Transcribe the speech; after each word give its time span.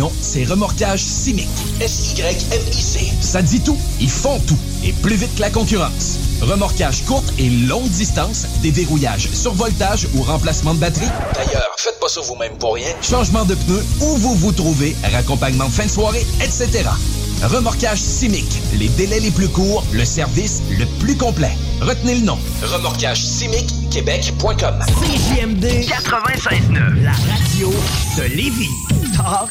Non, 0.00 0.10
c'est 0.20 0.42
Remorquage 0.42 0.98
Simic. 0.98 1.48
S-Y-M-I-C. 1.80 3.12
Ça 3.20 3.40
dit 3.42 3.60
tout. 3.60 3.78
Ils 4.00 4.10
font 4.10 4.40
tout. 4.40 4.58
Et 4.82 4.92
plus 4.92 5.14
vite 5.14 5.32
que 5.36 5.40
la 5.40 5.50
concurrence. 5.50 6.18
Remorquage 6.40 7.04
courte 7.04 7.32
et 7.38 7.48
longue 7.48 7.88
distance, 7.90 8.44
déverrouillage, 8.60 9.28
survoltage 9.32 10.08
ou 10.14 10.22
remplacement 10.22 10.74
de 10.74 10.80
batterie. 10.80 11.06
D'ailleurs, 11.34 11.68
faites 11.78 12.00
pas 12.00 12.08
ça 12.08 12.20
vous-même 12.22 12.58
pour 12.58 12.74
rien. 12.74 12.88
Changement 13.02 13.44
de 13.44 13.54
pneus, 13.54 13.84
où 14.00 14.16
vous 14.16 14.34
vous 14.34 14.50
trouvez, 14.50 14.96
raccompagnement 15.12 15.66
de 15.66 15.72
fin 15.72 15.86
de 15.86 15.90
soirée, 15.90 16.26
etc. 16.42 16.88
Remorquage 17.44 18.00
Simic. 18.00 18.46
Les 18.76 18.88
délais 18.88 19.20
les 19.20 19.30
plus 19.30 19.48
courts, 19.48 19.84
le 19.92 20.04
service 20.04 20.60
le 20.76 20.86
plus 20.98 21.16
complet. 21.16 21.56
Retenez 21.80 22.16
le 22.16 22.22
nom. 22.22 22.38
Remorquage 22.62 23.22
Simic 23.22 23.72
Québec.com. 23.90 24.74
CJMD 24.86 25.64
96.9, 25.86 27.02
la 27.02 27.12
radio 27.12 27.72
de 28.18 28.22
Lévis. 28.34 28.70
Talk, 29.14 29.50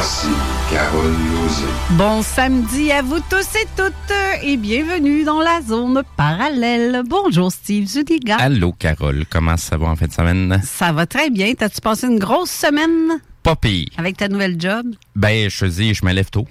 Voici 0.00 0.28
Carole 0.70 1.12
Lozé. 1.12 1.66
Bon 1.90 2.22
samedi 2.22 2.90
à 2.90 3.02
vous 3.02 3.18
tous 3.28 3.54
et 3.54 3.66
toutes 3.76 3.92
et 4.42 4.56
bienvenue 4.56 5.24
dans 5.24 5.42
la 5.42 5.60
zone 5.60 6.02
parallèle. 6.16 7.02
Bonjour 7.06 7.52
Steve 7.52 7.86
Zudiga. 7.86 8.36
Allô, 8.36 8.72
Carole. 8.72 9.26
Comment 9.28 9.58
ça 9.58 9.76
va 9.76 9.88
en 9.88 9.96
fin 9.96 10.06
de 10.06 10.12
semaine? 10.12 10.58
Ça 10.64 10.92
va 10.92 11.04
très 11.04 11.28
bien. 11.28 11.52
T'as-tu 11.52 11.82
passé 11.82 12.06
une 12.06 12.18
grosse 12.18 12.50
semaine? 12.50 13.20
Pas 13.42 13.56
pire. 13.56 13.88
avec 13.98 14.16
ta 14.16 14.28
nouvelle 14.28 14.58
job? 14.58 14.86
Ben, 15.16 15.50
je 15.50 15.60
te 15.60 15.64
dis, 15.66 15.92
je 15.92 16.06
me 16.06 16.14
lève 16.14 16.30
tôt. 16.30 16.48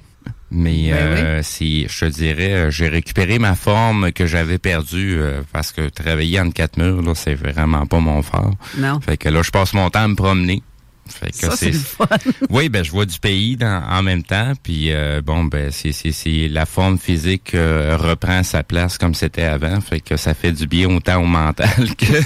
Mais 0.52 0.92
Ben 0.92 0.96
euh, 0.96 1.40
si 1.42 1.88
je 1.88 2.06
te 2.06 2.06
dirais, 2.06 2.54
euh, 2.54 2.70
j'ai 2.70 2.88
récupéré 2.88 3.40
ma 3.40 3.56
forme 3.56 4.12
que 4.12 4.28
j'avais 4.28 4.60
perdue 4.60 5.18
euh, 5.20 5.42
parce 5.52 5.72
que 5.72 5.90
travailler 5.90 6.40
en 6.40 6.52
quatre 6.52 6.78
murs, 6.78 7.02
là, 7.02 7.16
c'est 7.16 7.34
vraiment 7.36 7.88
pas 7.88 8.00
mon 8.00 8.22
fort. 8.22 8.54
Non. 8.78 9.00
Fait 9.00 9.18
que 9.18 9.30
là, 9.30 9.42
je 9.42 9.50
passe 9.50 9.74
mon 9.74 9.90
temps 9.90 10.02
à 10.04 10.08
me 10.08 10.16
promener. 10.16 10.62
Fait 11.10 11.32
que 11.32 11.38
Ça, 11.38 11.56
c'est 11.56 11.72
le 11.72 11.78
fun. 11.80 12.06
oui, 12.50 12.70
ben 12.70 12.84
je 12.84 12.92
vois 12.92 13.06
du 13.06 13.20
pays 13.20 13.58
dans- 13.58 13.84
en 13.90 14.02
même 14.04 14.24
temps, 14.24 14.54
puis 14.64 14.92
euh, 14.92 15.22
bon, 15.22 15.44
ben 15.46 15.72
c'est 15.72 15.92
c'est 15.92 16.12
c'est 16.12 16.48
la 16.48 16.66
forme 16.66 16.98
physique 16.98 17.54
euh, 17.56 17.98
reprend 17.98 18.44
sa 18.44 18.64
place 18.64 18.98
comme 18.98 19.14
c'était 19.16 19.44
avant, 19.44 19.82
fait 19.82 20.00
que 20.00 20.16
ça 20.18 20.34
fait 20.34 20.52
du 20.52 20.68
bien 20.68 20.90
autant 20.90 21.22
au 21.22 21.26
mental 21.26 21.70
que 21.98 22.22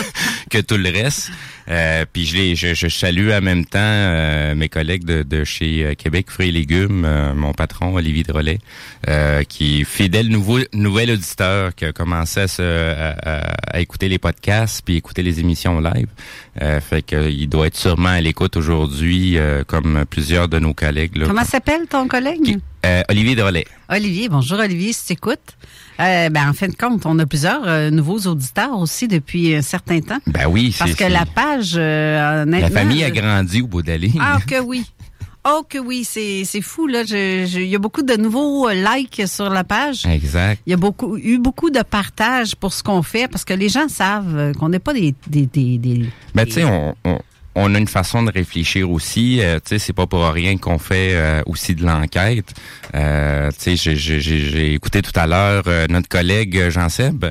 que 0.50 0.60
tout 0.60 0.78
le 0.78 0.90
reste. 0.90 1.32
Euh, 1.69 2.06
puis 2.12 2.25
je, 2.25 2.35
les, 2.35 2.56
je, 2.56 2.74
je 2.74 2.88
salue 2.88 3.31
en 3.31 3.41
même 3.41 3.66
temps 3.66 3.79
euh, 3.81 4.53
mes 4.56 4.68
collègues 4.69 5.06
de, 5.06 5.24
de 5.24 5.44
chez 5.44 5.84
euh, 5.85 5.94
Québec 5.96 6.29
Fruits 6.29 6.50
et 6.50 6.51
Légumes, 6.51 7.06
euh, 7.06 7.34
mon 7.34 7.53
patron 7.53 7.94
Olivier 7.96 8.24
Drolet, 8.24 8.59
euh, 9.07 9.44
qui 9.44 9.81
est 9.81 9.84
fidèle 9.85 10.28
nouveau, 10.28 10.59
nouvel 10.74 11.12
auditeur, 11.12 11.74
qui 11.75 11.85
a 11.85 11.94
commencé 11.94 12.41
à, 12.41 12.47
se, 12.47 12.62
à, 12.62 13.09
à- 13.12 13.53
à 13.78 13.79
écouter 13.79 14.09
les 14.09 14.18
podcasts 14.19 14.84
puis 14.85 14.96
écouter 14.97 15.24
les 15.24 15.40
émissions 15.40 15.79
live. 15.79 16.07
Euh, 16.62 16.79
fait 16.81 17.01
que 17.01 17.29
il 17.29 17.47
doit 17.47 17.68
être 17.68 17.78
sûrement 17.78 18.09
à 18.09 18.22
l'écoute 18.22 18.57
aujourd'hui, 18.57 19.38
euh, 19.38 19.63
comme 19.66 20.06
plusieurs 20.09 20.47
de 20.47 20.59
nos 20.59 20.74
collègues. 20.74 21.16
Là. 21.18 21.25
Comment 21.28 21.45
s'appelle 21.45 21.88
ton 21.90 22.07
collègue? 22.07 22.59
Euh, 22.86 23.02
Olivier 23.10 23.36
Drolet. 23.36 23.66
Olivier. 23.90 24.28
Bonjour 24.28 24.60
Olivier, 24.60 24.92
si 24.92 25.06
tu 25.08 25.14
écoutes. 25.14 25.40
Euh, 26.02 26.30
ben, 26.30 26.50
en 26.50 26.54
fin 26.54 26.68
de 26.68 26.76
compte, 26.76 27.06
on 27.06 27.18
a 27.20 27.26
plusieurs 27.26 27.66
euh, 27.66 27.90
nouveaux 27.90 28.20
auditeurs 28.22 28.78
aussi 28.78 29.08
depuis 29.08 29.56
un 29.56 29.62
certain 29.62 30.02
temps. 30.02 30.18
Ben 30.28 30.48
oui, 30.48 30.74
c'est 30.74 30.80
Parce 30.80 30.96
que 30.96 31.06
la 31.06 31.26
page, 31.26 31.76
la 31.76 32.70
famille 32.70 33.04
a 33.06 33.12
grandi 33.12 33.62
au 33.62 33.68
bout 33.68 33.82
de 33.82 33.88
la 33.88 33.98
ligne. 33.98 34.20
Ah, 34.22 34.40
que 34.46 34.60
oui. 34.66 34.86
Oh, 35.46 35.62
que 35.68 35.78
oui, 35.78 36.06
c'est 36.06 36.44
c'est 36.46 36.62
fou, 36.62 36.88
là. 36.88 37.04
Il 37.04 37.68
y 37.68 37.76
a 37.76 37.80
beaucoup 37.80 38.02
de 38.02 38.16
nouveaux 38.16 38.70
likes 38.70 39.24
sur 39.28 39.50
la 39.50 39.64
page. 39.66 40.06
Exact. 40.06 40.62
Il 40.66 40.70
y 40.70 40.74
a 40.74 40.78
beaucoup, 40.78 41.18
eu 41.18 41.38
beaucoup 41.38 41.70
de 41.70 41.82
partages 41.84 42.56
pour 42.56 42.72
ce 42.74 42.82
qu'on 42.82 43.02
fait 43.04 43.28
parce 43.30 43.44
que 43.44 43.54
les 43.54 43.68
gens 43.68 43.88
savent 43.90 44.54
qu'on 44.58 44.70
n'est 44.70 44.80
pas 44.80 44.94
des. 44.94 45.14
des, 45.28 45.46
des, 45.46 45.78
des- 45.78 46.06
Ben, 46.34 46.46
tu 46.46 46.54
sais, 46.54 46.64
on, 46.64 46.96
on, 47.04 47.20
on 47.56 47.75
a 47.75 47.78
une 47.78 47.88
façon 47.88 48.24
de 48.24 48.31
réfléchir 48.31 48.90
aussi. 48.90 49.40
Euh, 49.41 49.56
tu 49.59 49.69
sais, 49.69 49.80
c'est 49.80 49.94
pas 49.94 50.08
pour 50.08 50.24
rien 50.25 50.58
qu'on 50.58 50.80
fait 50.80 51.14
euh, 51.14 51.41
aussi 51.45 51.75
de 51.75 51.86
l'enquête. 51.86 52.54
Euh, 52.95 53.50
tu 53.51 53.78
sais, 53.78 53.95
j'ai- 53.95 54.74
écouté 54.74 55.01
tout 55.01 55.12
à 55.19 55.28
l'heure 55.28 55.63
euh, 55.68 55.86
notre 55.89 56.07
collègue 56.10 56.57
euh, 56.57 56.69
Jean-Seb 56.72 57.25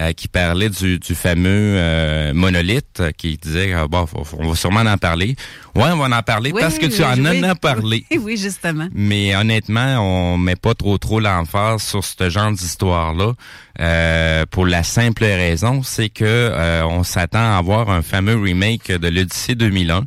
euh, 0.00 0.12
qui 0.12 0.28
parlait 0.28 0.68
du, 0.68 0.98
fameux 1.14 1.74
euh, 1.78 2.34
monolithe 2.34 3.02
qui 3.16 3.36
disait, 3.36 3.72
ah, 3.72 3.86
bon, 3.86 4.06
on 4.38 4.48
va 4.48 4.54
sûrement 4.56 4.80
en 4.80 4.98
parler. 4.98 5.36
Ouais, 5.78 5.90
on 5.92 5.96
va 5.96 6.16
en 6.18 6.22
parler 6.22 6.50
Oui, 6.52 6.60
parce 6.60 6.76
que 6.76 6.86
tu 6.86 7.02
oui, 7.02 7.04
en 7.04 7.24
oui. 7.24 7.44
as 7.44 7.54
parlé. 7.54 8.04
oui, 8.20 8.36
justement. 8.36 8.88
Mais 8.92 9.36
honnêtement, 9.36 10.00
on 10.00 10.36
met 10.36 10.56
pas 10.56 10.74
trop 10.74 10.98
trop 10.98 11.20
l'emphase 11.20 11.82
sur 11.82 12.04
ce 12.04 12.28
genre 12.28 12.50
d'histoire-là 12.50 13.34
euh, 13.78 14.44
pour 14.50 14.66
la 14.66 14.82
simple 14.82 15.22
raison, 15.22 15.84
c'est 15.84 16.08
que 16.08 16.24
euh, 16.24 16.84
on 16.84 17.04
s'attend 17.04 17.54
à 17.54 17.58
avoir 17.58 17.90
un 17.90 18.02
fameux 18.02 18.36
remake 18.36 18.90
de 18.90 19.06
l'Odyssée 19.06 19.54
2001. 19.54 20.02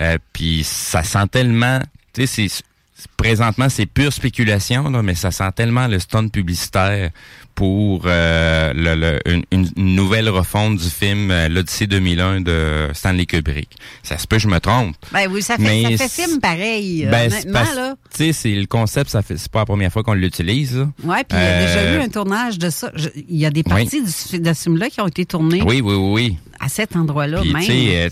Euh, 0.00 0.16
Puis 0.32 0.64
ça 0.64 1.02
sent 1.02 1.28
tellement, 1.30 1.80
tu 2.14 2.26
sais, 2.26 2.48
c'est 2.48 2.64
présentement, 3.18 3.68
c'est 3.68 3.84
pure 3.86 4.14
spéculation, 4.14 4.88
là, 4.88 5.02
mais 5.02 5.14
ça 5.14 5.30
sent 5.30 5.50
tellement 5.54 5.86
le 5.86 5.98
stun 5.98 6.28
publicitaire 6.28 7.10
pour 7.54 8.02
euh, 8.06 8.72
le, 8.74 8.94
le- 8.94 9.18
une, 9.30 9.44
une 9.76 9.94
nouvelle 9.94 10.28
refonte 10.28 10.76
du 10.78 10.88
film 10.88 11.30
euh, 11.30 11.48
L'Odyssée 11.48 11.86
2001 11.86 12.40
de 12.40 12.88
Stanley 12.94 13.26
Kubrick. 13.26 13.68
Ça 14.02 14.16
se 14.18 14.26
peut, 14.26 14.38
je 14.38 14.48
me 14.48 14.58
trompe. 14.60 14.96
Ben 15.12 15.28
oui, 15.30 15.42
ça 15.42 15.56
fait, 15.56 15.62
Mais 15.62 15.96
ça 15.96 16.08
fait 16.08 16.22
film 16.22 16.40
pareil. 16.40 17.04
euh, 17.06 17.10
Ben, 17.10 17.30
honnêtement, 17.30 17.74
là. 17.74 17.94
Tu 18.16 18.24
sais, 18.26 18.32
c'est 18.32 18.54
le 18.54 18.66
concept, 18.66 19.10
ça 19.10 19.22
fait, 19.22 19.36
c'est 19.36 19.50
pas 19.50 19.60
la 19.60 19.66
première 19.66 19.92
fois 19.92 20.02
qu'on 20.02 20.14
l'utilise. 20.14 20.86
Ouais, 21.04 21.24
puis 21.28 21.38
il 21.38 21.42
y 21.42 21.46
a 21.46 21.66
déjà 21.66 21.94
eu 21.96 22.00
un 22.00 22.08
tournage 22.08 22.58
de 22.58 22.70
ça. 22.70 22.90
Il 23.28 23.36
y 23.36 23.44
a 23.46 23.50
des 23.50 23.62
Oui. 23.66 23.70
parties 23.70 24.02
du- 24.02 24.40
de 24.40 24.52
ce 24.52 24.62
film-là 24.62 24.88
qui 24.90 25.00
ont 25.00 25.08
été 25.08 25.26
tournées 25.26 25.62
Oui, 25.64 25.80
oui, 25.82 25.94
oui, 25.94 26.36
à 26.60 26.68
cet 26.68 26.96
endroit-là 26.96 27.42
même. 27.44 28.10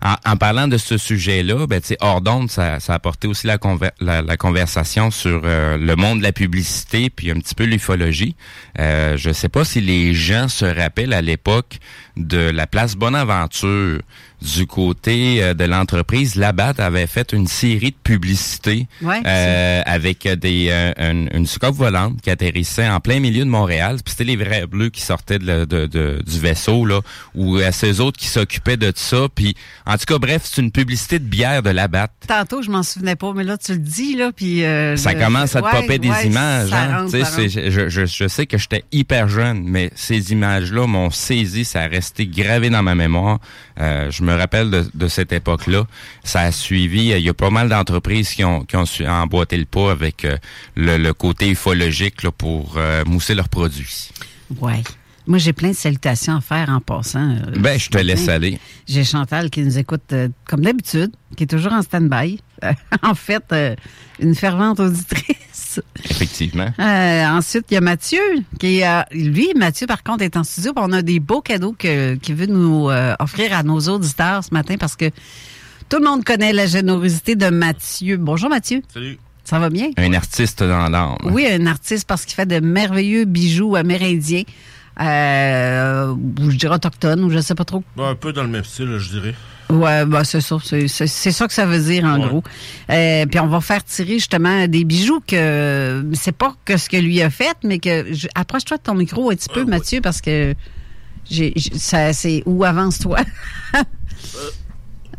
En, 0.00 0.36
parlant 0.36 0.68
de 0.68 0.78
ce 0.78 0.96
sujet-là, 0.96 1.66
ben, 1.66 1.80
hors 2.00 2.20
d'onde, 2.20 2.50
ça, 2.50 2.78
ça 2.78 2.92
a 2.92 2.96
apporté 2.96 3.26
aussi 3.26 3.46
la, 3.48 3.58
conver- 3.58 3.90
la, 4.00 4.36
conversation 4.36 5.10
sur 5.10 5.42
euh, 5.44 5.76
le 5.76 5.96
monde 5.96 6.18
de 6.18 6.22
la 6.22 6.32
publicité, 6.32 7.10
puis 7.10 7.30
un 7.30 7.34
petit 7.34 7.54
peu 7.54 7.64
l'ufologie. 7.64 8.36
Euh, 8.78 9.16
je 9.16 9.32
sais 9.32 9.48
pas 9.48 9.64
si 9.64 9.80
les 9.80 10.14
gens 10.14 10.48
se 10.48 10.64
rappellent 10.64 11.12
à 11.12 11.22
l'époque 11.22 11.78
de 12.16 12.38
la 12.38 12.66
place 12.66 12.94
Bonaventure 12.94 14.00
du 14.42 14.66
côté 14.66 15.42
euh, 15.42 15.54
de 15.54 15.64
l'entreprise. 15.64 16.34
Labatt 16.36 16.78
avait 16.80 17.06
fait 17.06 17.32
une 17.32 17.46
série 17.46 17.90
de 17.90 17.96
publicités 18.02 18.86
Ouais, 19.02 19.20
euh, 19.26 19.82
avec 19.84 20.26
des 20.28 20.68
euh, 20.70 20.92
une, 20.98 21.28
une 21.34 21.46
soucoupe 21.46 21.74
volante 21.74 22.20
qui 22.20 22.30
atterrissait 22.30 22.88
en 22.88 23.00
plein 23.00 23.20
milieu 23.20 23.44
de 23.44 23.50
Montréal. 23.50 23.96
Puis 24.04 24.12
c'était 24.12 24.24
les 24.24 24.36
vrais 24.36 24.66
bleus 24.66 24.90
qui 24.90 25.00
sortaient 25.02 25.38
de, 25.38 25.64
de- 25.64 25.86
de- 25.86 26.22
du 26.24 26.38
vaisseau 26.38 26.84
là, 26.84 27.00
ou 27.34 27.56
euh, 27.58 27.70
ces 27.72 28.00
autres 28.00 28.18
qui 28.18 28.26
s'occupaient 28.28 28.76
de 28.76 28.92
ça. 28.94 29.26
Puis 29.34 29.56
en 29.86 29.96
tout 29.96 30.04
cas, 30.06 30.18
bref, 30.18 30.42
c'est 30.44 30.60
une 30.60 30.70
publicité 30.72 31.18
de 31.18 31.24
bière 31.24 31.62
de 31.62 31.70
Labatt. 31.70 32.10
Tantôt, 32.26 32.62
je 32.62 32.70
m'en 32.70 32.82
souvenais 32.82 33.16
pas, 33.16 33.32
mais 33.34 33.44
là, 33.44 33.56
tu 33.58 33.72
le 33.72 33.78
dis, 33.78 34.14
là, 34.16 34.30
puis... 34.34 34.64
euh, 34.64 34.96
Ça 34.96 35.12
je- 35.12 35.18
commence 35.24 35.56
à 35.56 35.60
te 35.62 35.66
ouais, 35.66 35.72
popper 35.80 35.98
des 35.98 36.08
images. 36.26 36.72
hein. 36.72 36.98
rentre, 37.02 37.16
je, 37.48 37.88
je, 37.88 38.06
je 38.06 38.28
sais 38.28 38.46
que 38.46 38.58
j'étais 38.58 38.84
hyper 38.92 39.28
jeune, 39.28 39.62
mais 39.64 39.90
ces 39.94 40.32
images-là 40.32 40.86
m'ont 40.86 41.10
saisi, 41.10 41.64
ça 41.64 41.82
a 41.82 41.86
resté 41.88 42.26
gravé 42.26 42.70
dans 42.70 42.82
ma 42.82 42.94
mémoire. 42.94 43.38
Euh, 43.80 44.10
je 44.10 44.22
me 44.28 44.34
rappelle 44.36 44.70
de, 44.70 44.84
de 44.94 45.08
cette 45.08 45.32
époque-là. 45.32 45.86
Ça 46.24 46.40
a 46.42 46.52
suivi. 46.52 47.08
Il 47.10 47.20
y 47.20 47.28
a 47.28 47.34
pas 47.34 47.50
mal 47.50 47.68
d'entreprises 47.68 48.30
qui 48.30 48.44
ont, 48.44 48.64
qui 48.64 48.76
ont 48.76 48.86
su 48.86 49.06
emboîter 49.06 49.56
le 49.56 49.64
pas 49.64 49.90
avec 49.90 50.24
euh, 50.24 50.36
le, 50.76 50.96
le 50.98 51.12
côté 51.14 51.48
ufologique 51.50 52.22
là, 52.22 52.30
pour 52.30 52.74
euh, 52.76 53.04
mousser 53.04 53.34
leurs 53.34 53.48
produits. 53.48 54.10
Ouais. 54.60 54.82
Moi, 55.26 55.36
j'ai 55.38 55.52
plein 55.52 55.70
de 55.70 55.76
salutations 55.76 56.36
à 56.36 56.40
faire 56.40 56.70
en 56.70 56.80
passant. 56.80 57.30
euh, 57.36 57.52
Ben, 57.58 57.78
je 57.78 57.90
te 57.90 57.98
laisse 57.98 58.28
aller. 58.28 58.58
J'ai 58.86 59.04
Chantal 59.04 59.50
qui 59.50 59.60
nous 59.62 59.76
écoute 59.76 60.10
euh, 60.12 60.28
comme 60.46 60.62
d'habitude, 60.62 61.10
qui 61.36 61.42
est 61.44 61.46
toujours 61.46 61.72
en 61.72 61.82
stand-by. 61.82 62.40
En 63.02 63.14
fait, 63.14 63.44
euh, 63.52 63.76
une 64.20 64.34
fervente 64.34 64.80
auditrice. 64.80 65.36
Effectivement. 66.04 66.68
Euh, 66.78 67.26
ensuite, 67.28 67.66
il 67.70 67.74
y 67.74 67.76
a 67.76 67.80
Mathieu, 67.80 68.20
qui 68.58 68.78
est, 68.78 68.86
euh, 68.88 69.02
lui, 69.12 69.48
Mathieu, 69.56 69.86
par 69.86 70.02
contre, 70.02 70.22
est 70.22 70.36
en 70.36 70.44
studio. 70.44 70.72
On 70.76 70.92
a 70.92 71.02
des 71.02 71.20
beaux 71.20 71.40
cadeaux 71.40 71.74
que- 71.78 72.14
qu'il 72.16 72.34
veut 72.34 72.46
nous 72.46 72.88
euh, 72.90 73.14
offrir 73.18 73.52
à 73.56 73.62
nos 73.62 73.78
auditeurs 73.80 74.42
ce 74.44 74.52
matin 74.52 74.76
parce 74.78 74.96
que 74.96 75.10
tout 75.88 75.98
le 75.98 76.04
monde 76.04 76.24
connaît 76.24 76.52
la 76.52 76.66
générosité 76.66 77.34
de 77.36 77.48
Mathieu. 77.50 78.16
Bonjour, 78.16 78.48
Mathieu. 78.50 78.82
Salut. 78.92 79.18
Ça 79.44 79.58
va 79.58 79.70
bien? 79.70 79.88
Un 79.96 80.12
artiste 80.12 80.62
dans 80.62 80.88
l'âme. 80.90 81.16
Oui, 81.24 81.46
un 81.50 81.64
artiste 81.66 82.06
parce 82.06 82.24
qu'il 82.26 82.34
fait 82.34 82.44
de 82.46 82.60
merveilleux 82.60 83.24
bijoux 83.24 83.76
amérindiens. 83.76 84.42
Euh, 85.00 86.12
ou 86.40 86.50
je 86.50 86.56
dirais 86.56 86.74
autochtones, 86.74 87.22
ou 87.24 87.30
je 87.30 87.38
sais 87.38 87.54
pas 87.54 87.64
trop. 87.64 87.82
un 87.98 88.14
peu 88.14 88.32
dans 88.32 88.42
le 88.42 88.48
même 88.48 88.64
style, 88.64 88.96
je 88.98 89.10
dirais. 89.10 89.34
Ouais, 89.70 90.06
bah 90.06 90.24
c'est 90.24 90.40
ça, 90.40 90.56
c'est 90.64 90.88
c'est- 90.88 91.06
c'est 91.06 91.30
ça 91.30 91.46
que 91.46 91.52
ça 91.52 91.66
veut 91.66 91.78
dire 91.78 92.04
en 92.04 92.18
Ouais. 92.20 92.26
gros. 92.28 92.42
Euh, 92.90 93.26
puis 93.26 93.38
on 93.38 93.48
va 93.48 93.60
faire 93.60 93.84
tirer 93.84 94.14
justement 94.14 94.66
des 94.66 94.84
bijoux 94.84 95.20
que 95.26 96.04
c'est 96.14 96.32
pas 96.32 96.54
que 96.64 96.76
ce 96.78 96.88
que 96.88 96.96
lui 96.96 97.20
a 97.20 97.28
fait, 97.28 97.54
mais 97.64 97.78
que 97.78 98.06
approche-toi 98.34 98.78
de 98.78 98.82
ton 98.82 98.94
micro 98.94 99.30
un 99.30 99.34
petit 99.34 99.50
peu, 99.50 99.64
Mathieu, 99.66 100.00
parce 100.00 100.20
que 100.22 100.54
j'ai 101.30 101.52
j'ai- 101.54 101.78
ça 101.78 102.12
c'est 102.14 102.42
ou 102.46 102.64
avance-toi? 102.64 103.18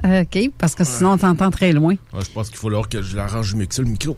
OK, 0.03 0.51
parce 0.57 0.75
que 0.75 0.83
sinon 0.83 1.11
on 1.13 1.17
t'entend 1.17 1.51
très 1.51 1.71
loin. 1.73 1.95
Ouais, 2.13 2.21
je 2.23 2.29
pense 2.31 2.49
qu'il 2.49 2.57
faut 2.57 2.69
alors 2.69 2.87
que 2.87 3.01
je 3.01 3.15
l'arrange 3.17 3.53
mieux 3.55 3.65
que 3.65 3.75
ça, 3.75 3.81
le 3.81 3.89
micro. 3.89 4.17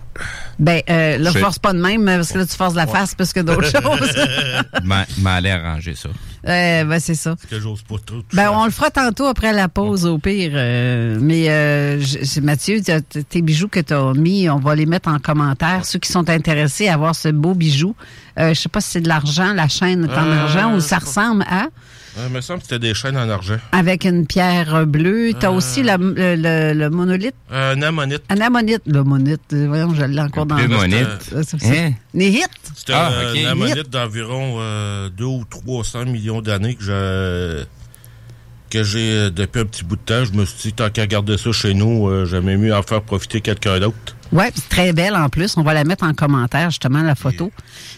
Ben 0.60 0.82
euh, 0.90 1.18
là, 1.18 1.32
Je- 1.32 1.40
force 1.40 1.58
pas 1.60 1.74
de 1.74 1.80
même, 1.80 2.06
parce 2.06 2.32
que 2.32 2.38
là 2.38 2.46
tu 2.46 2.56
forces 2.56 2.76
la 2.76 2.86
face 2.88 3.16
plus 3.16 3.34
que 3.34 3.40
d'autres 3.40 3.64
choses. 3.82 4.16
M'a 4.84 5.06
m'a 5.20 5.34
allé 5.36 5.50
arranger 5.50 5.96
ça. 5.96 6.10
Euh, 6.48 6.84
ben 6.86 7.00
c'est 7.00 7.16
ça. 7.16 7.36
Parce 7.36 7.46
que 7.48 7.60
j'ose 7.60 7.82
pas 7.84 7.96
trop. 8.06 8.18
Ben, 8.34 8.50
on 8.52 8.66
le 8.66 8.72
fera 8.72 8.90
tantôt 8.90 9.26
après 9.26 9.54
la 9.54 9.68
pause, 9.70 10.06
au 10.06 10.18
pire. 10.18 10.52
euh, 10.56 11.18
mais 11.22 11.46
euh, 11.50 12.02
Mathieu, 12.42 12.82
tes 13.30 13.42
bijoux 13.42 13.68
que 13.68 13.80
tu 13.80 13.94
as 13.94 14.14
mis, 14.14 14.50
on 14.50 14.58
va 14.60 14.76
les 14.76 14.86
mettre 14.88 15.10
en 15.10 15.20
commentaire. 15.20 15.86
Ceux 15.86 16.00
qui 16.00 16.12
sont 16.12 16.30
intéressés 16.30 16.88
à 16.88 16.96
avoir 16.96 17.16
ce 17.16 17.30
beau 17.30 17.54
bijou. 17.54 17.96
Euh, 18.40 18.54
je 18.54 18.60
sais 18.60 18.70
pas 18.70 18.82
si 18.82 18.92
c'est 18.92 19.02
de 19.02 19.08
l'argent, 19.08 19.54
la 19.54 19.68
chaîne 19.68 20.06
est 20.06 20.18
en 20.18 20.26
Euh, 20.28 20.44
argent, 20.44 20.76
ou 20.76 20.80
ça 20.80 20.98
ressemble 21.00 21.44
à. 21.44 21.68
Il 22.18 22.34
me 22.34 22.42
semble 22.42 22.60
que 22.60 22.66
c'était 22.68 22.80
des 22.80 22.94
chaînes 22.94 23.16
en 23.18 23.30
argent. 23.30 23.58
Avec 23.72 24.04
une 24.04 24.28
pierre 24.28 24.86
bleue. 24.86 25.32
Tu 25.40 25.46
as 25.46 25.52
aussi 25.52 25.82
la- 25.82 25.98
le, 25.98 26.36
le- 26.36 26.74
le 26.74 26.90
monolithe? 26.90 27.34
Euh, 27.52 27.74
un 27.76 27.82
ammonite. 27.82 28.22
Un 28.30 28.42
ammonite. 28.42 28.82
Le 28.86 29.04
monolithe, 29.04 29.42
euh, 29.54 29.68
voyons, 29.68 29.94
je 29.94 30.04
l'ai 30.04 30.20
encore 30.22 30.46
dans 30.46 30.58
Le 30.58 30.64
le 30.64 30.76
monite. 30.76 31.08
Euh, 31.34 31.44
Hein? 31.64 31.92
C'était 32.76 32.94
Ah, 32.94 33.12
euh, 33.14 33.34
un 33.48 33.52
ammonite 33.52 33.90
d'environ 33.90 34.56
euh, 34.60 35.10
2 35.10 35.24
ou 35.24 35.46
300 35.50 36.06
millions 36.06 36.42
d'années 36.42 36.76
que 36.76 36.84
je 36.84 37.64
que 38.70 38.84
j'ai 38.84 39.12
euh, 39.12 39.30
depuis 39.30 39.60
un 39.62 39.66
petit 39.66 39.84
bout 39.84 39.96
de 39.98 40.02
temps. 40.02 40.24
Je 40.26 40.32
me 40.34 40.46
suis 40.46 40.70
dit, 40.70 40.74
tant 40.74 40.90
qu'à 40.90 41.06
garder 41.08 41.38
ça 41.38 41.52
chez 41.52 41.74
nous, 41.74 42.08
euh, 42.08 42.26
j'aimais 42.26 42.56
mieux 42.58 42.74
en 42.74 42.82
faire 42.84 43.02
profiter 43.02 43.42
quelqu'un 43.42 43.80
d'autre. 43.80 44.16
Ouais, 44.32 44.50
c'est 44.56 44.70
très 44.70 44.94
belle 44.94 45.16
en 45.16 45.28
plus. 45.30 45.58
On 45.58 45.62
va 45.64 45.74
la 45.74 45.84
mettre 45.84 46.06
en 46.06 46.14
commentaire, 46.14 46.70
justement, 46.70 47.02
la 47.02 47.16
photo. 47.16 47.52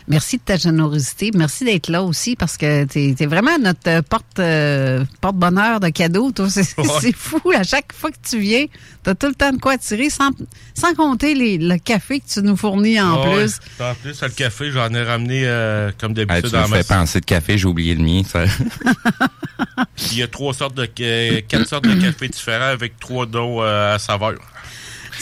Merci 0.07 0.37
de 0.37 0.41
ta 0.43 0.57
générosité. 0.57 1.29
Merci 1.35 1.63
d'être 1.63 1.89
là 1.89 2.01
aussi 2.01 2.35
parce 2.35 2.57
que 2.57 2.85
t'es 2.85 3.15
es 3.19 3.25
vraiment 3.27 3.57
notre 3.59 3.87
euh, 3.87 4.01
porte, 4.01 4.39
euh, 4.39 5.05
porte-bonheur 5.21 5.79
de 5.79 5.89
cadeaux. 5.89 6.31
toi. 6.31 6.49
C'est 6.49 6.75
Ouais. 6.79 7.11
fou. 7.15 7.39
À 7.55 7.63
chaque 7.63 7.93
fois 7.93 8.09
que 8.09 8.17
tu 8.27 8.39
viens, 8.39 8.65
t'as 9.03 9.13
tout 9.13 9.27
le 9.27 9.35
temps 9.35 9.51
de 9.51 9.59
quoi 9.59 9.77
tirer 9.77 10.09
sans, 10.09 10.31
sans 10.73 10.93
compter 10.95 11.35
les, 11.35 11.57
le 11.59 11.77
café 11.77 12.19
que 12.19 12.25
tu 12.27 12.41
nous 12.41 12.57
fournis 12.57 12.99
en 12.99 13.21
Ah 13.21 13.29
ouais. 13.29 13.43
plus. 13.45 13.59
En 13.79 13.93
plus, 13.93 14.21
le 14.21 14.29
café, 14.29 14.71
j'en 14.71 14.89
ai 14.93 15.03
ramené 15.03 15.43
euh, 15.45 15.91
comme 15.99 16.13
Ah, 16.17 16.25
d'habitude 16.25 16.49
tu 16.51 16.57
me 16.71 16.77
fais 16.77 16.83
penser 16.83 17.19
de 17.19 17.25
café, 17.25 17.57
j'ai 17.59 17.67
oublié 17.67 17.93
le 17.93 18.03
mien. 18.03 18.23
Ça. 18.27 18.45
Il 20.11 20.17
y 20.17 20.23
a 20.23 20.27
trois 20.27 20.53
sortes 20.53 20.75
de 20.75 20.85
quatre 20.85 21.67
sortes 21.67 21.85
de 21.87 21.93
café 22.01 22.27
différents 22.27 22.65
avec 22.71 22.99
trois 22.99 23.25
dons 23.27 23.61
euh, 23.61 23.95
à 23.95 23.99
saveur. 23.99 24.33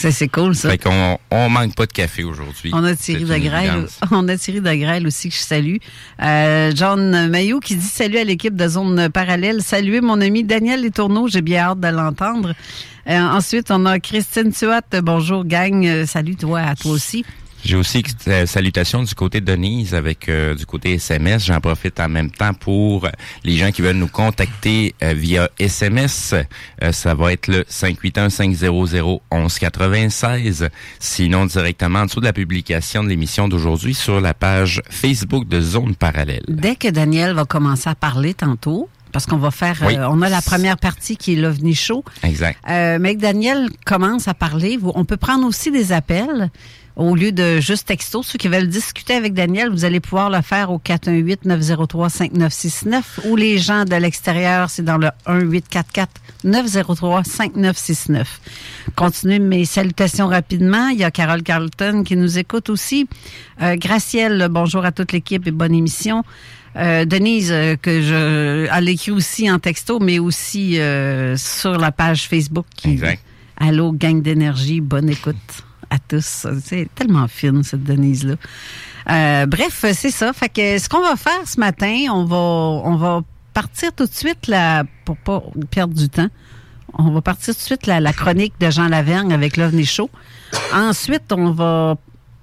Ça, 0.02 0.10
C'est 0.10 0.26
cool, 0.26 0.56
ça. 0.56 0.68
Fait 0.68 0.78
qu'on 0.78 1.16
on 1.30 1.48
manque 1.48 1.76
pas 1.76 1.86
de 1.86 1.92
café 1.92 2.24
aujourd'hui. 2.24 2.72
On 2.74 2.82
a 2.82 2.96
Thierry 2.96 3.22
évidence. 3.22 4.00
On 4.10 4.26
a 4.26 4.36
Thierry 4.36 4.60
de 4.60 4.74
Grêle 4.74 5.06
aussi 5.06 5.28
que 5.28 5.36
je 5.36 5.40
salue. 5.40 5.76
Euh, 6.20 6.72
John 6.74 7.28
Maillot 7.28 7.60
qui 7.60 7.76
dit 7.76 7.86
salut 7.86 8.18
à 8.18 8.24
l'équipe 8.24 8.56
de 8.56 8.66
Zone 8.66 9.10
Parallèle. 9.10 9.62
Saluez 9.62 10.00
mon 10.00 10.20
ami 10.20 10.42
Daniel 10.42 10.82
Letourneau. 10.82 11.28
J'ai 11.28 11.40
bien 11.40 11.66
hâte 11.66 11.78
de 11.78 11.86
l'entendre. 11.86 12.52
Euh, 13.08 13.16
ensuite, 13.16 13.70
on 13.70 13.86
a 13.86 14.00
Christine 14.00 14.52
Tuat. 14.52 14.82
Bonjour, 15.04 15.44
gang. 15.44 15.86
Euh, 15.86 16.04
salut, 16.04 16.34
toi, 16.34 16.62
à 16.62 16.74
toi 16.74 16.90
aussi. 16.90 17.24
J'ai 17.64 17.76
aussi 17.76 18.02
euh, 18.26 18.44
salutations 18.46 19.02
du 19.04 19.14
côté 19.14 19.40
de 19.40 19.46
Denise 19.46 19.94
avec 19.94 20.28
euh, 20.28 20.54
du 20.54 20.66
côté 20.66 20.94
SMS. 20.94 21.44
J'en 21.46 21.60
profite 21.60 22.00
en 22.00 22.08
même 22.08 22.30
temps 22.30 22.54
pour 22.54 23.08
les 23.44 23.56
gens 23.56 23.70
qui 23.70 23.82
veulent 23.82 23.96
nous 23.96 24.08
contacter 24.08 24.94
euh, 25.02 25.12
via 25.14 25.48
SMS. 25.58 26.34
Euh, 26.82 26.92
ça 26.92 27.14
va 27.14 27.32
être 27.32 27.46
le 27.48 27.62
581-500-1196. 29.30 30.68
Sinon, 30.98 31.46
directement 31.46 32.00
en 32.00 32.06
dessous 32.06 32.20
de 32.20 32.24
la 32.26 32.32
publication 32.32 33.04
de 33.04 33.08
l'émission 33.08 33.48
d'aujourd'hui 33.48 33.94
sur 33.94 34.20
la 34.20 34.34
page 34.34 34.82
Facebook 34.90 35.46
de 35.48 35.60
Zone 35.60 35.94
Parallèle. 35.94 36.44
Dès 36.48 36.76
que 36.76 36.88
Daniel 36.88 37.34
va 37.34 37.44
commencer 37.44 37.88
à 37.88 37.94
parler 37.94 38.34
tantôt, 38.34 38.88
parce 39.12 39.26
qu'on 39.26 39.36
va 39.36 39.50
faire, 39.50 39.82
Oui. 39.86 39.94
euh, 39.96 40.08
on 40.08 40.22
a 40.22 40.28
la 40.30 40.40
première 40.42 40.78
partie 40.78 41.16
qui 41.16 41.34
est 41.34 41.36
l'OVNI 41.36 41.74
Show. 41.74 42.02
Exact. 42.22 42.58
Euh, 42.68 42.98
mais 43.00 43.14
que 43.14 43.20
Daniel 43.20 43.68
commence 43.84 44.26
à 44.26 44.34
parler, 44.34 44.78
on 44.82 45.04
peut 45.04 45.16
prendre 45.18 45.46
aussi 45.46 45.70
des 45.70 45.92
appels 45.92 46.50
au 46.96 47.14
lieu 47.14 47.32
de 47.32 47.60
juste 47.60 47.88
texto. 47.88 48.22
Ceux 48.22 48.38
qui 48.38 48.48
veulent 48.48 48.68
discuter 48.68 49.12
avec 49.14 49.34
Daniel, 49.34 49.68
vous 49.70 49.84
allez 49.84 50.00
pouvoir 50.00 50.30
le 50.30 50.40
faire 50.42 50.70
au 50.70 50.78
418-903-5969 50.78 53.26
ou 53.26 53.36
les 53.36 53.58
gens 53.58 53.84
de 53.84 53.96
l'extérieur, 53.96 54.70
c'est 54.70 54.84
dans 54.84 54.98
le 54.98 55.08
1-844-903-5969. 56.44 58.24
Continuez 58.96 59.38
mes 59.38 59.64
salutations 59.64 60.26
rapidement. 60.28 60.88
Il 60.88 60.98
y 60.98 61.04
a 61.04 61.10
Carole 61.10 61.42
Carlton 61.42 62.02
qui 62.04 62.16
nous 62.16 62.38
écoute 62.38 62.70
aussi. 62.70 63.08
Euh, 63.62 63.76
Gracielle, 63.76 64.48
bonjour 64.50 64.84
à 64.84 64.92
toute 64.92 65.12
l'équipe 65.12 65.46
et 65.46 65.50
bonne 65.50 65.74
émission. 65.74 66.24
Euh, 66.76 67.04
Denise, 67.04 67.50
euh, 67.52 67.76
que 67.76 68.00
je, 68.00 68.66
elle 68.72 68.88
écrit 68.88 69.10
aussi 69.10 69.50
en 69.50 69.58
texto, 69.58 69.98
mais 70.00 70.18
aussi 70.18 70.80
euh, 70.80 71.36
sur 71.36 71.76
la 71.76 71.92
page 71.92 72.28
Facebook. 72.28 72.64
Qui, 72.76 72.92
Exact. 72.92 73.22
Allô, 73.58 73.92
gang 73.92 74.22
d'énergie, 74.22 74.80
bonne 74.80 75.10
écoute 75.10 75.36
à 75.94 75.98
tous. 75.98 76.46
C'est 76.64 76.88
tellement 76.94 77.28
fine, 77.28 77.62
cette 77.62 77.84
Denise-là. 77.84 78.34
Euh, 79.10 79.46
bref, 79.46 79.84
c'est 79.94 80.10
ça. 80.10 80.32
Fait 80.32 80.48
que 80.48 80.78
ce 80.78 80.88
qu'on 80.88 81.00
va 81.02 81.16
faire 81.16 81.46
ce 81.46 81.58
matin, 81.60 82.06
on 82.10 82.24
va, 82.24 82.36
on 82.36 82.96
va 82.96 83.20
partir 83.52 83.92
tout 83.92 84.06
de 84.06 84.12
suite 84.14 84.46
là, 84.46 84.84
pour 85.04 85.16
pas 85.16 85.42
perdre 85.70 85.94
du 85.94 86.08
temps. 86.08 86.28
On 86.94 87.10
va 87.10 87.20
partir 87.20 87.54
tout 87.54 87.60
de 87.60 87.64
suite 87.64 87.86
la, 87.86 88.00
la 88.00 88.12
chronique 88.12 88.54
de 88.60 88.70
Jean 88.70 88.88
Lavergne 88.88 89.32
avec 89.32 89.56
l'OVNI 89.56 89.86
Show. 89.86 90.10
Ensuite, 90.74 91.32
on 91.32 91.50
va 91.50 91.96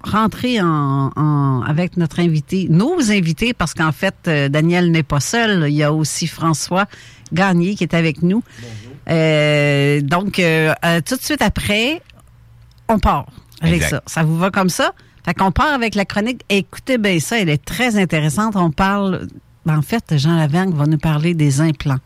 rentrer 0.04 0.62
en, 0.62 1.12
en- 1.16 1.62
avec 1.68 1.98
notre 1.98 2.20
invité, 2.20 2.68
nos 2.70 3.12
invités, 3.12 3.54
parce 3.54 3.74
qu'en 3.74 3.92
fait, 3.92 4.16
euh, 4.28 4.50
Daniel 4.50 4.92
n'est 4.92 5.04
pas 5.04 5.20
seul. 5.20 5.66
Il 5.70 5.76
y 5.76 5.84
a 5.84 5.94
aussi 5.94 6.26
François 6.28 6.86
Gagné 7.32 7.76
qui 7.76 7.84
est 7.84 7.94
avec 7.94 8.22
nous. 8.24 8.44
Euh, 9.10 10.02
donc, 10.02 10.40
euh, 10.40 10.74
euh, 10.86 11.02
tout 11.06 11.16
de 11.16 11.22
suite 11.22 11.42
après, 11.42 12.02
on 12.88 12.98
part 13.00 13.28
avec 13.62 13.76
Exact. 13.76 13.90
ça. 13.90 14.02
Ça 14.06 14.24
vous 14.24 14.38
va 14.38 14.52
comme 14.52 14.70
ça? 14.70 14.94
Fait 15.26 15.34
qu'on 15.34 15.52
part 15.52 15.74
avec 15.74 15.96
la 15.96 16.06
chronique. 16.06 16.42
Écoutez 16.50 16.98
bien 16.98 17.20
ça, 17.20 17.40
elle 17.40 17.50
est 17.50 17.64
très 17.64 17.98
intéressante. 17.98 18.56
On 18.56 18.72
parle, 18.72 19.28
en 19.68 19.82
fait, 19.82 20.18
Jean 20.18 20.36
Lavergne 20.38 20.74
va 20.74 20.86
nous 20.86 20.98
parler 20.98 21.34
des 21.34 21.62
implants. 21.62 22.00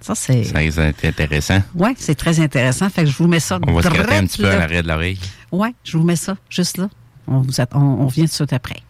Ça, 0.00 0.14
c'est... 0.14 0.42
D'être 0.52 1.04
intéressant. 1.04 1.62
Oui, 1.74 1.90
c'est 1.96 2.14
très 2.14 2.38
intéressant. 2.40 2.88
Fait 2.90 3.04
que 3.04 3.10
je 3.10 3.16
vous 3.16 3.26
mets 3.26 3.40
ça 3.40 3.58
On 3.66 3.72
va 3.72 3.82
se 3.82 3.88
gratter 3.88 4.14
un 4.16 4.26
petit 4.26 4.42
peu 4.42 4.48
à 4.48 4.58
l'arrière 4.58 4.82
de 4.82 4.88
l'oreille. 4.88 5.18
Oui, 5.52 5.68
je 5.84 5.96
vous 5.96 6.04
mets 6.04 6.16
ça 6.16 6.36
juste 6.50 6.78
là. 6.78 6.88
On, 7.26 7.40
vous 7.40 7.60
on, 7.72 7.78
on 7.78 8.06
vient 8.06 8.24
tout 8.24 8.30
de 8.30 8.34
suite 8.34 8.52
après. 8.52 8.82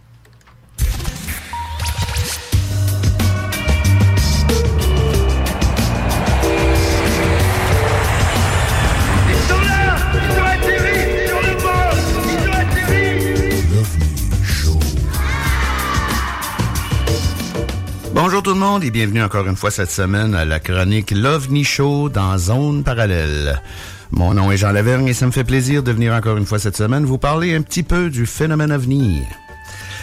Bonjour 18.16 18.42
tout 18.42 18.54
le 18.54 18.58
monde 18.58 18.82
et 18.82 18.90
bienvenue 18.90 19.22
encore 19.22 19.46
une 19.46 19.56
fois 19.56 19.70
cette 19.70 19.90
semaine 19.90 20.34
à 20.34 20.46
la 20.46 20.58
chronique 20.58 21.10
l'OVNI 21.10 21.64
Show 21.64 22.08
dans 22.08 22.38
Zone 22.38 22.82
Parallèle. 22.82 23.60
Mon 24.10 24.32
nom 24.32 24.50
est 24.50 24.56
Jean 24.56 24.72
Lavergne 24.72 25.08
et 25.08 25.12
ça 25.12 25.26
me 25.26 25.32
fait 25.32 25.44
plaisir 25.44 25.82
de 25.82 25.92
venir 25.92 26.14
encore 26.14 26.38
une 26.38 26.46
fois 26.46 26.58
cette 26.58 26.78
semaine 26.78 27.04
vous 27.04 27.18
parler 27.18 27.54
un 27.54 27.60
petit 27.60 27.82
peu 27.82 28.08
du 28.08 28.24
phénomène 28.24 28.72
OVNI. 28.72 29.20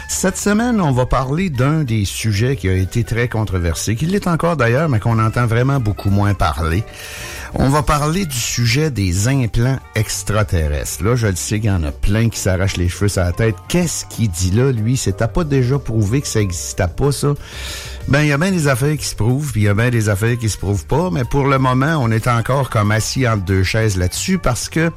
Cette 0.09 0.37
semaine, 0.37 0.79
on 0.79 0.91
va 0.91 1.07
parler 1.07 1.49
d'un 1.49 1.83
des 1.83 2.05
sujets 2.05 2.55
qui 2.55 2.69
a 2.69 2.75
été 2.75 3.03
très 3.03 3.27
controversé, 3.27 3.95
qui 3.95 4.05
l'est 4.05 4.27
encore 4.27 4.57
d'ailleurs, 4.57 4.89
mais 4.89 4.99
qu'on 4.99 5.17
entend 5.17 5.47
vraiment 5.47 5.79
beaucoup 5.79 6.11
moins 6.11 6.35
parler. 6.35 6.83
On 7.55 7.69
va 7.69 7.83
parler 7.83 8.25
du 8.25 8.35
sujet 8.35 8.89
des 8.89 9.27
implants 9.27 9.77
extraterrestres. 9.93 11.03
Là, 11.03 11.15
je 11.15 11.27
le 11.27 11.35
sais 11.35 11.59
qu'il 11.59 11.69
y 11.69 11.71
en 11.71 11.83
a 11.83 11.91
plein 11.91 12.29
qui 12.29 12.39
s'arrachent 12.39 12.77
les 12.77 12.89
cheveux 12.89 13.07
sur 13.07 13.21
la 13.21 13.31
tête. 13.31 13.55
Qu'est-ce 13.67 14.05
qu'il 14.05 14.31
dit 14.31 14.51
là, 14.51 14.71
lui? 14.71 14.97
C'est 14.97 15.17
t'as 15.17 15.27
pas 15.27 15.43
déjà 15.43 15.77
prouvé 15.77 16.21
que 16.21 16.27
ça 16.27 16.41
existait 16.41 16.87
pas, 16.87 17.11
ça? 17.11 17.35
Ben, 18.07 18.21
il 18.21 18.29
y 18.29 18.31
a 18.31 18.37
bien 18.39 18.51
des 18.51 18.67
affaires 18.67 18.97
qui 18.97 19.05
se 19.05 19.15
prouvent, 19.15 19.51
puis 19.51 19.61
il 19.61 19.63
y 19.65 19.69
a 19.69 19.75
bien 19.75 19.91
des 19.91 20.09
affaires 20.09 20.37
qui 20.37 20.49
se 20.49 20.57
prouvent 20.57 20.85
pas, 20.87 21.09
mais 21.11 21.23
pour 21.25 21.45
le 21.45 21.59
moment, 21.59 21.97
on 22.01 22.09
est 22.11 22.27
encore 22.27 22.71
comme 22.71 22.91
assis 22.91 23.27
entre 23.27 23.45
deux 23.45 23.63
chaises 23.63 23.97
là-dessus 23.97 24.39
parce 24.39 24.67
que 24.67 24.91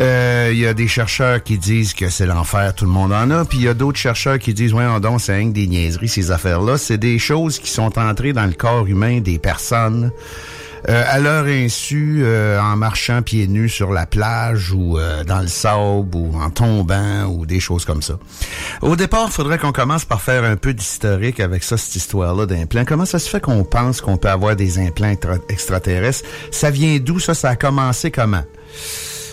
euh, 0.00 0.50
il 0.52 0.58
y 0.58 0.66
a 0.66 0.74
des 0.74 0.88
chercheurs 0.88 1.42
qui 1.42 1.58
disent 1.58 1.94
que 1.94 2.08
c'est 2.08 2.26
l'enfer, 2.26 2.74
tout 2.74 2.84
le 2.86 2.90
monde 2.92 3.12
en 3.12 3.30
a, 3.30 3.44
puis 3.44 3.58
il 3.58 3.64
y 3.64 3.68
a 3.68 3.74
d'autres 3.74 3.98
chercheurs 3.98 4.38
qui 4.38 4.54
disent, 4.54 4.72
ouais, 4.72 5.00
donc 5.00 5.20
c'est 5.20 5.34
rien 5.34 5.48
que 5.48 5.54
des 5.54 5.66
niaiseries, 5.66 6.08
ces 6.08 6.30
affaires-là. 6.30 6.78
C'est 6.78 6.96
des 6.96 7.18
choses 7.18 7.58
qui 7.58 7.70
sont 7.70 7.98
entrées 7.98 8.32
dans 8.32 8.46
le 8.46 8.52
corps 8.52 8.86
humain 8.86 9.20
des 9.20 9.38
personnes. 9.38 10.12
Euh, 10.88 11.04
à 11.08 11.18
leur 11.18 11.46
insu, 11.46 12.22
euh, 12.22 12.60
en 12.60 12.76
marchant 12.76 13.22
pieds 13.22 13.46
nus 13.46 13.68
sur 13.68 13.92
la 13.92 14.06
plage 14.06 14.72
ou 14.72 14.98
euh, 14.98 15.24
dans 15.24 15.40
le 15.40 15.48
sable 15.48 16.14
ou 16.14 16.36
en 16.40 16.50
tombant 16.50 17.24
ou 17.26 17.46
des 17.46 17.60
choses 17.60 17.84
comme 17.84 18.02
ça. 18.02 18.14
Au 18.80 18.96
départ, 18.96 19.30
faudrait 19.30 19.58
qu'on 19.58 19.72
commence 19.72 20.04
par 20.04 20.20
faire 20.20 20.44
un 20.44 20.56
peu 20.56 20.74
d'historique 20.74 21.40
avec 21.40 21.62
ça, 21.62 21.76
cette 21.76 21.96
histoire-là 21.96 22.46
d'implants. 22.46 22.84
Comment 22.84 23.06
ça 23.06 23.18
se 23.18 23.28
fait 23.28 23.40
qu'on 23.40 23.64
pense 23.64 24.00
qu'on 24.00 24.16
peut 24.16 24.30
avoir 24.30 24.56
des 24.56 24.78
implants 24.78 25.10
extra- 25.12 25.38
extraterrestres? 25.48 26.28
Ça 26.50 26.70
vient 26.70 26.98
d'où 26.98 27.18
ça? 27.18 27.34
Ça 27.34 27.50
a 27.50 27.56
commencé 27.56 28.10
comment? 28.10 28.44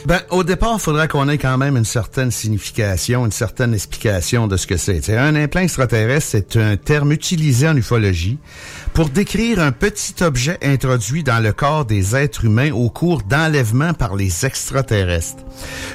Ben, 0.06 0.22
au 0.30 0.44
départ, 0.44 0.76
il 0.76 0.80
faudrait 0.80 1.08
qu'on 1.08 1.28
ait 1.28 1.38
quand 1.38 1.58
même 1.58 1.76
une 1.76 1.86
certaine 1.86 2.32
signification, 2.32 3.26
une 3.26 3.32
certaine 3.32 3.74
explication 3.74 4.48
de 4.48 4.56
ce 4.56 4.66
que 4.66 4.78
c'est. 4.78 5.10
Un 5.10 5.36
implant 5.36 5.62
extraterrestre, 5.62 6.28
c'est 6.32 6.56
un 6.56 6.78
terme 6.78 7.12
utilisé 7.12 7.68
en 7.68 7.76
ufologie 7.76 8.38
pour 8.94 9.10
décrire 9.10 9.60
un 9.60 9.72
petit 9.72 10.24
objet 10.24 10.58
introduit 10.64 11.24
dans 11.24 11.44
le 11.44 11.52
corps 11.52 11.86
des 11.86 12.16
êtres 12.16 12.46
humains 12.46 12.72
au 12.72 12.90
cours 12.90 13.24
d'enlèvement 13.24 13.94
par 13.94 14.16
les 14.16 14.46
extraterrestres. 14.46 15.44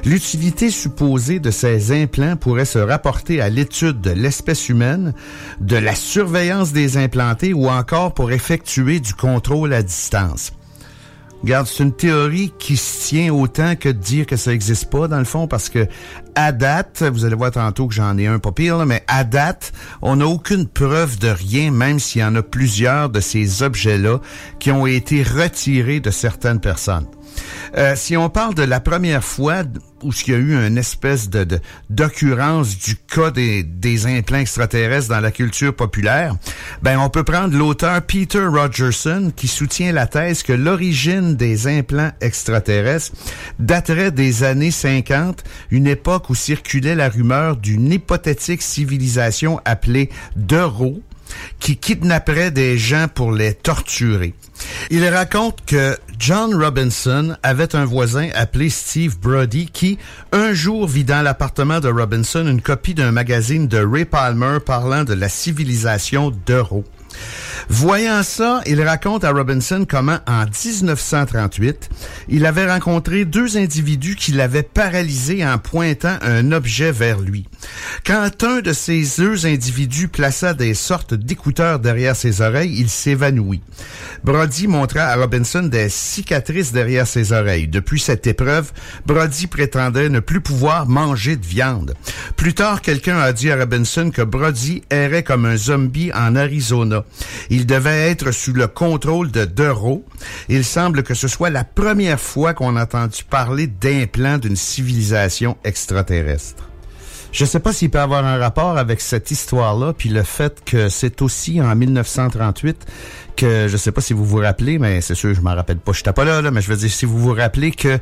L'utilité 0.04 0.70
supposée 0.70 1.40
de 1.40 1.50
ces 1.50 1.90
implants 1.92 2.37
pourrait 2.37 2.66
se 2.66 2.78
rapporter 2.78 3.40
à 3.40 3.49
l'étude 3.49 4.00
de 4.00 4.11
l'espèce 4.11 4.68
humaine, 4.68 5.14
de 5.61 5.76
la 5.76 5.94
surveillance 5.94 6.73
des 6.73 6.99
implantés 6.99 7.54
ou 7.54 7.68
encore 7.68 8.12
pour 8.12 8.32
effectuer 8.32 9.00
du 9.00 9.14
contrôle 9.14 9.73
à 9.73 9.82
distance. 9.82 10.52
Regarde, 11.44 11.66
c'est 11.66 11.82
une 11.82 11.92
théorie 11.92 12.54
qui 12.58 12.78
se 12.78 13.08
tient 13.08 13.34
autant 13.34 13.76
que 13.76 13.90
de 13.90 13.98
dire 13.98 14.24
que 14.24 14.34
ça 14.34 14.50
n'existe 14.50 14.88
pas, 14.88 15.08
dans 15.08 15.18
le 15.18 15.26
fond, 15.26 15.46
parce 15.46 15.68
que 15.68 15.86
à 16.34 16.52
date, 16.52 17.02
vous 17.02 17.26
allez 17.26 17.34
voir 17.34 17.50
tantôt 17.50 17.86
que 17.86 17.92
j'en 17.92 18.16
ai 18.16 18.26
un 18.26 18.38
pas 18.38 18.50
pire, 18.50 18.86
mais 18.86 19.04
à 19.08 19.24
date, 19.24 19.74
on 20.00 20.16
n'a 20.16 20.26
aucune 20.26 20.66
preuve 20.66 21.18
de 21.18 21.28
rien, 21.28 21.70
même 21.70 21.98
s'il 21.98 22.22
y 22.22 22.24
en 22.24 22.34
a 22.34 22.42
plusieurs 22.42 23.10
de 23.10 23.20
ces 23.20 23.62
objets-là 23.62 24.20
qui 24.58 24.70
ont 24.70 24.86
été 24.86 25.22
retirés 25.22 26.00
de 26.00 26.10
certaines 26.10 26.60
personnes. 26.60 27.08
Euh, 27.76 27.95
si 27.97 28.17
on 28.17 28.29
parle 28.29 28.55
de 28.55 28.62
la 28.62 28.81
première 28.81 29.25
fois 29.25 29.62
où 30.03 30.12
il 30.12 30.33
y 30.33 30.35
a 30.35 30.38
eu 30.38 30.67
une 30.67 30.79
espèce 30.79 31.31
de 31.31 31.47
d'occurrence 31.91 32.79
du 32.79 32.95
cas 32.97 33.31
des, 33.31 33.62
des 33.62 34.07
implants 34.07 34.38
extraterrestres 34.38 35.09
dans 35.09 35.21
la 35.21 35.31
culture 35.31 35.75
populaire, 35.75 36.37
ben 36.83 36.99
on 36.99 37.09
peut 37.09 37.25
prendre 37.25 37.57
l'auteur 37.57 38.03
Peter 38.03 38.45
Rogerson 38.45 39.33
qui 39.35 39.49
soutient 39.49 39.93
la 39.93 40.07
thèse 40.07 40.43
que 40.43 40.53
l'origine 40.53 41.37
des 41.37 41.67
implants 41.67 42.12
extraterrestres 42.21 43.12
daterait 43.59 44.11
des 44.11 44.45
années 44.45 44.71
50, 44.71 45.43
une 45.71 45.87
époque 45.87 46.31
où 46.31 46.35
circulait 46.35 46.95
la 46.95 47.09
rumeur 47.09 47.57
d'une 47.57 47.91
hypothétique 47.93 48.62
civilisation 48.62 49.61
appelée 49.64 50.11
Dero 50.37 51.03
qui 51.61 51.76
kidnapperait 51.76 52.50
des 52.50 52.79
gens 52.79 53.07
pour 53.12 53.33
les 53.33 53.55
torturer. 53.55 54.35
Il 54.91 55.07
raconte 55.09 55.64
que 55.67 55.97
John 56.19 56.55
Robinson 56.55 57.37
avait 57.43 57.75
un 57.75 57.85
voisin 57.85 58.29
appelé 58.35 58.71
Steve 58.71 59.19
Brody 59.19 59.67
qui, 59.67 59.99
un 60.33 60.53
jour, 60.53 60.87
vit 60.87 61.05
dans 61.05 61.23
l'appartement 61.23 61.81
de 61.81 61.88
Robinson 61.88 62.47
une 62.47 62.61
copie 62.61 62.95
d'un 62.95 63.12
magazine 63.12 63.67
de 63.67 63.85
Ray 63.85 64.05
Palmer 64.05 64.59
parlant 64.64 65.05
de 65.05 65.14
la 65.14 65.29
civilisation 65.29 66.33
d'Euro. 66.47 66.85
Voyant 67.68 68.23
ça, 68.23 68.61
il 68.66 68.82
raconte 68.82 69.25
à 69.25 69.30
Robinson 69.30 69.87
comment, 69.88 70.18
en 70.26 70.44
1938, 70.44 71.88
il 72.28 72.46
avait 72.46 72.70
rencontré 72.70 73.25
deux 73.25 73.56
individus 73.56 74.16
qui 74.16 74.32
l'avaient 74.32 74.62
paralysé 74.62 75.44
en 75.46 75.58
pointant 75.58 76.16
un 76.23 76.52
objet 76.52 76.92
vers 76.92 77.20
lui. 77.20 77.46
Quand 78.06 78.44
un 78.44 78.61
de 78.61 78.73
ces 78.73 79.04
deux 79.18 79.46
individus 79.46 80.08
plaça 80.08 80.54
des 80.54 80.75
sortes 80.75 81.14
d'écouteurs 81.14 81.78
derrière 81.78 82.16
ses 82.16 82.40
oreilles, 82.40 82.75
il 82.78 82.88
s'évanouit. 82.88 83.62
Brody 84.23 84.66
montra 84.68 85.02
à 85.02 85.16
Robinson 85.16 85.62
des 85.62 85.88
cicatrices 85.88 86.73
derrière 86.73 87.06
ses 87.06 87.32
oreilles. 87.32 87.68
Depuis 87.68 88.00
cette 88.00 88.26
épreuve, 88.26 88.73
Brody 89.06 89.46
prétendait 89.46 90.08
ne 90.08 90.20
plus 90.20 90.40
pouvoir 90.40 90.87
manger 90.87 91.37
de 91.37 91.44
viande. 91.44 91.94
Plus 92.37 92.54
tard, 92.54 92.82
quelqu'un 92.82 93.18
a 93.18 93.32
dit 93.32 93.50
à 93.50 93.56
Robinson 93.56 94.11
que 94.11 94.23
Brody 94.23 94.82
errait 94.90 95.23
comme 95.23 95.46
un 95.46 95.56
zombie 95.56 96.11
en 96.12 96.37
Arizona. 96.37 97.04
Il 97.50 97.66
devait 97.66 98.10
être 98.10 98.30
sous 98.30 98.52
le 98.52 98.66
contrôle 98.66 99.30
de 99.30 99.44
Dero. 99.44 100.04
Il 100.48 100.64
semble 100.64 101.02
que 101.02 101.14
ce 101.14 101.28
soit 101.28 101.50
la 101.50 101.64
première 101.64 102.20
fois 102.20 102.54
qu'on 102.54 102.76
a 102.76 102.82
entendu 102.82 103.24
parler 103.24 103.66
d'implants 103.66 104.38
d'une 104.38 104.56
civilisation 104.56 105.56
extraterrestre. 105.64 106.68
Je 107.34 107.44
sais 107.44 107.58
pas 107.58 107.72
s'il 107.72 107.90
peut 107.90 107.98
avoir 107.98 108.24
un 108.24 108.38
rapport 108.38 108.78
avec 108.78 109.00
cette 109.00 109.32
histoire-là, 109.32 109.92
puis 109.92 110.08
le 110.08 110.22
fait 110.22 110.62
que 110.64 110.88
c'est 110.88 111.20
aussi 111.20 111.60
en 111.60 111.74
1938 111.74 112.86
que, 113.37 113.69
je 113.69 113.76
sais 113.76 113.93
pas 113.93 114.00
si 114.00 114.12
vous 114.12 114.25
vous 114.25 114.38
rappelez, 114.38 114.79
mais 114.79 115.00
c'est 115.00 115.14
sûr, 115.14 115.35
je 115.35 115.41
m'en 115.41 115.55
rappelle 115.55 115.79
pas, 115.79 115.93
je 115.93 116.00
n'étais 116.00 116.12
pas 116.12 116.25
là, 116.25 116.41
là, 116.43 116.50
mais 116.50 116.61
je 116.61 116.69
veux 116.71 116.76
dire, 116.76 116.91
si 116.91 117.05
vous 117.07 117.19
vous 117.19 117.33
rappelez 117.35 117.71
que 117.73 117.99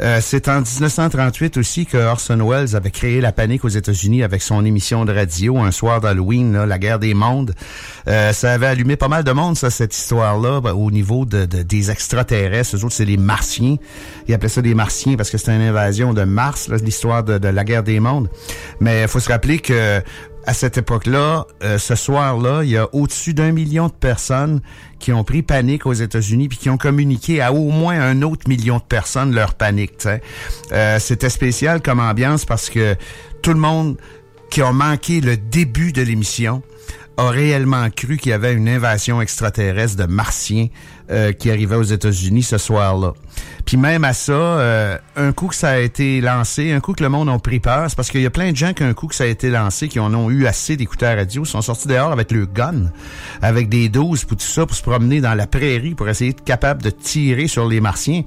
euh, 0.00 0.18
c'est 0.22 0.48
en 0.48 0.60
1938 0.60 1.56
aussi 1.56 1.86
que 1.86 1.96
Orson 1.96 2.38
Welles 2.48 2.76
avait 2.76 2.90
créé 2.90 3.20
la 3.20 3.32
panique 3.32 3.64
aux 3.64 3.68
États-Unis 3.68 4.22
avec 4.22 4.42
son 4.42 4.64
émission 4.64 5.04
de 5.04 5.12
radio 5.12 5.58
un 5.58 5.70
soir 5.70 6.00
d'Halloween, 6.00 6.64
la 6.64 6.78
guerre 6.78 6.98
des 6.98 7.14
mondes. 7.14 7.52
Euh, 8.08 8.32
ça 8.32 8.52
avait 8.52 8.66
allumé 8.66 8.96
pas 8.96 9.08
mal 9.08 9.24
de 9.24 9.32
monde, 9.32 9.56
ça, 9.56 9.70
cette 9.70 9.94
histoire-là, 9.96 10.60
ben, 10.60 10.72
au 10.72 10.90
niveau 10.90 11.24
de, 11.24 11.44
de- 11.46 11.62
des 11.62 11.90
extraterrestres. 11.90 12.76
Eux 12.76 12.84
autres, 12.84 12.94
c'est 12.94 13.04
les 13.04 13.16
Martiens. 13.16 13.76
Ils 14.28 14.34
appelaient 14.34 14.48
ça 14.48 14.62
des 14.62 14.74
Martiens 14.74 15.16
parce 15.16 15.30
que 15.30 15.38
c'était 15.38 15.54
une 15.56 15.62
invasion 15.62 16.14
de 16.14 16.24
Mars, 16.24 16.68
l'histoire 16.82 17.24
de, 17.24 17.38
de 17.38 17.48
la 17.48 17.64
guerre 17.64 17.82
des 17.82 18.00
mondes. 18.00 18.28
Mais 18.80 19.02
il 19.02 19.08
faut 19.08 19.20
se 19.20 19.28
rappeler 19.30 19.58
que 19.58 20.00
à 20.46 20.54
cette 20.54 20.78
époque-là, 20.78 21.44
euh, 21.64 21.76
ce 21.76 21.96
soir-là, 21.96 22.62
il 22.62 22.70
y 22.70 22.76
a 22.76 22.88
au-dessus 22.94 23.34
d'un 23.34 23.50
million 23.50 23.88
de 23.88 23.92
personnes 23.92 24.60
qui 25.00 25.12
ont 25.12 25.24
pris 25.24 25.42
panique 25.42 25.86
aux 25.86 25.92
États-Unis 25.92 26.48
puis 26.48 26.56
qui 26.56 26.70
ont 26.70 26.78
communiqué 26.78 27.40
à 27.40 27.52
au 27.52 27.70
moins 27.70 28.00
un 28.00 28.22
autre 28.22 28.48
million 28.48 28.76
de 28.76 28.82
personnes 28.82 29.34
leur 29.34 29.54
panique. 29.54 30.06
Euh, 30.72 30.98
C'était 31.00 31.30
spécial 31.30 31.82
comme 31.82 31.98
ambiance 31.98 32.44
parce 32.44 32.70
que 32.70 32.94
tout 33.42 33.52
le 33.52 33.58
monde 33.58 33.96
qui 34.50 34.62
a 34.62 34.70
manqué 34.72 35.20
le 35.20 35.36
début 35.36 35.92
de 35.92 36.02
l'émission 36.02 36.62
a 37.16 37.30
réellement 37.30 37.88
cru 37.90 38.16
qu'il 38.16 38.30
y 38.30 38.32
avait 38.32 38.52
une 38.52 38.68
invasion 38.68 39.20
extraterrestre 39.20 39.96
de 39.96 40.04
martiens 40.04 40.68
euh, 41.10 41.32
qui 41.32 41.50
arrivait 41.50 41.76
aux 41.76 41.82
États-Unis 41.82 42.42
ce 42.42 42.58
soir-là. 42.58 43.14
Puis 43.66 43.76
même 43.76 44.04
à 44.04 44.12
ça, 44.12 44.32
euh, 44.32 44.96
un 45.16 45.32
coup 45.32 45.48
que 45.48 45.54
ça 45.56 45.70
a 45.70 45.78
été 45.78 46.20
lancé, 46.20 46.70
un 46.70 46.78
coup 46.78 46.92
que 46.92 47.02
le 47.02 47.08
monde 47.08 47.28
a 47.28 47.36
pris 47.40 47.58
peur, 47.58 47.86
c'est 47.88 47.96
parce 47.96 48.10
qu'il 48.10 48.20
y 48.20 48.26
a 48.26 48.30
plein 48.30 48.52
de 48.52 48.56
gens 48.56 48.72
qu'un 48.72 48.94
coup 48.94 49.08
que 49.08 49.14
ça 49.14 49.24
a 49.24 49.26
été 49.26 49.50
lancé, 49.50 49.88
qui 49.88 49.98
en 49.98 50.14
ont 50.14 50.30
eu 50.30 50.46
assez 50.46 50.76
d'écouteurs 50.76 51.16
radio, 51.16 51.44
sont 51.44 51.62
sortis 51.62 51.88
dehors 51.88 52.12
avec 52.12 52.30
le 52.30 52.46
gun, 52.46 52.92
avec 53.42 53.68
des 53.68 53.88
doses 53.88 54.24
pour 54.24 54.36
tout 54.36 54.46
ça, 54.46 54.66
pour 54.66 54.76
se 54.76 54.82
promener 54.82 55.20
dans 55.20 55.34
la 55.34 55.48
prairie, 55.48 55.96
pour 55.96 56.08
essayer 56.08 56.32
d'être 56.32 56.44
capable 56.44 56.80
de 56.80 56.90
tirer 56.90 57.48
sur 57.48 57.66
les 57.66 57.80
martiens. 57.80 58.22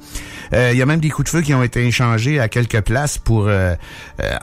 Euh, 0.53 0.71
il 0.73 0.77
y 0.77 0.81
a 0.81 0.85
même 0.85 0.99
des 0.99 1.09
coups 1.09 1.31
de 1.31 1.37
feu 1.37 1.41
qui 1.41 1.53
ont 1.53 1.63
été 1.63 1.87
échangés 1.87 2.41
à 2.41 2.49
quelques 2.49 2.81
places 2.81 3.17
pour 3.17 3.45
euh, 3.47 3.75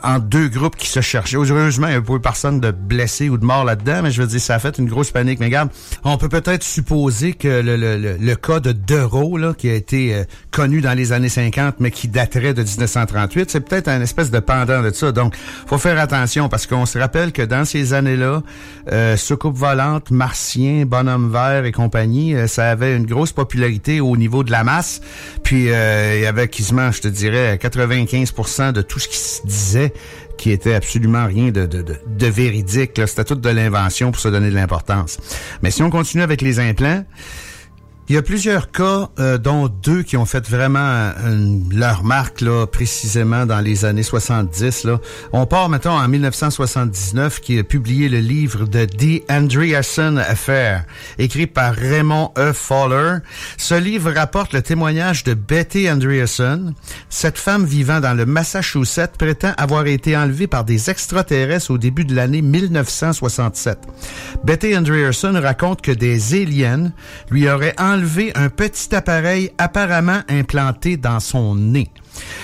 en 0.03 0.19
deux 0.19 0.49
groupes 0.49 0.77
qui 0.77 0.89
se 0.89 1.01
cherchaient. 1.03 1.37
Heureusement, 1.37 1.89
il 1.89 1.91
n'y 1.91 1.97
a 1.97 2.01
pas 2.01 2.15
eu 2.15 2.21
personne 2.21 2.59
de 2.59 2.71
blessé 2.71 3.29
ou 3.29 3.37
de 3.37 3.45
mort 3.45 3.65
là-dedans, 3.67 4.01
mais 4.03 4.11
je 4.11 4.23
veux 4.23 4.29
dire, 4.29 4.41
ça 4.41 4.55
a 4.55 4.59
fait 4.59 4.79
une 4.79 4.89
grosse 4.89 5.11
panique. 5.11 5.41
Mais 5.41 5.47
regarde, 5.47 5.69
on 6.05 6.17
peut 6.17 6.31
peut-être 6.31 6.63
supposer 6.63 7.35
que 7.35 7.49
le, 7.49 7.77
le, 7.77 7.99
le, 7.99 8.17
le 8.19 8.37
cas 8.37 8.61
de 8.61 8.73
Dereau, 8.73 9.37
là, 9.37 9.53
qui 9.53 9.69
a 9.69 9.75
été 9.75 10.25
connu 10.57 10.81
dans 10.81 10.95
les 10.95 11.13
années 11.13 11.29
50, 11.29 11.81
mais 11.81 11.91
qui 11.91 12.09
daterait 12.09 12.55
de 12.55 12.63
1938. 12.63 13.51
C'est 13.51 13.61
peut-être 13.61 13.89
un 13.89 14.01
espèce 14.01 14.31
de 14.31 14.39
pendant 14.39 14.81
de 14.81 14.91
ça. 14.91 15.13
Donc, 15.13 15.35
faut 15.67 15.77
faire 15.77 16.01
attention 16.01 16.49
parce 16.49 16.67
qu'on 16.67 16.87
se 16.87 16.99
rappelle 16.99 17.33
que 17.33 17.43
dans 17.43 17.67
ces 17.67 17.93
années-là, 17.93 18.43
euh, 18.91 19.19
Soucoupe 19.19 19.55
volante, 19.55 20.11
Martien, 20.11 20.87
Bonhomme 20.87 21.31
vert 21.31 21.67
et 21.67 21.73
compagnie, 21.73 22.35
euh, 22.35 22.47
ça 22.47 22.71
avait 22.71 22.97
une 22.97 23.05
grosse 23.05 23.33
popularité 23.33 24.01
au 24.01 24.17
niveau 24.17 24.45
de 24.45 24.51
la 24.51 24.65
masse. 24.65 25.03
Puis, 25.43 25.69
euh, 25.69 26.17
il 26.17 26.23
y 26.23 26.27
avait 26.27 26.49
quasiment, 26.49 26.91
je 26.91 27.03
te 27.03 27.09
dirais, 27.09 27.59
95% 27.61 28.73
de 28.73 28.81
tout 28.81 28.99
ce 28.99 29.09
qui 29.09 29.19
se 29.19 29.47
disait 29.47 29.93
qui 30.39 30.53
était 30.53 30.75
absolument 30.75 31.27
rien 31.27 31.51
de, 31.51 31.67
de, 31.67 31.83
de, 31.83 31.97
de 32.07 32.27
véridique. 32.27 32.93
C'était 33.07 33.25
tout 33.25 33.35
de 33.35 33.49
l'invention 33.51 34.11
pour 34.11 34.21
se 34.21 34.29
donner 34.29 34.49
de 34.49 34.55
l'importance. 34.55 35.19
Mais 35.63 35.71
si 35.71 35.83
on 35.83 35.91
continue 35.91 36.23
avec 36.23 36.41
les 36.41 36.61
implants, 36.61 37.05
il 38.09 38.15
y 38.15 38.19
a 38.19 38.23
plusieurs 38.23 38.71
cas, 38.71 39.09
euh, 39.19 39.37
dont 39.37 39.67
deux 39.67 40.05
qui 40.05 40.17
ont 40.17 40.27
fait 40.27 40.49
vraiment 40.49 40.79
euh, 40.79 41.59
leur 41.73 42.05
marque 42.05 42.41
là, 42.41 42.65
précisément 42.67 43.47
dans 43.47 43.59
les 43.59 43.85
années 43.85 44.05
70. 44.05 44.85
Là. 44.85 45.01
On 45.33 45.45
part 45.47 45.69
maintenant 45.69 45.97
en 45.97 46.07
1979 46.07 47.41
qui 47.41 47.59
a 47.59 47.65
publié 47.65 48.09
le 48.09 48.19
livre 48.19 48.67
de 48.67 48.85
The 48.85 49.29
Andreasen 49.29 50.19
Affair, 50.19 50.85
écrit 51.19 51.49
par 51.49 51.75
Raymond 51.75 52.31
E. 52.39 52.53
Fowler. 52.53 53.19
Ce 53.57 53.75
livre 53.75 54.13
rapporte 54.13 54.53
le 54.53 54.63
témoignage 54.63 55.25
de 55.25 55.35
Betty 55.35 55.91
Andreasen. 55.91 56.75
Cette 57.09 57.39
femme 57.39 57.65
vivant 57.65 57.99
dans 57.99 58.15
le 58.15 58.25
Massachusetts 58.25 59.17
prétend 59.19 59.53
avoir 59.59 59.87
été 59.87 60.17
enlevée 60.17 60.47
par 60.47 60.65
des 60.65 60.91
extraterrestres 60.91 61.73
au 61.73 61.79
début 61.79 62.05
de 62.05 62.15
l'année 62.15 62.43
1967. 62.43 63.79
Betty 64.45 64.77
Andreasen 64.77 65.37
raconte 65.37 65.83
que 65.83 65.91
des 65.91 66.35
aliens 66.35 66.93
lui 67.31 67.49
auraient 67.49 67.75
enlever 67.97 68.33
un 68.35 68.51
petit 68.51 68.95
appareil 68.95 69.51
apparemment 69.59 70.21
implanté 70.29 70.97
dans 70.97 71.21
son 71.21 71.55
nez. 71.55 71.91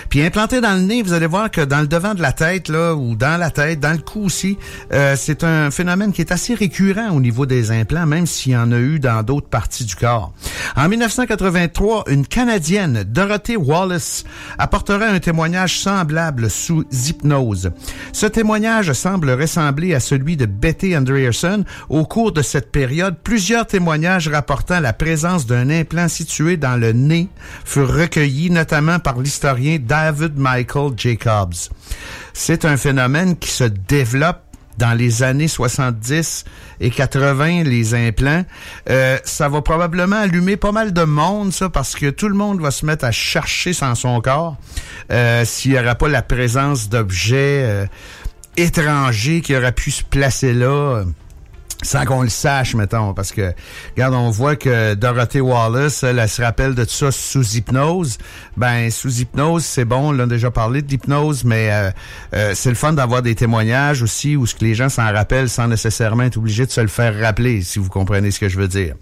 Puis 0.09 0.23
implanté 0.23 0.61
dans 0.61 0.75
le 0.75 0.83
nez, 0.83 1.03
vous 1.03 1.13
allez 1.13 1.27
voir 1.27 1.51
que 1.51 1.61
dans 1.61 1.81
le 1.81 1.87
devant 1.87 2.15
de 2.15 2.23
la 2.23 2.33
tête, 2.33 2.69
là, 2.69 2.95
ou 2.95 3.15
dans 3.17 3.39
la 3.39 3.51
tête, 3.51 3.81
dans 3.81 3.93
le 3.93 3.99
cou 3.99 4.25
aussi, 4.25 4.59
euh, 4.93 5.15
c'est 5.17 5.45
un 5.45 5.71
phénomène 5.71 6.13
qui 6.13 6.21
est 6.21 6.33
assez 6.33 6.55
récurrent 6.55 7.11
au 7.11 7.21
niveau 7.21 7.47
des 7.47 7.71
implants, 7.71 8.07
même 8.07 8.27
s'il 8.27 8.53
y 8.53 8.57
en 8.57 8.73
a 8.73 8.79
eu 8.79 8.99
dans 8.99 9.23
d'autres 9.23 9.49
parties 9.49 9.85
du 9.85 9.97
corps. 9.97 10.33
En 10.77 10.89
1983, 10.89 12.05
une 12.09 12.27
Canadienne, 12.27 13.05
Dorothy 13.07 13.57
Wallace, 13.57 14.25
apportera 14.59 15.07
un 15.07 15.19
témoignage 15.19 15.79
semblable 15.79 16.51
sous 16.51 16.85
hypnose. 16.93 17.71
Ce 18.13 18.27
témoignage 18.27 18.93
semble 18.93 19.31
ressembler 19.31 19.95
à 19.95 20.01
celui 20.01 20.37
de 20.37 20.47
Betty 20.47 20.97
Andreasen. 20.97 21.65
Au 21.89 22.05
cours 22.05 22.33
de 22.33 22.43
cette 22.43 22.71
période, 22.71 23.17
plusieurs 23.23 23.67
témoignages 23.67 24.29
rapportant 24.29 24.81
la 24.81 24.93
présence 24.93 25.47
d'un 25.47 25.71
implant 25.71 26.09
situé 26.09 26.57
dans 26.57 26.77
le 26.77 26.93
nez 26.93 27.29
furent 27.65 27.93
recueillis, 27.93 28.51
notamment 28.51 28.99
par 28.99 29.19
l'historien 29.19 29.62
David 29.79 30.39
Michael 30.39 30.93
Jacobs. 30.97 31.55
C'est 32.33 32.65
un 32.65 32.77
phénomène 32.77 33.37
qui 33.37 33.51
se 33.51 33.65
développe 33.65 34.43
dans 34.79 34.95
les 34.95 35.23
années 35.23 35.49
70 35.49 36.45
et 36.81 36.91
80, 36.91 37.65
les 37.65 37.95
implants, 37.95 38.45
euh, 38.91 39.19
ça 39.25 39.49
va 39.49 39.63
probablement 39.63 40.17
allumer 40.17 40.57
pas 40.57 40.73
mal 40.73 40.93
de 40.93 41.05
monde, 41.05 41.53
ça, 41.53 41.69
parce 41.69 41.95
que 41.95 42.11
tout 42.11 42.29
le 42.29 42.35
monde 42.35 42.61
va 42.61 42.71
se 42.71 42.87
mettre 42.87 43.05
à 43.05 43.13
chercher 43.13 43.73
sans 43.73 43.95
son 43.95 44.21
corps 44.21 44.57
euh, 45.11 45.45
s'il 45.45 45.73
n'y 45.73 45.79
aura 45.79 45.95
pas 45.95 46.09
la 46.09 46.23
présence 46.23 46.89
d'objets 46.89 47.65
euh, 47.65 47.87
étrangers 48.57 49.41
qui 49.41 49.55
auraient 49.55 49.73
pu 49.73 49.91
se 49.91 50.03
placer 50.03 50.53
là 50.53 51.05
sans 51.83 52.05
qu'on 52.05 52.23
le 52.23 52.29
sache, 52.29 52.75
mettons, 52.75 53.13
parce 53.13 53.33
que, 53.33 53.53
regarde, 53.95 54.15
on 54.15 54.31
voit 54.31 54.57
que 54.57 54.95
Dorothy 54.95 55.41
Wallace, 55.41 56.03
elle, 56.03 56.29
se 56.29 56.43
rappelle 56.43 56.75
de 56.75 56.85
tout 56.85 56.91
ça 56.91 57.11
sous 57.11 57.57
hypnose. 57.57 58.19
Ben, 58.57 58.91
sous 58.91 59.21
hypnose, 59.21 59.65
c'est 59.65 59.85
bon, 59.85 60.15
on 60.15 60.19
a 60.19 60.27
déjà 60.27 60.51
parlé 60.51 60.83
d'hypnose, 60.83 61.45
mais 61.45 61.71
euh, 61.71 61.91
euh, 62.35 62.53
c'est 62.55 62.71
le 62.71 62.75
fun 62.77 62.93
d'avoir 62.93 63.23
des 63.23 63.35
témoignages 63.35 64.03
aussi 64.03 64.37
où 64.37 64.47
ce 64.47 64.55
que 64.55 64.65
les 64.65 64.75
gens 64.75 64.89
s'en 64.89 65.13
rappellent 65.13 65.49
sans 65.49 65.69
nécessairement 65.69 66.25
être 66.25 66.37
obligés 66.37 66.67
de 66.67 66.71
se 66.71 66.81
le 66.81 66.89
faire 66.89 67.19
rappeler, 67.19 67.63
si 67.63 67.79
vous 67.79 67.89
comprenez 67.89 68.31
ce 68.31 68.41
que 68.41 68.49
je 68.49 68.59
veux 68.59 68.69
dire. 68.69 68.95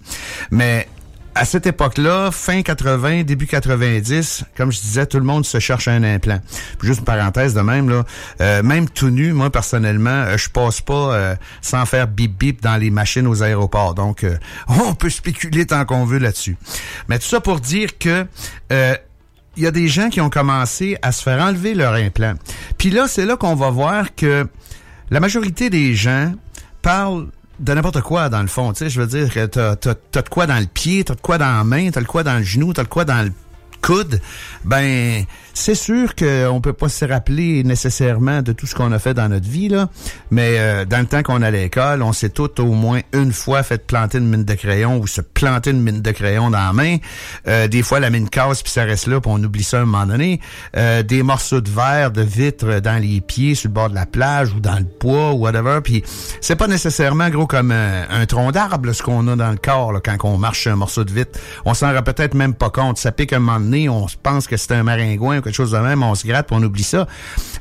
Mais 0.50 0.88
à 1.34 1.44
cette 1.44 1.66
époque-là, 1.66 2.30
fin 2.32 2.62
80, 2.62 3.22
début 3.22 3.46
90, 3.46 4.44
comme 4.56 4.72
je 4.72 4.80
disais, 4.80 5.06
tout 5.06 5.18
le 5.18 5.24
monde 5.24 5.46
se 5.46 5.58
cherche 5.58 5.88
un 5.88 6.02
implant. 6.02 6.40
juste 6.82 7.00
une 7.00 7.04
parenthèse 7.04 7.54
de 7.54 7.60
même, 7.60 7.88
là, 7.88 8.04
euh, 8.40 8.62
même 8.62 8.88
tout 8.88 9.10
nu, 9.10 9.32
moi 9.32 9.50
personnellement, 9.50 10.10
euh, 10.10 10.36
je 10.36 10.48
passe 10.50 10.80
pas 10.80 11.14
euh, 11.14 11.34
sans 11.62 11.86
faire 11.86 12.08
bip 12.08 12.36
bip 12.38 12.62
dans 12.62 12.76
les 12.76 12.90
machines 12.90 13.26
aux 13.26 13.42
aéroports. 13.42 13.94
Donc, 13.94 14.26
on 14.68 14.94
peut 14.94 15.10
spéculer 15.10 15.66
tant 15.66 15.84
qu'on 15.84 16.04
veut 16.04 16.18
là-dessus. 16.18 16.56
Mais 17.08 17.18
tout 17.18 17.26
ça 17.26 17.40
pour 17.40 17.60
dire 17.60 17.98
que 17.98 18.26
il 19.56 19.64
y 19.64 19.66
a 19.66 19.72
des 19.72 19.88
gens 19.88 20.10
qui 20.10 20.20
ont 20.20 20.30
commencé 20.30 20.96
à 21.02 21.10
se 21.12 21.22
faire 21.22 21.42
enlever 21.42 21.74
leur 21.74 21.94
implant. 21.94 22.34
Puis 22.78 22.90
là, 22.90 23.08
c'est 23.08 23.26
là 23.26 23.36
qu'on 23.36 23.56
va 23.56 23.70
voir 23.70 24.14
que 24.14 24.46
la 25.10 25.20
majorité 25.20 25.70
des 25.70 25.94
gens 25.94 26.32
parlent 26.82 27.26
de 27.60 27.74
n'importe 27.74 28.00
quoi, 28.00 28.28
dans 28.28 28.40
le 28.40 28.48
fond. 28.48 28.72
Tu 28.72 28.78
sais, 28.78 28.90
je 28.90 29.00
veux 29.00 29.06
dire 29.06 29.48
t'as, 29.50 29.76
t'as, 29.76 29.94
t'as 29.94 30.22
de 30.22 30.28
quoi 30.28 30.46
dans 30.46 30.58
le 30.58 30.66
pied, 30.66 31.04
t'as 31.04 31.14
de 31.14 31.20
quoi 31.20 31.38
dans 31.38 31.56
la 31.58 31.64
main, 31.64 31.90
t'as 31.90 32.00
de 32.00 32.06
quoi 32.06 32.22
dans 32.22 32.38
le 32.38 32.42
genou, 32.42 32.72
t'as 32.72 32.84
de 32.84 32.88
quoi 32.88 33.04
dans 33.04 33.22
le 33.24 33.32
coude. 33.80 34.20
Ben, 34.64 35.24
c'est 35.54 35.74
sûr 35.74 36.14
qu'on 36.14 36.60
peut 36.60 36.72
pas 36.72 36.88
se 36.88 37.04
rappeler 37.04 37.64
nécessairement 37.64 38.42
de 38.42 38.52
tout 38.52 38.66
ce 38.66 38.74
qu'on 38.74 38.92
a 38.92 38.98
fait 38.98 39.14
dans 39.14 39.28
notre 39.28 39.48
vie, 39.48 39.68
là. 39.68 39.88
Mais 40.30 40.58
euh, 40.58 40.84
dans 40.84 41.00
le 41.00 41.06
temps 41.06 41.22
qu'on 41.22 41.42
allait 41.42 41.58
à 41.58 41.62
l'école, 41.62 42.02
on 42.02 42.12
s'est 42.12 42.30
tout 42.30 42.60
au 42.60 42.72
moins 42.72 43.00
une 43.12 43.32
fois 43.32 43.62
fait 43.62 43.86
planter 43.86 44.18
une 44.18 44.28
mine 44.28 44.44
de 44.44 44.54
crayon 44.54 44.98
ou 44.98 45.06
se 45.06 45.20
planter 45.20 45.70
une 45.70 45.82
mine 45.82 46.00
de 46.00 46.10
crayon 46.12 46.50
dans 46.50 46.58
la 46.58 46.72
main. 46.72 46.96
Euh, 47.48 47.68
des 47.68 47.82
fois, 47.82 48.00
la 48.00 48.10
mine 48.10 48.28
casse 48.28 48.62
puis 48.62 48.72
ça 48.72 48.84
reste 48.84 49.06
là, 49.06 49.20
puis 49.20 49.30
on 49.32 49.42
oublie 49.42 49.62
ça 49.62 49.78
à 49.78 49.82
un 49.82 49.84
moment 49.84 50.06
donné. 50.06 50.40
Euh, 50.76 51.02
des 51.02 51.22
morceaux 51.22 51.60
de 51.60 51.70
verre, 51.70 52.10
de 52.10 52.22
vitre 52.22 52.80
dans 52.80 53.00
les 53.00 53.20
pieds, 53.20 53.54
sur 53.54 53.68
le 53.68 53.74
bord 53.74 53.90
de 53.90 53.94
la 53.94 54.06
plage 54.06 54.52
ou 54.54 54.60
dans 54.60 54.78
le 54.78 54.86
bois 55.00 55.32
ou 55.32 55.40
whatever. 55.40 55.80
Puis 55.82 56.04
c'est 56.40 56.56
pas 56.56 56.68
nécessairement 56.68 57.28
gros 57.28 57.46
comme 57.46 57.72
un, 57.72 58.26
tronc 58.26 58.52
d'arbre, 58.52 58.92
ce 58.92 59.02
qu'on 59.02 59.26
a 59.28 59.36
dans 59.36 59.50
le 59.50 59.56
corps 59.56 59.92
là, 59.92 60.00
quand 60.02 60.16
on 60.24 60.38
marche 60.38 60.66
un 60.66 60.76
morceau 60.76 61.04
de 61.04 61.12
vitre. 61.12 61.38
On 61.64 61.74
s'en 61.74 61.92
rend 61.92 62.02
peut-être 62.02 62.34
même 62.34 62.54
pas 62.54 62.70
compte. 62.70 62.98
Ça 62.98 63.12
pique 63.12 63.32
un 63.32 63.40
moment 63.40 63.60
donné, 63.60 63.69
on 63.88 64.06
pense 64.22 64.46
que 64.46 64.56
c'est 64.56 64.72
un 64.72 64.83
maringouin 64.83 65.38
ou 65.38 65.42
quelque 65.42 65.54
chose 65.54 65.72
de 65.72 65.78
même, 65.78 66.02
on 66.02 66.14
se 66.14 66.26
gratte, 66.26 66.48
on 66.50 66.62
oublie 66.62 66.83
ça. 66.83 67.06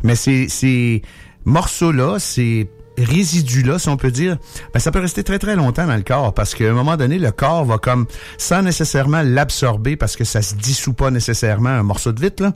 Mais 0.04 0.16
ces, 0.16 0.50
ces 0.50 1.02
morceaux-là, 1.46 2.20
ces 2.20 2.70
résidus-là, 2.98 3.80
si 3.80 3.90
on 3.90 3.98
peut 3.98 4.12
dire, 4.12 4.38
ben, 4.74 4.80
ça 4.80 4.92
peut 4.92 5.00
rester 5.00 5.24
très 5.24 5.40
très 5.40 5.56
longtemps 5.56 5.88
dans 5.88 5.96
le 5.96 6.04
corps 6.04 6.34
parce 6.34 6.54
qu'à 6.54 6.66
un 6.66 6.74
moment 6.74 6.98
donné, 6.98 7.18
le 7.18 7.32
corps 7.32 7.66
va 7.66 7.78
comme, 7.78 8.08
sans 8.38 8.62
nécessairement 8.62 9.22
l'absorber 9.24 9.96
parce 9.96 10.16
que 10.16 10.24
ça 10.24 10.42
se 10.42 10.56
dissout 10.56 10.94
pas 10.94 11.12
nécessairement 11.12 11.70
un 11.70 11.84
morceau 11.84 12.12
de 12.12 12.22
vitre, 12.22 12.44
là, 12.44 12.54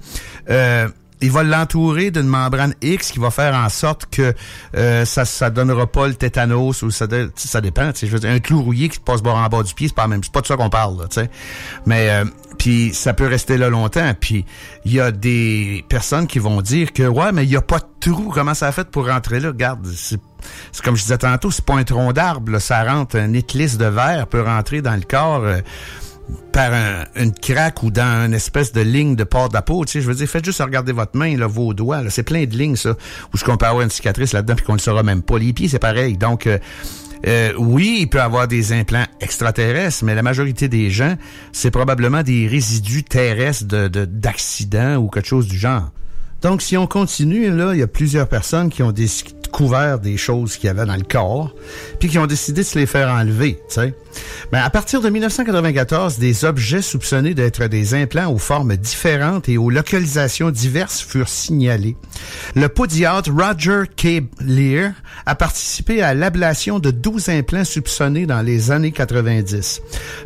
euh, 0.50 0.88
il 1.24 1.32
va 1.32 1.44
l'entourer 1.44 2.12
d'une 2.12 2.28
membrane 2.28 2.76
X 2.82 3.12
qui 3.12 3.20
va 3.20 3.32
faire 3.32 3.56
en 3.56 3.70
sorte 3.70 4.06
que 4.08 4.34
euh, 4.76 5.06
ça 5.06 5.26
ça 5.26 5.50
donnera 5.50 5.88
pas 5.88 6.08
le 6.08 6.16
tétanos 6.16 6.84
ou 6.84 6.92
ça 6.92 7.08
ça 7.36 7.62
dépend, 7.62 7.92
je 7.96 8.06
veux 8.08 8.20
dire 8.20 8.30
un 8.30 8.40
clou 8.40 8.62
rouillé 8.62 8.90
qui 8.90 9.00
passe 9.00 9.22
bord 9.22 9.38
en 9.38 9.48
bas 9.48 9.64
du 9.64 9.74
pied, 9.74 9.88
c'est 9.88 9.96
pas 9.96 10.08
même 10.08 10.24
c'est 10.24 10.34
pas 10.34 10.42
de 10.42 10.48
ça 10.48 10.58
qu'on 10.58 10.70
parle 10.70 11.08
tu 11.10 11.22
sais. 11.22 11.30
Mais 11.86 12.10
euh, 12.10 12.26
puis 12.58 12.94
ça 12.94 13.14
peut 13.14 13.28
rester 13.28 13.58
là 13.58 13.70
longtemps, 13.70 14.14
puis 14.20 14.46
il 14.86 14.94
y 14.94 15.00
a 15.00 15.12
des 15.12 15.86
personnes 15.88 16.28
qui 16.28 16.40
vont 16.40 16.62
dire 16.62 16.92
que 16.94 17.04
ouais, 17.04 17.32
mais 17.32 17.46
il 17.46 17.50
y 17.50 17.58
a 17.58 17.62
pas 17.62 17.80
de 17.80 17.86
trou, 18.12 18.30
comment 18.34 18.54
ça 18.54 18.68
a 18.68 18.72
fait 18.72 18.90
pour 18.90 19.08
rentrer 19.08 19.40
là? 19.40 19.50
Regarde, 19.50 19.88
c'est 19.96 20.20
c'est 20.74 20.84
comme 20.84 20.98
je 20.98 21.04
disais 21.04 21.18
tantôt, 21.18 21.52
c'est 21.52 21.64
pas 21.64 21.76
un 21.76 21.86
tronc 21.86 22.12
d'arbre, 22.12 22.60
ça 22.60 22.84
rentre, 22.84 23.18
un 23.18 23.32
éclisse 23.34 23.78
de 23.78 23.86
verre 23.86 24.28
peut 24.28 24.42
rentrer 24.42 24.82
dans 24.82 24.96
le 24.96 25.04
corps. 25.08 25.44
Euh, 25.44 25.62
par 26.52 26.72
une 27.16 27.34
craque 27.34 27.84
ou 27.84 27.92
dans 27.92 28.26
une 28.26 28.34
espèce 28.34 28.72
de 28.72 28.82
ligne 28.82 29.16
de 29.16 29.24
porte 29.24 29.56
à 29.56 29.62
peau, 29.62 29.86
tu 29.86 29.94
sais, 29.94 30.02
je 30.02 30.08
veux 30.08 30.16
dire, 30.16 30.28
faites 30.28 30.46
juste 30.46 30.62
regarder 30.62 30.92
votre 30.92 31.18
main, 31.18 31.36
là, 31.38 31.48
vos 31.48 31.74
doigts, 31.74 32.02
là, 32.02 32.10
c'est 32.10 32.24
plein 32.24 32.46
de 32.46 32.56
lignes, 32.56 32.76
ça, 32.76 32.96
où 33.34 33.38
ce 33.38 33.44
qu'on 33.44 33.58
peut 33.58 33.66
avoir 33.66 33.84
une 33.84 33.90
cicatrice 33.90 34.34
là-dedans 34.34 34.56
puis 34.56 34.66
qu'on 34.66 34.74
ne 34.74 34.80
saura 34.80 35.04
même 35.04 35.24
pas. 35.24 35.38
Les 35.38 35.54
pieds, 35.54 35.68
c'est 35.68 35.80
pareil. 35.80 36.18
Donc, 36.18 36.48
euh, 36.48 36.60
euh, 37.26 37.54
oui, 37.58 38.00
il 38.02 38.08
peut 38.08 38.22
avoir 38.22 38.48
des 38.48 38.74
implants 38.74 39.06
extraterrestres, 39.22 40.04
mais 40.04 40.16
la 40.16 40.24
majorité 40.24 40.68
des 40.68 40.90
gens, 40.90 41.16
c'est 41.52 41.72
probablement 41.72 42.22
des 42.22 42.48
résidus 42.48 43.04
terrestres 43.04 43.66
de, 43.66 44.06
d'accidents 44.06 44.98
ou 44.98 45.08
quelque 45.08 45.28
chose 45.28 45.48
du 45.48 45.58
genre. 45.58 45.92
Donc, 46.42 46.62
si 46.62 46.76
on 46.76 46.88
continue, 46.88 47.50
là, 47.50 47.74
il 47.74 47.80
y 47.80 47.84
a 47.84 47.88
plusieurs 47.88 48.28
personnes 48.28 48.70
qui 48.70 48.84
ont 48.84 48.92
des 48.92 49.08
découvert 49.54 50.00
des 50.00 50.18
choses 50.18 50.58
qu'il 50.58 50.66
y 50.66 50.70
avait 50.70 50.86
dans 50.88 50.96
le 50.96 51.04
corps, 51.04 51.54
puis 52.00 52.10
qui 52.10 52.18
ont 52.18 52.26
décidé 52.26 52.62
de 52.62 52.66
se 52.66 52.80
les 52.80 52.88
faire 52.88 53.10
enlever. 53.10 53.60
Mais 54.52 54.58
à 54.58 54.70
partir 54.72 55.00
de 55.00 55.10
1994, 55.10 56.18
des 56.18 56.44
objets 56.44 56.82
soupçonnés 56.82 57.36
d'être 57.36 57.68
des 57.68 57.94
implants 57.94 58.32
aux 58.32 58.40
formes 58.40 58.76
différentes 58.76 59.50
et 59.50 59.60
aux 59.60 59.70
localisations 59.70 60.50
diverses 60.50 61.02
furent 61.02 61.30
signalés. 61.30 61.96
Le 62.56 62.68
podiatre 62.68 63.32
Roger 63.32 63.84
K. 63.96 64.24
Lear 64.42 64.92
a 65.28 65.36
participé 65.36 66.02
à 66.02 66.16
l'ablation 66.16 66.80
de 66.80 66.90
12 66.90 67.30
implants 67.30 67.64
soupçonnés 67.64 68.26
dans 68.26 68.42
les 68.42 68.72
années 68.72 68.92
90. 68.92 69.82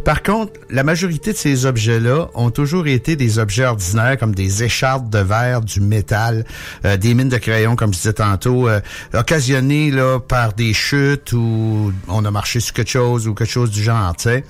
Par 0.06 0.24
contre, 0.24 0.54
la 0.70 0.84
majorité 0.84 1.34
de 1.34 1.38
ces 1.38 1.66
objets-là 1.66 2.28
ont 2.34 2.50
toujours 2.50 2.88
été 2.88 3.18
des 3.18 3.40
objets 3.40 3.66
ordinaires 3.66 4.18
comme 4.18 4.34
des 4.34 4.64
écharpes 4.64 5.10
de 5.10 5.20
verre, 5.20 5.62
du 5.62 5.82
métal, 5.82 6.46
euh, 6.86 6.96
des 6.96 7.14
mines 7.14 7.30
de 7.30 7.38
crayon, 7.38 7.76
comme 7.76 7.94
je 7.94 8.00
disais 8.00 8.14
tantôt, 8.14 8.70
euh, 8.70 8.80
occasionnés 9.18 9.92
là, 9.92 10.20
par 10.20 10.54
des 10.54 10.74
chutes 10.74 11.34
ou 11.34 11.92
on 12.08 12.26
a 12.26 12.32
marché 12.32 12.60
sur 12.60 12.74
quelque 12.74 12.92
chose 12.92 13.28
ou 13.28 13.34
quelque 13.34 13.52
chose 13.52 13.72
du 13.72 13.84
genre, 13.84 14.16
tu 14.16 14.24
sais. 14.24 14.44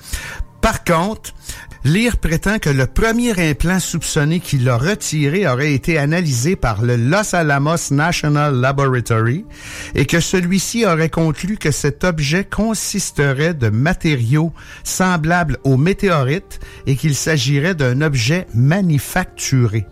Par 0.60 0.84
contre, 0.84 1.32
Lear 1.84 2.16
prétend 2.16 2.58
que 2.58 2.70
le 2.70 2.86
premier 2.86 3.50
implant 3.50 3.78
soupçonné 3.78 4.40
qu'il 4.40 4.68
a 4.68 4.76
retiré 4.76 5.48
aurait 5.48 5.72
été 5.72 5.96
analysé 5.96 6.56
par 6.56 6.82
le 6.82 6.96
Los 6.96 7.34
Alamos 7.34 7.92
National 7.92 8.56
Laboratory 8.56 9.46
et 9.94 10.04
que 10.04 10.18
celui-ci 10.20 10.84
aurait 10.84 11.08
conclu 11.08 11.56
que 11.56 11.70
cet 11.70 12.02
objet 12.02 12.44
consisterait 12.44 13.54
de 13.54 13.68
matériaux 13.70 14.52
semblables 14.82 15.58
aux 15.62 15.76
météorites 15.76 16.60
et 16.86 16.96
qu'il 16.96 17.14
s'agirait 17.14 17.76
d'un 17.76 18.00
objet 18.00 18.46
manufacturé. 18.52 19.86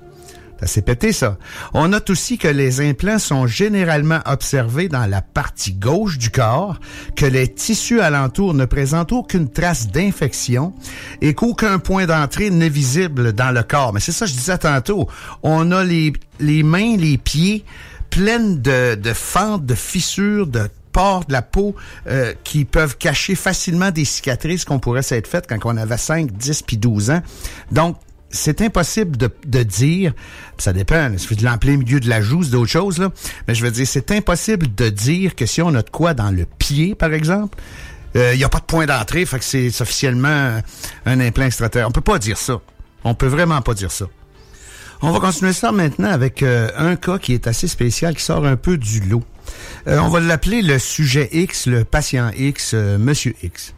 Ça 0.61 0.67
s'est 0.67 0.83
pété, 0.83 1.13
ça. 1.13 1.37
On 1.75 1.89
note 1.89 2.09
aussi 2.09 2.39
que 2.39 2.49
les 2.49 2.81
implants 2.81 3.19
sont 3.19 3.47
généralement 3.47 4.21
observés 4.25 4.89
dans 4.89 5.05
la 5.07 5.21
partie 5.21 5.75
gauche 5.75 6.17
du 6.17 6.31
corps, 6.31 6.81
que 7.15 7.27
les 7.27 7.53
tissus 7.53 8.01
alentours 8.01 8.55
ne 8.55 8.65
présentent 8.65 9.13
aucune 9.13 9.51
trace 9.51 9.89
d'infection 9.89 10.73
et 11.21 11.35
qu'aucun 11.35 11.79
point 11.79 12.07
d'entrée 12.07 12.51
n'est 12.51 12.71
visible 12.71 13.33
dans 13.35 13.51
le 13.51 13.63
corps. 13.63 13.93
Mais 13.93 14.01
c'est 14.01 14.13
ça 14.13 14.25
je 14.25 14.33
disais 14.33 14.59
tantôt. 14.59 15.09
On 15.43 15.73
a 15.73 15.85
les, 15.85 16.13
les 16.41 16.63
mains, 16.63 16.97
les 16.97 17.19
pieds 17.19 17.65
pleines 18.09 18.63
de, 18.63 18.95
de 18.95 19.13
fentes, 19.13 19.67
de 19.67 19.75
fissures, 19.75 20.47
de 20.47 20.69
de 20.97 21.33
la 21.33 21.43
peau 21.43 21.75
euh, 22.07 22.33
qui 22.45 22.65
peuvent 22.65 22.97
cacher 22.97 23.35
facilement 23.35 23.91
des 23.91 24.05
cicatrices 24.05 24.65
qu'on 24.65 24.79
pourrait 24.79 25.03
s'être 25.03 25.27
faites 25.27 25.47
quand 25.47 25.59
on 25.65 25.77
avait 25.77 25.99
5, 25.99 26.33
10 26.33 26.63
puis 26.63 26.79
12 26.79 27.11
ans. 27.11 27.23
Donc, 27.71 27.99
c'est 28.31 28.61
impossible 28.61 29.17
de, 29.17 29.31
de, 29.47 29.63
dire, 29.63 30.13
ça 30.59 30.73
dépend, 30.73 31.11
il 31.13 31.19
suffit 31.19 31.37
de 31.37 31.45
l'emplir 31.45 31.79
milieu 31.79 32.01
de 32.01 32.09
la 32.09 32.21
joue, 32.21 32.43
c'est 32.43 32.51
d'autres 32.51 32.71
choses, 32.71 32.99
là, 32.99 33.11
mais 33.47 33.55
je 33.55 33.65
veux 33.65 33.71
dire, 33.71 33.87
c'est 33.87 34.11
impossible 34.11 34.75
de 34.75 34.89
dire 34.89 35.35
que 35.35 35.47
si 35.47 35.63
on 35.63 35.75
a 35.75 35.83
de 35.83 35.91
quoi 35.91 36.15
dans 36.15 36.31
le 36.31 36.45
pied, 36.59 36.95
par 36.95 37.13
exemple, 37.13 37.59
il 38.17 38.21
euh, 38.21 38.37
n'y 38.37 38.45
a 38.45 38.49
pas 38.49 38.61
de 38.61 38.65
point 38.65 38.87
d'entrée, 38.87 39.27
fait 39.27 39.39
que 39.39 39.45
c'est 39.45 39.81
officiellement 39.83 40.61
un 41.05 41.21
implant 41.21 41.45
extraterrestre. 41.45 41.91
On 41.91 41.93
peut 41.93 42.01
pas 42.01 42.19
dire 42.19 42.39
ça. 42.39 42.61
On 43.05 43.15
peut 43.15 43.27
vraiment 43.27 43.61
pas 43.61 43.75
dire 43.75 43.93
ça. 43.93 44.07
On 45.03 45.11
va 45.11 45.21
continuer 45.21 45.53
ça 45.53 45.71
maintenant 45.71 46.09
avec 46.09 46.43
euh, 46.43 46.71
un 46.79 46.97
cas 46.97 47.19
qui 47.19 47.35
est 47.35 47.47
assez 47.47 47.69
spécial, 47.69 48.15
qui 48.15 48.23
sort 48.23 48.47
un 48.47 48.57
peu 48.57 48.79
du 48.79 49.01
lot. 49.01 49.23
Euh, 49.87 49.99
on 49.99 50.09
va 50.09 50.21
l'appeler 50.21 50.63
le 50.63 50.79
sujet 50.79 51.29
X, 51.31 51.67
le 51.67 51.85
patient 51.85 52.31
X, 52.35 52.73
Monsieur 52.73 53.35
X. 53.43 53.75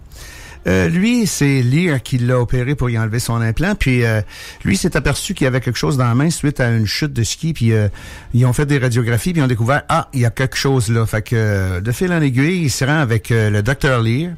Euh, 0.66 0.88
lui, 0.88 1.26
c'est 1.26 1.62
Lear 1.62 2.02
qui 2.02 2.18
l'a 2.18 2.38
opéré 2.40 2.74
pour 2.74 2.90
y 2.90 2.98
enlever 2.98 3.18
son 3.18 3.40
implant. 3.40 3.74
Puis 3.74 4.04
euh, 4.04 4.20
lui 4.64 4.76
s'est 4.76 4.96
aperçu 4.96 5.34
qu'il 5.34 5.44
y 5.44 5.48
avait 5.48 5.60
quelque 5.60 5.78
chose 5.78 5.96
dans 5.96 6.06
la 6.06 6.14
main 6.14 6.30
suite 6.30 6.60
à 6.60 6.70
une 6.70 6.86
chute 6.86 7.12
de 7.12 7.22
ski. 7.22 7.52
Puis 7.52 7.72
euh, 7.72 7.88
ils 8.34 8.44
ont 8.46 8.52
fait 8.52 8.66
des 8.66 8.78
radiographies 8.78 9.32
puis 9.32 9.40
ils 9.40 9.44
ont 9.44 9.48
découvert 9.48 9.82
ah 9.88 10.08
il 10.12 10.20
y 10.20 10.26
a 10.26 10.30
quelque 10.30 10.56
chose 10.56 10.90
là. 10.90 11.06
Fait 11.06 11.22
que 11.22 11.80
de 11.80 11.92
fil 11.92 12.12
en 12.12 12.20
aiguille, 12.20 12.62
il 12.62 12.70
se 12.70 12.84
rend 12.84 12.98
avec 12.98 13.30
le 13.30 13.62
docteur 13.62 14.02
Lear. 14.02 14.32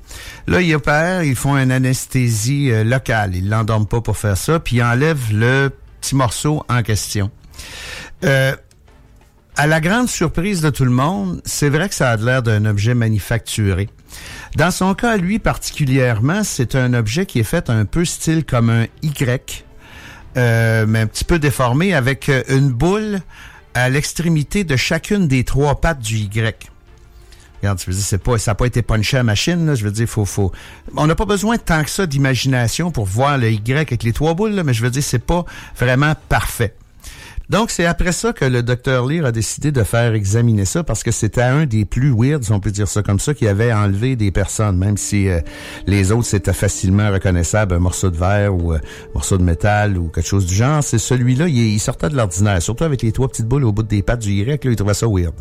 Là, 0.46 0.60
il 0.60 0.74
opère, 0.74 1.22
ils 1.22 1.36
font 1.36 1.56
une 1.56 1.72
anesthésie 1.72 2.70
locale. 2.84 3.34
Ils 3.34 3.48
l'endorment 3.48 3.86
pas 3.86 4.00
pour 4.00 4.16
faire 4.16 4.36
ça. 4.36 4.60
Puis 4.60 4.76
ils 4.76 4.82
enlèvent 4.82 5.32
le 5.32 5.70
petit 6.00 6.14
morceau 6.14 6.62
en 6.68 6.82
question. 6.82 7.30
à 8.22 9.66
la 9.66 9.80
grande 9.80 10.08
surprise 10.08 10.60
de 10.60 10.70
tout 10.70 10.84
le 10.84 10.90
monde, 10.90 11.40
c'est 11.44 11.68
vrai 11.68 11.88
que 11.88 11.94
ça 11.94 12.10
a 12.10 12.16
l'air 12.16 12.42
d'un 12.42 12.64
objet 12.64 12.94
manufacturé. 12.94 13.88
Dans 14.56 14.70
son 14.70 14.94
cas, 14.94 15.16
lui 15.16 15.38
particulièrement, 15.38 16.42
c'est 16.42 16.74
un 16.74 16.92
objet 16.94 17.24
qui 17.24 17.38
est 17.38 17.44
fait 17.44 17.70
un 17.70 17.84
peu 17.84 18.04
style 18.04 18.44
comme 18.44 18.68
un 18.68 18.86
Y, 19.02 19.64
euh, 20.36 20.86
mais 20.88 21.00
un 21.00 21.06
petit 21.06 21.24
peu 21.24 21.38
déformé, 21.38 21.94
avec 21.94 22.28
euh, 22.28 22.42
une 22.48 22.70
boule 22.70 23.20
à 23.74 23.88
l'extrémité 23.88 24.64
de 24.64 24.76
chacune 24.76 25.28
des 25.28 25.44
trois 25.44 25.80
pattes 25.80 26.00
du 26.00 26.16
Y. 26.16 26.70
Regarde, 27.62 27.78
je 27.78 27.86
veux 27.86 27.92
dire, 27.92 28.02
c'est 28.02 28.22
pas, 28.22 28.38
ça 28.38 28.52
n'a 28.52 28.54
pas 28.54 28.66
été 28.66 28.82
punché 28.82 29.18
à 29.18 29.22
machine, 29.22 29.66
là. 29.66 29.74
Je 29.74 29.84
veux 29.84 29.90
dire, 29.92 30.08
faut, 30.08 30.24
faut. 30.24 30.50
On 30.96 31.06
n'a 31.06 31.14
pas 31.14 31.26
besoin 31.26 31.58
tant 31.58 31.84
que 31.84 31.90
ça 31.90 32.06
d'imagination 32.06 32.90
pour 32.90 33.04
voir 33.04 33.38
le 33.38 33.52
Y 33.52 33.72
avec 33.72 34.02
les 34.02 34.12
trois 34.12 34.34
boules, 34.34 34.62
mais 34.64 34.72
je 34.72 34.82
veux 34.82 34.90
dire, 34.90 35.02
c'est 35.02 35.18
pas 35.18 35.44
vraiment 35.78 36.14
parfait. 36.28 36.74
Donc, 37.50 37.72
c'est 37.72 37.84
après 37.84 38.12
ça 38.12 38.32
que 38.32 38.44
le 38.44 38.62
docteur 38.62 39.06
Lear 39.06 39.26
a 39.26 39.32
décidé 39.32 39.72
de 39.72 39.82
faire 39.82 40.14
examiner 40.14 40.64
ça 40.64 40.84
parce 40.84 41.02
que 41.02 41.10
c'était 41.10 41.42
un 41.42 41.66
des 41.66 41.84
plus 41.84 42.14
weird, 42.16 42.44
si 42.44 42.52
on 42.52 42.60
peut 42.60 42.70
dire 42.70 42.86
ça 42.86 43.02
comme 43.02 43.18
ça, 43.18 43.34
qui 43.34 43.48
avait 43.48 43.72
enlevé 43.72 44.14
des 44.14 44.30
personnes, 44.30 44.78
même 44.78 44.96
si 44.96 45.28
euh, 45.28 45.40
les 45.88 46.12
autres, 46.12 46.26
c'était 46.26 46.52
facilement 46.52 47.10
reconnaissable, 47.10 47.74
un 47.74 47.80
morceau 47.80 48.08
de 48.10 48.16
verre 48.16 48.54
ou 48.54 48.70
un 48.70 48.76
euh, 48.76 48.80
morceau 49.14 49.36
de 49.36 49.42
métal 49.42 49.98
ou 49.98 50.10
quelque 50.10 50.28
chose 50.28 50.46
du 50.46 50.54
genre. 50.54 50.84
C'est 50.84 50.98
celui-là, 50.98 51.48
il, 51.48 51.80
sortait 51.80 52.08
de 52.08 52.16
l'ordinaire, 52.16 52.62
surtout 52.62 52.84
avec 52.84 53.02
les 53.02 53.10
trois 53.10 53.26
petites 53.26 53.46
boules 53.46 53.64
au 53.64 53.72
bout 53.72 53.82
des 53.82 54.02
pattes 54.02 54.20
du 54.20 54.30
Y, 54.30 54.44
là, 54.46 54.56
il 54.62 54.76
trouvait 54.76 54.94
ça 54.94 55.08
weird. 55.08 55.34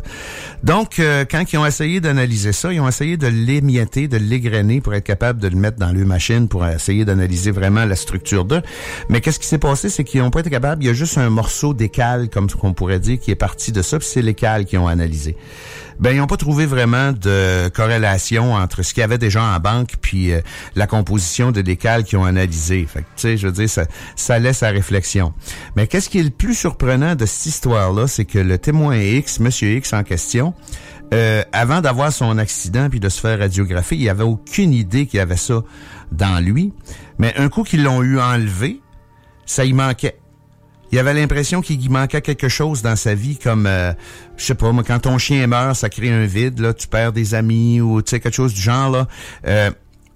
Donc, 0.63 0.97
euh, 0.97 1.25
quand 1.29 1.43
ils 1.53 1.57
ont 1.59 1.65
essayé 1.67 2.01
d'analyser 2.01 2.53
ça, 2.53 2.73
ils 2.73 2.81
ont 2.81 2.87
essayé 2.87 3.17
de 3.17 3.27
l'émietter, 3.27 4.07
de 4.07 4.17
l'égrainer 4.17 4.81
pour 4.81 4.95
être 4.95 5.03
capable 5.03 5.39
de 5.39 5.47
le 5.47 5.57
mettre 5.57 5.77
dans 5.77 5.91
leur 5.91 6.07
machine 6.07 6.47
pour 6.47 6.65
essayer 6.65 7.05
d'analyser 7.05 7.51
vraiment 7.51 7.85
la 7.85 7.95
structure 7.95 8.45
d'eux. 8.45 8.63
Mais 9.09 9.21
qu'est-ce 9.21 9.37
qui 9.37 9.45
s'est 9.45 9.59
passé, 9.59 9.89
c'est 9.89 10.03
qu'ils 10.03 10.21
n'ont 10.21 10.31
pas 10.31 10.39
été 10.39 10.49
capables, 10.49 10.83
il 10.83 10.87
y 10.87 10.89
a 10.89 10.93
juste 10.93 11.19
un 11.19 11.29
morceau 11.29 11.75
d'écart 11.75 11.98
comme 12.31 12.49
qu'on 12.49 12.73
pourrait 12.73 12.99
dire, 12.99 13.19
qui 13.19 13.31
est 13.31 13.35
parti 13.35 13.71
de 13.71 13.81
ça, 13.81 13.99
puis 13.99 14.07
c'est 14.07 14.21
les 14.21 14.33
cales 14.33 14.65
qui 14.65 14.77
ont 14.77 14.87
analysé. 14.87 15.35
Ben, 15.99 16.11
ils 16.11 16.17
n'ont 16.17 16.27
pas 16.27 16.37
trouvé 16.37 16.65
vraiment 16.65 17.11
de 17.11 17.67
corrélation 17.69 18.53
entre 18.53 18.83
ce 18.83 18.93
qu'il 18.93 19.01
y 19.01 19.03
avait 19.03 19.17
déjà 19.17 19.43
en 19.43 19.59
banque 19.59 19.95
puis 20.01 20.31
euh, 20.31 20.39
la 20.75 20.87
composition 20.87 21.51
de 21.51 21.61
décales 21.61 22.05
qui 22.05 22.15
ont 22.15 22.23
analysé. 22.23 22.85
Fait 22.85 23.01
tu 23.01 23.05
sais, 23.17 23.37
je 23.37 23.47
veux 23.47 23.53
dire, 23.53 23.69
ça, 23.69 23.83
ça 24.15 24.39
laisse 24.39 24.63
à 24.63 24.69
réflexion. 24.69 25.33
Mais 25.75 25.87
qu'est-ce 25.87 26.09
qui 26.09 26.19
est 26.19 26.23
le 26.23 26.29
plus 26.29 26.55
surprenant 26.55 27.15
de 27.15 27.25
cette 27.25 27.47
histoire-là, 27.47 28.07
c'est 28.07 28.23
que 28.23 28.39
le 28.39 28.57
témoin 28.57 28.95
X, 28.95 29.41
Monsieur 29.41 29.75
X 29.75 29.91
en 29.91 30.03
question, 30.03 30.53
euh, 31.13 31.43
avant 31.51 31.81
d'avoir 31.81 32.13
son 32.13 32.37
accident 32.37 32.89
puis 32.89 33.01
de 33.01 33.09
se 33.09 33.19
faire 33.19 33.39
radiographier, 33.39 33.97
il 33.97 34.09
avait 34.09 34.23
aucune 34.23 34.73
idée 34.73 35.05
qu'il 35.05 35.17
y 35.17 35.21
avait 35.21 35.35
ça 35.35 35.63
dans 36.13 36.41
lui. 36.41 36.71
Mais 37.17 37.33
un 37.35 37.49
coup 37.49 37.63
qu'ils 37.63 37.83
l'ont 37.83 38.03
eu 38.03 38.21
enlevé, 38.21 38.79
ça 39.45 39.65
y 39.65 39.73
manquait 39.73 40.17
il 40.91 40.99
avait 40.99 41.13
l'impression 41.13 41.61
qu'il 41.61 41.89
manquait 41.89 42.21
quelque 42.21 42.49
chose 42.49 42.81
dans 42.81 42.95
sa 42.95 43.13
vie, 43.15 43.37
comme, 43.37 43.67
euh, 43.67 43.93
je 44.37 44.45
sais 44.45 44.55
pas, 44.55 44.71
moi, 44.71 44.83
quand 44.85 44.99
ton 44.99 45.17
chien 45.17 45.45
meurt, 45.47 45.75
ça 45.75 45.89
crée 45.89 46.11
un 46.11 46.25
vide, 46.25 46.59
là, 46.59 46.73
tu 46.73 46.87
perds 46.87 47.13
des 47.13 47.35
amis 47.35 47.81
ou, 47.81 48.01
tu 48.01 48.11
sais, 48.11 48.19
quelque 48.19 48.35
chose 48.35 48.53
du 48.53 48.61
genre, 48.61 48.89
là. 48.89 49.07
Euh, 49.47 49.71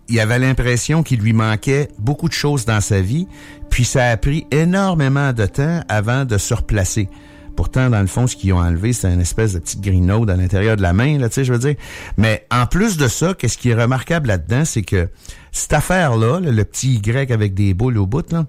il 0.09 0.19
avait 0.19 0.39
l'impression 0.39 1.01
qu'il 1.01 1.21
lui 1.21 1.33
manquait 1.33 1.88
beaucoup 1.97 2.27
de 2.27 2.33
choses 2.33 2.65
dans 2.65 2.81
sa 2.81 3.01
vie, 3.01 3.27
puis 3.69 3.86
ça 3.86 4.05
a 4.07 4.17
pris 4.17 4.45
énormément 4.51 5.31
de 5.31 5.45
temps 5.45 5.81
avant 5.88 6.25
de 6.25 6.38
se 6.38 6.53
replacer. 6.53 7.09
Pourtant, 7.55 7.89
dans 7.89 8.01
le 8.01 8.07
fond, 8.07 8.25
ce 8.25 8.36
qu'ils 8.36 8.51
ont 8.53 8.59
enlevé, 8.59 8.93
c'est 8.93 9.13
une 9.13 9.21
espèce 9.21 9.53
de 9.53 9.59
petite 9.59 9.81
grinode 9.81 10.29
à 10.29 10.36
l'intérieur 10.36 10.75
de 10.75 10.81
la 10.81 10.91
main, 10.91 11.19
là, 11.19 11.29
tu 11.29 11.36
sais, 11.36 11.45
je 11.45 11.53
veux 11.53 11.59
dire. 11.59 11.75
Mais 12.17 12.45
en 12.51 12.65
plus 12.65 12.97
de 12.97 13.07
ça, 13.07 13.33
qu'est-ce 13.36 13.57
qui 13.57 13.69
est 13.69 13.75
remarquable 13.75 14.27
là-dedans, 14.27 14.65
c'est 14.65 14.81
que 14.81 15.07
cette 15.51 15.73
affaire-là, 15.73 16.39
le 16.39 16.63
petit 16.63 16.95
Y 16.95 17.31
avec 17.31 17.53
des 17.53 17.75
boules 17.75 17.99
au 17.99 18.07
bout, 18.07 18.31
là, 18.31 18.45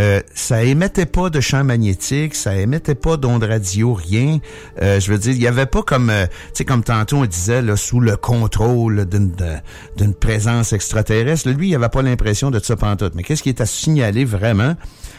euh, 0.00 0.20
ça 0.34 0.64
émettait 0.64 1.04
pas 1.04 1.28
de 1.28 1.40
champ 1.40 1.62
magnétique, 1.62 2.34
ça 2.34 2.56
émettait 2.56 2.94
pas 2.94 3.18
d'ondes 3.18 3.44
radio, 3.44 3.92
rien. 3.92 4.38
Euh, 4.80 4.98
je 4.98 5.12
veux 5.12 5.18
dire, 5.18 5.32
il 5.32 5.42
y 5.42 5.46
avait 5.46 5.66
pas 5.66 5.82
comme, 5.82 6.08
euh, 6.08 6.26
tu 6.26 6.32
sais, 6.54 6.64
comme 6.64 6.82
tantôt 6.82 7.18
on 7.18 7.26
disait, 7.26 7.60
là, 7.60 7.76
sous 7.76 8.00
le 8.00 8.16
contrôle 8.16 9.04
d'une 9.04 10.14
présence 10.14 10.72
extraterrestre. 10.72 11.50
lui, 11.50 11.68
il 11.68 11.74
avait 11.74 11.90
pas 11.90 12.00
l'impression 12.00 12.50
de 12.50 12.58
ça 12.60 12.76
pantoute. 12.76 13.14
Mais 13.14 13.22
qu'est-ce 13.22 13.42
qui 13.42 13.50
est 13.50 13.60
à 13.60 13.66
signaler 13.66 14.24
vraiment, 14.24 14.74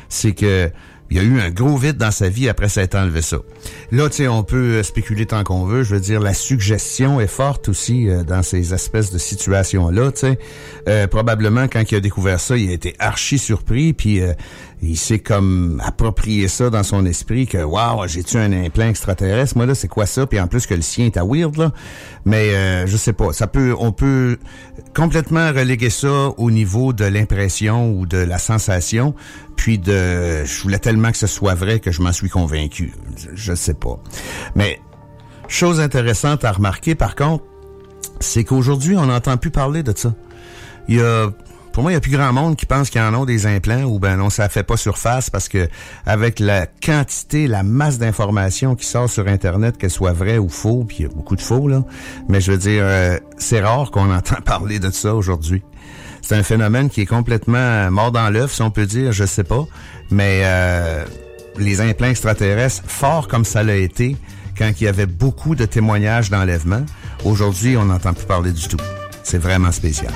c'est 0.10 0.34
que 0.34 0.72
il 1.10 1.18
y 1.18 1.20
a 1.20 1.24
eu 1.24 1.42
un 1.42 1.50
gros 1.50 1.76
vide 1.76 1.98
dans 1.98 2.10
sa 2.10 2.30
vie 2.30 2.48
après 2.48 2.70
s'être 2.70 2.96
enlevé 2.96 3.22
ça. 3.22 3.40
Là, 3.92 4.08
tu 4.08 4.16
sais, 4.16 4.28
on 4.30 4.44
peut 4.44 4.82
spéculer 4.82 5.26
tant 5.26 5.44
qu'on 5.44 5.66
veut. 5.66 5.84
Je 5.84 5.96
veux 5.96 6.00
dire, 6.00 6.22
la 6.22 6.34
suggestion 6.34 7.20
est 7.20 7.28
forte 7.28 7.68
aussi 7.68 8.08
dans 8.26 8.42
ces 8.44 8.74
espèces 8.74 9.12
de 9.12 9.18
situations-là, 9.18 10.14
tu 10.14 10.38
sais. 10.86 11.08
probablement, 11.08 11.68
quand 11.68 11.92
il 11.92 11.96
a 11.96 12.00
découvert 12.00 12.40
ça, 12.40 12.56
il 12.56 12.70
a 12.70 12.72
été 12.72 12.96
archi 12.98 13.40
surpris, 13.40 13.92
puis 13.92 14.22
il 14.82 14.98
s'est 14.98 15.20
comme 15.20 15.82
approprié 15.86 16.48
ça 16.48 16.70
dans 16.70 16.84
son 16.84 17.06
esprit 17.06 17.48
que 17.48 17.60
waouh 17.60 18.08
j'ai-tu 18.08 18.38
un 18.38 18.52
implant 18.52 18.88
extraterrestre? 18.88 19.58
Moi 19.58 19.66
là 19.66 19.76
c'est 19.76 19.88
quoi 19.88 20.06
ça? 20.06 20.26
Puis 20.26 20.40
en 20.40 20.48
plus 20.48 20.66
que 20.66 20.74
le 20.74 20.82
sien 20.82 21.06
est 21.06 21.18
à 21.18 21.24
weird 21.24 21.58
là. 21.58 21.72
Mais 22.26 22.54
euh, 22.56 22.88
je 22.88 22.98
sais 22.98 23.14
pas. 23.14 23.34
Ça 23.34 23.48
peut 23.48 23.76
on 23.78 23.92
peut 23.92 24.38
complètement 24.96 25.52
reléguer 25.52 25.90
ça 25.90 26.30
au 26.38 26.52
niveau 26.52 26.94
de 26.94 27.06
l'impression 27.06 27.92
ou 27.92 28.06
de 28.06 28.18
la 28.18 28.38
sensation. 28.38 29.14
Puis 29.56 29.78
de 29.78 30.44
je 30.46 30.62
voulais 30.64 30.80
tellement 30.80 31.12
que 31.12 31.18
ce 31.18 31.28
soit 31.28 31.56
vrai 31.56 31.80
que 31.80 31.92
je 31.92 32.02
m'en 32.02 32.12
suis 32.12 32.30
convaincu. 32.30 32.94
Je, 33.18 33.30
je 33.36 33.54
sais 33.54 33.76
pas. 33.76 34.00
Mais 34.56 34.80
Chose 35.52 35.82
intéressante 35.82 36.46
à 36.46 36.54
remarquer, 36.54 36.96
par 36.96 37.14
contre, 37.14 37.44
c'est 38.22 38.46
qu'aujourd'hui, 38.46 38.96
on 38.96 39.08
n'entend 39.08 39.36
plus 39.36 39.52
parler 39.52 39.84
de 39.84 39.92
ça. 39.94 40.16
Il 40.88 40.96
y 40.96 41.02
a 41.02 41.30
pour 41.72 41.84
moi, 41.84 41.92
il 41.92 41.96
y 41.96 41.98
a 41.98 42.02
plus 42.02 42.12
grand 42.12 42.34
monde 42.34 42.56
qui 42.56 42.66
pense 42.66 42.90
qu'ils 42.90 43.02
en 43.02 43.14
ont 43.14 43.26
des 43.26 43.46
implants 43.46 43.84
ou 43.84 44.00
ben 44.00 44.18
non, 44.18 44.30
ça 44.30 44.50
fait 44.50 44.64
pas 44.64 44.78
surface 44.78 45.30
parce 45.30 45.48
que 45.48 45.70
avec 46.06 46.40
la 46.40 46.66
quantité, 46.66 47.48
la 47.48 47.64
masse 47.64 47.98
d'informations 47.98 48.76
qui 48.76 48.86
sort 48.86 49.10
sur 49.10 49.28
Internet, 49.28 49.78
qu'elle 49.78 49.90
soit 49.90 50.12
vraie 50.12 50.38
ou 50.38 50.50
faux, 50.50 50.84
puis 50.86 50.98
il 51.00 51.04
y 51.04 51.06
a 51.06 51.10
beaucoup 51.10 51.36
de 51.36 51.42
faux, 51.42 51.68
là. 51.68 51.84
Mais 52.28 52.42
je 52.42 52.52
veux 52.52 52.58
dire, 52.58 52.84
euh, 52.84 53.18
c'est 53.38 53.62
rare 53.62 53.92
qu'on 53.92 54.12
entend 54.16 54.42
parler 54.44 54.80
de 54.80 54.90
ça 54.92 55.16
aujourd'hui. 55.16 55.64
C'est 56.22 56.36
un 56.36 56.44
phénomène 56.44 56.90
qui 56.90 57.02
est 57.02 57.06
complètement 57.06 57.90
mort 57.90 58.12
dans 58.12 58.30
l'œuf, 58.30 58.54
si 58.54 58.62
on 58.62 58.70
peut 58.70 58.86
dire, 58.86 59.12
je 59.12 59.26
sais 59.26 59.44
pas. 59.44 59.66
Mais 60.12 60.42
euh, 60.44 61.06
les 61.58 61.82
implants 61.82 62.10
extraterrestres, 62.10 62.84
fort 62.86 63.28
comme 63.28 63.46
ça 63.46 63.64
l'a 63.64 63.78
été, 63.78 64.18
quand 64.58 64.70
il 64.80 64.84
y 64.84 64.88
avait 64.88 65.08
beaucoup 65.08 65.56
de 65.56 65.66
témoignages 65.66 66.30
d'enlèvement, 66.30 66.86
aujourd'hui, 67.24 67.78
on 67.78 67.86
n'entend 67.86 68.14
plus 68.14 68.26
parler 68.26 68.52
du 68.52 68.68
tout. 68.68 68.78
C'est 69.24 69.40
vraiment 69.40 69.72
spécial. 69.72 70.12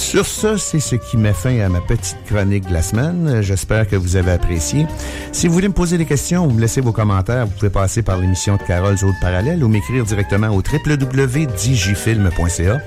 Sur 0.00 0.26
ce, 0.26 0.56
c'est 0.56 0.80
ce 0.80 0.96
qui 0.96 1.16
met 1.18 1.34
fin 1.34 1.60
à 1.60 1.68
ma 1.68 1.82
petite 1.82 2.16
chronique 2.26 2.66
de 2.66 2.72
la 2.72 2.82
semaine. 2.82 3.42
J'espère 3.42 3.86
que 3.86 3.96
vous 3.96 4.16
avez 4.16 4.32
apprécié. 4.32 4.86
Si 5.30 5.46
vous 5.46 5.52
voulez 5.52 5.68
me 5.68 5.74
poser 5.74 5.98
des 5.98 6.06
questions 6.06 6.46
ou 6.46 6.50
me 6.50 6.60
laisser 6.60 6.80
vos 6.80 6.90
commentaires, 6.90 7.46
vous 7.46 7.52
pouvez 7.52 7.70
passer 7.70 8.02
par 8.02 8.16
l'émission 8.16 8.56
de 8.56 8.62
Carole 8.62 8.94
Autres 8.94 9.20
Parallèles 9.20 9.62
ou 9.62 9.68
m'écrire 9.68 10.04
directement 10.04 10.48
au 10.48 10.62
www.digifilm.ca. 10.62 12.80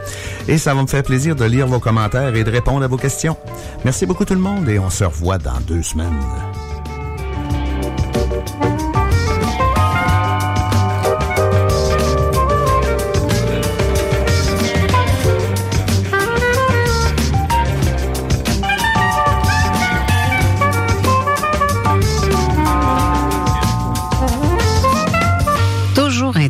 Et 0.47 0.57
ça 0.57 0.73
va 0.73 0.81
me 0.81 0.87
faire 0.87 1.03
plaisir 1.03 1.35
de 1.35 1.45
lire 1.45 1.67
vos 1.67 1.79
commentaires 1.79 2.35
et 2.35 2.43
de 2.43 2.51
répondre 2.51 2.83
à 2.83 2.87
vos 2.87 2.97
questions. 2.97 3.37
Merci 3.85 4.05
beaucoup 4.05 4.25
tout 4.25 4.33
le 4.33 4.41
monde 4.41 4.67
et 4.67 4.79
on 4.79 4.89
se 4.89 5.05
revoit 5.05 5.37
dans 5.37 5.61
deux 5.65 5.83
semaines. 5.83 6.19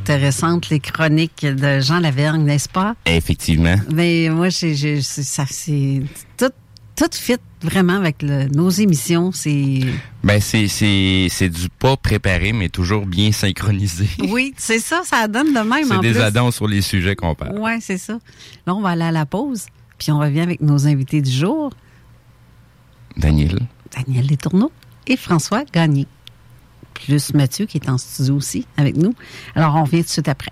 Intéressantes 0.07 0.69
les 0.69 0.81
chroniques 0.81 1.45
de 1.45 1.79
Jean 1.79 1.99
Lavergne, 2.01 2.43
n'est-ce 2.43 2.67
pas? 2.67 2.95
Effectivement. 3.05 3.75
Mais 3.93 4.27
moi, 4.29 4.49
j'ai, 4.49 4.75
j'ai- 4.75 5.01
c'est- 5.01 5.23
ça, 5.23 5.45
c'est 5.49 6.01
tout, 6.37 6.51
tout 6.95 7.05
fit 7.13 7.37
vraiment 7.61 7.93
avec 7.95 8.21
le- 8.21 8.47
nos 8.49 8.69
émissions. 8.69 9.31
C'est 9.31 9.79
Ben, 10.21 10.41
c'est, 10.41 11.49
du 11.49 11.69
pas 11.79 11.95
préparé, 11.95 12.51
mais 12.51 12.67
toujours 12.67 13.05
bien 13.05 13.31
synchronisé. 13.31 14.09
oui, 14.29 14.53
c'est 14.57 14.79
ça, 14.79 15.03
ça 15.05 15.25
donne 15.29 15.53
de 15.53 15.59
même 15.61 15.85
c'est 15.87 15.99
des 16.01 16.11
plus. 16.11 16.19
addons 16.21 16.51
sur 16.51 16.67
les 16.67 16.81
sujets 16.81 17.15
qu'on 17.15 17.33
parle. 17.33 17.57
Ouais, 17.57 17.77
c'est 17.79 17.97
ça. 17.97 18.19
Là, 18.67 18.75
on 18.75 18.81
va 18.81 18.89
aller 18.89 19.03
à 19.05 19.11
la 19.11 19.25
pause, 19.25 19.67
puis 19.97 20.11
on 20.11 20.19
revient 20.19 20.41
avec 20.41 20.59
nos 20.59 20.85
invités 20.85 21.21
du 21.21 21.31
jour, 21.31 21.71
Daniel. 23.15 23.59
Daniel 23.95 24.27
Letourneau 24.27 24.69
et 25.07 25.15
François 25.15 25.63
Gagné. 25.71 26.07
Plus 26.93 27.33
Mathieu 27.33 27.65
qui 27.65 27.77
est 27.77 27.89
en 27.89 27.97
studio 27.97 28.35
aussi 28.35 28.65
avec 28.77 28.95
nous. 28.97 29.13
Alors, 29.55 29.75
on 29.75 29.83
revient 29.83 30.01
tout 30.01 30.07
de 30.07 30.09
suite 30.09 30.27
après. 30.27 30.51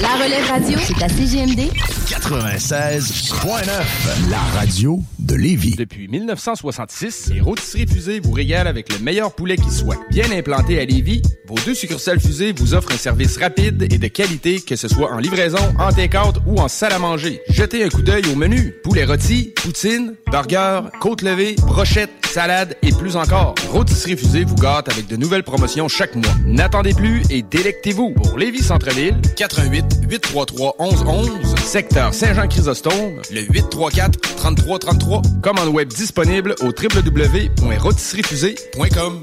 La 0.00 0.14
relève 0.22 0.46
radio, 0.48 0.78
c'est 0.80 1.02
à 1.02 1.08
CGMD 1.08 1.62
96.9, 2.06 4.30
la 4.30 4.38
radio 4.56 5.00
de 5.18 5.34
Lévis. 5.34 5.74
Depuis 5.76 6.06
1966, 6.06 7.30
les 7.34 7.40
rôtisseries 7.40 7.88
fusées 7.88 8.20
vous 8.20 8.30
régalent 8.30 8.68
avec 8.68 8.92
le 8.92 9.00
meilleur 9.00 9.34
poulet 9.34 9.56
qui 9.56 9.72
soit. 9.72 9.96
Bien 10.10 10.30
implanté 10.30 10.80
à 10.80 10.84
Lévis, 10.84 11.22
vos 11.48 11.56
deux 11.66 11.74
succursales 11.74 12.20
fusées 12.20 12.52
vous 12.52 12.74
offrent 12.74 12.92
un 12.92 12.96
service 12.96 13.36
rapide 13.38 13.82
et 13.90 13.98
de 13.98 14.06
qualité, 14.06 14.60
que 14.60 14.76
ce 14.76 14.86
soit 14.86 15.12
en 15.12 15.18
livraison, 15.18 15.58
en 15.80 15.90
take-out 15.90 16.36
ou 16.46 16.60
en 16.60 16.68
salle 16.68 16.92
à 16.92 17.00
manger. 17.00 17.40
Jetez 17.48 17.82
un 17.82 17.88
coup 17.88 18.02
d'œil 18.02 18.22
au 18.32 18.36
menu. 18.36 18.74
Poulet 18.84 19.04
rôti, 19.04 19.52
poutine, 19.56 20.14
burger, 20.30 20.82
côte 21.00 21.22
levée, 21.22 21.56
brochette, 21.66 22.10
salade 22.26 22.76
et 22.82 22.92
plus 22.92 23.16
encore. 23.16 23.56
Rôtisserie 23.70 24.16
fusée 24.16 24.44
vous 24.44 24.54
gâte 24.56 24.88
avec 24.88 25.08
de 25.08 25.16
nouvelles 25.16 25.42
promotions 25.44 25.88
chaque 25.88 26.14
mois. 26.14 26.34
N'attendez 26.44 26.94
plus 26.94 27.22
et 27.30 27.42
délectez-vous. 27.42 28.10
Pour 28.10 28.38
Lévis 28.38 28.62
Centre-Ville, 28.62 29.16
88 29.36 29.63
833 29.68 30.76
1111, 30.78 31.56
secteur 31.56 32.14
Saint-Jean-Chrysostome, 32.14 33.20
le 33.30 33.42
834 33.42 34.18
3333. 34.36 35.22
Commande 35.42 35.68
web 35.68 35.88
disponible 35.88 36.54
au 36.60 36.66
www.rôtisseriefusée.com. 36.66 39.22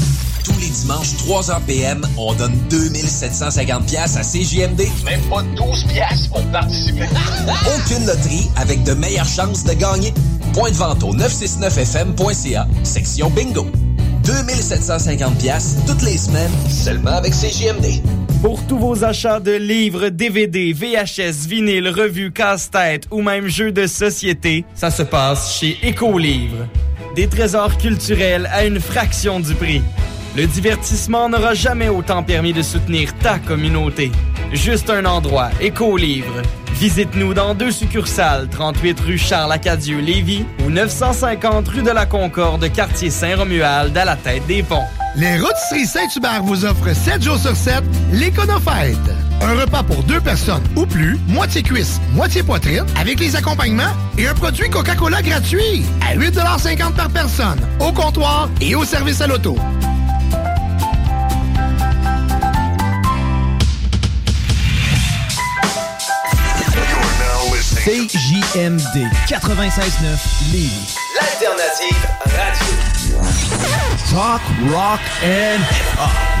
Les 0.81 0.87
dimanches, 0.87 1.13
3h 1.27 1.61
PM, 1.65 2.01
on 2.17 2.33
donne 2.33 2.53
2750 2.69 3.85
pièces 3.85 4.17
à 4.17 4.21
CJMD. 4.21 4.81
Même 5.05 5.21
pas 5.29 5.43
12 5.55 5.85
pièces 5.85 6.27
pour 6.27 6.43
participer. 6.51 7.05
Aucune 7.75 8.05
loterie 8.05 8.49
avec 8.55 8.83
de 8.83 8.93
meilleures 8.93 9.27
chances 9.27 9.63
de 9.63 9.73
gagner. 9.73 10.13
Point 10.53 10.71
de 10.71 10.75
vente 10.75 11.03
au 11.03 11.15
969fm.ca, 11.15 12.67
section 12.83 13.29
bingo. 13.29 13.67
2750 14.23 15.37
pièces 15.37 15.77
toutes 15.87 16.03
les 16.03 16.17
semaines, 16.17 16.51
seulement 16.69 17.11
avec 17.11 17.33
CJMD. 17.33 18.01
Pour 18.41 18.63
tous 18.67 18.77
vos 18.77 19.03
achats 19.03 19.39
de 19.39 19.53
livres, 19.53 20.09
DVD, 20.09 20.73
VHS, 20.73 21.47
vinyle, 21.47 21.89
revues, 21.89 22.31
casse-tête 22.31 23.07
ou 23.11 23.21
même 23.21 23.47
jeux 23.47 23.71
de 23.71 23.87
société, 23.87 24.65
ça 24.75 24.91
se 24.91 25.03
passe 25.03 25.59
chez 25.59 25.77
Écolivre. 25.83 26.67
Des 27.15 27.27
trésors 27.27 27.77
culturels 27.77 28.49
à 28.53 28.65
une 28.65 28.79
fraction 28.79 29.39
du 29.39 29.53
prix. 29.53 29.81
Le 30.35 30.47
divertissement 30.47 31.27
n'aura 31.27 31.53
jamais 31.53 31.89
autant 31.89 32.23
permis 32.23 32.53
de 32.53 32.61
soutenir 32.61 33.13
ta 33.17 33.37
communauté. 33.37 34.11
Juste 34.53 34.89
un 34.89 35.03
endroit, 35.03 35.49
Éco-Livre. 35.59 36.41
Visite-nous 36.75 37.33
dans 37.33 37.53
deux 37.53 37.71
succursales, 37.71 38.47
38 38.49 38.99
rue 39.01 39.17
Charles-Acadieux, 39.17 39.99
Lévis 39.99 40.45
ou 40.65 40.69
950 40.69 41.67
rue 41.67 41.81
de 41.83 41.91
la 41.91 42.05
Concorde, 42.05 42.71
quartier 42.71 43.09
Saint-Romuald, 43.09 43.95
à 43.97 44.05
la 44.05 44.15
tête 44.15 44.47
des 44.47 44.63
ponts. 44.63 44.85
Les 45.17 45.37
Rôtisseries 45.37 45.85
Saint-Hubert 45.85 46.41
vous 46.43 46.63
offrent 46.63 46.95
7 46.95 47.21
jours 47.21 47.37
sur 47.37 47.55
7 47.55 47.83
l'Éconofête. 48.13 48.95
Un 49.41 49.59
repas 49.59 49.83
pour 49.83 50.01
deux 50.03 50.21
personnes 50.21 50.63
ou 50.77 50.85
plus, 50.85 51.19
moitié 51.27 51.61
cuisse, 51.61 51.99
moitié 52.13 52.41
poitrine, 52.41 52.85
avec 52.97 53.19
les 53.19 53.35
accompagnements 53.35 53.93
et 54.17 54.27
un 54.27 54.33
produit 54.33 54.69
Coca-Cola 54.69 55.21
gratuit 55.21 55.83
à 56.01 56.15
8,50 56.15 56.93
par 56.93 57.09
personne, 57.09 57.59
au 57.81 57.91
comptoir 57.91 58.49
et 58.61 58.75
au 58.75 58.85
service 58.85 59.19
à 59.19 59.27
l'auto. 59.27 59.57
CJMD 67.83 69.09
96.9 69.25 70.51
Lévis. 70.51 70.95
L'alternative 71.15 72.07
radio. 72.25 72.77
Talk, 74.11 74.41
rock 74.71 74.99
and 75.23 75.63
hip-hop. 75.63 76.40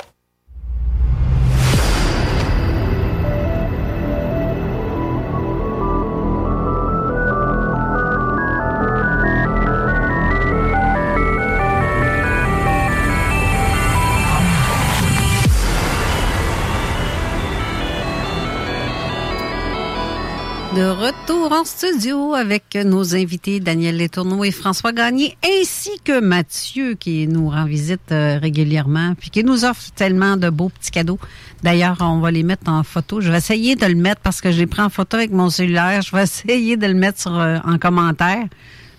Retour 20.91 21.51
en 21.51 21.63
studio 21.63 22.33
avec 22.33 22.75
nos 22.75 23.15
invités 23.15 23.59
Daniel 23.59 23.97
Letourneau 23.97 24.43
et 24.43 24.51
François 24.51 24.91
Gagné, 24.91 25.37
ainsi 25.43 25.91
que 26.03 26.19
Mathieu 26.19 26.95
qui 26.95 27.27
nous 27.27 27.49
rend 27.49 27.65
visite 27.65 28.11
euh, 28.11 28.37
régulièrement, 28.37 29.15
puis 29.17 29.29
qui 29.29 29.43
nous 29.43 29.63
offre 29.63 29.91
tellement 29.95 30.37
de 30.37 30.49
beaux 30.49 30.69
petits 30.69 30.91
cadeaux. 30.91 31.19
D'ailleurs, 31.63 31.97
on 32.01 32.19
va 32.19 32.31
les 32.31 32.43
mettre 32.43 32.69
en 32.69 32.83
photo. 32.83 33.21
Je 33.21 33.31
vais 33.31 33.37
essayer 33.37 33.75
de 33.75 33.85
le 33.85 33.95
mettre 33.95 34.21
parce 34.21 34.41
que 34.41 34.51
je 34.51 34.57
l'ai 34.59 34.67
pris 34.67 34.81
en 34.81 34.89
photo 34.89 35.17
avec 35.17 35.31
mon 35.31 35.49
cellulaire. 35.49 36.01
Je 36.01 36.15
vais 36.15 36.23
essayer 36.47 36.77
de 36.77 36.87
le 36.87 36.93
mettre 36.93 37.27
euh, 37.27 37.59
en 37.65 37.77
commentaire. 37.77 38.45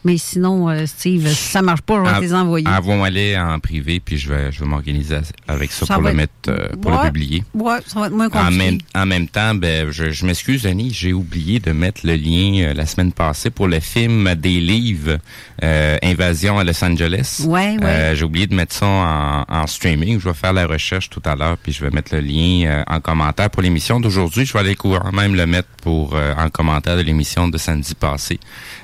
Mais 0.05 0.19
sinon, 0.19 0.69
euh, 0.69 0.85
Steve, 0.87 1.29
si 1.29 1.35
ça 1.51 1.63
marche 1.63 1.83
pas, 1.83 1.95
je 2.05 2.11
vais 2.11 2.17
te 2.17 2.21
les 2.23 2.35
envoyer. 2.35 2.67
Envoie-moi 2.67 3.09
les 3.11 3.37
en 3.39 3.61
privé, 3.61 4.01
puis 4.01 4.19
je 4.19 4.29
vais, 4.33 4.51
je 4.51 4.61
vais 4.61 4.67
m'organiser 4.67 5.19
avec 5.47 5.71
ça, 5.71 5.87
Ça 5.87 5.95
pour 5.95 6.03
le 6.03 6.09
être- 6.11 6.17
mettre, 6.17 6.33
euh, 6.49 6.69
pour 6.81 6.91
Ouais. 6.91 6.99
le 7.05 7.13
publier. 7.13 7.45
Ouais, 7.55 7.79
ça 7.87 8.01
va 8.01 8.07
être 8.07 8.13
moins 8.13 8.27
En 8.27 8.31
compliqué. 8.31 8.57
même, 8.65 8.79
en 8.97 9.07
même 9.07 9.29
temps, 9.29 9.55
ben, 9.55 9.91
je, 9.93 10.11
je 10.11 10.27
m'excuse, 10.27 10.63
Denis, 10.63 10.91
j'ai 10.93 11.13
oublié 11.13 11.61
de 11.61 11.71
mettre 11.71 12.01
le 12.05 12.17
lien 12.17 12.65
euh, 12.71 12.75
la 12.75 12.85
semaine 12.87 13.13
passée 13.13 13.51
pour 13.51 13.69
le 13.69 13.79
film 13.79 14.35
des 14.35 14.59
livres 14.61 15.19
euh, 15.63 15.99
Invasion 16.03 16.59
à 16.59 16.65
Los 16.65 16.83
Angeles. 16.85 17.43
Ouais, 17.47 17.77
ouais. 17.77 17.79
Euh, 17.85 18.15
j'ai 18.17 18.25
oublié 18.25 18.49
de 18.49 18.55
mettre 18.57 18.75
ça 18.75 18.87
en, 18.87 19.45
en 19.49 19.67
streaming. 19.69 20.19
Je 20.19 20.29
vais 20.29 20.35
faire 20.35 20.53
la 20.53 20.67
recherche 20.67 21.11
tout 21.11 21.23
à 21.25 21.37
l'heure, 21.37 21.57
puis 21.59 21.73
je 21.73 21.85
vais 21.85 21.91
mettre 21.91 22.13
le 22.13 22.21
lien 22.23 22.67
euh, 22.67 22.83
en 22.89 23.01
commentaire 23.01 23.51
pour 23.51 23.63
l'émission 23.63 24.01
d'aujourd'hui. 24.01 24.47
Je 24.47 24.53
vais 24.53 24.59
aller 24.59 24.75
quand 24.75 25.13
même 25.13 25.37
le 25.37 25.47
mettre 25.47 25.69
pour 25.81 26.17
euh, 26.17 26.35
en 26.37 26.49
commentaire 26.51 26.97
de 26.97 27.03
l'émission 27.03 27.47
de 27.47 27.57
samedi 27.57 27.95
passé. 27.95 28.41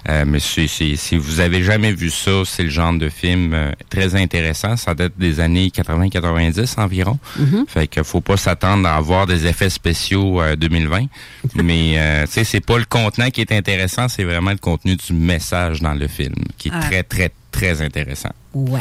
Euh, 0.09 0.25
mais 0.25 0.39
c'est- 0.39 0.69
c'est- 0.69 0.95
si 1.09 1.17
vous 1.17 1.41
avez 1.41 1.63
jamais 1.63 1.93
vu 1.93 2.11
ça, 2.11 2.43
c'est 2.45 2.65
le 2.65 2.69
genre 2.69 2.93
de 2.93 3.09
film 3.09 3.55
euh, 3.55 3.73
très 3.89 4.15
intéressant. 4.15 4.77
Ça 4.77 4.95
date 4.95 5.15
des 5.17 5.41
années 5.41 5.69
80-90 5.69 6.79
environ. 6.79 7.19
Mhm. 7.39 7.65
Fait 7.67 7.87
qu'il 7.89 8.05
faut 8.05 8.21
pas 8.21 8.37
s'attendre 8.37 8.87
à 8.87 8.97
avoir 8.97 9.27
des 9.27 9.47
effets 9.47 9.71
spéciaux 9.71 10.43
euh, 10.43 10.55
2020. 10.55 11.07
Mais 11.55 11.95
euh, 11.97 12.27
tu 12.27 12.33
sais, 12.33 12.45
c'est 12.45 12.61
pas 12.61 12.77
le 12.77 12.85
contenant 12.85 13.31
qui 13.31 13.41
est 13.41 13.53
intéressant, 13.53 14.09
c'est 14.09 14.25
vraiment 14.25 14.51
le 14.51 14.59
contenu 14.59 14.97
du 14.97 15.15
message 15.15 15.81
dans 15.81 15.95
le 15.95 16.09
film 16.09 16.35
qui 16.59 16.69
est 16.69 16.73
Ah. 16.75 16.81
très 16.81 17.03
très 17.03 17.31
très 17.53 17.81
intéressant. 17.81 18.33
Ouais. 18.53 18.81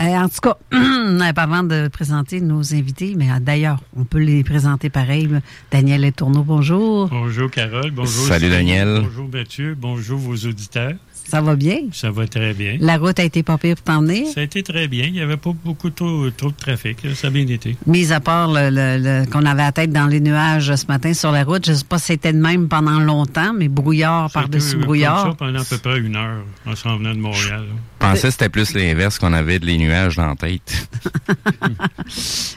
Euh, 0.00 0.04
en 0.04 0.28
tout 0.28 0.40
cas, 0.42 0.56
euh, 0.74 1.20
avant 1.36 1.62
de 1.62 1.88
présenter 1.88 2.40
nos 2.40 2.74
invités, 2.74 3.14
mais 3.16 3.30
euh, 3.30 3.38
d'ailleurs, 3.40 3.78
on 3.96 4.04
peut 4.04 4.18
les 4.18 4.42
présenter 4.42 4.90
pareil. 4.90 5.28
Daniel 5.70 6.02
Letourneau, 6.02 6.42
bonjour. 6.42 7.08
Bonjour 7.08 7.50
Carole, 7.50 7.92
bonjour. 7.92 8.26
Salut, 8.26 8.50
Daniel. 8.50 9.02
Bonjour 9.04 9.28
Mathieu, 9.32 9.74
bonjour 9.78 10.18
vos 10.18 10.34
auditeurs. 10.36 10.94
Ça 11.28 11.40
va 11.40 11.56
bien? 11.56 11.78
Ça 11.92 12.10
va 12.10 12.26
très 12.26 12.54
bien. 12.54 12.76
La 12.80 12.98
route 12.98 13.18
a 13.18 13.24
été 13.24 13.42
pas 13.42 13.58
pire 13.58 13.74
pour 13.76 13.84
t'emmener? 13.84 14.26
Ça 14.26 14.40
a 14.40 14.42
été 14.44 14.62
très 14.62 14.86
bien. 14.88 15.06
Il 15.06 15.12
n'y 15.12 15.20
avait 15.20 15.36
pas 15.36 15.50
beaucoup 15.64 15.90
trop, 15.90 16.30
trop 16.30 16.50
de 16.50 16.56
trafic. 16.56 16.98
Ça 17.14 17.26
a 17.26 17.30
bien 17.30 17.46
été. 17.46 17.76
Mis 17.86 18.12
à 18.12 18.20
part 18.20 18.48
le, 18.52 18.70
le- 18.70 18.98
le- 19.02 19.26
qu'on 19.30 19.44
avait 19.44 19.62
la 19.62 19.72
tête 19.72 19.90
dans 19.92 20.06
les 20.06 20.20
nuages 20.20 20.74
ce 20.74 20.86
matin 20.86 21.12
sur 21.14 21.32
la 21.32 21.44
route, 21.44 21.66
je 21.66 21.72
sais 21.72 21.84
pas 21.84 21.98
si 21.98 22.06
c'était 22.06 22.32
de 22.32 22.38
même 22.38 22.68
pendant 22.68 23.00
longtemps, 23.00 23.52
mais 23.52 23.68
brouillard 23.68 24.30
par-dessus 24.30 24.76
brouillard. 24.76 25.22
Comme 25.22 25.32
ça 25.32 25.36
pendant 25.38 25.60
à 25.60 25.64
peu 25.64 25.78
près 25.78 25.98
une 25.98 26.16
heure 26.16 26.44
en 26.66 26.76
s'en 26.76 26.96
venant 26.98 27.12
de 27.14 27.18
Montréal. 27.20 27.64
Je 28.00 28.06
pensais 28.06 28.22
que 28.28 28.30
c'était 28.30 28.48
plus 28.48 28.72
l'inverse 28.74 29.18
qu'on 29.18 29.32
avait 29.32 29.58
de 29.58 29.66
les 29.66 29.78
nuages 29.78 30.16
dans 30.16 30.26
la 30.26 30.36
tête. 30.36 30.88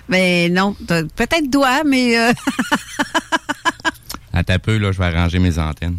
Mais 0.07 0.49
non, 0.51 0.75
t'as- 0.85 1.03
peut-être 1.03 1.49
toi, 1.51 1.81
mais 1.85 2.17
euh, 2.17 2.31
À 4.39 4.43
ta 4.45 4.57
peu, 4.57 4.77
là, 4.77 4.93
je 4.93 4.97
vais 4.97 5.03
arranger 5.05 5.37
mes 5.37 5.59
antennes. 5.59 5.97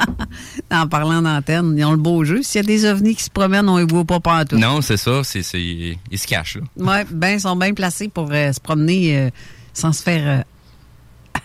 en 0.70 0.86
parlant 0.88 1.20
d'antenne, 1.20 1.74
ils 1.76 1.84
ont 1.84 1.90
le 1.92 1.98
beau 1.98 2.24
jeu. 2.24 2.42
S'il 2.42 2.62
y 2.62 2.64
a 2.64 2.66
des 2.66 2.86
ovnis 2.86 3.14
qui 3.14 3.24
se 3.24 3.28
promènent, 3.30 3.68
on 3.68 3.76
les 3.76 3.84
voit 3.84 4.06
pas 4.06 4.20
partout. 4.20 4.56
Non, 4.56 4.80
c'est 4.80 4.96
ça. 4.96 5.22
C'est, 5.22 5.42
c'est, 5.42 5.60
ils 5.60 6.18
se 6.18 6.26
cachent, 6.26 6.56
là. 6.56 6.62
Ouais, 6.78 7.04
ben, 7.10 7.34
ils 7.34 7.40
sont 7.40 7.56
bien 7.56 7.74
placés 7.74 8.08
pour 8.08 8.30
euh, 8.32 8.52
se 8.52 8.60
promener 8.60 9.18
euh, 9.18 9.30
sans 9.74 9.92
se 9.92 10.02
faire 10.02 10.22
euh, 10.26 10.42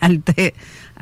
halter- 0.00 0.54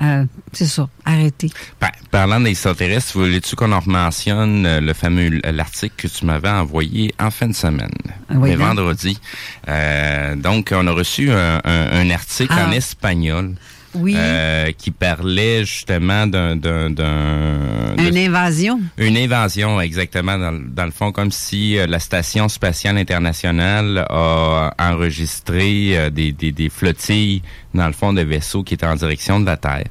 euh, 0.02 0.24
c'est 0.52 0.66
ça, 0.66 0.88
arrêter. 1.04 1.50
Pa- 1.78 1.92
parlant 2.10 2.40
d'extraterrestres, 2.40 3.12
voulais-tu 3.18 3.54
qu'on 3.54 3.70
en 3.72 3.82
mentionne 3.86 4.66
euh, 4.66 4.80
le 4.80 4.92
fameux 4.92 5.40
l'article 5.44 5.94
que 5.96 6.08
tu 6.08 6.24
m'avais 6.24 6.48
envoyé 6.50 7.14
en 7.20 7.30
fin 7.30 7.46
de 7.46 7.54
semaine, 7.54 7.90
Ah 8.28 8.34
oui, 8.38 8.50
le 8.52 8.56
donc. 8.58 8.66
vendredi. 8.66 9.20
Euh, 9.68 10.34
donc, 10.34 10.72
on 10.74 10.86
a 10.88 10.92
reçu 10.92 11.30
un, 11.30 11.60
un- 11.64 11.90
un 11.92 12.10
article 12.10 12.54
Ah. 12.56 12.66
en 12.68 12.72
espagnol 12.72 13.54
Oui. 13.94 14.14
euh, 14.16 14.70
qui 14.76 14.90
parlait 14.90 15.64
justement 15.64 16.26
d'un, 16.26 16.56
d'un, 16.56 16.90
d'un- 16.90 17.94
de- 17.96 18.02
Une 18.08 18.16
invasion. 18.18 18.80
une 18.98 19.16
invasion, 19.16 19.80
exactement, 19.80 20.36
dans, 20.38 20.50
le- 20.50 20.66
dans 20.68 20.84
le 20.84 20.90
fond, 20.90 21.10
comme 21.12 21.32
si 21.32 21.78
euh, 21.78 21.86
la 21.86 21.98
Station 21.98 22.48
spatiale 22.48 22.98
internationale 22.98 24.06
a 24.10 24.72
enregistré 24.78 25.96
euh, 25.98 26.10
des, 26.10 26.32
des, 26.32 26.52
des 26.52 26.68
flottilles, 26.68 27.42
dans 27.74 27.86
le 27.86 27.92
fond, 27.92 28.12
de 28.12 28.22
vaisseaux 28.22 28.62
qui 28.62 28.74
étaient 28.74 28.86
en 28.86 28.96
direction 28.96 29.40
de 29.40 29.46
la 29.46 29.56
Terre. 29.56 29.84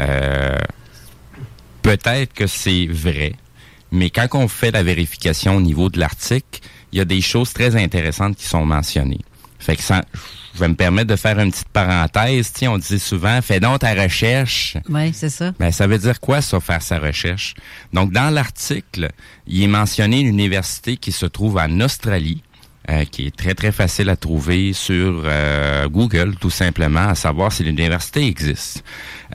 Euh, 0.00 0.58
Peut-être 1.82 2.32
que 2.34 2.46
c'est 2.48 2.86
vrai, 2.86 3.34
mais 3.92 4.10
quand 4.10 4.26
on 4.34 4.48
fait 4.48 4.72
la 4.72 4.82
vérification 4.82 5.56
au 5.56 5.60
niveau 5.60 5.88
de 5.88 6.00
l'article, 6.00 6.60
il 6.92 6.98
y 6.98 7.00
a 7.00 7.04
des 7.04 7.20
choses 7.20 7.52
très 7.52 7.76
intéressantes 7.76 8.36
qui 8.36 8.44
sont 8.44 8.64
mentionnées. 8.66 9.20
Fait 9.58 9.76
que 9.76 9.82
ça, 9.82 10.04
je 10.54 10.60
vais 10.60 10.68
me 10.68 10.74
permettre 10.74 11.08
de 11.08 11.16
faire 11.16 11.38
une 11.38 11.50
petite 11.50 11.68
parenthèse. 11.68 12.52
Tiens, 12.52 12.72
on 12.72 12.78
disait 12.78 12.98
souvent, 12.98 13.40
fais 13.42 13.60
donc 13.60 13.80
ta 13.80 13.94
recherche. 13.94 14.76
Oui, 14.88 15.12
c'est 15.12 15.28
ça. 15.28 15.52
Ben, 15.58 15.70
ça 15.70 15.86
veut 15.86 15.98
dire 15.98 16.18
quoi, 16.18 16.40
ça, 16.40 16.60
faire 16.60 16.82
sa 16.82 16.98
recherche? 16.98 17.54
Donc, 17.92 18.12
dans 18.12 18.30
l'article, 18.30 19.10
il 19.46 19.62
est 19.62 19.68
mentionné 19.68 20.20
une 20.20 20.28
université 20.28 20.96
qui 20.96 21.12
se 21.12 21.26
trouve 21.26 21.58
en 21.58 21.80
Australie, 21.80 22.42
euh, 22.88 23.04
qui 23.04 23.26
est 23.26 23.36
très, 23.36 23.54
très 23.54 23.72
facile 23.72 24.08
à 24.08 24.16
trouver 24.16 24.72
sur 24.72 25.22
euh, 25.24 25.88
Google, 25.88 26.36
tout 26.36 26.50
simplement, 26.50 27.08
à 27.08 27.14
savoir 27.14 27.52
si 27.52 27.62
l'université 27.62 28.26
existe. 28.26 28.82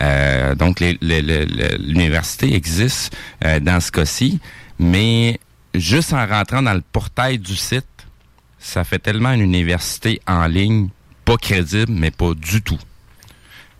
Euh, 0.01 0.55
donc, 0.55 0.79
l'université 0.79 2.55
existe 2.55 3.15
euh, 3.45 3.59
dans 3.59 3.79
ce 3.79 3.91
cas-ci, 3.91 4.39
mais 4.79 5.39
juste 5.75 6.13
en 6.13 6.25
rentrant 6.25 6.61
dans 6.61 6.73
le 6.73 6.81
portail 6.91 7.37
du 7.37 7.55
site, 7.55 7.85
ça 8.61 8.83
fait 8.83 8.99
tellement 8.99 9.31
une 9.33 9.41
université 9.41 10.21
en 10.27 10.45
ligne, 10.47 10.89
pas 11.25 11.35
crédible, 11.37 11.91
mais 11.91 12.11
pas 12.11 12.33
du 12.35 12.61
tout. 12.61 12.79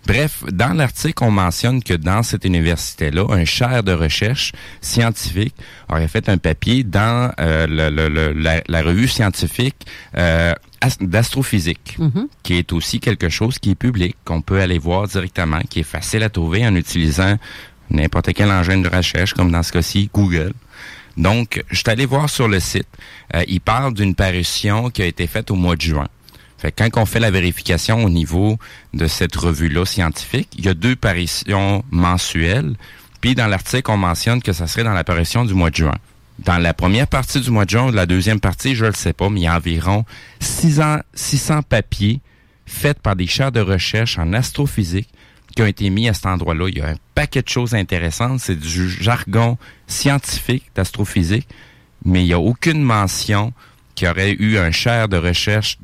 Bref, 0.08 0.44
dans 0.52 0.74
l'article, 0.74 1.24
on 1.24 1.30
mentionne 1.30 1.84
que 1.84 1.94
dans 1.94 2.24
cette 2.24 2.44
université-là, 2.44 3.24
un 3.30 3.46
chaire 3.46 3.84
de 3.84 3.92
recherche 3.94 4.52
scientifique 4.82 5.54
aurait 5.90 6.08
fait 6.08 6.28
un 6.28 6.40
papier 6.40 6.84
dans 6.84 7.32
euh, 7.40 7.68
le- 7.68 7.92
le- 7.92 8.10
le- 8.10 8.32
la, 8.34 8.64
la 8.68 8.82
revue 8.82 9.08
scientifique 9.08 9.86
euh, 10.18 10.54
as- 10.82 10.98
d'astrophysique, 11.00 11.98
Mhm. 12.00 12.28
qui 12.42 12.56
est 12.56 12.74
aussi 12.74 13.00
quelque 13.00 13.30
chose 13.30 13.60
qui 13.60 13.72
est 13.72 13.76
public, 13.76 14.16
qu'on 14.26 14.42
peut 14.42 14.60
aller 14.60 14.80
voir 14.80 15.08
directement, 15.08 15.60
qui 15.70 15.82
est 15.82 15.84
facile 15.98 16.24
à 16.24 16.30
trouver 16.30 16.66
en 16.66 16.76
utilisant 16.76 17.38
n'importe 17.92 18.34
quel 18.34 18.50
engin 18.50 18.80
de 18.80 18.90
recherche, 18.90 19.36
comme 19.36 19.52
dans 19.52 19.62
ce 19.62 19.72
cas-ci, 19.72 20.10
Google. 20.12 20.54
Donc, 21.18 21.64
je 21.70 21.78
suis 21.78 21.89
allé 21.89 22.05
voir 22.05 22.30
sur 22.30 22.47
le 22.47 22.59
site. 22.59 22.88
Euh, 23.36 23.43
il 23.47 23.62
parle 23.62 23.93
d'une 23.93 24.16
parution 24.16 24.89
qui 24.89 25.01
a 25.01 25.05
été 25.05 25.28
faite 25.28 25.51
au 25.51 25.55
mois 25.55 25.76
de 25.76 25.82
juin. 25.82 26.07
Fait 26.57 26.72
que 26.72 26.84
quand 26.84 27.01
on 27.01 27.05
fait 27.05 27.20
la 27.20 27.32
vérification 27.32 28.03
au 28.03 28.09
niveau 28.09 28.57
de 28.93 29.07
cette 29.07 29.36
revue-là 29.36 29.86
scientifique, 29.86 30.49
il 30.57 30.66
y 30.66 30.70
a 30.70 30.76
deux 30.76 30.95
parutions 30.95 31.84
mensuelles. 31.89 32.76
Puis 33.20 33.34
dans 33.36 33.47
l'article, 33.47 33.89
on 33.89 33.97
mentionne 33.97 34.41
que 34.41 34.53
ça 34.53 34.68
serait 34.68 34.84
dans 34.84 34.93
l'apparition 34.93 35.43
du 35.43 35.53
mois 35.53 35.72
de 35.72 35.76
juin. 35.76 35.95
Dans 36.39 36.57
la 36.57 36.74
première 36.74 37.07
partie 37.07 37.39
du 37.39 37.51
mois 37.51 37.66
de 37.66 37.72
juin 37.72 37.88
ou 37.88 37.91
de 37.91 37.95
la 37.95 38.05
deuxième 38.05 38.39
partie, 38.39 38.76
je 38.76 38.86
ne 38.86 38.89
le 38.89 38.95
sais 38.95 39.14
pas, 39.14 39.30
mais 39.30 39.41
il 39.41 39.43
y 39.43 39.47
a 39.47 39.55
environ 39.55 40.05
600, 40.39 40.99
600 41.14 41.62
papiers 41.64 42.20
faits 42.66 42.99
par 42.99 43.16
des 43.16 43.28
chaires 43.28 43.51
de 43.51 43.59
recherche 43.59 44.18
en 44.18 44.34
astrophysique 44.34 45.09
qui 45.56 45.62
ont 45.62 45.68
été 45.68 45.89
mis 45.89 46.08
à 46.10 46.14
cet 46.14 46.26
endroit-là. 46.26 46.68
Il 46.70 46.78
y 46.78 46.82
a 46.82 46.89
un 46.89 46.95
paquet 47.16 47.41
de 47.41 47.49
choses 47.49 47.74
intéressantes. 47.74 48.39
C'est 48.39 48.60
du 48.60 48.89
jargon 48.89 49.58
scientifique 49.88 50.66
d'astrophysique, 50.76 51.47
mais 52.06 52.24
il 52.24 52.28
n'y 52.28 52.34
a 52.34 52.39
aucune 52.39 52.82
mention 52.82 53.54
qu'il 53.95 54.08
y 54.08 54.12
aurait 54.12 54.32
eu 54.32 54.58
un 54.58 54.72
chaire 54.72 55.10
de 55.10 55.18
recherche 55.18 55.78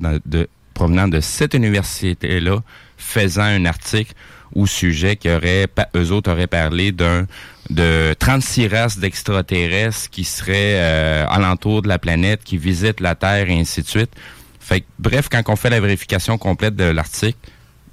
provenant 0.74 1.08
de 1.08 1.20
cette 1.20 1.54
université-là 1.54 2.60
faisant 2.98 3.44
un 3.44 3.66
article 3.66 4.14
au 4.56 4.66
sujet 4.66 5.18
qui 5.18 5.30
aurait, 5.30 5.68
eux 5.96 6.12
autres 6.12 6.32
auraient 6.32 6.48
parlé 6.48 6.92
d'un 6.92 7.28
de 7.70 8.16
36 8.18 8.68
races 8.68 8.98
d'extraterrestres 8.98 10.10
qui 10.10 10.24
seraient 10.24 10.76
euh, 10.78 11.28
alentour 11.28 11.82
de 11.82 11.90
la 11.90 12.00
planète, 12.00 12.44
qui 12.44 12.58
visitent 12.58 13.02
la 13.02 13.16
Terre 13.16 13.50
et 13.50 13.60
ainsi 13.60 13.82
de 13.82 13.88
suite. 13.88 14.12
Fait 14.60 14.82
que, 14.82 14.86
bref, 15.00 15.28
quand 15.30 15.42
on 15.48 15.56
fait 15.56 15.70
la 15.70 15.80
vérification 15.80 16.38
complète 16.38 16.76
de 16.76 16.86
l'article, 16.86 17.38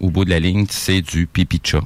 au 0.00 0.10
bout 0.10 0.24
de 0.24 0.30
la 0.30 0.40
ligne, 0.40 0.66
c'est 0.70 1.00
du 1.00 1.26
pipi 1.26 1.58
de 1.58 1.66
chat. 1.66 1.80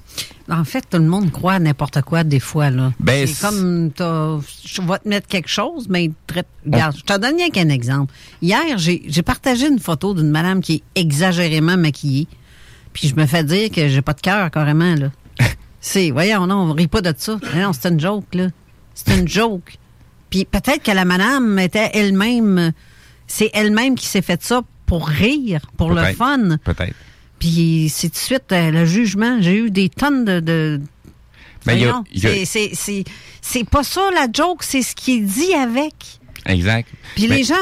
En 0.51 0.65
fait, 0.65 0.85
tout 0.89 0.97
le 0.99 1.05
monde 1.05 1.31
croit 1.31 1.55
à 1.55 1.59
n'importe 1.59 2.01
quoi 2.03 2.25
des 2.25 2.41
fois. 2.41 2.71
là. 2.71 2.93
Ben, 3.01 3.27
c'est 3.27 3.47
comme, 3.47 3.91
je 3.99 4.81
vais 4.83 4.99
te 4.99 5.09
mettre 5.09 5.27
quelque 5.27 5.49
chose, 5.49 5.87
mais 5.91 6.11
très- 6.27 6.45
regarde, 6.65 6.97
je 6.97 7.03
te 7.03 7.19
donne 7.19 7.37
rien 7.37 7.51
qu'un 7.51 7.69
exemple. 7.69 8.15
Hier, 8.41 8.79
j'ai 8.79 9.23
partagé 9.23 9.69
une 9.69 9.79
photo 9.79 10.15
d'une 10.15 10.31
madame 10.31 10.61
qui 10.63 10.75
est 10.77 11.01
exagérément 11.01 11.77
maquillée. 11.77 12.27
Puis 12.95 13.09
je 13.09 13.15
me 13.15 13.27
fais 13.27 13.45
dire 13.45 13.71
que 13.71 13.89
j'ai 13.89 14.01
pas 14.03 14.15
de 14.15 14.21
cœur 14.23 14.51
carrément. 14.51 14.95
là. 14.95 15.11
c'est, 15.81 16.11
voyons, 16.11 16.47
non, 16.47 16.71
on 16.71 16.73
rit 16.73 16.89
pas 16.89 17.03
de 17.03 17.13
ça. 17.17 17.39
Mais 17.55 17.63
non, 17.63 17.73
c'est 17.73 17.89
une 17.91 18.01
joke, 18.01 18.35
là. 18.35 18.49
C'est 18.95 19.17
une 19.19 19.29
joke. 19.29 19.77
Puis 20.31 20.45
peut-être 20.47 20.83
que 20.83 20.91
la 20.91 21.05
madame 21.05 21.59
était 21.59 21.91
elle-même, 21.95 22.73
c'est 23.27 23.51
elle-même 23.53 23.95
qui 23.97 24.07
s'est 24.07 24.23
fait 24.23 24.43
ça 24.43 24.63
pour 24.87 25.07
rire, 25.09 25.61
pour 25.77 25.91
le 25.93 26.03
fun. 26.15 26.57
Peut-être. 26.65 26.95
Puis 27.39 27.91
c'est 27.95 28.09
tout 28.09 28.15
de 28.15 28.19
suite 28.19 28.53
euh, 28.53 28.71
le 28.71 28.85
jugement. 28.85 29.39
J'ai 29.41 29.57
eu 29.59 29.71
des 29.71 29.89
tonnes 29.89 30.25
de. 30.25 30.41
de 30.41 30.81
Ben, 31.67 31.79
c'est- 32.45 33.65
pas 33.71 33.83
ça 33.83 34.11
la 34.15 34.27
joke, 34.33 34.63
c'est 34.63 34.83
ce 34.83 34.95
qui 34.95 35.17
est 35.17 35.21
dit 35.21 35.55
avec. 35.55 35.95
Exact. 36.47 36.89
Puis 37.15 37.27
les 37.27 37.45
gens, 37.45 37.57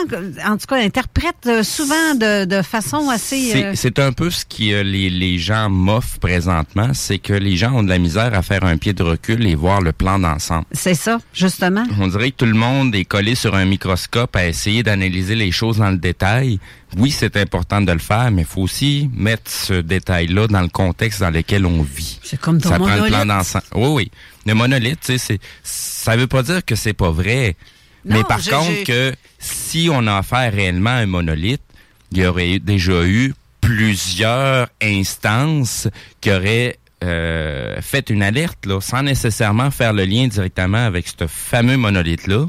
en 0.46 0.56
tout 0.56 0.66
cas, 0.68 0.76
interprètent 0.76 1.46
euh, 1.46 1.62
souvent 1.64 2.14
de, 2.14 2.44
de 2.44 2.62
façon 2.62 3.08
assez. 3.08 3.74
C'est 3.74 3.98
euh, 3.98 4.06
un 4.08 4.12
peu 4.12 4.30
ce 4.30 4.44
qui 4.44 4.72
euh, 4.72 4.82
les, 4.84 5.10
les 5.10 5.38
gens 5.38 5.68
moffent 5.68 6.18
présentement, 6.20 6.90
c'est 6.92 7.18
que 7.18 7.32
les 7.32 7.56
gens 7.56 7.72
ont 7.72 7.82
de 7.82 7.88
la 7.88 7.98
misère 7.98 8.32
à 8.34 8.42
faire 8.42 8.62
un 8.64 8.76
pied 8.76 8.92
de 8.92 9.02
recul 9.02 9.44
et 9.46 9.54
voir 9.56 9.80
le 9.80 9.92
plan 9.92 10.18
d'ensemble. 10.20 10.66
c'est 10.72 10.94
ça, 10.94 11.18
justement. 11.32 11.84
On 11.98 12.06
dirait 12.06 12.30
que 12.30 12.36
tout 12.36 12.46
le 12.46 12.54
monde 12.54 12.94
est 12.94 13.04
collé 13.06 13.34
sur 13.34 13.54
un 13.56 13.64
microscope 13.64 14.36
à 14.36 14.46
essayer 14.46 14.82
d'analyser 14.84 15.34
les 15.34 15.50
choses 15.50 15.78
dans 15.78 15.90
le 15.90 15.98
détail. 15.98 16.60
Oui, 16.96 17.10
c'est 17.10 17.36
important 17.36 17.80
de 17.82 17.92
le 17.92 17.98
faire, 17.98 18.30
mais 18.30 18.42
il 18.42 18.48
faut 18.48 18.62
aussi 18.62 19.10
mettre 19.14 19.50
ce 19.50 19.74
détail-là 19.74 20.46
dans 20.48 20.62
le 20.62 20.68
contexte 20.68 21.20
dans 21.20 21.30
lequel 21.30 21.66
on 21.66 21.82
vit. 21.82 22.18
C'est 22.22 22.40
comme 22.40 22.60
ton 22.60 22.70
Ça 22.70 22.78
prend 22.78 22.94
le 22.96 23.08
plan 23.08 23.26
d'ensemble. 23.26 23.64
Oui, 23.74 23.88
oui. 23.88 24.10
Le 24.46 24.54
monolithe, 24.54 25.00
tu 25.00 25.06
sais, 25.12 25.18
c'est- 25.18 25.40
ça 25.62 26.16
veut 26.16 26.26
pas 26.26 26.42
dire 26.42 26.64
que 26.64 26.74
c'est 26.74 26.94
pas 26.94 27.10
vrai. 27.10 27.56
Non, 28.04 28.16
mais 28.18 28.24
par 28.24 28.40
contre, 28.42 28.84
que 28.84 29.14
si 29.38 29.88
on 29.92 30.06
a 30.06 30.16
affaire 30.18 30.52
réellement 30.52 30.90
à 30.90 30.94
un 31.00 31.06
monolithe, 31.06 31.60
il 32.12 32.18
y 32.18 32.26
aurait 32.26 32.58
déjà 32.60 33.04
eu 33.04 33.34
plusieurs 33.60 34.68
instances 34.82 35.88
qui 36.20 36.30
auraient 36.30 36.78
euh, 37.04 37.76
fait 37.82 38.08
une 38.08 38.22
alerte, 38.22 38.64
là, 38.64 38.80
sans 38.80 39.02
nécessairement 39.02 39.70
faire 39.70 39.92
le 39.92 40.04
lien 40.06 40.28
directement 40.28 40.86
avec 40.86 41.06
ce 41.06 41.26
fameux 41.26 41.76
monolithe-là. 41.76 42.46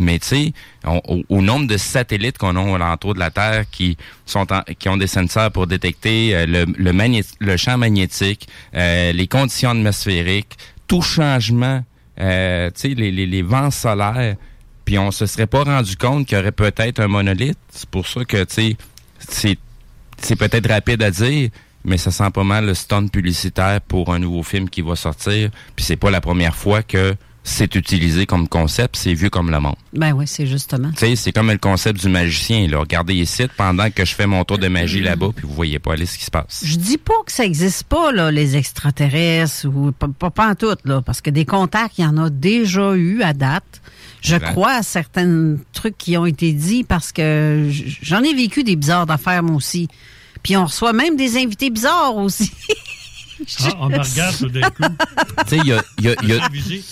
Mais 0.00 0.18
tu 0.18 0.26
sais, 0.26 0.52
au, 0.86 1.22
au 1.28 1.42
nombre 1.42 1.66
de 1.66 1.76
satellites 1.76 2.38
qu'on 2.38 2.56
a 2.56 2.74
alentour 2.74 3.14
de 3.14 3.18
la 3.20 3.30
Terre 3.30 3.64
qui 3.70 3.96
sont 4.26 4.50
en- 4.52 4.62
qui 4.78 4.88
ont 4.88 4.96
des 4.96 5.06
senseurs 5.06 5.52
pour 5.52 5.66
détecter 5.66 6.34
euh, 6.34 6.46
le, 6.46 6.64
le, 6.78 7.22
le 7.40 7.56
champ 7.56 7.76
magnétique, 7.78 8.48
euh, 8.74 9.12
les 9.12 9.26
conditions 9.28 9.70
atmosphériques, 9.70 10.56
tout 10.88 11.02
changement, 11.02 11.84
euh, 12.18 12.70
tu 12.74 12.80
sais, 12.80 12.88
les, 12.94 13.12
les, 13.12 13.26
les 13.26 13.42
vents 13.42 13.70
solaires, 13.70 14.36
puis 14.84 14.98
on 14.98 15.10
se 15.10 15.26
serait 15.26 15.46
pas 15.46 15.64
rendu 15.64 15.96
compte 15.96 16.26
qu'il 16.26 16.36
y 16.36 16.40
aurait 16.40 16.50
peut-être 16.52 16.98
un 17.00 17.08
monolithe. 17.08 17.58
C'est 17.70 17.88
pour 17.88 18.06
ça 18.08 18.24
que, 18.24 18.42
tu 18.44 18.54
sais, 18.54 18.76
c'est 19.18 19.58
c'est 20.22 20.36
peut-être 20.36 20.68
rapide 20.68 21.02
à 21.02 21.10
dire, 21.10 21.48
mais 21.84 21.96
ça 21.96 22.10
sent 22.10 22.30
pas 22.34 22.44
mal 22.44 22.66
le 22.66 22.74
stunt 22.74 23.08
publicitaire 23.08 23.80
pour 23.80 24.12
un 24.12 24.18
nouveau 24.18 24.42
film 24.42 24.68
qui 24.68 24.82
va 24.82 24.96
sortir. 24.96 25.50
Puis 25.76 25.84
c'est 25.84 25.96
pas 25.96 26.10
la 26.10 26.20
première 26.20 26.54
fois 26.56 26.82
que 26.82 27.14
c'est 27.42 27.74
utilisé 27.74 28.26
comme 28.26 28.48
concept, 28.48 28.96
c'est 28.96 29.14
vu 29.14 29.30
comme 29.30 29.50
le 29.50 29.60
monde. 29.60 29.76
Ben 29.94 30.12
oui, 30.12 30.26
c'est 30.26 30.46
justement. 30.46 30.90
Tu 30.92 30.98
sais, 30.98 31.16
c'est 31.16 31.32
comme 31.32 31.50
le 31.50 31.58
concept 31.58 32.00
du 32.00 32.08
magicien. 32.08 32.68
Là. 32.68 32.78
Regardez 32.78 33.14
ici, 33.14 33.44
pendant 33.56 33.90
que 33.90 34.04
je 34.04 34.14
fais 34.14 34.26
mon 34.26 34.44
tour 34.44 34.58
de 34.58 34.68
magie 34.68 35.00
là-bas, 35.00 35.28
puis 35.34 35.46
vous 35.46 35.54
voyez 35.54 35.78
pas 35.78 35.94
aller 35.94 36.06
ce 36.06 36.18
qui 36.18 36.24
se 36.24 36.30
passe. 36.30 36.62
Je 36.64 36.76
dis 36.76 36.98
pas 36.98 37.14
que 37.24 37.32
ça 37.32 37.44
existe 37.44 37.84
pas, 37.84 38.12
là, 38.12 38.30
les 38.30 38.56
extraterrestres, 38.56 39.66
ou 39.66 39.92
pas, 39.92 40.30
pas, 40.30 40.50
en 40.50 40.54
tout, 40.54 40.76
là, 40.84 41.00
parce 41.00 41.20
que 41.20 41.30
des 41.30 41.46
contacts, 41.46 41.98
il 41.98 42.02
y 42.02 42.06
en 42.06 42.18
a 42.18 42.28
déjà 42.28 42.94
eu 42.94 43.22
à 43.22 43.32
date. 43.32 43.80
Je 44.20 44.36
crois 44.36 44.72
à 44.72 44.82
certains 44.82 45.56
trucs 45.72 45.96
qui 45.96 46.16
ont 46.18 46.26
été 46.26 46.52
dits 46.52 46.84
parce 46.84 47.10
que 47.10 47.70
j'en 48.02 48.22
ai 48.22 48.34
vécu 48.34 48.64
des 48.64 48.76
bizarres 48.76 49.06
d'affaires, 49.06 49.42
moi 49.42 49.56
aussi. 49.56 49.88
Puis 50.42 50.58
on 50.58 50.66
reçoit 50.66 50.92
même 50.92 51.16
des 51.16 51.38
invités 51.38 51.70
bizarres 51.70 52.16
aussi. 52.16 52.52
Ah, 53.64 53.70
on 53.80 53.88
me 53.88 53.98
regarde 53.98 54.36
tout 54.36 54.50
d'un 54.50 54.68
coup. 54.68 54.82
Tu 54.82 55.48
sais, 55.48 55.56
il 55.56 55.66
y 55.68 55.72
a, 55.72 55.82
y 55.98 56.28
y 56.28 56.82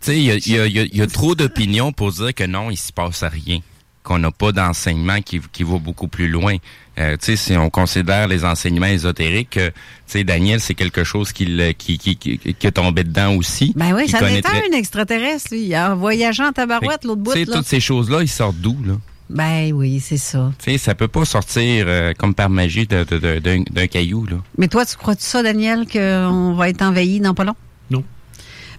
sais, 0.00 0.16
il 0.18 0.24
y 0.24 0.30
a, 0.30 0.34
il 0.36 0.48
y 0.48 0.58
a- 0.58 0.66
il 0.66 0.72
y 0.72 0.78
a- 0.80 0.82
il 0.84 0.96
y 0.96 1.02
a 1.02 1.06
trop 1.06 1.34
d'opinions 1.34 1.92
pour 1.92 2.12
dire 2.12 2.34
que 2.34 2.44
non, 2.44 2.70
il 2.70 2.76
se 2.76 2.92
passe 2.92 3.22
rien, 3.24 3.60
qu'on 4.02 4.18
n'a 4.18 4.30
pas 4.30 4.52
d'enseignement 4.52 5.20
qui, 5.20 5.40
qui 5.52 5.62
va 5.62 5.78
beaucoup 5.78 6.08
plus 6.08 6.28
loin. 6.28 6.56
Euh, 6.98 7.16
tu 7.16 7.24
sais, 7.24 7.36
si 7.36 7.56
on 7.56 7.70
considère 7.70 8.28
les 8.28 8.44
enseignements 8.44 8.86
ésotériques, 8.86 9.56
euh, 9.56 9.70
tu 9.70 10.18
sais, 10.18 10.24
Daniel, 10.24 10.60
c'est 10.60 10.74
quelque 10.74 11.04
chose 11.04 11.32
qui, 11.32 11.46
qui, 11.78 11.96
qui, 11.96 12.16
qui, 12.16 12.38
qui 12.38 12.66
est 12.66 12.70
tombé 12.72 13.02
dedans 13.04 13.34
aussi. 13.36 13.72
Ben 13.76 13.94
oui, 13.94 14.08
ça 14.08 14.18
connaît 14.18 14.40
était 14.40 14.48
très- 14.48 14.68
un 14.68 14.76
extraterrestre, 14.76 15.54
lui. 15.54 15.74
A 15.74 15.94
voyagé 15.94 16.42
en 16.42 16.52
tabarouette, 16.52 17.04
l'autre 17.04 17.22
bout, 17.22 17.32
Tu 17.32 17.40
sais, 17.40 17.46
toutes 17.46 17.66
ces 17.66 17.80
choses-là, 17.80 18.22
ils 18.22 18.28
sortent 18.28 18.58
d'où, 18.58 18.76
là? 18.84 18.94
Ben 19.30 19.72
oui, 19.72 19.98
c'est 20.00 20.18
ça. 20.18 20.52
Tu 20.62 20.72
sais, 20.72 20.76
ça 20.78 20.94
peut 20.94 21.08
pas 21.08 21.24
sortir 21.24 21.84
euh, 21.88 22.12
comme 22.18 22.34
par 22.34 22.50
magie 22.50 22.86
d'un 22.86 23.86
caillou, 23.86 24.26
là. 24.26 24.36
Mais 24.58 24.68
toi, 24.68 24.84
tu 24.84 24.94
crois-tu 24.96 25.24
ça, 25.24 25.42
Daniel, 25.42 25.86
qu'on 25.90 26.52
va 26.54 26.68
être 26.68 26.82
envahi 26.82 27.20
dans 27.20 27.32
pas 27.32 27.44
long? 27.44 27.54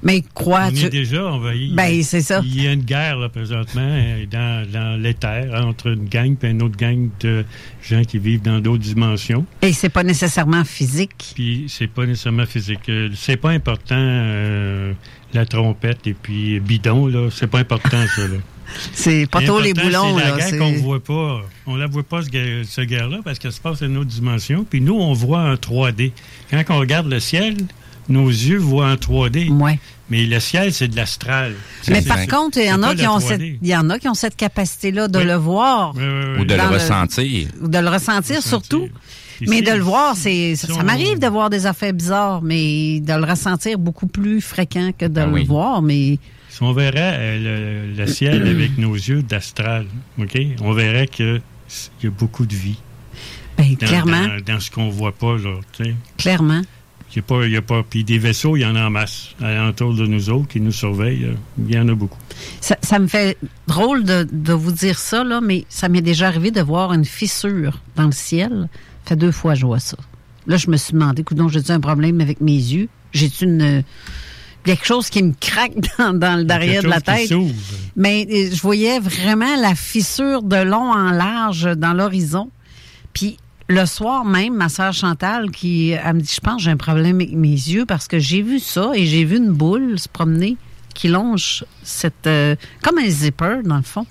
Mais 0.03 0.23
crois 0.33 0.65
On 0.67 0.71
tu 0.71 0.85
est 0.85 0.89
déjà 0.89 1.25
envahi. 1.25 1.73
Ben, 1.73 2.03
c'est 2.03 2.21
ça. 2.21 2.41
Il 2.43 2.61
y 2.61 2.67
a 2.67 2.73
une 2.73 2.81
guerre, 2.83 3.17
là, 3.17 3.29
présentement, 3.29 3.97
dans, 4.29 4.69
dans 4.71 5.01
l'éther, 5.01 5.49
entre 5.65 5.87
une 5.93 6.07
gang 6.09 6.35
et 6.43 6.47
une 6.47 6.61
autre 6.61 6.77
gang 6.77 7.09
de 7.21 7.45
gens 7.81 8.03
qui 8.03 8.19
vivent 8.19 8.41
dans 8.41 8.59
d'autres 8.59 8.83
dimensions. 8.83 9.45
Et 9.61 9.71
c'est 9.73 9.89
pas 9.89 10.03
nécessairement 10.03 10.63
physique. 10.65 11.31
Puis 11.35 11.65
c'est 11.69 11.87
pas 11.87 12.05
nécessairement 12.05 12.45
physique. 12.45 12.89
Euh, 12.89 13.09
C'est 13.15 13.37
pas 13.37 13.51
important, 13.51 13.95
euh, 13.97 14.93
la 15.33 15.45
trompette 15.45 16.05
et 16.05 16.13
puis 16.13 16.59
bidon, 16.59 17.07
là. 17.07 17.29
C'est 17.31 17.47
pas 17.47 17.59
important, 17.59 18.05
ça, 18.15 18.21
là. 18.27 18.37
C'est 18.93 19.27
pas 19.29 19.41
trop 19.41 19.59
les 19.59 19.73
boulons, 19.73 20.17
c'est 20.17 20.23
la 20.23 20.31
là. 20.31 20.37
guerre 20.49 20.57
qu'on 20.59 20.71
voit 20.81 21.03
pas. 21.03 21.41
On 21.67 21.75
la 21.75 21.85
voit 21.85 22.01
pas, 22.01 22.23
ce 22.23 22.29
guerre- 22.29 22.65
ce 22.65 22.81
guerre-là, 22.81 23.19
parce 23.23 23.37
qu'elle 23.37 23.51
se 23.51 23.59
passe 23.61 23.81
dans 23.81 23.87
une 23.87 23.97
autre 23.97 24.09
dimension. 24.09 24.65
Puis 24.67 24.81
nous, 24.81 24.95
on 24.95 25.13
voit 25.13 25.41
en 25.41 25.53
3D. 25.55 26.11
Quand 26.49 26.63
on 26.69 26.79
regarde 26.79 27.07
le 27.07 27.19
ciel, 27.19 27.55
nos 28.09 28.27
yeux 28.29 28.57
voient 28.57 28.87
en 28.91 28.95
3D. 28.95 29.51
Mais 30.09 30.25
le 30.25 30.39
ciel, 30.39 30.73
c'est 30.73 30.87
de 30.89 30.95
l'astral. 30.95 31.53
Mais 31.87 32.01
par 32.01 32.27
contre, 32.27 32.57
il 32.59 32.65
y 32.67 32.71
en 32.73 32.83
a 32.83 32.93
qui 32.93 33.07
ont 33.07 33.17
3D. 33.19 33.27
cette, 33.27 33.41
il 33.41 33.67
y 33.67 33.75
en 33.75 33.89
a 33.89 33.97
qui 33.99 34.07
ont 34.07 34.13
cette 34.13 34.35
capacité-là 34.35 35.07
de 35.07 35.19
le 35.19 35.33
voir. 35.35 35.95
Ou 35.95 35.99
de 36.45 36.53
le 36.53 36.55
le- 36.57 36.67
ressentir. 36.67 37.47
Ou 37.61 37.67
de 37.67 37.77
le 37.79 37.89
ressentir 37.89 38.41
surtout. 38.43 38.87
Mais 39.47 39.61
de 39.61 39.71
le 39.71 39.81
voir, 39.81 40.15
c'est 40.15 40.55
ça, 40.55 40.67
si 40.67 40.73
ça 40.73 40.79
on- 40.79 40.83
m'arrive 40.85 41.19
de 41.19 41.27
voir 41.27 41.49
des 41.49 41.65
affaires 41.65 41.93
bizarres, 41.93 42.41
mais 42.41 42.99
de 42.99 43.13
le 43.13 43.25
ressentir 43.25 43.77
beaucoup 43.79 44.07
plus 44.07 44.39
fréquent 44.41 44.91
que 44.97 45.05
de 45.05 45.19
Ah 45.21 45.25
le 45.25 45.31
oui. 45.33 45.45
voir. 45.45 45.81
Mais 45.81 46.19
Si 46.49 46.61
on 46.61 46.71
verrait 46.71 47.15
euh, 47.17 47.87
le, 47.89 47.95
le 47.95 48.07
ciel 48.07 48.45
avec 48.47 48.77
nos 48.77 48.93
yeux 48.93 49.23
d'astral, 49.23 49.85
OK? 50.19 50.37
On 50.61 50.71
verrait 50.73 51.07
qu'il 51.07 51.41
y 52.03 52.07
a 52.07 52.09
beaucoup 52.11 52.45
de 52.45 52.55
vie. 52.55 52.77
Ben, 53.57 53.71
Dans- 53.79 53.87
clairement. 53.87 54.27
Dans, 54.27 54.53
dans 54.53 54.59
ce 54.59 54.69
qu'on 54.71 54.89
voit 54.89 55.11
pas, 55.13 55.35
là, 55.37 55.59
tu 55.73 55.83
sais. 55.85 55.95
clairement. 56.17 56.61
Il 57.13 57.17
y 57.17 57.19
a 57.19 57.23
pas, 57.23 57.45
il 57.45 57.51
y 57.51 57.57
a 57.57 57.61
pas, 57.61 57.83
puis 57.87 58.03
des 58.03 58.17
vaisseaux, 58.17 58.57
il 58.57 58.61
y 58.61 58.65
en 58.65 58.75
a 58.75 58.85
en 58.85 58.89
masse. 58.89 59.29
Autour 59.69 59.93
de 59.93 60.07
nous 60.07 60.29
autres, 60.29 60.47
qui 60.47 60.59
nous 60.59 60.71
surveillent, 60.71 61.25
euh, 61.25 61.35
il 61.67 61.73
y 61.73 61.77
en 61.77 61.87
a 61.87 61.93
beaucoup. 61.93 62.19
Ça, 62.59 62.77
ça 62.81 62.97
me 62.97 63.07
fait 63.07 63.37
drôle 63.67 64.03
de, 64.03 64.27
de 64.31 64.53
vous 64.53 64.71
dire 64.71 64.97
ça, 64.97 65.23
là, 65.23 65.39
mais 65.39 65.65
ça 65.69 65.89
m'est 65.89 66.01
déjà 66.01 66.27
arrivé 66.27 66.49
de 66.49 66.61
voir 66.61 66.91
une 66.93 67.05
fissure 67.05 67.81
dans 67.95 68.05
le 68.05 68.11
ciel. 68.11 68.67
Ça 69.03 69.09
fait 69.09 69.15
deux 69.15 69.31
fois 69.31 69.53
que 69.53 69.59
je 69.59 69.65
vois 69.65 69.79
ça. 69.79 69.97
Là, 70.47 70.57
je 70.57 70.69
me 70.69 70.77
suis 70.77 70.93
demandé, 70.93 71.21
écoute, 71.21 71.37
j'ai-tu 71.49 71.71
un 71.71 71.79
problème 71.79 72.19
avec 72.19 72.41
mes 72.41 72.51
yeux? 72.51 72.89
J'ai-tu 73.13 73.45
une 73.45 73.83
quelque 74.63 74.85
chose 74.85 75.09
qui 75.09 75.21
me 75.21 75.33
craque 75.39 75.73
dans, 75.97 76.13
dans 76.17 76.37
le 76.37 76.45
derrière 76.45 76.83
de 76.83 76.87
la 76.87 77.01
tête? 77.01 77.31
Mais 77.95 78.27
euh, 78.29 78.49
je 78.53 78.61
voyais 78.61 78.99
vraiment 78.99 79.55
la 79.57 79.75
fissure 79.75 80.41
de 80.41 80.57
long 80.57 80.91
en 80.91 81.11
large 81.11 81.69
dans 81.77 81.93
l'horizon. 81.93 82.49
Puis 83.13 83.37
le 83.67 83.85
soir 83.85 84.25
même, 84.25 84.55
ma 84.55 84.69
soeur 84.69 84.93
Chantal, 84.93 85.51
qui 85.51 85.91
elle 85.91 86.15
me 86.15 86.21
dit, 86.21 86.33
je 86.33 86.41
pense 86.41 86.61
j'ai 86.61 86.71
un 86.71 86.77
problème 86.77 87.17
avec 87.17 87.33
mes 87.33 87.49
yeux 87.49 87.85
parce 87.85 88.07
que 88.07 88.19
j'ai 88.19 88.41
vu 88.41 88.59
ça 88.59 88.91
et 88.93 89.05
j'ai 89.05 89.23
vu 89.23 89.37
une 89.37 89.51
boule 89.51 89.97
se 89.97 90.09
promener 90.09 90.57
qui 90.93 91.07
longe 91.07 91.65
cette 91.81 92.27
euh, 92.27 92.55
comme 92.83 92.97
un 92.99 93.09
zipper 93.09 93.61
dans 93.63 93.77
le 93.77 93.83
fond. 93.83 94.05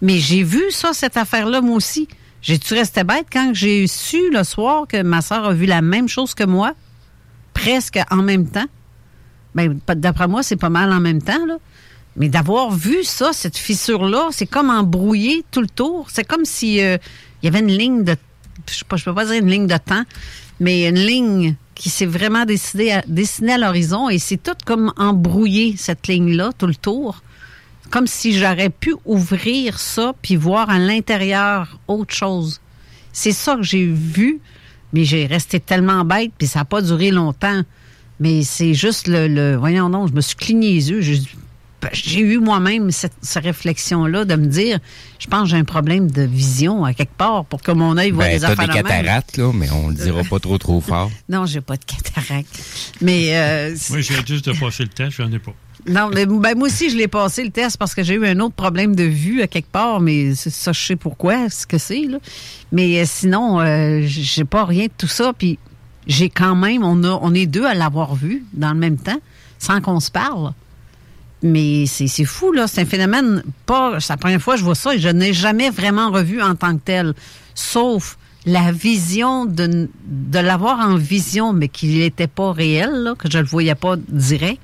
Mais 0.00 0.18
j'ai 0.18 0.42
vu 0.42 0.62
ça, 0.70 0.92
cette 0.92 1.16
affaire-là, 1.16 1.60
moi 1.60 1.76
aussi. 1.76 2.08
J'ai-tu 2.42 2.74
resté 2.74 3.04
bête 3.04 3.26
quand 3.32 3.52
j'ai 3.54 3.86
su 3.86 4.30
le 4.32 4.42
soir 4.42 4.88
que 4.88 5.00
ma 5.02 5.22
soeur 5.22 5.46
a 5.46 5.52
vu 5.52 5.64
la 5.64 5.80
même 5.80 6.08
chose 6.08 6.34
que 6.34 6.42
moi, 6.42 6.74
presque 7.54 8.00
en 8.10 8.16
même 8.16 8.48
temps? 8.48 8.66
Ben, 9.54 9.78
d'après 9.94 10.26
moi, 10.26 10.42
c'est 10.42 10.56
pas 10.56 10.70
mal 10.70 10.92
en 10.92 10.98
même 10.98 11.22
temps, 11.22 11.46
là. 11.46 11.58
Mais 12.16 12.28
d'avoir 12.28 12.72
vu 12.72 13.04
ça, 13.04 13.32
cette 13.32 13.56
fissure-là, 13.56 14.28
c'est 14.32 14.46
comme 14.46 14.70
embrouillé 14.70 15.44
tout 15.50 15.62
le 15.62 15.68
tour. 15.68 16.08
C'est 16.10 16.24
comme 16.24 16.44
si 16.44 16.82
euh, 16.82 16.98
il 17.42 17.46
y 17.46 17.48
avait 17.48 17.60
une 17.60 17.74
ligne 17.74 18.04
de. 18.04 18.16
Je 18.70 18.84
ne 18.84 19.00
peux 19.04 19.14
pas 19.14 19.24
dire 19.24 19.42
une 19.42 19.50
ligne 19.50 19.66
de 19.66 19.76
temps, 19.76 20.04
mais 20.60 20.88
une 20.88 20.98
ligne 20.98 21.56
qui 21.74 21.90
s'est 21.90 22.06
vraiment 22.06 22.44
décidée 22.44 22.92
à, 22.92 23.02
dessinée 23.06 23.54
à 23.54 23.58
l'horizon 23.58 24.08
et 24.08 24.18
c'est 24.18 24.36
tout 24.36 24.56
comme 24.64 24.92
embrouillé, 24.96 25.74
cette 25.76 26.06
ligne-là, 26.06 26.52
tout 26.56 26.66
le 26.66 26.74
tour. 26.74 27.22
Comme 27.90 28.06
si 28.06 28.32
j'aurais 28.38 28.70
pu 28.70 28.94
ouvrir 29.04 29.78
ça 29.78 30.14
puis 30.22 30.36
voir 30.36 30.70
à 30.70 30.78
l'intérieur 30.78 31.78
autre 31.88 32.14
chose. 32.14 32.60
C'est 33.12 33.32
ça 33.32 33.56
que 33.56 33.62
j'ai 33.62 33.86
vu, 33.86 34.40
mais 34.92 35.04
j'ai 35.04 35.26
resté 35.26 35.60
tellement 35.60 36.04
bête 36.04 36.32
puis 36.38 36.46
ça 36.46 36.60
n'a 36.60 36.64
pas 36.64 36.80
duré 36.80 37.10
longtemps. 37.10 37.62
Mais 38.20 38.42
c'est 38.44 38.74
juste 38.74 39.08
le, 39.08 39.56
Voyons, 39.56 39.88
non, 39.88 40.06
je 40.06 40.12
me 40.12 40.20
suis 40.20 40.36
cligné 40.36 40.74
les 40.74 40.90
yeux. 40.90 41.00
J'ai 41.92 42.20
eu 42.20 42.38
moi-même 42.38 42.90
cette, 42.90 43.12
réflexion-là 43.34 44.24
de 44.24 44.36
me 44.36 44.46
dire, 44.46 44.78
je 45.18 45.26
pense 45.26 45.44
que 45.44 45.48
j'ai 45.48 45.56
un 45.56 45.64
problème 45.64 46.10
de 46.10 46.22
vision 46.22 46.84
à 46.84 46.94
quelque 46.94 47.16
part 47.16 47.44
pour 47.44 47.62
que 47.62 47.72
mon 47.72 47.96
œil 47.96 48.10
voit 48.10 48.24
ben, 48.24 48.32
les 48.32 48.44
affaires. 48.44 48.68
des 48.68 48.72
cataractes, 48.72 49.36
là, 49.36 49.50
mais 49.54 49.70
on 49.70 49.88
le 49.88 49.94
dira 49.94 50.22
pas 50.22 50.38
trop 50.38 50.58
trop 50.58 50.80
fort. 50.80 51.10
non, 51.28 51.46
j'ai 51.46 51.60
pas 51.60 51.76
de 51.76 51.84
cataractes. 51.84 52.62
Mais. 53.00 53.36
Euh, 53.36 53.76
moi, 53.90 54.00
j'ai 54.00 54.14
juste 54.26 54.46
de 54.46 54.52
passer 54.52 54.84
le 54.84 54.90
test, 54.90 55.16
j'en 55.16 55.30
ai 55.32 55.38
pas. 55.38 55.54
Non, 55.88 56.10
mais 56.14 56.26
ben, 56.26 56.56
moi 56.56 56.68
aussi, 56.68 56.90
je 56.90 56.96
l'ai 56.96 57.08
passé 57.08 57.42
le 57.42 57.50
test 57.50 57.76
parce 57.76 57.94
que 57.94 58.04
j'ai 58.04 58.14
eu 58.14 58.26
un 58.26 58.38
autre 58.38 58.54
problème 58.54 58.94
de 58.94 59.02
vue 59.02 59.42
à 59.42 59.48
quelque 59.48 59.70
part, 59.70 60.00
mais 60.00 60.34
ça, 60.34 60.72
je 60.72 60.80
sais 60.80 60.96
pourquoi, 60.96 61.50
ce 61.50 61.66
que 61.66 61.78
c'est. 61.78 62.06
Mais 62.70 63.00
euh, 63.00 63.04
sinon, 63.04 63.60
euh, 63.60 64.02
j'ai 64.04 64.44
pas 64.44 64.64
rien 64.64 64.84
de 64.84 64.92
tout 64.96 65.08
ça. 65.08 65.32
Puis 65.36 65.58
j'ai 66.06 66.28
quand 66.28 66.54
même, 66.54 66.84
on, 66.84 67.02
a, 67.02 67.18
on 67.22 67.34
est 67.34 67.46
deux 67.46 67.66
à 67.66 67.74
l'avoir 67.74 68.14
vu 68.14 68.44
dans 68.52 68.72
le 68.72 68.78
même 68.78 68.96
temps, 68.96 69.18
sans 69.58 69.80
qu'on 69.80 69.98
se 69.98 70.10
parle. 70.10 70.52
Mais 71.42 71.86
c'est 71.86 72.24
fou, 72.24 72.52
là. 72.52 72.66
C'est 72.66 72.82
un 72.82 72.86
phénomène, 72.86 73.42
pas. 73.66 73.98
C'est 74.00 74.12
la 74.12 74.16
première 74.16 74.40
fois 74.40 74.54
que 74.54 74.60
je 74.60 74.64
vois 74.64 74.74
ça 74.74 74.94
et 74.94 74.98
je 74.98 75.08
n'ai 75.08 75.32
jamais 75.32 75.70
vraiment 75.70 76.10
revu 76.10 76.40
en 76.40 76.54
tant 76.54 76.76
que 76.76 76.82
tel. 76.84 77.14
Sauf 77.54 78.16
la 78.46 78.72
vision 78.72 79.44
de, 79.44 79.88
de 80.04 80.38
l'avoir 80.38 80.80
en 80.80 80.96
vision, 80.96 81.52
mais 81.52 81.68
qu'il 81.68 81.98
n'était 81.98 82.26
pas 82.26 82.52
réel, 82.52 82.90
là, 82.90 83.14
que 83.16 83.30
je 83.30 83.38
ne 83.38 83.42
le 83.42 83.48
voyais 83.48 83.74
pas 83.74 83.96
direct. 84.08 84.60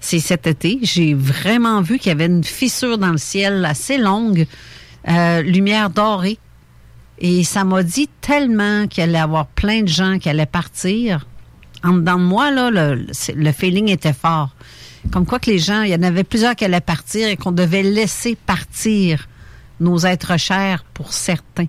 C'est 0.00 0.18
cet 0.18 0.46
été. 0.46 0.78
J'ai 0.82 1.14
vraiment 1.14 1.80
vu 1.80 1.98
qu'il 1.98 2.08
y 2.08 2.12
avait 2.12 2.26
une 2.26 2.44
fissure 2.44 2.98
dans 2.98 3.12
le 3.12 3.18
ciel 3.18 3.64
assez 3.64 3.98
longue, 3.98 4.46
euh, 5.08 5.42
lumière 5.42 5.90
dorée. 5.90 6.38
Et 7.18 7.44
ça 7.44 7.64
m'a 7.64 7.82
dit 7.82 8.08
tellement 8.20 8.88
qu'il 8.88 9.04
allait 9.04 9.12
y 9.12 9.16
avoir 9.16 9.46
plein 9.46 9.82
de 9.82 9.88
gens 9.88 10.18
qui 10.18 10.28
allaient 10.28 10.44
partir. 10.44 11.26
En 11.84 11.92
dedans 11.92 12.18
de 12.18 12.24
moi, 12.24 12.50
là, 12.50 12.70
le, 12.70 13.06
le 13.34 13.52
feeling 13.52 13.90
était 13.90 14.12
fort. 14.12 14.50
Comme 15.10 15.26
quoi 15.26 15.38
que 15.38 15.50
les 15.50 15.58
gens, 15.58 15.82
il 15.82 15.90
y 15.90 15.94
en 15.94 16.02
avait 16.02 16.24
plusieurs 16.24 16.54
qui 16.54 16.64
allaient 16.64 16.80
partir 16.80 17.28
et 17.28 17.36
qu'on 17.36 17.52
devait 17.52 17.82
laisser 17.82 18.36
partir 18.36 19.28
nos 19.80 19.98
êtres 19.98 20.38
chers 20.38 20.84
pour 20.94 21.12
certains. 21.12 21.66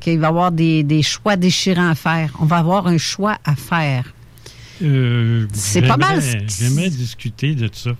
Qu'il 0.00 0.18
va 0.18 0.26
y 0.26 0.30
avoir 0.30 0.50
des, 0.50 0.82
des, 0.82 1.02
choix 1.02 1.36
déchirants 1.36 1.90
à 1.90 1.94
faire. 1.94 2.32
On 2.40 2.44
va 2.44 2.56
avoir 2.56 2.88
un 2.88 2.98
choix 2.98 3.38
à 3.44 3.54
faire. 3.54 4.12
Euh, 4.82 5.46
c'est 5.52 5.82
pas 5.82 5.96
mal. 5.96 6.20
J'aimerais 6.48 6.90
discuter 6.90 7.54
de 7.54 7.70
ça 7.72 7.92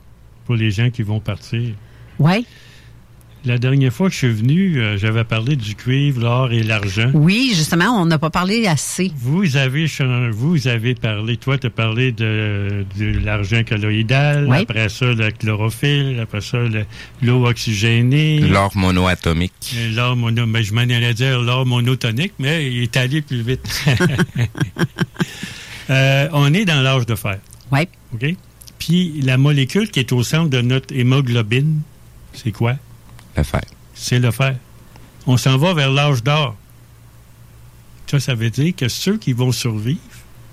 pour 0.45 0.57
les 0.57 0.72
gens 0.72 0.91
qui 0.91 1.03
vont 1.03 1.20
partir. 1.20 1.74
Oui. 2.18 2.45
La 3.45 3.59
dernière 3.59 3.93
fois 3.93 4.07
que 4.07 4.12
je 4.12 4.18
suis 4.18 4.32
venu, 4.32 4.80
euh, 4.80 4.97
j'avais 4.97 5.24
parlé 5.24 5.57
du 5.57 5.74
cuivre, 5.74 6.20
l'or 6.20 6.53
et 6.53 6.62
l'argent. 6.62 7.11
Oui, 7.12 7.53
justement, 7.57 8.01
on 8.01 8.07
n'a 8.07 8.18
pas 8.18 8.30
parlé 8.30 8.68
assez. 8.68 9.11
Vous 9.16 9.57
avez, 9.57 9.86
vous 10.30 10.68
avez 10.68 10.95
parlé, 10.95 11.36
toi, 11.36 11.59
tu 11.59 11.66
as 11.66 11.70
parlé 11.70 12.12
de, 12.12 12.84
l'argent 13.24 13.62
colloïdal, 13.68 14.53
après 14.53 14.88
ça, 14.88 15.07
le 15.07 15.32
chlorophylle, 15.32 16.20
après 16.22 16.40
ça, 16.40 16.59
l'eau 17.20 17.45
oxygénée. 17.45 18.38
L'or 18.38 18.70
monoatomique. 18.76 19.74
Euh, 19.76 19.93
l'or 19.93 20.14
mono, 20.14 20.47
mais 20.47 20.62
je 20.62 20.72
m'en 20.72 20.82
allais 20.82 21.14
dire 21.14 21.40
l'or 21.40 21.66
monotonique, 21.66 22.34
mais 22.38 22.70
il 22.70 22.84
est 22.84 22.97
allé 22.97 23.22
plus 23.22 23.43
vite. 23.43 23.84
Euh, 25.90 26.28
on 26.32 26.55
est 26.55 26.64
dans 26.64 26.80
l'âge 26.80 27.07
de 27.07 27.16
fer. 27.16 27.38
Oui. 27.72 27.80
OK? 28.14 28.36
Puis 28.78 29.20
la 29.20 29.36
molécule 29.36 29.90
qui 29.90 29.99
est 29.99 30.12
au 30.12 30.22
centre 30.22 30.49
de 30.49 30.61
notre 30.61 30.95
hémoglobine, 30.95 31.80
c'est 32.32 32.53
quoi? 32.53 32.76
Le 33.37 33.43
fer. 33.43 33.62
C'est 33.95 34.18
le 34.18 34.30
fer. 34.30 34.57
On 35.26 35.37
s'en 35.37 35.57
va 35.57 35.74
vers 35.74 35.91
l'âge 35.91 36.22
d'or. 36.22 36.57
Ça, 38.07 38.20
ça 38.20 38.35
veut 38.35 38.51
dire 38.51 38.74
que 38.76 38.89
ceux 38.89 39.16
qui 39.16 39.33
vont 39.33 39.53
survivre, 39.53 40.01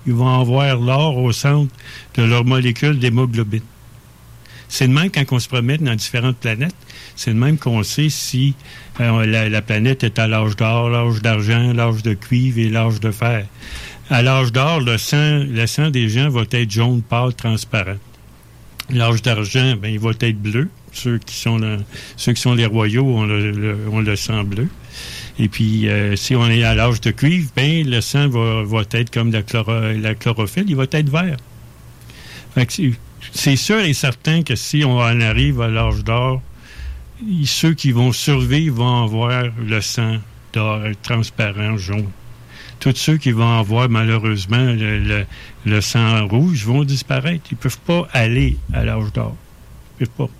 ils 0.06 0.14
vont 0.14 0.40
avoir 0.40 0.76
l'or 0.76 1.18
au 1.18 1.32
centre 1.32 1.74
de 2.14 2.22
leur 2.22 2.44
molécule 2.44 2.98
d'hémoglobine. 2.98 3.62
C'est 4.68 4.86
de 4.86 4.92
même 4.92 5.10
quand 5.10 5.24
on 5.32 5.38
se 5.40 5.48
promène 5.48 5.82
dans 5.82 5.94
différentes 5.94 6.36
planètes, 6.36 6.76
c'est 7.16 7.34
de 7.34 7.38
même 7.38 7.58
qu'on 7.58 7.82
sait 7.82 8.08
si 8.08 8.54
euh, 9.00 9.26
la, 9.26 9.62
planète 9.62 10.04
est 10.04 10.18
à 10.18 10.28
l'âge 10.28 10.56
d'or, 10.56 10.88
l'âge 10.88 11.20
d'argent, 11.20 11.72
l'âge 11.72 12.02
de 12.02 12.14
cuivre 12.14 12.60
et 12.60 12.68
l'âge 12.68 13.00
de 13.00 13.10
fer. 13.10 13.46
À 14.08 14.22
l'âge 14.22 14.52
d'or, 14.52 14.80
le 14.80 14.96
sang, 14.96 15.44
le 15.48 15.66
sang 15.66 15.90
des 15.90 16.08
gens 16.08 16.30
va 16.30 16.42
être 16.50 16.70
jaune, 16.70 17.02
pâle, 17.02 17.34
transparent. 17.34 17.98
L'âge 18.90 19.22
d'argent, 19.22 19.74
ben, 19.76 19.92
il 19.92 19.98
va 19.98 20.12
être 20.20 20.40
bleu 20.40 20.70
ceux 20.92 21.18
qui 21.18 21.36
sont 21.36 21.60
ceux 22.16 22.32
qui 22.32 22.40
sont 22.40 22.54
les 22.54 22.66
royaux 22.66 23.06
ont 23.06 23.24
le, 23.24 24.16
sang 24.16 24.44
bleu. 24.44 24.68
Et 25.38 25.48
puis, 25.48 25.88
euh, 25.88 26.16
si 26.16 26.36
on 26.36 26.46
est 26.48 26.64
à 26.64 26.74
l'âge 26.74 27.00
de 27.00 27.10
cuivre, 27.10 27.50
ben, 27.56 27.88
le 27.88 28.00
sang 28.00 28.28
va, 28.28 28.62
va 28.62 28.82
être 28.90 29.10
comme 29.10 29.32
la, 29.32 29.42
la 29.94 30.14
chlorophylle, 30.14 30.66
il 30.68 30.76
va 30.76 30.84
être 30.90 31.08
vert. 31.08 31.36
C'est 33.32 33.56
sûr 33.56 33.80
et 33.80 33.92
certain 33.92 34.42
que 34.42 34.56
si 34.56 34.84
on 34.84 34.98
en 34.98 35.20
arrive 35.20 35.60
à 35.60 35.68
l'âge 35.68 36.04
d'or, 36.04 36.42
ceux 37.44 37.74
qui 37.74 37.92
vont 37.92 38.12
survivre 38.12 38.76
vont 38.76 39.04
avoir 39.04 39.44
le 39.58 39.80
sang 39.80 40.18
d'or 40.52 40.80
transparent, 41.02 41.76
jaune. 41.76 42.08
Tous 42.80 42.96
ceux 42.96 43.18
qui 43.18 43.30
vont 43.32 43.58
avoir 43.58 43.88
malheureusement 43.90 44.56
le, 44.72 45.26
le 45.66 45.80
sang 45.80 46.26
rouge 46.26 46.64
vont 46.64 46.82
disparaître. 46.82 47.44
Ils 47.50 47.54
ne 47.54 47.60
peuvent 47.60 47.78
pas 47.80 48.08
aller 48.12 48.56
à 48.72 48.84
l'âge 48.84 49.12
d'or. 49.12 49.36
Ils 50.00 50.04
ne 50.04 50.06
peuvent 50.06 50.26
pas. 50.26 50.39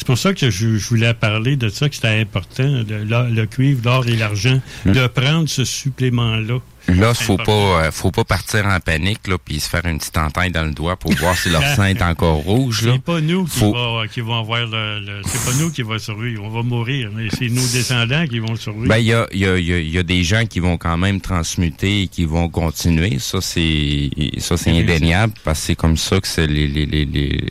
C'est 0.00 0.06
pour 0.06 0.16
ça 0.16 0.32
que 0.32 0.48
je, 0.48 0.66
voulais 0.88 1.12
parler 1.12 1.56
de 1.56 1.68
ça, 1.68 1.90
que 1.90 1.94
c'était 1.94 2.08
important, 2.08 2.64
le, 2.88 3.44
cuivre, 3.44 3.82
l'or 3.84 4.06
et 4.08 4.16
l'argent, 4.16 4.58
de 4.86 5.06
prendre 5.08 5.46
ce 5.46 5.62
supplément-là. 5.62 6.58
Là, 6.88 7.14
faut 7.14 7.36
pas, 7.36 7.52
euh, 7.52 7.90
faut 7.90 8.10
pas 8.10 8.24
partir 8.24 8.66
en 8.66 8.80
panique 8.80 9.26
là, 9.28 9.36
puis 9.42 9.60
se 9.60 9.68
faire 9.68 9.84
une 9.86 9.98
petite 9.98 10.16
entaille 10.18 10.50
dans 10.50 10.64
le 10.64 10.72
doigt 10.72 10.96
pour 10.96 11.12
voir 11.14 11.36
si 11.36 11.50
leur 11.50 11.62
sein 11.62 11.86
est 11.86 12.02
encore 12.02 12.36
rouge. 12.36 12.80
C'est 12.82 13.02
pas 13.02 13.20
nous 13.20 13.44
qui, 13.44 13.60
va, 13.60 14.02
qui 14.12 14.20
vont 14.20 14.38
avoir 14.38 14.66
le, 14.66 15.20
c'est 15.24 15.44
pas 15.44 15.56
nous 15.58 15.70
qui 15.70 15.82
va 15.82 15.98
survivre. 15.98 16.42
On 16.44 16.50
va 16.50 16.62
mourir, 16.62 17.10
mais 17.14 17.28
c'est 17.30 17.48
nos 17.48 17.66
descendants 17.66 18.26
qui 18.26 18.38
vont 18.38 18.56
survivre. 18.56 18.88
Ben 18.88 18.98
il 18.98 19.06
y 19.06 19.14
a, 19.14 19.26
y, 19.32 19.44
a, 19.44 19.58
y 19.58 19.98
a 19.98 20.02
des 20.02 20.24
gens 20.24 20.46
qui 20.46 20.60
vont 20.60 20.76
quand 20.76 20.96
même 20.96 21.20
transmuter 21.20 22.02
et 22.02 22.08
qui 22.08 22.24
vont 22.24 22.48
continuer. 22.48 23.18
Ça 23.18 23.40
c'est 23.40 24.10
ça 24.38 24.56
c'est 24.56 24.70
indéniable 24.70 25.34
parce 25.44 25.60
que 25.60 25.66
c'est 25.66 25.76
comme 25.76 25.96
ça 25.96 26.20
que 26.20 26.26
c'est 26.26 26.46
les, 26.46 26.66
les, 26.66 26.86
les, 26.86 27.04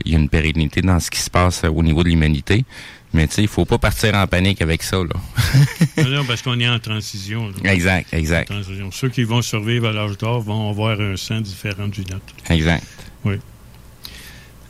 il 0.06 0.12
y 0.12 0.16
a 0.16 0.20
une 0.20 0.30
pérennité 0.30 0.82
dans 0.82 1.00
ce 1.00 1.10
qui 1.12 1.20
se 1.20 1.30
passe 1.30 1.64
au 1.64 1.84
niveau 1.84 2.04
de 2.04 2.10
l'humanité. 2.10 2.66
Mais 3.14 3.28
tu 3.28 3.36
sais, 3.36 3.42
il 3.42 3.48
faut 3.48 3.66
pas 3.66 3.80
partir 3.80 4.14
en 4.14 4.28
panique 4.28 4.62
avec 4.62 4.84
ça, 4.84 4.98
là. 4.98 6.04
non, 6.10 6.26
parce 6.26 6.42
qu'on 6.44 6.60
est 6.60 6.70
en 6.70 6.78
transition. 6.80 7.52
Exact, 7.64 8.14
exact. 8.14 8.52
Ceux 8.92 9.10
qui 9.10 9.24
vont 9.24 9.42
survivre 9.42 9.88
à 9.88 9.92
l'âge 9.92 10.18
d'or 10.18 10.42
vont 10.42 10.70
avoir 10.70 11.00
un 11.00 11.18
sang 11.18 11.42
différent 11.42 11.88
du 11.88 12.02
nôtre. 12.02 12.34
Exact. 12.50 12.86
Oui. 13.26 13.36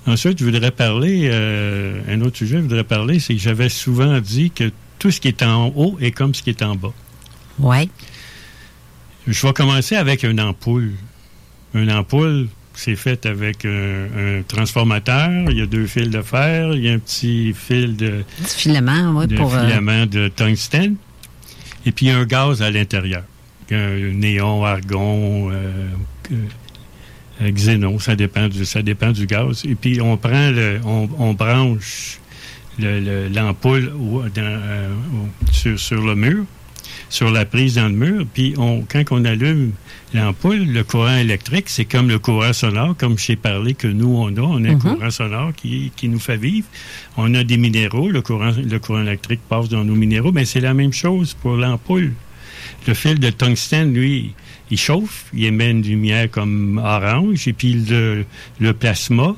Ensuite, 0.08 0.40
je 0.40 0.46
voudrais 0.46 0.72
parler, 0.72 1.30
euh, 1.32 2.02
un 2.08 2.22
autre 2.22 2.38
sujet, 2.38 2.58
je 2.58 2.62
voudrais 2.62 2.86
parler, 2.86 3.20
c'est 3.20 3.36
que 3.36 3.42
j'avais 3.42 3.70
souvent 3.70 4.20
dit 4.20 4.52
que 4.52 4.72
tout 4.98 5.12
ce 5.12 5.20
qui 5.20 5.28
est 5.28 5.44
en 5.44 5.68
haut 5.76 5.98
est 6.00 6.12
comme 6.12 6.34
ce 6.34 6.42
qui 6.42 6.50
est 6.50 6.64
en 6.64 6.76
bas. 6.76 6.94
Oui. 7.60 7.90
Je 9.28 9.46
vais 9.46 9.54
commencer 9.54 9.96
avec 9.96 10.24
une 10.24 10.40
ampoule. 10.40 10.94
Une 11.74 11.92
ampoule, 11.92 12.48
c'est 12.80 12.96
fait 12.96 13.26
avec 13.26 13.66
un, 13.66 14.40
un 14.40 14.42
transformateur. 14.48 15.30
Il 15.52 15.58
y 15.58 15.62
a 15.62 15.66
deux 15.66 15.86
fils 15.86 16.10
de 16.10 16.22
fer. 16.22 16.74
Il 16.74 16.84
y 16.86 16.90
a 16.90 16.94
un 16.94 17.00
petit 17.00 17.54
fil 17.54 17.96
de, 17.96 18.24
Petit 18.42 18.58
filament, 18.58 19.12
oui, 19.16 19.28
de 19.28 19.36
pour. 19.36 19.54
euh, 19.54 19.66
filament 19.68 20.06
de 20.06 20.28
tungstène. 20.30 20.96
Et 21.86 21.92
puis, 21.92 22.08
il 22.08 22.10
y 22.10 22.12
a 22.12 22.18
un 22.18 22.26
gaz 22.26 22.62
à 22.62 22.72
l'intérieur. 22.72 23.24
Un 23.72 24.14
néon, 24.14 24.64
argon, 24.66 25.52
euh, 25.52 25.88
euh, 27.42 27.52
xénon, 27.52 28.00
ça 28.00 28.16
dépend, 28.16 28.48
du, 28.48 28.66
ça 28.66 28.82
dépend 28.82 29.12
du 29.12 29.26
gaz. 29.28 29.64
Et 29.66 29.76
puis, 29.76 30.02
on 30.02 30.18
prend 30.18 30.50
le, 30.52 30.80
on, 30.86 31.10
on 31.18 31.34
branche 31.34 32.20
le- 32.80 33.00
le- 33.00 33.28
l'ampoule 33.28 33.92
euh, 34.38 34.90
sur, 35.52 35.80
sur 35.80 36.02
le 36.06 36.16
mur, 36.16 36.46
sur 37.10 37.30
la 37.32 37.46
prise 37.46 37.76
dans 37.76 37.88
le 37.88 37.94
mur. 37.96 38.26
Puis, 38.34 38.54
on, 38.58 38.82
quand 38.82 39.04
on 39.12 39.24
allume 39.26 39.72
l'ampoule, 40.14 40.66
le 40.66 40.84
courant 40.84 41.16
électrique, 41.18 41.66
c'est 41.70 41.86
comme 41.86 42.10
le 42.10 42.20
courant 42.20 42.54
sonore, 42.54 42.96
comme 42.98 43.18
j'ai 43.18 43.36
parlé 43.36 43.74
que 43.76 43.88
nous, 43.88 44.16
on 44.16 44.36
a. 44.36 44.42
On 44.42 44.64
a 44.64 44.70
un 44.70 44.74
Mhm. 44.76 44.80
courant 44.80 45.12
sonore 45.12 45.52
qui, 45.56 45.92
qui 45.96 46.08
nous 46.10 46.20
fait 46.20 46.38
vivre. 46.38 46.68
On 47.18 47.34
a 47.36 47.44
des 47.44 47.58
minéraux. 47.58 48.10
Le 48.10 48.22
courant, 48.22 48.52
le 48.58 48.80
courant 48.80 49.02
électrique 49.02 49.42
passe 49.48 49.70
dans 49.70 49.84
nos 49.84 49.96
minéraux. 49.96 50.32
Mais 50.32 50.46
c'est 50.46 50.62
la 50.62 50.74
même 50.74 50.94
chose 50.94 51.34
pour 51.36 51.56
l'ampoule. 51.58 52.14
Le 52.88 52.94
fil 52.94 53.20
de 53.20 53.30
tungstène, 53.30 53.94
lui, 53.94 54.34
il 54.72 54.78
chauffe, 54.78 55.26
il 55.34 55.46
émet 55.46 55.72
une 55.72 55.82
lumière 55.82 56.30
comme 56.30 56.78
orange, 56.84 57.48
et 57.48 57.54
puis 57.54 57.74
le, 57.74 58.26
le 58.60 58.74
plasma, 58.74 59.36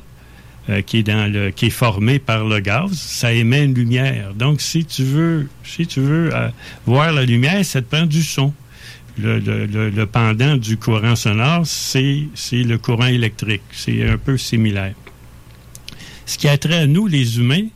euh, 0.70 0.82
qui 0.82 1.00
est 1.00 1.04
dans 1.04 1.32
le 1.32 1.50
qui 1.52 1.68
est 1.68 1.70
formé 1.72 2.20
par 2.20 2.44
le 2.46 2.60
gaz, 2.60 2.92
ça 2.94 3.34
émet 3.34 3.64
une 3.66 3.74
lumière. 3.74 4.34
Donc, 4.36 4.62
si 4.62 4.86
tu 4.86 5.04
veux, 5.04 5.48
si 5.64 5.88
tu 5.88 6.02
veux 6.02 6.30
euh, 6.36 6.50
voir 6.86 7.12
la 7.14 7.24
lumière, 7.26 7.64
ça 7.66 7.82
te 7.82 7.94
prend 7.96 8.06
du 8.06 8.22
son. 8.22 8.54
Le, 9.20 10.06
pendant 10.06 10.56
du 10.58 10.78
courant 10.78 11.16
sonore, 11.16 11.66
c'est 11.66 12.28
le 12.52 12.78
courant 12.78 13.08
électrique. 13.08 13.62
C'est 13.72 14.08
un 14.08 14.18
peu 14.18 14.38
similaire. 14.38 14.94
Ce 16.26 16.38
qui 16.38 16.48
a 16.48 16.58
trait 16.58 16.78
à 16.78 16.88
nous, 16.88 17.08
les 17.08 17.38
humains, 17.40 17.68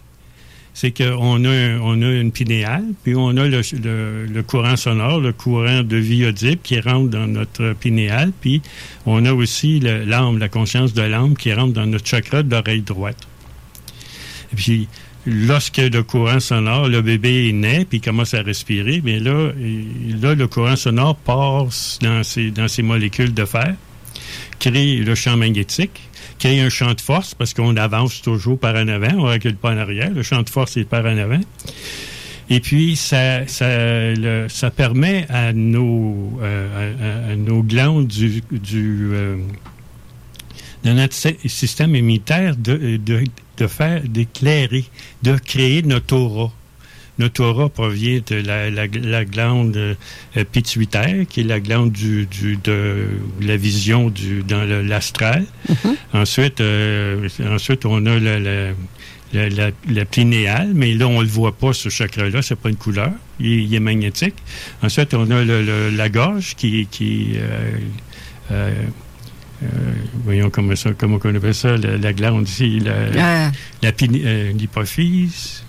c'est 0.73 0.91
qu'on 0.91 1.45
a, 1.45 1.77
on 1.81 2.01
a 2.01 2.11
une 2.11 2.31
pinéale, 2.31 2.86
puis 3.03 3.15
on 3.15 3.29
a 3.38 3.47
le, 3.47 3.61
le- 4.27 4.43
courant 4.43 4.75
sonore, 4.75 5.19
le 5.19 5.31
courant 5.33 5.83
de 5.83 5.95
vie 5.97 6.25
audible 6.25 6.59
qui 6.61 6.79
rentre 6.79 7.09
dans 7.09 7.27
notre 7.27 7.73
pinéale, 7.73 8.31
puis 8.41 8.61
on 9.05 9.25
a 9.25 9.33
aussi 9.33 9.79
l'âme, 9.79 10.38
la 10.38 10.49
conscience 10.49 10.93
de 10.93 11.01
l'âme 11.01 11.36
qui 11.38 11.53
rentre 11.53 11.73
dans 11.73 11.86
notre 11.86 12.05
chakra 12.07 12.43
de 12.43 12.51
l'oreille 12.53 12.81
droite. 12.81 13.17
Puis, 14.55 14.88
lorsque 15.26 15.78
le 15.78 16.03
courant 16.03 16.39
sonore, 16.39 16.88
le 16.88 17.01
bébé 17.01 17.49
est 17.49 17.53
né, 17.53 17.86
puis 17.86 18.01
commence 18.01 18.34
à 18.34 18.41
respirer, 18.41 19.01
bien 19.01 19.19
là, 19.19 19.51
là, 20.21 20.36
le 20.36 20.47
courant 20.47 20.76
sonore 20.76 21.15
passe 21.15 21.99
dans 22.01 22.23
ces, 22.23 22.51
dans 22.51 22.67
ces 22.67 22.84
molécules 22.84 23.34
de 23.34 23.45
fer, 23.45 23.76
crée 24.59 24.97
le 24.97 25.15
champ 25.15 25.38
magnétique, 25.38 26.01
crée 26.39 26.59
un 26.61 26.69
champ 26.69 26.93
de 26.93 27.01
force, 27.01 27.34
parce 27.34 27.53
qu'on 27.53 27.76
avance 27.78 28.21
toujours 28.21 28.59
par 28.59 28.76
en 28.76 28.88
avant, 28.88 29.13
on 29.17 29.26
ne 29.26 29.32
recule 29.34 29.55
pas 29.55 29.71
en 29.71 29.78
arrière, 29.78 30.11
le 30.11 30.23
champ 30.23 30.41
de 30.41 30.49
force 30.49 30.78
est 30.78 30.86
par 30.86 31.05
en 31.05 31.17
avant. 31.17 31.41
Et 32.49 32.59
puis, 32.59 32.95
ça, 32.95 33.47
ça, 33.47 34.69
permet 34.69 35.26
à 35.30 35.51
nos, 35.51 36.39
euh, 36.43 37.36
nos 37.36 37.63
glandes 37.63 38.05
du, 38.05 38.43
du, 38.51 39.09
euh, 39.13 39.38
de 40.86 40.91
notre 40.91 41.13
sy- 41.13 41.36
système 41.47 41.95
immunitaire 41.95 42.55
de, 42.55 42.97
de, 42.97 43.23
de 43.57 43.67
faire, 43.67 44.01
d'éclairer, 44.03 44.86
de 45.23 45.36
créer 45.38 45.81
notre 45.81 46.15
aura. 46.15 46.51
Notre 47.17 47.43
aura 47.45 47.69
provient 47.69 48.19
de 48.27 48.36
la, 48.36 48.69
la, 48.69 48.88
la 48.88 49.23
glande 49.25 49.75
euh, 49.77 49.95
pituitaire, 50.51 51.25
qui 51.29 51.41
est 51.41 51.43
la 51.45 51.59
glande 51.61 51.91
du, 51.93 52.25
du, 52.25 52.57
de 52.63 53.07
la 53.41 53.55
vision 53.57 54.09
du, 54.09 54.43
dans 54.43 54.63
l'astral. 54.86 55.45
Ensuite, 56.13 56.59
euh, 56.61 57.27
ensuite, 57.49 57.86
on 57.86 58.05
a 58.05 58.19
la, 58.19 58.38
la, 58.39 58.71
la, 59.33 59.49
la- 59.49 59.71
la 59.89 60.05
pinéale, 60.05 60.71
mais 60.73 60.93
là, 60.93 61.07
on 61.07 61.19
ne 61.19 61.23
le 61.23 61.29
voit 61.29 61.57
pas, 61.57 61.71
ce 61.71 61.88
chakra-là, 61.89 62.41
c'est 62.41 62.59
pas 62.59 62.69
une 62.69 62.75
couleur, 62.75 63.11
il, 63.39 63.47
est- 63.53 63.63
il 63.63 63.73
est 63.73 63.79
magnétique. 63.79 64.36
Ensuite, 64.83 65.13
on 65.13 65.31
a 65.31 65.41
le- 65.43 65.63
le- 65.63 65.89
la 65.91 66.09
gorge 66.09 66.55
qui, 66.55 66.86
qui 66.91 67.31
euh, 67.36 67.71
euh, 68.51 68.73
euh, 69.66 69.93
voyons 70.24 70.49
comment 70.49 70.76
ça, 70.76 70.91
comment 70.97 71.20
on 71.24 71.36
appelle 71.36 71.53
ça, 71.55 71.76
la, 71.78 71.97
la 71.97 72.13
glande 72.13 72.47
ici, 72.47 72.80
la, 72.80 73.51
la 73.82 73.91
piné- 73.91 74.22
euh, 74.26 74.51
l'hypophyse, 74.53 75.63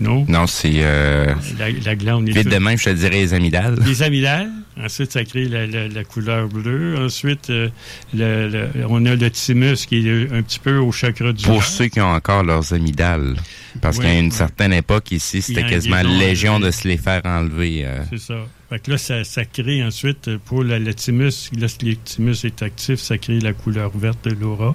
non? 0.00 0.26
Non, 0.28 0.46
c'est... 0.46 0.72
Euh, 0.76 1.32
La, 1.58 1.70
la 1.70 1.96
glande... 1.96 2.28
vite 2.28 2.48
de 2.48 2.58
même, 2.58 2.78
je 2.78 2.84
te 2.84 2.90
dirais 2.90 3.10
les 3.20 3.32
amygdales. 3.34 3.78
Les 3.86 4.02
amygdales. 4.02 4.50
Ensuite, 4.78 5.10
ça 5.12 5.24
crée 5.24 5.46
la, 5.46 5.66
la- 5.66 5.88
la 5.88 6.04
couleur 6.04 6.48
bleue. 6.48 6.96
Ensuite, 7.02 7.48
euh, 7.48 7.68
le- 8.12 8.48
le- 8.50 8.68
on 8.90 9.06
a 9.06 9.14
le 9.14 9.30
thymus 9.30 9.86
qui 9.88 10.06
est 10.06 10.30
un 10.32 10.42
petit 10.42 10.58
peu 10.58 10.76
au 10.76 10.92
chakra 10.92 11.32
du 11.32 11.44
Pour 11.46 11.64
ceux 11.64 11.86
qui 11.86 11.98
ont 12.02 12.12
encore 12.12 12.44
leurs 12.44 12.74
amygdales. 12.74 13.36
Parce 13.80 13.98
qu'à 13.98 14.12
une 14.12 14.30
certaine 14.32 14.74
époque, 14.74 15.12
ici, 15.12 15.40
c'était 15.40 15.64
en- 15.64 15.68
quasiment 15.70 16.02
légion 16.02 16.60
de 16.60 16.70
se 16.70 16.86
les 16.86 16.98
faire 16.98 17.22
enlever. 17.24 17.84
euh. 17.86 18.02
C'est 18.10 18.20
ça. 18.20 18.34
Fait 18.68 18.80
que 18.80 18.90
là, 18.90 18.98
ça, 18.98 19.44
crée 19.44 19.84
ensuite, 19.84 20.26
euh, 20.26 20.38
pour 20.44 20.64
la, 20.64 20.80
le 20.80 20.92
thymus, 20.92 21.50
lorsque 21.56 21.82
le 21.82 21.94
thymus 21.94 22.44
est 22.44 22.62
actif, 22.62 22.98
ça 22.98 23.16
crée 23.16 23.38
la 23.38 23.52
couleur 23.52 23.96
verte 23.96 24.24
de 24.24 24.34
l'aura, 24.34 24.74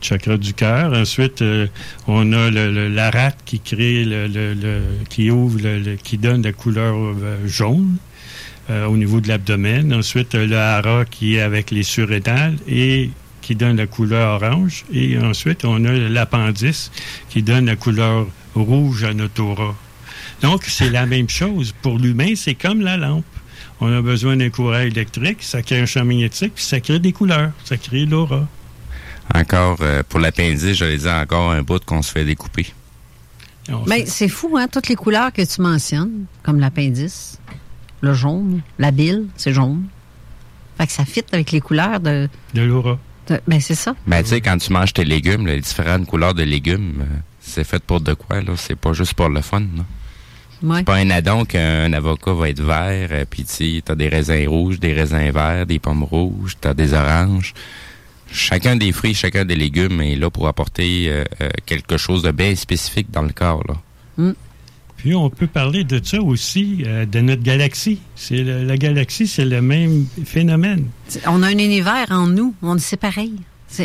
chakra 0.00 0.36
du 0.36 0.52
cœur. 0.52 0.92
Ensuite, 0.92 1.40
euh, 1.40 1.68
on 2.08 2.32
a 2.32 2.50
le, 2.50 2.90
qui 3.44 3.60
crée, 3.60 4.04
le, 4.04 4.80
qui 5.08 5.30
ouvre, 5.30 5.60
qui 6.02 6.18
donne 6.18 6.42
la 6.42 6.52
couleur 6.52 6.96
euh, 6.96 7.46
jaune 7.46 7.96
au 8.68 8.96
niveau 8.96 9.20
de 9.20 9.26
l'abdomen. 9.26 9.92
Ensuite, 9.92 10.34
le 10.36 10.56
hara 10.56 11.04
qui 11.04 11.34
est 11.34 11.40
avec 11.40 11.72
les 11.72 11.82
surrénales 11.82 12.56
et 12.68 13.10
qui 13.42 13.56
donne 13.56 13.76
la 13.76 13.88
couleur 13.88 14.40
orange. 14.40 14.84
Et 14.92 15.18
ensuite, 15.18 15.64
on 15.64 15.84
a 15.86 15.92
l'appendice 15.92 16.92
qui 17.30 17.42
donne 17.42 17.66
la 17.66 17.74
couleur 17.74 18.28
rouge 18.54 19.02
à 19.02 19.12
notre 19.12 19.42
aura. 19.42 19.74
Donc, 20.42 20.64
c'est 20.64 20.90
la 20.90 21.06
même 21.06 21.28
chose. 21.28 21.74
Pour 21.82 21.98
l'humain, 21.98 22.32
c'est 22.36 22.54
comme 22.54 22.80
la 22.80 22.96
lampe. 22.96 23.24
On 23.80 23.92
a 23.96 24.02
besoin 24.02 24.36
d'un 24.36 24.50
courant 24.50 24.78
électrique, 24.80 25.38
ça 25.42 25.62
crée 25.62 25.80
un 25.80 25.86
champ 25.86 26.04
magnétique, 26.04 26.52
puis 26.54 26.64
ça 26.64 26.80
crée 26.80 26.98
des 26.98 27.12
couleurs, 27.12 27.50
ça 27.64 27.76
crée 27.76 28.04
l'aura. 28.06 28.46
Encore, 29.34 29.78
euh, 29.80 30.02
pour 30.08 30.20
l'appendice, 30.20 30.74
j'allais 30.76 30.98
dire 30.98 31.12
encore 31.14 31.50
un 31.52 31.62
bout 31.62 31.82
qu'on 31.84 32.02
se 32.02 32.10
fait 32.12 32.24
découper. 32.24 32.72
Mais 33.86 34.04
c'est 34.06 34.28
fou, 34.28 34.56
hein, 34.58 34.66
toutes 34.70 34.88
les 34.88 34.96
couleurs 34.96 35.32
que 35.32 35.42
tu 35.42 35.62
mentionnes, 35.62 36.24
comme 36.42 36.58
l'appendice, 36.58 37.38
le 38.00 38.14
jaune, 38.14 38.62
la 38.78 38.90
bile, 38.90 39.26
c'est 39.36 39.52
jaune. 39.52 39.84
Fait 40.76 40.86
que 40.86 40.92
ça 40.92 41.04
fit 41.04 41.22
avec 41.32 41.52
les 41.52 41.60
couleurs 41.60 42.00
de. 42.00 42.28
De 42.54 42.62
l'aura. 42.62 42.98
de- 43.28 43.40
ben, 43.46 43.60
c'est 43.60 43.74
ça. 43.76 43.94
Ben, 44.06 44.22
tu 44.22 44.30
sais, 44.30 44.40
quand 44.40 44.58
tu 44.58 44.72
manges 44.72 44.92
tes 44.92 45.04
légumes, 45.04 45.46
les 45.46 45.60
différentes 45.60 46.06
couleurs 46.06 46.34
de 46.34 46.42
légumes, 46.42 46.94
euh, 47.02 47.16
c'est 47.40 47.64
fait 47.64 47.82
pour 47.82 48.00
de 48.00 48.14
quoi, 48.14 48.40
là? 48.40 48.54
C'est 48.56 48.74
pas 48.76 48.92
juste 48.92 49.14
pour 49.14 49.28
le 49.28 49.40
fun, 49.42 49.60
là. 49.60 49.84
Ouais. 50.62 50.78
C'est 50.78 50.84
pas 50.84 50.96
un 50.96 51.10
addon 51.10 51.44
qu'un 51.44 51.92
avocat 51.92 52.32
va 52.32 52.48
être 52.50 52.60
vert, 52.62 53.08
euh, 53.12 53.24
puis 53.28 53.44
tu 53.44 53.52
sais, 53.76 53.82
t'as 53.84 53.94
des 53.94 54.08
raisins 54.08 54.46
rouges, 54.48 54.78
des 54.78 54.92
raisins 54.92 55.30
verts, 55.30 55.64
des 55.66 55.78
pommes 55.78 56.02
rouges, 56.04 56.56
t'as 56.60 56.74
des 56.74 56.92
oranges. 56.94 57.54
Chacun 58.32 58.76
des 58.76 58.92
fruits, 58.92 59.14
chacun 59.14 59.44
des 59.44 59.56
légumes 59.56 60.00
est 60.02 60.16
là 60.16 60.30
pour 60.30 60.46
apporter 60.46 61.06
euh, 61.08 61.24
euh, 61.40 61.48
quelque 61.66 61.96
chose 61.96 62.22
de 62.22 62.30
bien 62.30 62.54
spécifique 62.54 63.10
dans 63.10 63.22
le 63.22 63.32
corps, 63.32 63.64
là. 63.68 63.74
Mm. 64.18 64.32
Puis 64.98 65.14
on 65.14 65.30
peut 65.30 65.46
parler 65.46 65.82
de 65.82 65.98
ça 66.04 66.20
aussi, 66.20 66.82
euh, 66.86 67.06
de 67.06 67.20
notre 67.20 67.42
galaxie. 67.42 68.00
C'est 68.16 68.42
le- 68.42 68.64
la 68.64 68.76
galaxie, 68.76 69.26
c'est 69.26 69.46
le 69.46 69.62
même 69.62 70.04
phénomène. 70.26 70.88
On 71.26 71.42
a 71.42 71.46
un 71.48 71.58
univers 71.58 72.06
en 72.10 72.26
nous, 72.26 72.54
on 72.62 72.76
c'est 72.76 72.98
pareil. 72.98 73.32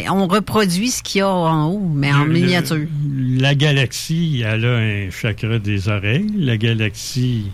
On 0.09 0.27
reproduit 0.27 0.89
ce 0.91 1.03
qu'il 1.03 1.19
y 1.19 1.21
a 1.21 1.29
en 1.29 1.67
haut, 1.69 1.91
mais 1.93 2.11
en 2.11 2.23
Le- 2.25 2.33
le- 2.33 2.39
miniature. 2.39 2.77
la 3.39 3.55
galaxie, 3.55 4.43
elle 4.45 4.65
a 4.65 4.77
un 4.77 5.09
chakra 5.11 5.59
des 5.59 5.87
oreilles. 5.87 6.27
La 6.37 6.57
galaxie 6.57 7.45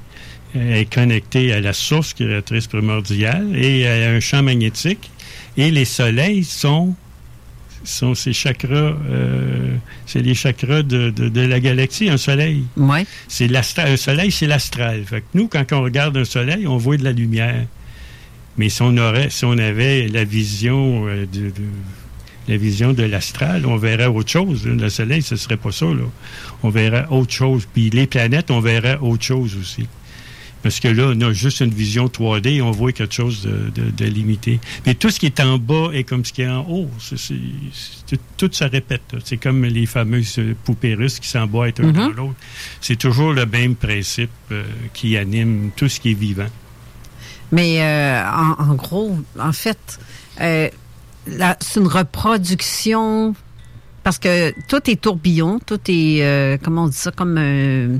est 0.55 0.91
connectée 0.91 1.51
à 1.53 1.59
la 1.59 1.73
source 1.73 2.13
créatrice 2.13 2.67
primordiale 2.67 3.55
et 3.55 3.85
a 3.87 4.09
un 4.11 4.19
champ 4.19 4.41
magnétique. 4.43 5.11
Et 5.57 5.71
les 5.71 5.85
soleils 5.85 6.43
sont, 6.45 6.95
sont 7.83 8.15
ces 8.15 8.33
chakras, 8.33 8.95
euh, 9.09 9.75
c'est 10.05 10.21
les 10.21 10.33
chakras 10.33 10.83
de, 10.83 11.09
de- 11.09 11.27
de 11.29 11.41
la 11.41 11.59
galaxie, 11.59 12.09
un 12.09 12.17
soleil. 12.17 12.63
Ouais. 12.77 13.05
C'est 13.27 13.49
l'astral. 13.49 13.91
Un 13.91 13.97
soleil, 13.97 14.31
c'est 14.31 14.47
l'astral. 14.47 15.03
Fait 15.05 15.19
que 15.21 15.25
nous, 15.33 15.47
quand 15.49 15.65
on 15.73 15.81
regarde 15.81 16.15
un 16.17 16.25
soleil, 16.25 16.65
on 16.65 16.77
voit 16.77 16.95
de 16.97 17.03
la 17.03 17.11
lumière. 17.11 17.65
Mais 18.57 18.69
si 18.69 18.81
on 18.81 18.97
aurait, 18.97 19.29
si 19.29 19.43
on 19.45 19.57
avait 19.57 20.07
la 20.07 20.23
vision 20.23 21.07
euh, 21.07 21.25
de, 21.31 21.49
de- 21.49 21.53
la 22.47 22.57
vision 22.57 22.93
de 22.93 23.03
l'astral, 23.03 23.65
on 23.65 23.77
verrait 23.77 24.07
autre 24.07 24.29
chose. 24.29 24.65
Le 24.65 24.89
soleil, 24.89 25.21
ce 25.21 25.35
serait 25.35 25.57
pas 25.57 25.71
ça. 25.71 25.85
Là. 25.85 26.03
On 26.63 26.69
verrait 26.69 27.05
autre 27.09 27.31
chose. 27.31 27.67
Puis 27.71 27.89
les 27.89 28.07
planètes, 28.07 28.51
on 28.51 28.59
verrait 28.61 28.97
autre 29.01 29.23
chose 29.23 29.55
aussi. 29.59 29.87
Parce 30.63 30.79
que 30.79 30.87
là, 30.87 31.11
on 31.15 31.21
a 31.21 31.33
juste 31.33 31.61
une 31.61 31.73
vision 31.73 32.05
3D 32.07 32.47
et 32.57 32.61
on 32.61 32.69
voit 32.69 32.91
quelque 32.91 33.15
chose 33.15 33.41
de, 33.43 33.81
de- 33.81 33.89
de 33.89 34.05
limité. 34.05 34.59
Mais 34.85 34.93
tout 34.93 35.09
ce 35.09 35.19
qui 35.19 35.25
est 35.25 35.39
en 35.39 35.57
bas 35.57 35.89
est 35.91 36.03
comme 36.03 36.23
ce 36.23 36.31
qui 36.33 36.43
est 36.43 36.47
en 36.49 36.67
haut. 36.69 36.87
Tout 38.37 38.49
se 38.51 38.63
répète. 38.63 39.01
C'est 39.23 39.37
comme 39.37 39.65
les 39.65 39.85
fameuses 39.85 40.39
poupées 40.63 40.93
russes 40.95 41.19
qui 41.19 41.27
s'emboîtent 41.29 41.79
un 41.79 41.87
Mhm. 41.87 41.93
dans 41.93 42.09
l'autre. 42.09 42.35
C'est 42.79 42.95
toujours 42.97 43.33
le 43.33 43.45
même 43.45 43.75
principe 43.75 44.29
euh, 44.51 44.63
qui 44.93 45.17
anime 45.17 45.71
tout 45.75 45.89
ce 45.89 45.99
qui 45.99 46.11
est 46.11 46.19
vivant. 46.19 46.49
Mais 47.51 47.81
euh, 47.81 48.23
en, 48.29 48.63
en 48.71 48.75
gros, 48.75 49.17
en 49.39 49.51
fait, 49.53 49.99
euh, 50.41 50.69
c'est 51.27 51.79
une 51.79 51.87
reproduction 51.87 53.35
parce 54.03 54.17
que 54.19 54.53
tout 54.67 54.89
est 54.89 54.99
tourbillon, 54.99 55.59
tout 55.65 55.79
est 55.87 56.23
euh, 56.23 56.57
comment 56.61 56.85
on 56.85 56.87
dit 56.87 56.97
ça 56.97 57.11
comme 57.11 57.37
un 57.37 57.99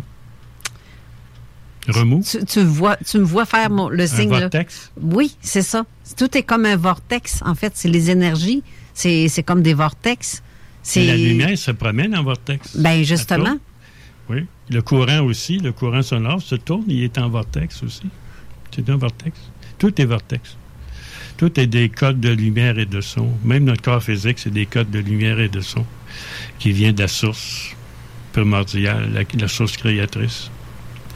Remous? 1.87 2.23
tu, 2.23 2.45
tu 2.45 2.61
vois 2.63 2.95
tu 2.97 3.17
me 3.19 3.23
vois 3.23 3.45
faire 3.45 3.69
mon- 3.69 3.89
le 3.89 4.05
signe 4.07 4.31
là. 4.31 4.41
vortex? 4.41 4.91
Oui, 5.01 5.35
c'est 5.41 5.61
ça. 5.63 5.85
Tout 6.17 6.35
est 6.37 6.43
comme 6.43 6.65
un 6.65 6.75
vortex 6.77 7.41
en 7.45 7.55
fait, 7.55 7.73
c'est 7.75 7.89
les 7.89 8.09
énergies, 8.11 8.63
c'est 8.93 9.27
c'est 9.27 9.43
comme 9.43 9.61
des 9.61 9.73
vortex. 9.73 10.41
C'est 10.83 11.05
La 11.05 11.15
lumière 11.15 11.55
se 11.57 11.69
promène 11.71 12.15
en 12.15 12.23
vortex. 12.23 12.75
Ben, 12.77 13.03
justement. 13.03 13.57
Oui. 14.29 14.45
Le 14.69 14.81
courant 14.81 15.19
aussi, 15.21 15.59
le 15.59 15.71
courant 15.73 16.01
sonore 16.01 16.41
se 16.41 16.55
tourne, 16.55 16.85
il 16.87 17.03
est 17.03 17.17
en 17.19 17.29
vortex 17.29 17.83
aussi. 17.83 18.09
C'est 18.73 18.89
un 18.89 18.95
vortex. 18.97 19.37
Tout 19.77 19.99
est 20.01 20.05
vortex. 20.05 20.57
Tout 21.41 21.59
est 21.59 21.65
des 21.65 21.89
codes 21.89 22.19
de 22.19 22.29
lumière 22.29 22.77
et 22.77 22.85
de 22.85 23.01
son. 23.01 23.27
Même 23.43 23.63
notre 23.63 23.81
corps 23.81 24.03
physique, 24.03 24.37
c'est 24.37 24.53
des 24.53 24.67
codes 24.67 24.91
de 24.91 24.99
lumière 24.99 25.39
et 25.39 25.49
de 25.49 25.59
son 25.59 25.83
qui 26.59 26.71
vient 26.71 26.93
de 26.93 27.01
la 27.01 27.07
source 27.07 27.75
primordiale, 28.31 29.25
la, 29.33 29.47
source 29.47 29.75
créatrice. 29.75 30.51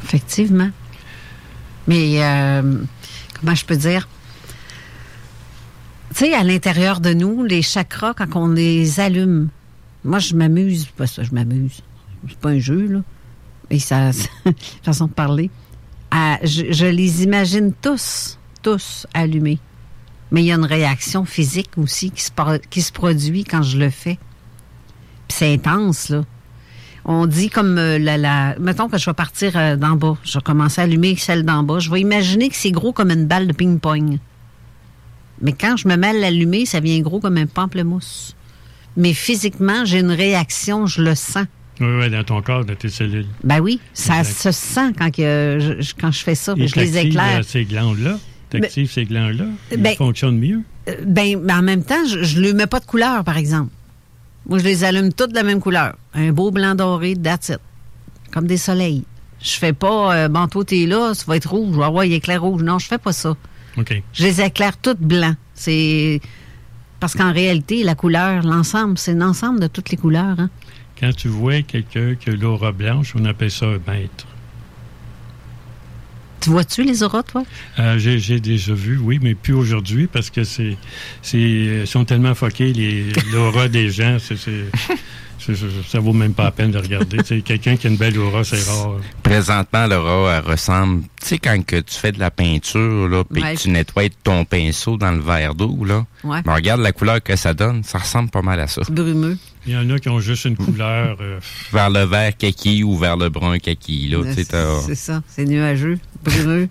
Effectivement. 0.03 0.71
Mais 1.87 2.23
euh, 2.23 2.75
comment 3.39 3.53
je 3.53 3.65
peux 3.65 3.77
dire? 3.77 4.09
Tu 6.09 6.25
sais, 6.25 6.33
à 6.33 6.43
l'intérieur 6.43 7.01
de 7.01 7.13
nous, 7.13 7.43
les 7.43 7.61
chakras, 7.61 8.15
quand 8.15 8.35
on 8.35 8.47
les 8.47 8.99
allume, 8.99 9.49
moi, 10.03 10.17
je 10.17 10.33
m'amuse. 10.33 10.87
Pas 10.87 11.05
ça, 11.05 11.21
je 11.21 11.35
m'amuse. 11.35 11.83
C'est 12.27 12.39
pas 12.39 12.49
un 12.49 12.57
jeu, 12.57 12.87
là. 12.87 13.01
Et 13.69 13.77
ça, 13.77 14.09
façon 14.81 15.05
de 15.05 15.11
parler. 15.11 15.51
Je, 16.41 16.71
je 16.71 16.87
les 16.87 17.21
imagine 17.21 17.73
tous, 17.79 18.39
tous 18.63 19.05
allumés. 19.13 19.59
Mais 20.31 20.41
il 20.43 20.45
y 20.47 20.51
a 20.51 20.55
une 20.55 20.65
réaction 20.65 21.23
physique 21.25 21.69
aussi 21.77 22.11
qui 22.11 22.21
se, 22.23 22.31
qui 22.69 22.81
se 22.81 22.91
produit 22.91 23.43
quand 23.43 23.61
je 23.61 23.77
le 23.77 23.89
fais. 23.89 24.17
Puis 25.27 25.37
c'est 25.37 25.53
intense, 25.53 26.09
là. 26.09 26.23
On 27.07 27.27
dit 27.27 27.49
comme 27.49 27.77
euh, 27.77 27.99
la, 27.99 28.17
la... 28.17 28.55
Mettons 28.59 28.89
que 28.89 28.97
je 28.97 29.05
vais 29.05 29.13
partir 29.13 29.51
euh, 29.55 29.75
d'en 29.75 29.95
bas. 29.95 30.17
Je 30.23 30.39
vais 30.39 30.41
commencer 30.43 30.81
à 30.81 30.85
allumer 30.85 31.15
celle 31.17 31.43
d'en 31.43 31.61
bas. 31.61 31.77
Je 31.77 31.91
vais 31.91 32.01
imaginer 32.01 32.49
que 32.49 32.55
c'est 32.55 32.71
gros 32.71 32.93
comme 32.93 33.11
une 33.11 33.25
balle 33.27 33.45
de 33.47 33.53
ping-pong. 33.53 34.17
Mais 35.41 35.53
quand 35.53 35.77
je 35.77 35.87
me 35.87 35.97
mets 35.97 36.07
à 36.07 36.13
l'allumer, 36.13 36.65
ça 36.65 36.79
vient 36.79 36.99
gros 37.01 37.19
comme 37.19 37.37
un 37.37 37.45
pamplemousse. 37.45 38.35
Mais 38.97 39.13
physiquement, 39.13 39.85
j'ai 39.85 39.99
une 39.99 40.11
réaction, 40.11 40.87
je 40.87 41.03
le 41.03 41.13
sens. 41.13 41.45
Oui, 41.79 41.87
oui, 41.99 42.09
dans 42.09 42.23
ton 42.23 42.41
corps, 42.41 42.65
dans 42.65 42.75
tes 42.75 42.89
cellules. 42.89 43.27
Ben 43.43 43.59
oui, 43.59 43.79
ça 43.93 44.19
Exact. 44.19 44.33
se 44.41 44.51
sent 44.51 44.93
quand, 44.97 45.11
que 45.13 45.75
je, 45.81 45.93
quand 45.99 46.11
je 46.11 46.23
fais 46.23 46.33
ça. 46.35 46.55
Et 46.57 46.67
je 46.67 46.75
les 46.75 46.97
éclaire. 46.97 47.39
euh, 47.39 47.43
ces 47.43 47.65
glandes-là. 47.65 48.17
T'actives 48.61 48.91
ces 48.91 49.05
glandes-là. 49.05 49.45
Ils 49.71 49.81
ben- 49.81 49.95
fonctionnent 49.95 50.39
mieux. 50.39 50.61
Euh, 50.89 50.93
Ben, 51.05 51.49
en 51.51 51.61
même 51.61 51.83
temps, 51.83 52.05
je 52.07 52.39
ne 52.39 52.45
lui 52.45 52.53
mets 52.53 52.67
pas 52.67 52.79
de 52.79 52.85
couleur, 52.85 53.23
par 53.23 53.37
exemple. 53.37 53.71
Moi, 54.47 54.59
je 54.59 54.63
les 54.63 54.83
allume 54.83 55.11
toutes 55.11 55.31
de 55.31 55.35
la 55.35 55.43
même 55.43 55.59
couleur. 55.59 55.95
Un 56.13 56.31
beau 56.31 56.51
blanc 56.51 56.75
doré, 56.75 57.15
that's 57.15 57.49
it. 57.49 57.59
Comme 58.31 58.47
des 58.47 58.57
soleils. 58.57 59.03
Je 59.41 59.51
fais 59.51 59.73
pas, 59.73 60.15
euh, 60.15 60.27
bon, 60.27 60.47
toi, 60.47 60.63
t'es 60.63 60.85
là, 60.85 61.13
ça 61.13 61.23
va 61.27 61.35
être 61.37 61.49
rouge. 61.49 61.75
Ah 61.81 61.89
ouais, 61.91 62.09
il 62.09 62.13
éclaire 62.13 62.41
rouge. 62.41 62.61
Non, 62.63 62.79
je 62.79 62.87
fais 62.87 62.97
pas 62.97 63.13
ça. 63.13 63.35
OK. 63.77 64.03
Je 64.13 64.23
les 64.23 64.41
éclaire 64.41 64.77
toutes 64.77 64.99
blancs. 65.01 65.35
C'est. 65.53 66.21
Parce 66.99 67.13
qu'en 67.13 67.31
réalité, 67.33 67.83
la 67.83 67.95
couleur, 67.95 68.43
l'ensemble, 68.43 68.97
c'est 68.97 69.13
l'ensemble 69.13 69.59
de 69.59 69.67
toutes 69.67 69.89
les 69.89 69.97
couleurs. 69.97 70.39
Hein? 70.39 70.49
Quand 70.99 71.13
tu 71.15 71.27
vois 71.27 71.61
quelqu'un 71.61 72.15
qui 72.15 72.29
a 72.29 72.33
l'aura 72.33 72.71
blanche, 72.71 73.13
on 73.19 73.25
appelle 73.25 73.51
ça 73.51 73.65
un 73.65 73.79
maître. 73.91 74.25
Tu 76.45 76.51
vois-tu 76.51 76.83
les 76.83 77.01
auras, 77.01 77.23
toi? 77.23 77.43
Euh, 77.79 77.97
j'ai, 77.97 78.19
j'ai 78.19 78.39
déjà 78.39 78.71
vu, 78.75 78.99
oui, 79.01 79.17
mais 79.19 79.33
plus 79.33 79.53
aujourd'hui 79.55 80.05
parce 80.05 80.29
que 80.29 80.43
c'est, 80.43 80.77
c'est, 81.23 81.39
ils 81.39 81.87
sont 81.87 82.05
tellement 82.05 82.35
foqués, 82.35 82.71
les, 82.71 83.05
l'aura 83.33 83.67
des 83.67 83.89
gens, 83.89 84.17
c'est, 84.19 84.35
ça 85.87 85.99
vaut 85.99 86.13
même 86.13 86.33
pas 86.35 86.43
la 86.45 86.51
peine 86.51 86.69
de 86.71 86.77
regarder. 86.77 87.17
Quelqu'un 87.41 87.77
qui 87.77 87.87
a 87.87 87.89
une 87.89 87.97
belle 87.97 88.17
aura, 88.19 88.43
c'est 88.43 88.63
rare. 88.69 88.97
Présentement, 89.23 89.87
Laura, 89.87 90.37
elle 90.43 90.51
ressemble, 90.51 91.01
tu 91.19 91.27
sais, 91.27 91.37
quand 91.39 91.63
que 91.65 91.77
tu 91.77 91.95
fais 91.95 92.11
de 92.11 92.19
la 92.19 92.29
peinture, 92.31 93.07
là, 93.09 93.23
puis 93.23 93.41
Ouais. 93.43 93.55
que 93.55 93.59
tu 93.61 93.69
nettoies 93.69 94.09
ton 94.23 94.45
pinceau 94.45 94.97
dans 94.97 95.11
le 95.11 95.19
verre 95.21 95.55
d'eau, 95.55 95.83
là. 95.83 96.05
Ouais. 96.23 96.41
Ben, 96.43 96.53
regarde 96.53 96.81
la 96.81 96.91
couleur 96.91 97.21
que 97.23 97.35
ça 97.35 97.53
donne, 97.55 97.83
ça 97.83 97.97
ressemble 97.99 98.29
pas 98.29 98.41
mal 98.43 98.59
à 98.59 98.67
ça. 98.67 98.81
Brumeux. 98.89 99.37
Il 99.67 99.73
y 99.73 99.77
en 99.77 99.89
a 99.89 99.97
qui 99.99 100.09
ont 100.09 100.19
juste 100.19 100.45
une 100.45 100.55
couleur. 100.57 101.17
euh, 101.21 101.39
Vers 101.73 101.89
le 101.89 102.03
vert 102.05 102.37
kaki 102.37 102.83
ou 102.83 102.97
vers 102.97 103.17
le 103.17 103.29
brun 103.29 103.57
kaki, 103.57 104.09
là, 104.09 104.19
tu 104.23 104.33
sais, 104.33 104.45
t'as- 104.45 104.81
C'est 104.85 104.93
ça, 104.95 105.21
c'est 105.27 105.45
nuageux, 105.45 105.97
brumeux. 106.25 106.69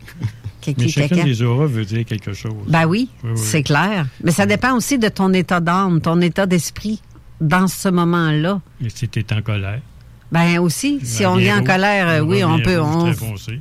mais 0.78 0.88
chacun 0.88 1.24
des 1.24 1.42
auras 1.42 1.66
veut 1.66 1.84
dire 1.84 2.05
quelque 2.05 2.32
chose. 2.32 2.52
Ben 2.68 2.86
oui, 2.86 3.09
Oui, 3.22 3.30
oui. 3.34 3.38
c'est 3.42 3.62
clair. 3.62 4.07
Mais 4.22 4.30
ça 4.32 4.46
dépend 4.46 4.74
aussi 4.76 4.98
de 4.98 5.09
ton 5.09 5.32
état 5.32 5.61
d'âme, 5.61 6.00
ton 6.00 6.20
état 6.20 6.46
d'esprit 6.46 7.00
dans 7.40 7.66
ce 7.68 7.88
moment-là. 7.88 8.61
Et 8.84 8.88
si 8.88 9.09
t'es 9.09 9.24
en 9.34 9.42
colère. 9.42 9.80
Ben 10.32 10.59
aussi, 10.59 10.98
si 11.05 11.22
Ben, 11.22 11.28
on 11.28 11.36
bien 11.36 11.59
est 11.59 11.61
en 11.61 11.64
colère, 11.64 12.22
On 12.24 12.26
oui, 12.26 12.42
on 12.42 12.59
peut, 12.59 12.80
on, 12.80 13.12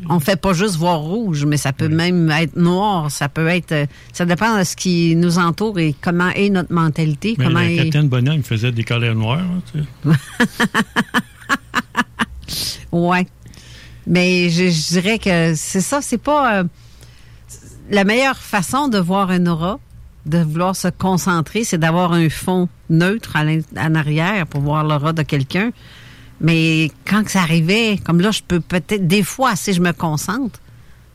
on 0.09 0.19
fait 0.19 0.37
pas 0.41 0.53
juste 0.53 0.77
voir 0.77 1.01
rouge, 1.01 1.45
mais 1.45 1.57
ça 1.57 1.71
peut 1.71 1.89
même 1.89 2.31
être 2.31 2.55
noir, 2.55 3.11
ça 3.11 3.29
peut 3.29 3.47
être, 3.47 3.87
ça 4.11 4.25
dépend 4.25 4.57
de 4.57 4.63
ce 4.63 4.75
qui 4.75 5.15
nous 5.15 5.37
entoure 5.37 5.77
et 5.77 5.93
comment 6.01 6.29
est 6.29 6.49
notre 6.49 6.73
mentalité, 6.73 7.35
Mais 7.37 7.45
comment 7.45 7.59
la 7.59 7.69
est- 7.69 7.75
capitaine 7.75 8.07
Bonhomme 8.07 8.41
faisait 8.41 8.71
des 8.71 8.83
colères 8.83 9.13
noires. 9.13 9.41
tu 9.71 9.81
sais. 9.81 10.17
Ouais. 12.91 13.27
Mais 14.07 14.49
je, 14.49 14.69
je 14.69 14.87
dirais 14.99 15.19
que 15.19 15.53
c'est 15.55 15.81
ça, 15.81 16.01
c'est 16.01 16.17
pas 16.17 16.59
euh, 16.59 16.63
la 17.89 18.03
meilleure 18.03 18.37
façon 18.37 18.87
de 18.87 18.97
voir 18.97 19.29
un 19.31 19.45
aura, 19.47 19.79
de 20.25 20.39
vouloir 20.39 20.75
se 20.75 20.87
concentrer, 20.89 21.63
c'est 21.63 21.77
d'avoir 21.77 22.13
un 22.13 22.29
fond 22.29 22.67
neutre 22.89 23.35
à 23.35 23.43
en 23.43 23.95
arrière 23.95 24.47
pour 24.47 24.61
voir 24.61 24.83
l'aura 24.83 25.13
de 25.13 25.21
quelqu'un. 25.23 25.71
Mais 26.41 26.91
quand 27.05 27.23
que 27.23 27.31
ça 27.31 27.41
arrivait, 27.41 27.97
comme 28.03 28.19
là, 28.19 28.31
je 28.31 28.41
peux 28.45 28.59
peut-être, 28.59 29.07
des 29.07 29.23
fois, 29.23 29.55
si 29.55 29.71
je 29.73 29.81
me 29.81 29.91
concentre, 29.93 30.59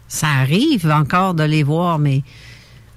ça 0.08 0.28
arrive 0.28 0.90
encore 0.90 1.34
de 1.34 1.42
les 1.42 1.62
voir, 1.62 1.98
mais 1.98 2.22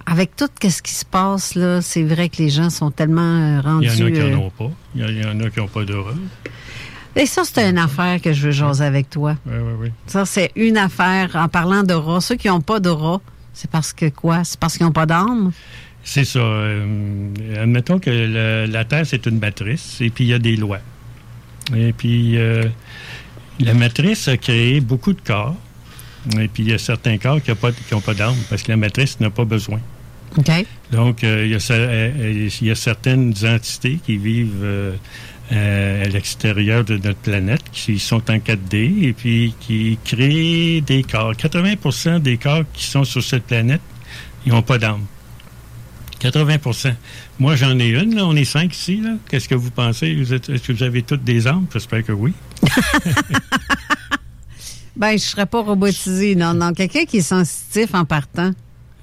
avec 0.06 0.36
tout 0.38 0.48
ce 0.64 0.82
qui 0.82 0.94
se 0.94 1.04
passe, 1.06 1.56
là, 1.56 1.82
c'est 1.82 2.04
vrai 2.04 2.30
que 2.30 2.38
les 2.38 2.50
gens 2.50 2.70
sont 2.70 2.92
tellement 2.92 3.22
euh, 3.22 3.60
Il 3.62 3.68
rendus... 3.68 3.88
y 3.88 4.04
en 4.04 4.06
a 4.08 4.12
qui 4.12 4.20
euh, 4.22 4.30
n'en 4.30 4.44
ont 4.44 4.50
pas. 4.50 4.72
Il 4.96 5.02
y, 5.02 5.04
a- 5.04 5.10
il 5.10 5.22
y 5.22 5.26
en 5.26 5.40
a 5.42 5.50
qui 5.50 5.60
n'ont 5.60 5.68
pas 5.68 5.84
d'aura. 5.84 6.14
Et 7.16 7.26
ça, 7.26 7.44
c'est 7.44 7.70
une 7.70 7.78
affaire 7.78 8.22
que 8.22 8.32
je 8.32 8.46
veux 8.48 8.52
jaser 8.52 8.86
avec 8.86 9.10
toi. 9.10 9.36
Oui, 9.46 9.54
oui, 9.58 9.74
oui. 9.82 9.92
Ça, 10.08 10.26
c'est 10.26 10.52
une 10.56 10.78
affaire. 10.78 11.36
En 11.36 11.48
parlant 11.50 11.84
d'aura, 11.84 12.22
ceux 12.22 12.36
qui 12.36 12.48
n'ont 12.48 12.62
pas 12.62 12.80
d'aura, 12.80 13.20
c'est 13.54 13.70
parce 13.70 13.92
que 13.92 14.08
quoi? 14.10 14.44
C'est 14.46 14.60
parce 14.60 14.78
qu'ils 14.78 14.86
n'ont 14.86 14.94
pas 14.94 15.06
d'âme? 15.06 15.52
C'est 16.04 16.24
ça. 16.24 16.40
euh, 16.40 17.30
admettons 17.62 18.00
que 18.00 18.10
le- 18.10 18.66
la 18.72 18.86
Terre, 18.86 19.06
c'est 19.06 19.26
une 19.26 19.40
matrice, 19.40 19.98
et 20.02 20.10
puis 20.10 20.24
il 20.24 20.28
y 20.30 20.34
a 20.34 20.40
des 20.40 20.56
lois. 20.56 20.80
Et 21.76 21.94
puis, 21.94 22.38
euh, 22.38 22.64
la 23.60 23.74
matrice 23.74 24.28
a 24.28 24.38
créé 24.38 24.80
beaucoup 24.80 25.14
de 25.14 25.22
corps, 25.22 25.56
et 26.40 26.48
puis 26.48 26.64
il 26.64 26.70
y 26.70 26.74
a 26.74 26.78
certains 26.80 27.18
corps 27.18 27.42
qui 27.42 27.52
n'ont 27.52 28.02
pas 28.02 28.14
d'âme, 28.14 28.36
parce 28.50 28.64
que 28.64 28.72
la 28.72 28.78
matrice 28.78 29.20
n'a 29.20 29.30
pas 29.30 29.46
besoin. 29.46 29.80
OK. 30.38 30.50
Donc, 30.92 31.24
il, 31.24 31.28
euh, 31.28 32.48
il 32.62 32.68
y 32.68 32.72
a 32.72 32.76
certaines 32.76 33.34
entités 33.46 34.00
qui 34.04 34.18
vivent 34.18 34.64
euh, 35.52 36.06
à 36.06 36.08
l'extérieur 36.08 36.84
de 36.84 36.98
notre 36.98 37.20
planète, 37.20 37.64
qui 37.72 38.00
sont 38.00 38.30
en 38.30 38.38
4D 38.38 39.04
et 39.04 39.14
puis 39.14 39.54
qui 39.60 39.98
créent 40.04 40.82
des 40.82 41.04
corps. 41.04 41.34
80% 41.34 42.20
des 42.20 42.38
corps 42.38 42.64
qui 42.74 42.86
sont 42.86 43.04
sur 43.04 43.24
cette 43.24 43.44
planète, 43.44 43.82
ils 44.46 44.52
n'ont 44.52 44.62
pas 44.62 44.78
d'âme. 44.78 45.06
80% 46.22 46.94
Moi, 47.40 47.56
j'en 47.56 47.80
ai 47.80 47.90
une, 47.90 48.16
là. 48.16 48.26
On 48.26 48.36
est 48.36 48.46
cinq 48.46 48.76
ici, 48.76 49.02
là. 49.02 49.16
Qu'est-ce 49.30 49.50
que 49.50 49.56
vous 49.56 49.72
pensez? 49.72 50.08
Est-ce 50.10 50.68
que 50.68 50.72
vous 50.72 50.84
avez 50.84 51.02
toutes 51.02 51.24
des 51.24 51.48
âmes? 51.48 51.66
J'espère 51.74 52.04
que 52.04 52.12
oui. 52.12 52.34
Ben, 54.96 55.14
je 55.14 55.24
serais 55.24 55.46
pas 55.46 55.62
robotisé. 55.62 56.36
Non, 56.36 56.54
non. 56.54 56.74
Quelqu'un 56.74 57.06
qui 57.06 57.18
est 57.18 57.22
sensitif 57.22 57.96
en 57.96 58.06
partant. 58.06 58.52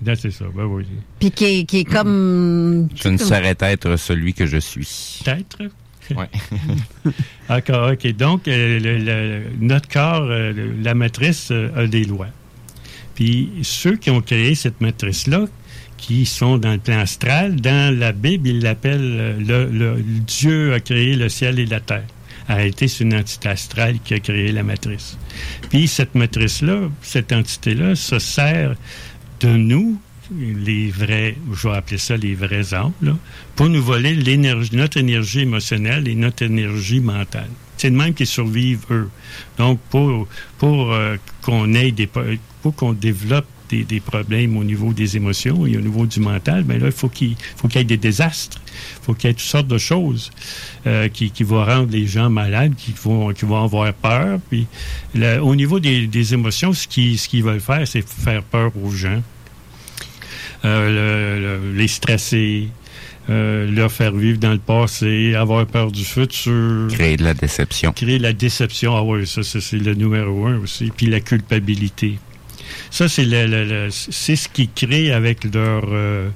Là, 0.04 0.14
c'est 0.14 0.30
ça. 0.30 0.44
Ben 0.54 0.64
oui. 0.64 0.86
Puis 1.18 1.30
qui 1.30 1.44
est, 1.44 1.64
qui 1.64 1.78
est 1.78 1.84
comme. 1.84 2.88
Je 2.94 3.08
ne 3.08 3.16
saurais 3.16 3.56
être 3.58 3.96
celui 3.96 4.32
que 4.32 4.46
je 4.46 4.58
suis. 4.58 5.20
Peut-être. 5.24 5.58
D'accord, 7.48 7.92
OK. 7.92 8.06
Donc, 8.16 8.48
euh, 8.48 9.44
notre 9.60 9.88
corps, 9.88 10.26
euh, 10.28 10.52
la 10.82 10.94
matrice 10.94 11.48
euh, 11.50 11.70
a 11.76 11.86
des 11.86 12.04
lois. 12.04 12.28
Puis, 13.14 13.50
ceux 13.62 13.96
qui 13.96 14.10
ont 14.10 14.20
créé 14.20 14.54
cette 14.54 14.80
matrice-là, 14.80 15.46
qui 15.96 16.26
sont 16.26 16.58
dans 16.58 16.72
le 16.72 16.78
plan 16.78 17.00
astral, 17.00 17.56
dans 17.56 17.96
la 17.96 18.12
Bible, 18.12 18.48
ils 18.48 18.62
l'appellent 18.62 19.36
le, 19.38 19.96
Dieu 20.26 20.72
a 20.74 20.80
créé 20.80 21.16
le 21.16 21.28
ciel 21.28 21.58
et 21.58 21.66
la 21.66 21.80
terre. 21.80 22.06
Réalité, 22.48 22.86
c'est 22.88 23.04
une 23.04 23.14
entité 23.14 23.48
astrale 23.48 23.96
qui 24.04 24.14
a 24.14 24.20
créé 24.20 24.52
la 24.52 24.62
matrice. 24.62 25.18
Puis, 25.70 25.88
cette 25.88 26.14
matrice-là, 26.14 26.88
cette 27.02 27.32
entité-là, 27.32 27.94
se 27.94 28.18
sert 28.18 28.76
de 29.40 29.48
nous, 29.48 30.00
les 30.36 30.90
vrais, 30.90 31.36
je 31.52 31.68
vais 31.68 31.74
appeler 31.74 31.98
ça 31.98 32.16
les 32.16 32.34
vrais 32.34 32.74
âmes, 32.74 32.92
pour 33.56 33.68
nous 33.68 33.82
voler 33.82 34.16
notre 34.72 34.96
énergie 34.98 35.40
émotionnelle 35.40 36.06
et 36.08 36.14
notre 36.14 36.42
énergie 36.42 37.00
mentale. 37.00 37.48
C'est 37.76 37.90
de 37.90 37.96
même 37.96 38.12
qu'ils 38.12 38.26
survivent, 38.26 38.84
eux. 38.90 39.08
Donc, 39.56 39.78
pour, 39.90 40.26
pour 40.58 40.92
euh, 40.92 41.16
qu'on 41.42 41.72
ait 41.74 41.92
des, 41.92 42.08
po- 42.08 42.22
pour 42.60 42.74
qu'on 42.74 42.92
développe 42.92 43.46
des, 43.68 43.84
des 43.84 44.00
problèmes 44.00 44.56
au 44.56 44.64
niveau 44.64 44.92
des 44.92 45.16
émotions 45.16 45.64
et 45.64 45.76
au 45.76 45.80
niveau 45.80 46.04
du 46.04 46.18
mental, 46.18 46.64
ben 46.64 46.80
là, 46.80 46.86
il 46.86 46.92
faut 46.92 47.08
qu'il 47.08 47.36
faut 47.56 47.68
qu'il 47.68 47.78
y 47.78 47.82
ait 47.82 47.84
des 47.84 47.96
désastres. 47.96 48.60
Il 48.66 49.04
faut 49.04 49.14
qu'il 49.14 49.28
y 49.28 49.30
ait 49.30 49.34
toutes 49.34 49.42
sortes 49.42 49.68
de 49.68 49.78
choses 49.78 50.30
euh, 50.86 51.08
qui, 51.08 51.30
qui 51.30 51.44
vont 51.44 51.64
rendre 51.64 51.90
les 51.92 52.06
gens 52.06 52.30
malades, 52.30 52.74
qui 52.76 52.92
vont, 53.00 53.32
qui 53.32 53.44
vont 53.44 53.62
avoir 53.62 53.92
peur. 53.94 54.40
Puis, 54.50 54.66
au 55.40 55.54
niveau 55.54 55.78
des, 55.78 56.06
des 56.08 56.34
émotions, 56.34 56.72
ce 56.72 56.88
qu'ils 56.88 57.16
ce 57.18 57.28
qu'ils 57.28 57.44
veulent 57.44 57.60
faire, 57.60 57.86
c'est 57.86 58.06
faire 58.06 58.42
peur 58.42 58.72
aux 58.82 58.90
gens. 58.90 59.22
Euh, 60.64 61.38
le- 61.38 61.70
le- 61.72 61.78
les 61.78 61.86
stresser, 61.88 62.68
euh, 63.30 63.70
leur 63.70 63.92
faire 63.92 64.12
vivre 64.12 64.38
dans 64.38 64.52
le 64.52 64.58
passé, 64.58 65.34
avoir 65.34 65.64
peur 65.66 65.92
du 65.92 66.04
futur. 66.04 66.88
Créer 66.90 67.16
de 67.16 67.24
la 67.24 67.34
déception. 67.34 67.92
Créer 67.92 68.18
la 68.18 68.32
déception, 68.32 68.96
ah 68.96 69.02
oui, 69.02 69.26
ça, 69.26 69.42
ça, 69.42 69.60
c'est 69.60 69.78
le 69.78 69.94
numéro 69.94 70.46
un 70.46 70.58
aussi. 70.58 70.90
Puis 70.96 71.06
la 71.06 71.20
culpabilité. 71.20 72.18
Ça, 72.90 73.08
c'est 73.08 73.24
le, 73.24 73.46
le- 73.46 73.64
le- 73.64 73.88
c'est 73.90 74.34
ce 74.36 74.48
qu'ils 74.48 74.70
créent 74.70 75.12
avec 75.12 75.44
leur, 75.54 75.84
euh, 75.92 76.28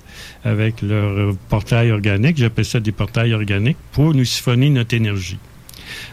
avec 0.45 0.83
leur 0.83 1.35
portail 1.49 1.91
organique. 1.91 2.37
J'appelle 2.39 2.65
ça 2.65 2.79
des 2.79 2.93
portails 2.93 3.35
organiques 3.35 3.77
pour 3.93 4.15
nous 4.15 4.25
siphonner 4.25 4.71
notre 4.71 4.95
énergie. 4.95 5.39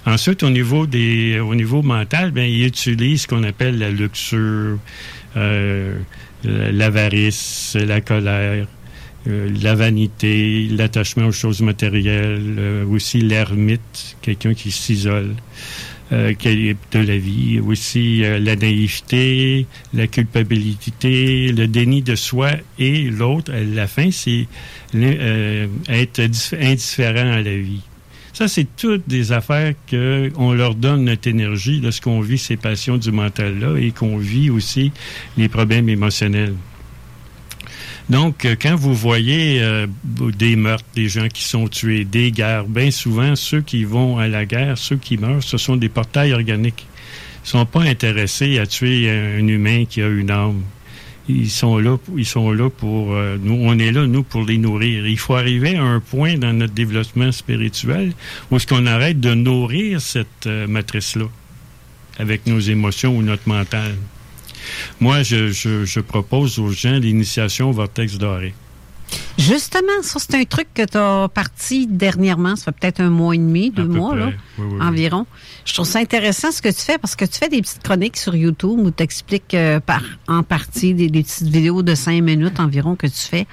Ensuite, 0.06 0.44
au 0.44 0.50
niveau 0.50 0.88
des, 0.88 1.40
au 1.40 1.56
niveau 1.56 1.82
mental, 1.84 2.32
ben, 2.32 2.50
ils 2.50 2.66
utilisent 2.66 3.24
ce 3.24 3.28
qu'on 3.28 3.44
appelle 3.44 3.78
la 3.80 3.90
luxure, 3.92 4.78
euh, 5.38 5.98
l'avarice, 6.44 7.76
la 7.80 8.02
colère, 8.02 8.68
euh, 9.28 9.50
la 9.62 9.76
vanité, 9.76 10.68
l'attachement 10.72 11.28
aux 11.28 11.32
choses 11.32 11.62
matérielles, 11.62 12.56
euh, 12.58 12.86
aussi 12.86 13.20
l'ermite, 13.20 14.16
quelqu'un 14.22 14.54
qui 14.54 14.72
s'isole 14.72 15.36
euh, 16.12 16.34
de 16.92 17.00
la 17.00 17.18
vie, 17.18 17.60
aussi 17.60 18.24
euh, 18.24 18.40
la 18.40 18.56
naïveté, 18.56 19.68
la 19.94 20.08
culpabilité, 20.08 21.52
le 21.52 21.68
déni 21.68 22.02
de 22.02 22.16
soi 22.16 22.52
et 22.80 23.04
l'autre, 23.10 23.52
la 23.54 23.88
fin, 23.88 24.10
c'est 24.12 24.48
être 24.94 26.22
dif- 26.22 26.56
indifférent 26.60 27.32
à 27.32 27.42
la 27.42 27.58
vie. 27.58 27.82
Ça, 28.40 28.48
c'est 28.48 28.68
toutes 28.78 29.06
des 29.06 29.34
affaires 29.34 29.74
que 29.86 30.32
on 30.38 30.54
leur 30.54 30.74
donne 30.74 31.04
notre 31.04 31.28
énergie 31.28 31.82
lorsqu'on 31.82 32.22
vit 32.22 32.38
ces 32.38 32.56
passions 32.56 32.96
du 32.96 33.12
mental-là 33.12 33.76
et 33.78 33.92
qu'on 33.92 34.18
vit 34.18 34.50
aussi 34.50 34.94
les 35.36 35.50
problèmes 35.50 35.90
émotionnels. 35.90 36.54
Donc, 38.10 38.46
euh, 38.46 38.56
quand 38.58 38.76
vous 38.76 38.96
voyez 38.96 39.62
euh, 39.62 39.88
des 40.06 40.56
meurtres, 40.56 40.86
des 40.96 41.10
gens 41.10 41.28
qui 41.28 41.44
sont 41.44 41.68
tués, 41.68 42.06
des 42.06 42.32
guerres, 42.32 42.64
bien 42.64 42.92
souvent, 42.92 43.36
ceux 43.36 43.60
qui 43.60 43.84
vont 43.84 44.18
à 44.18 44.30
la 44.30 44.46
guerre, 44.46 44.78
ceux 44.78 44.96
qui 44.96 45.18
meurent, 45.18 45.44
ce 45.44 45.58
sont 45.58 45.76
des 45.76 45.90
portails 45.90 46.32
organiques. 46.32 46.88
Ils 47.44 47.50
sont 47.50 47.66
pas 47.66 47.82
intéressés 47.82 48.58
à 48.58 48.66
tuer 48.66 49.10
un 49.10 49.46
humain 49.46 49.84
qui 49.84 50.02
a 50.02 50.08
une 50.08 50.32
âme. 50.32 50.62
Ils 51.30 51.50
sont 51.52 51.78
là, 51.78 51.96
ils 52.18 52.26
sont 52.26 52.52
là 52.52 52.72
pour 52.72 53.14
euh, 53.14 53.38
nous. 53.40 53.54
On 53.54 53.78
est 53.78 53.92
là 53.92 54.08
nous 54.08 54.24
pour 54.24 54.44
les 54.44 54.58
nourrir. 54.58 55.06
Il 55.06 55.20
faut 55.20 55.36
arriver 55.36 55.76
à 55.76 55.84
un 55.84 56.00
point 56.00 56.40
dans 56.40 56.54
notre 56.54 56.74
développement 56.74 57.32
spirituel 57.32 58.14
où 58.50 58.56
est-ce 58.56 58.66
qu'on 58.66 58.88
arrête 58.88 59.20
de 59.20 59.36
nourrir 59.36 60.02
cette 60.02 60.48
euh, 60.48 60.66
matrice-là 60.66 61.26
avec 62.18 62.48
nos 62.48 62.60
émotions 62.60 63.16
ou 63.16 63.22
notre 63.22 63.48
mental. 63.48 63.96
Moi, 65.00 65.22
je, 65.22 65.52
je, 65.52 65.86
je 65.86 66.00
propose 66.00 66.58
aux 66.58 66.72
gens 66.72 66.98
l'initiation 66.98 67.70
au 67.70 67.74
vortex 67.74 68.18
doré. 68.18 68.56
Justement, 69.38 70.02
ça, 70.02 70.20
c'est 70.20 70.36
un 70.36 70.44
truc 70.44 70.68
que 70.74 70.84
tu 70.84 70.98
as 70.98 71.30
parti 71.34 71.88
dernièrement. 71.88 72.56
Ça 72.56 72.66
fait 72.66 72.72
peut-être 72.80 73.00
un 73.00 73.10
mois 73.10 73.36
et 73.36 73.38
demi, 73.38 73.72
deux 73.72 73.86
mois, 73.86 74.12
près. 74.12 74.20
là, 74.20 74.26
Oui, 74.28 74.34
oui, 74.58 74.66
oui. 74.74 74.86
environ. 74.86 75.26
Je 75.66 75.74
trouve 75.74 75.86
ça 75.88 76.00
intéressant 76.00 76.52
ce 76.52 76.62
que 76.62 76.70
tu 76.70 76.82
fais 76.82 76.98
parce 76.98 77.16
que 77.16 77.26
tu 77.26 77.38
fais 77.40 77.48
des 77.48 77.62
petites 77.62 77.82
chroniques 77.82 78.18
sur 78.18 78.36
YouTube 78.36 78.80
où 78.80 78.92
tu 78.92 79.02
expliques 79.04 79.54
euh, 79.54 79.80
par, 79.80 80.02
en 80.28 80.44
partie 80.44 80.94
des, 80.94 81.10
des 81.10 81.24
petites 81.24 81.48
vidéos 81.48 81.84
de 81.84 81.96
cinq 81.96 82.22
minutes 82.22 82.60
environ 82.60 82.96
que 82.96 83.08
tu 83.08 83.14
fais. 83.22 83.48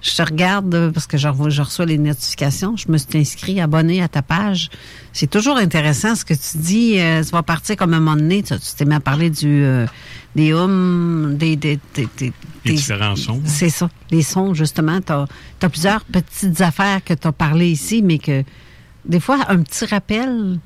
Je 0.00 0.14
te 0.14 0.22
regarde 0.22 0.74
euh, 0.74 0.90
parce 0.90 1.06
que 1.06 1.18
je, 1.18 1.28
reçois 1.28 1.84
les 1.84 1.98
notifications. 1.98 2.76
Je 2.76 2.90
me 2.90 2.96
suis 2.96 3.18
inscrit, 3.18 3.60
abonné 3.60 4.02
à 4.02 4.08
ta 4.08 4.22
page. 4.22 4.70
C'est 5.12 5.28
toujours 5.30 5.56
intéressant 5.58 6.14
ce 6.14 6.24
que 6.24 6.34
tu 6.34 6.58
dis. 6.58 6.98
Euh, 6.98 7.22
ça 7.22 7.30
va 7.36 7.42
partir 7.42 7.76
comme 7.76 7.92
un 7.92 8.00
moment 8.00 8.16
donné. 8.16 8.42
Tu 8.42 8.54
tu 8.54 8.74
t'es 8.76 8.84
mis 8.84 8.94
à 8.94 9.00
parler 9.00 9.30
du, 9.30 9.62
euh, 9.64 9.86
des 10.38 10.52
hums, 10.54 11.36
des, 11.36 11.56
des, 11.56 11.78
différents 12.64 13.16
sons. 13.16 13.40
c'est 13.44 13.70
ça, 13.70 13.90
les 14.12 14.22
sons, 14.22 14.54
justement. 14.54 15.00
Tu 15.00 15.12
as, 15.12 15.68
plusieurs 15.68 16.04
petites 16.04 16.60
affaires 16.60 17.02
que 17.04 17.14
tu 17.14 17.26
as 17.26 17.32
parlé 17.32 17.68
ici, 17.70 18.02
mais 18.02 18.18
que 18.18 18.44
des 19.04 19.18
fois, 19.18 19.38
un 19.48 19.62
petit 19.62 19.84
rappel. 19.86 20.60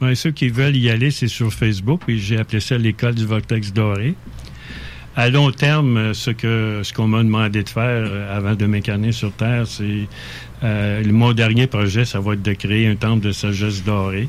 Ouais, 0.00 0.14
ceux 0.14 0.30
qui 0.30 0.48
veulent 0.48 0.76
y 0.76 0.88
aller, 0.90 1.10
c'est 1.10 1.28
sur 1.28 1.52
Facebook, 1.52 2.02
et 2.08 2.18
j'ai 2.18 2.38
appelé 2.38 2.60
ça 2.60 2.78
l'école 2.78 3.16
du 3.16 3.26
vortex 3.26 3.72
doré. 3.72 4.14
À 5.16 5.28
long 5.28 5.50
terme, 5.50 6.14
ce 6.14 6.30
que 6.30 6.82
ce 6.84 6.92
qu'on 6.92 7.08
m'a 7.08 7.22
demandé 7.24 7.64
de 7.64 7.68
faire 7.68 8.04
euh, 8.06 8.36
avant 8.38 8.54
de 8.54 8.64
m'incarner 8.66 9.10
sur 9.10 9.32
Terre, 9.32 9.66
c'est 9.66 10.06
euh, 10.62 11.02
le- 11.02 11.12
mon 11.12 11.32
dernier 11.32 11.66
projet, 11.66 12.04
ça 12.04 12.20
va 12.20 12.34
être 12.34 12.42
de 12.42 12.52
créer 12.52 12.86
un 12.86 12.94
temple 12.94 13.26
de 13.26 13.32
sagesse 13.32 13.82
dorée. 13.82 14.28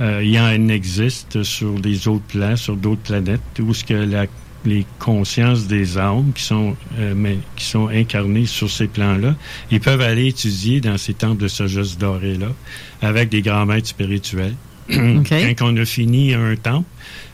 Euh, 0.00 0.22
il 0.24 0.30
y 0.30 0.40
en 0.40 0.68
existe 0.68 1.42
sur 1.42 1.74
les 1.78 2.08
autres 2.08 2.24
plans, 2.28 2.56
sur 2.56 2.76
d'autres 2.76 3.02
planètes, 3.02 3.40
où 3.60 3.74
ce 3.74 3.84
que 3.84 3.94
la- 3.94 4.26
les 4.64 4.84
consciences 4.98 5.66
des 5.66 5.96
âmes 5.98 6.32
qui 6.34 6.42
sont 6.42 6.76
euh, 6.98 7.14
mais, 7.16 7.38
qui 7.56 7.64
sont 7.64 7.88
incarnées 7.88 8.44
sur 8.46 8.70
ces 8.70 8.88
plans-là, 8.88 9.34
ils 9.70 9.80
peuvent 9.80 10.00
aller 10.02 10.26
étudier 10.28 10.80
dans 10.82 10.98
ces 10.98 11.14
temples 11.14 11.42
de 11.42 11.48
sagesse 11.48 11.96
dorée 11.96 12.36
là, 12.36 12.48
avec 13.00 13.30
des 13.30 13.40
grands 13.42 13.64
maîtres 13.66 13.88
spirituels. 13.88 14.54
Quand 15.58 15.72
on 15.72 15.76
a 15.78 15.84
fini 15.84 16.34
un 16.34 16.56
temple, 16.56 16.88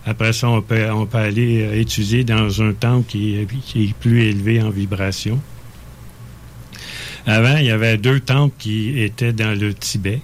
après 0.04 0.32
ça, 0.32 0.48
on 0.50 0.62
peut, 0.62 0.88
on 0.90 1.06
peut 1.06 1.18
aller 1.18 1.62
euh, 1.64 1.80
étudier 1.80 2.22
dans 2.22 2.62
un 2.62 2.72
temple 2.72 3.06
qui 3.08 3.34
est 3.36 3.94
plus 4.00 4.22
élevé 4.24 4.62
en 4.62 4.70
vibration. 4.70 5.40
Avant, 7.26 7.56
il 7.56 7.66
y 7.66 7.70
avait 7.70 7.96
deux 7.96 8.20
temples 8.20 8.54
qui 8.58 9.00
étaient 9.02 9.32
dans 9.32 9.58
le 9.58 9.74
Tibet. 9.74 10.20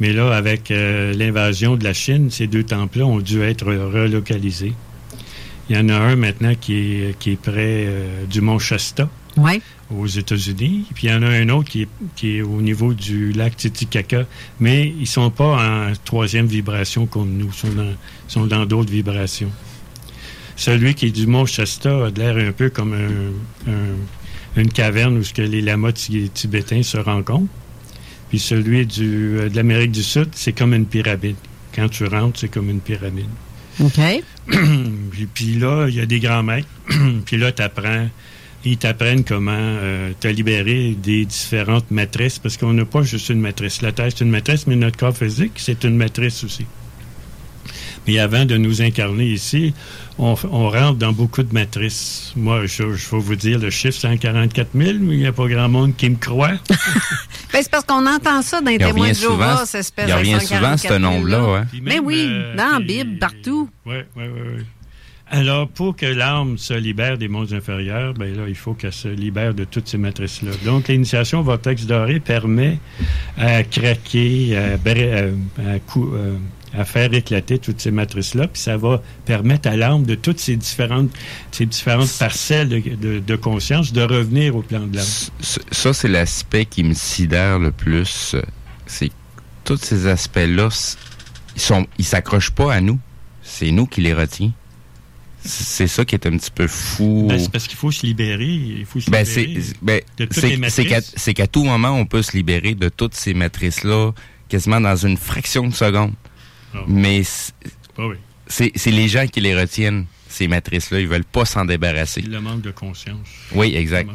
Mais 0.00 0.12
là, 0.12 0.34
avec 0.36 0.70
euh, 0.70 1.12
l'invasion 1.14 1.76
de 1.76 1.84
la 1.84 1.94
Chine, 1.94 2.30
ces 2.30 2.46
deux 2.46 2.64
temples-là 2.64 3.06
ont 3.06 3.18
dû 3.20 3.40
être 3.42 3.64
relocalisés. 3.66 4.74
Il 5.68 5.76
y 5.76 5.78
en 5.78 5.88
a 5.88 5.94
un 5.94 6.16
maintenant 6.16 6.54
qui 6.60 6.74
est, 6.76 7.18
qui 7.18 7.32
est 7.32 7.40
près 7.40 7.54
euh, 7.86 8.24
du 8.26 8.40
mont 8.40 8.58
Shasta, 8.58 9.08
Ouais. 9.36 9.60
aux 9.90 10.06
États-Unis. 10.06 10.84
Puis 10.94 11.08
il 11.08 11.10
y 11.10 11.12
en 11.14 11.22
a 11.22 11.28
un 11.28 11.48
autre 11.48 11.68
qui 11.70 11.82
est, 11.82 11.88
qui 12.14 12.36
est 12.38 12.42
au 12.42 12.60
niveau 12.62 12.94
du 12.94 13.32
lac 13.32 13.56
Titicaca. 13.56 14.24
Mais 14.60 14.94
ils 14.98 15.06
sont 15.06 15.30
pas 15.30 15.88
en 15.88 15.92
troisième 16.04 16.46
vibration 16.46 17.06
comme 17.06 17.36
nous. 17.36 17.46
Ils 17.48 17.52
sont 17.58 17.72
dans, 17.72 17.92
sont 18.28 18.46
dans 18.46 18.64
d'autres 18.66 18.90
vibrations. 18.90 19.50
Celui 20.56 20.94
qui 20.94 21.06
est 21.06 21.10
du 21.10 21.26
mont 21.26 21.44
Shasta 21.46 22.06
a 22.06 22.10
de 22.10 22.18
l'air 22.20 22.36
un 22.36 22.52
peu 22.52 22.70
comme 22.70 22.94
un- 22.94 23.70
un- 23.70 24.60
une 24.60 24.70
caverne 24.72 25.18
où 25.18 25.22
ce 25.24 25.34
que 25.34 25.42
les 25.42 25.60
lamas 25.60 25.92
ti- 25.92 26.30
tibétains 26.32 26.82
se 26.82 26.96
rencontrent. 26.96 27.48
Puis 28.28 28.38
celui 28.38 28.86
du, 28.86 29.38
euh, 29.38 29.48
de 29.48 29.56
l'Amérique 29.56 29.92
du 29.92 30.02
Sud, 30.02 30.28
c'est 30.32 30.52
comme 30.52 30.74
une 30.74 30.86
pyramide. 30.86 31.36
Quand 31.74 31.88
tu 31.88 32.04
rentres, 32.04 32.40
c'est 32.40 32.48
comme 32.48 32.70
une 32.70 32.80
pyramide. 32.80 33.28
OK. 33.80 34.00
puis, 35.10 35.26
puis 35.26 35.54
là, 35.58 35.86
il 35.88 35.94
y 35.94 36.00
a 36.00 36.06
des 36.06 36.20
grands 36.20 36.42
maîtres. 36.42 36.68
puis 37.26 37.36
là, 37.36 37.52
tu 37.52 37.62
apprends. 37.62 38.08
Ils 38.64 38.78
t'apprennent 38.78 39.22
comment 39.22 39.52
euh, 39.52 40.12
te 40.18 40.26
libérer 40.26 40.96
des 41.00 41.24
différentes 41.24 41.90
matrices, 41.92 42.40
parce 42.40 42.56
qu'on 42.56 42.72
n'a 42.72 42.84
pas 42.84 43.02
juste 43.02 43.28
une 43.28 43.40
matrice. 43.40 43.80
La 43.80 43.92
Terre, 43.92 44.08
c'est 44.08 44.24
une 44.24 44.30
matrice, 44.30 44.66
mais 44.66 44.74
notre 44.74 44.96
corps 44.96 45.16
physique, 45.16 45.52
c'est 45.56 45.84
une 45.84 45.96
matrice 45.96 46.42
aussi. 46.42 46.66
Mais 48.06 48.18
avant 48.18 48.44
de 48.44 48.56
nous 48.56 48.82
incarner 48.82 49.26
ici, 49.26 49.74
on, 50.18 50.34
rentre 50.34 50.94
dans 50.94 51.12
beaucoup 51.12 51.42
de 51.42 51.52
matrices. 51.52 52.32
Moi, 52.36 52.66
je, 52.66 52.94
je 52.94 53.10
vais 53.10 53.18
vous 53.18 53.36
dire 53.36 53.58
le 53.58 53.70
chiffre 53.70 53.98
144 53.98 54.68
000, 54.74 54.98
mais 55.00 55.14
il 55.14 55.18
n'y 55.20 55.26
a 55.26 55.32
pas 55.32 55.46
grand 55.46 55.68
monde 55.68 55.96
qui 55.96 56.10
me 56.10 56.16
croit. 56.16 56.52
Ben, 57.52 57.62
c'est 57.62 57.70
parce 57.70 57.84
qu'on 57.84 58.06
entend 58.06 58.42
ça 58.42 58.60
dans 58.60 58.68
les 58.68 58.74
Il 58.76 58.84
témoins 58.84 59.08
de 59.10 59.14
Jéhovah, 59.14 59.52
souvent- 59.54 59.64
cette 59.66 59.80
espèce 59.80 60.04
il 60.08 60.12
de 60.12 60.18
revient 60.18 60.40
souvent, 60.46 60.76
144 60.76 60.92
ce 60.92 60.98
nombre-là, 60.98 61.38
000 61.38 61.52
ouais. 61.54 61.60
Mais 61.82 61.98
oui, 62.00 62.26
euh, 62.28 62.54
dans 62.54 62.72
la 62.72 62.80
Bible, 62.80 63.18
partout. 63.18 63.70
Oui, 63.86 63.94
oui, 64.16 64.24
oui. 64.26 64.40
oui. 64.58 64.62
Alors, 65.30 65.66
pour 65.68 65.96
que 65.96 66.06
l'âme 66.06 66.56
se 66.58 66.74
libère 66.74 67.18
des 67.18 67.28
mondes 67.28 67.52
inférieurs, 67.52 68.14
ben 68.14 68.36
là, 68.36 68.42
il 68.46 68.54
faut 68.54 68.74
qu'elle 68.74 68.92
se 68.92 69.08
libère 69.08 69.54
de 69.54 69.64
toutes 69.64 69.88
ces 69.88 69.98
matrices-là. 69.98 70.52
Donc, 70.64 70.86
l'initiation 70.88 71.40
au 71.40 71.42
vortex 71.42 71.84
doré 71.86 72.20
permet 72.20 72.78
à 73.38 73.62
craquer, 73.64 74.56
à, 74.56 74.74
à- 74.74 74.94
euh, 74.96 75.32
à 76.76 76.84
faire 76.84 77.12
éclater 77.14 77.58
toutes 77.58 77.80
ces 77.80 77.90
matrices-là, 77.90 78.48
puis 78.48 78.60
ça 78.60 78.76
va 78.76 79.02
permettre 79.24 79.68
à 79.68 79.76
l'âme 79.76 80.04
de 80.04 80.14
toutes 80.14 80.38
ces 80.40 80.56
différentes, 80.56 81.10
ces 81.52 81.66
différentes 81.66 82.10
parcelles 82.18 82.68
de, 82.68 82.78
de- 82.80 83.18
de 83.20 83.36
conscience 83.36 83.92
de 83.92 84.02
revenir 84.02 84.54
au 84.56 84.62
plan 84.62 84.80
de 84.86 84.96
l'âme. 84.96 85.06
Ça, 85.70 85.92
c'est 85.94 86.08
l'aspect 86.08 86.64
qui 86.66 86.82
me 86.84 86.94
sidère 86.94 87.58
le 87.58 87.72
plus. 87.72 88.36
C'est 88.86 89.08
que 89.08 89.14
tous 89.64 89.78
ces 89.78 90.06
aspects-là, 90.06 90.68
ils 91.56 91.60
sont, 91.62 91.86
ils 91.98 92.04
s'accrochent 92.04 92.50
pas 92.50 92.74
à 92.74 92.80
nous. 92.80 92.98
C'est 93.42 93.70
nous 93.70 93.86
qui 93.86 94.00
les 94.00 94.12
retient. 94.12 94.52
C'est 95.48 95.86
ça 95.86 96.04
qui 96.04 96.16
est 96.16 96.26
un 96.26 96.36
petit 96.36 96.50
peu 96.50 96.66
fou. 96.66 97.26
Ben, 97.28 97.38
c'est 97.38 97.50
parce 97.52 97.68
qu'il 97.68 97.76
faut 97.78 97.92
se 97.92 98.04
libérer. 98.04 98.44
Il 98.46 98.84
faut 98.84 98.98
se 98.98 99.08
Ben, 99.10 99.24
libérer 99.24 99.60
c'est 99.62 99.74
ben, 99.80 100.00
de 100.18 100.24
toutes 100.24 100.34
c'est- 100.40 100.56
les 100.56 100.70
c'est 100.70 100.84
qu'à 100.84 100.96
matrices. 100.96 101.12
c'est 101.16 101.34
qu'à 101.34 101.46
tout 101.46 101.62
moment, 101.62 101.90
on 101.90 102.04
peut 102.04 102.22
se 102.22 102.36
libérer 102.36 102.74
de 102.74 102.88
toutes 102.88 103.14
ces 103.14 103.32
matrices-là, 103.32 104.10
quasiment 104.48 104.80
dans 104.80 104.96
une 104.96 105.16
fraction 105.16 105.68
de 105.68 105.74
seconde. 105.74 106.12
Mais 106.88 107.22
c'est 107.24 107.52
Ah 107.98 108.06
oui. 108.08 108.16
c'est 108.46 108.90
les 108.90 109.08
gens 109.08 109.26
qui 109.26 109.40
les 109.40 109.54
retiennent. 109.58 110.06
ces 110.28 110.48
matrices-là. 110.48 111.00
Ils 111.00 111.08
veulent 111.08 111.24
pas 111.24 111.46
s'en 111.46 111.64
débarrasser. 111.64 112.20
Le 112.20 112.40
manque 112.42 112.60
de 112.60 112.70
conscience. 112.70 113.26
Oui, 113.54 113.74
exact. 113.74 114.10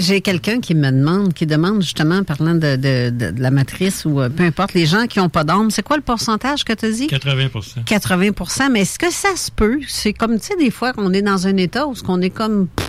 J'ai 0.00 0.20
quelqu'un 0.20 0.58
qui 0.60 0.74
me 0.74 0.90
demande, 0.90 1.34
qui 1.34 1.46
demande 1.46 1.82
justement, 1.82 2.24
parlant 2.24 2.54
de, 2.54 2.74
de- 2.74 3.10
de- 3.10 3.30
de 3.30 3.40
la 3.40 3.52
matrice 3.52 4.04
ou 4.06 4.20
euh, 4.20 4.28
peu 4.28 4.42
importe, 4.42 4.74
les 4.74 4.86
gens 4.86 5.06
qui 5.06 5.20
n'ont 5.20 5.28
pas 5.28 5.44
d'âme, 5.44 5.70
c'est 5.70 5.84
quoi 5.84 5.96
le 5.98 6.02
pourcentage 6.02 6.64
que 6.64 6.72
tu 6.72 6.86
as 6.86 6.90
dit? 6.90 7.06
80% 7.06 7.84
80% 7.84 8.70
mais 8.72 8.80
est-ce 8.80 8.98
que 8.98 9.12
ça 9.12 9.36
se 9.36 9.52
peut? 9.52 9.78
C'est 9.86 10.12
comme, 10.12 10.40
tu 10.40 10.46
sais, 10.46 10.56
des 10.58 10.72
fois 10.72 10.92
qu'on 10.92 11.12
est 11.12 11.22
dans 11.22 11.46
un 11.46 11.56
état 11.58 11.86
où 11.86 11.94
ce 11.94 12.02
qu'on 12.02 12.20
est 12.22 12.30
comme 12.30 12.66
pff, 12.74 12.88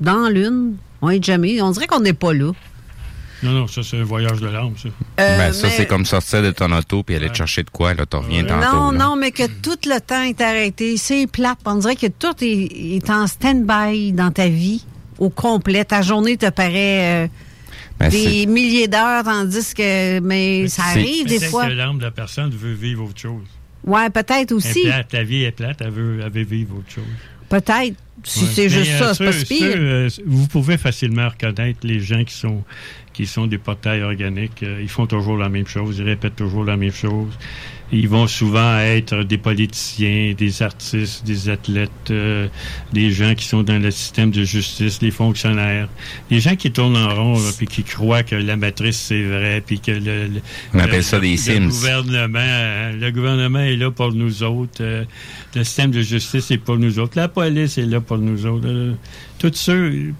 dans 0.00 0.28
l'une, 0.28 0.76
on 1.00 1.08
est 1.08 1.24
jamais, 1.24 1.62
on 1.62 1.70
dirait 1.70 1.86
qu'on 1.86 2.00
n'est 2.00 2.12
pas 2.12 2.34
là. 2.34 2.52
Non, 3.42 3.52
non, 3.52 3.66
ça, 3.66 3.82
c'est 3.82 3.98
un 3.98 4.04
voyage 4.04 4.40
de 4.40 4.46
l'âme, 4.48 4.72
ça. 4.82 4.88
Euh, 4.88 5.38
Ben, 5.38 5.52
ça, 5.52 5.66
mais- 5.66 5.72
c'est 5.76 5.86
comme 5.86 6.04
sortir 6.06 6.42
de 6.42 6.50
ton 6.50 6.72
auto 6.72 7.02
puis 7.02 7.16
aller 7.16 7.28
te 7.28 7.36
chercher 7.36 7.62
de 7.62 7.70
quoi, 7.70 7.92
là, 7.94 8.06
t'en 8.06 8.20
reviens 8.20 8.44
tantôt. 8.44 8.66
Non, 8.76 8.90
là. 8.92 8.98
non, 8.98 9.16
mais 9.16 9.30
que 9.30 9.46
tout 9.46 9.76
le 9.86 10.00
temps 10.00 10.22
est 10.22 10.40
arrêté. 10.40 10.96
C'est 10.96 11.26
plate. 11.26 11.58
On 11.66 11.76
dirait 11.76 11.96
que 11.96 12.06
tout 12.06 12.34
est, 12.42 12.96
est 12.96 13.10
en 13.10 13.26
stand-by 13.26 14.12
dans 14.12 14.30
ta 14.30 14.48
vie 14.48 14.84
au 15.18 15.28
complet. 15.28 15.84
Ta 15.84 16.02
journée 16.02 16.36
te 16.36 16.48
paraît 16.50 17.24
euh, 17.24 17.28
Ben, 17.98 18.08
des 18.08 18.40
c'est- 18.40 18.46
milliers 18.46 18.88
d'heures, 18.88 19.24
tandis 19.24 19.74
que. 19.74 20.20
Mais 20.20 20.66
ça 20.68 20.84
arrive 20.84 21.26
des 21.26 21.40
fois. 21.40 21.66
que 21.66 21.72
l'âme 21.72 21.98
de 21.98 22.04
la 22.04 22.10
personne 22.10 22.50
veut 22.50 22.72
vivre 22.74 23.04
autre 23.04 23.20
chose. 23.20 23.44
Ouais, 23.84 24.08
peut-être 24.10 24.52
aussi. 24.52 24.82
plate, 24.84 25.12
la 25.12 25.24
vie 25.24 25.44
est 25.44 25.52
plate, 25.52 25.76
elle 25.80 25.90
veut, 25.90 26.20
elle 26.24 26.32
veut 26.32 26.42
vivre 26.42 26.76
autre 26.78 26.90
chose. 26.90 27.04
Peut-être. 27.48 27.94
Si 28.24 28.40
Ouais. 28.44 28.50
c'est 28.52 28.62
Mais, 28.62 28.68
juste 28.70 28.90
euh, 28.92 28.98
ça, 28.98 29.14
c'est 29.14 29.24
pas 29.26 29.32
ceux- 29.32 29.44
pire. 29.44 29.58
ceux, 29.72 29.78
euh, 29.78 30.08
vous 30.26 30.46
pouvez 30.48 30.78
facilement 30.78 31.28
reconnaître 31.28 31.80
les 31.84 32.00
gens 32.00 32.24
qui 32.24 32.34
sont 32.34 32.64
qui 33.16 33.24
sont 33.24 33.46
des 33.46 33.56
portails 33.56 34.02
organiques. 34.02 34.62
Euh, 34.62 34.78
ils 34.82 34.90
font 34.90 35.06
toujours 35.06 35.38
la 35.38 35.48
même 35.48 35.66
chose, 35.66 35.98
ils 35.98 36.04
répètent 36.04 36.36
toujours 36.36 36.64
la 36.64 36.76
même 36.76 36.92
chose. 36.92 37.32
Ils 37.92 38.08
vont 38.08 38.26
souvent 38.26 38.78
être 38.78 39.22
des 39.22 39.38
politiciens, 39.38 40.34
des 40.36 40.62
artistes, 40.62 41.24
des 41.24 41.48
athlètes, 41.48 41.90
euh, 42.10 42.48
des 42.92 43.10
gens 43.12 43.34
qui 43.34 43.44
sont 43.44 43.62
dans 43.62 43.80
le 43.80 43.90
système 43.92 44.30
de 44.32 44.42
justice, 44.42 44.98
des 44.98 45.10
fonctionnaires, 45.12 45.88
des 46.28 46.40
gens 46.40 46.56
qui 46.56 46.72
tournent 46.72 46.96
en 46.96 47.14
rond 47.14 47.34
là, 47.34 47.50
puis 47.56 47.66
qui 47.68 47.84
croient 47.84 48.24
que 48.24 48.34
la 48.34 48.56
matrice 48.56 48.98
c'est 48.98 49.22
vrai, 49.22 49.62
puis 49.64 49.78
que 49.78 49.92
le, 49.92 50.26
le- 50.26 50.40
On 50.74 50.80
appelle 50.80 50.96
le- 50.96 51.02
ça 51.02 51.20
des 51.20 51.30
le 51.32 51.36
Sims. 51.36 51.68
gouvernement, 51.68 52.38
euh, 52.40 52.92
le 52.92 53.10
gouvernement 53.12 53.60
est 53.60 53.76
là 53.76 53.90
pour 53.90 54.12
nous 54.12 54.42
autres. 54.42 54.80
euh, 54.82 55.04
le 55.54 55.64
système 55.64 55.90
de 55.92 56.02
justice 56.02 56.50
est 56.50 56.58
pour 56.58 56.78
nous 56.78 56.98
autres. 56.98 57.12
La 57.16 57.28
police 57.28 57.78
est 57.78 57.86
là 57.86 58.00
pour 58.00 58.18
nous 58.18 58.46
autres. 58.46 58.66
euh, 58.66 58.94
tout 59.38 59.50
ça, 59.54 59.72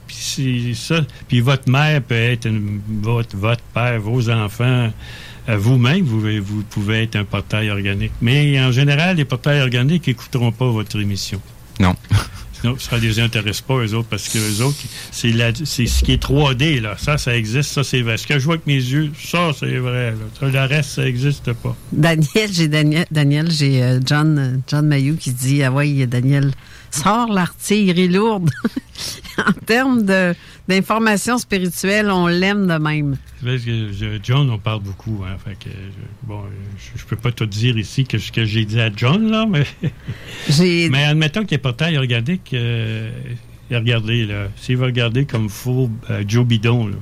puis 0.06 0.74
ça. 0.74 1.00
Puis 1.26 1.40
votre 1.40 1.68
mère 1.70 2.00
peut 2.02 2.14
être 2.14 2.46
une- 2.46 2.80
votre, 3.02 3.36
votre 3.36 3.62
père, 3.74 3.98
vos 4.00 4.30
enfants. 4.30 4.92
Vous-même, 5.48 6.04
vous, 6.04 6.20
vous 6.20 6.62
pouvez 6.68 7.02
être 7.04 7.16
un 7.16 7.24
portail 7.24 7.70
organique. 7.70 8.12
Mais 8.20 8.60
en 8.60 8.72
général, 8.72 9.16
les 9.16 9.24
portails 9.24 9.60
organiques 9.60 10.06
n'écouteront 10.06 10.52
pas 10.52 10.68
votre 10.68 11.00
émission. 11.00 11.40
Non. 11.80 11.94
Sinon, 12.60 12.76
ça 12.78 12.96
ne 12.96 13.02
les 13.02 13.20
intéresse 13.20 13.60
pas, 13.60 13.74
eux 13.74 13.92
autres, 13.94 14.08
parce 14.08 14.28
que 14.30 14.38
eux 14.38 14.64
autres, 14.64 14.78
c'est 15.12 15.30
la- 15.30 15.52
c'est 15.54 15.84
ce 15.86 16.02
qui 16.02 16.12
est 16.12 16.22
3D, 16.22 16.80
là. 16.80 16.96
Ça, 16.98 17.18
ça 17.18 17.36
existe, 17.36 17.70
ça, 17.70 17.84
c'est 17.84 18.00
vrai. 18.00 18.16
Ce 18.16 18.26
que 18.26 18.38
je 18.38 18.44
vois 18.46 18.54
avec 18.54 18.66
mes 18.66 18.74
yeux, 18.76 19.12
ça, 19.22 19.50
c'est 19.58 19.76
vrai. 19.76 20.12
Là. 20.40 20.48
Le 20.48 20.66
reste, 20.66 20.90
ça 20.92 21.04
n'existe 21.04 21.52
pas. 21.52 21.76
Daniel, 21.92 22.50
j'ai 22.50 22.68
Daniel, 22.68 23.04
Daniel 23.10 23.50
j'ai 23.50 23.82
euh, 23.82 24.00
John, 24.04 24.38
euh, 24.38 24.56
John 24.66 24.86
Mayou 24.86 25.16
qui 25.16 25.32
dit 25.32 25.62
Ah 25.62 25.70
ouais, 25.70 26.06
Daniel, 26.06 26.50
sors 26.90 27.32
l'artillerie 27.32 28.08
lourde. 28.08 28.50
en 29.38 29.52
termes 29.66 30.04
de- 30.04 30.34
d'information 30.68 31.38
spirituelle, 31.38 32.10
on 32.10 32.26
l'aime 32.26 32.66
de 32.66 32.78
même. 32.78 33.16
Parce 33.44 33.62
que 33.62 33.92
je- 33.92 34.18
John, 34.22 34.50
on 34.50 34.58
parle 34.58 34.80
beaucoup. 34.80 35.22
Hein, 35.26 35.36
fait 35.44 35.54
que, 35.58 35.70
je- 35.70 36.26
bon, 36.26 36.42
je, 36.78 36.98
je 37.00 37.04
peux 37.04 37.16
pas 37.16 37.32
tout 37.32 37.46
dire 37.46 37.76
ici 37.78 38.04
que 38.04 38.18
ce 38.18 38.32
que 38.32 38.44
j'ai 38.44 38.64
dit 38.64 38.80
à 38.80 38.90
John, 38.94 39.30
là, 39.30 39.46
mais. 39.48 39.66
mais 40.90 41.04
admettons 41.04 41.44
que 41.44 41.50
les 41.50 41.58
portails 41.58 41.96
organiques, 41.98 42.50
euh, 42.54 43.10
regardez, 43.70 44.24
là. 44.26 44.48
S'il 44.56 44.76
va 44.78 44.86
regarder 44.86 45.24
comme 45.26 45.48
faux 45.48 45.90
euh, 46.10 46.24
Joe 46.26 46.46
Bidon, 46.46 46.88
là. 46.88 46.96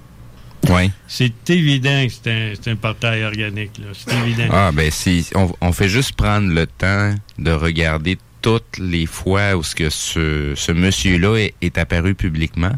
Oui. 0.70 0.90
C'est 1.06 1.50
évident 1.50 2.06
que 2.06 2.12
c'est 2.12 2.30
un, 2.30 2.52
c'est 2.60 2.70
un 2.70 2.76
portail 2.76 3.22
organique, 3.24 3.78
là. 3.78 3.88
C'est 3.92 4.14
évident. 4.26 4.48
Ah, 4.50 4.70
ben, 4.72 4.90
si, 4.90 5.28
on, 5.34 5.52
on 5.60 5.72
fait 5.72 5.88
juste 5.90 6.12
prendre 6.16 6.48
le 6.52 6.66
temps 6.66 7.14
de 7.38 7.50
regarder 7.50 8.16
toutes 8.44 8.76
les 8.76 9.06
fois 9.06 9.56
où 9.56 9.62
ce, 9.62 9.74
que 9.74 9.88
ce, 9.88 10.72
monsieur-là 10.72 11.36
est, 11.38 11.54
est 11.62 11.78
apparu 11.78 12.14
publiquement. 12.14 12.72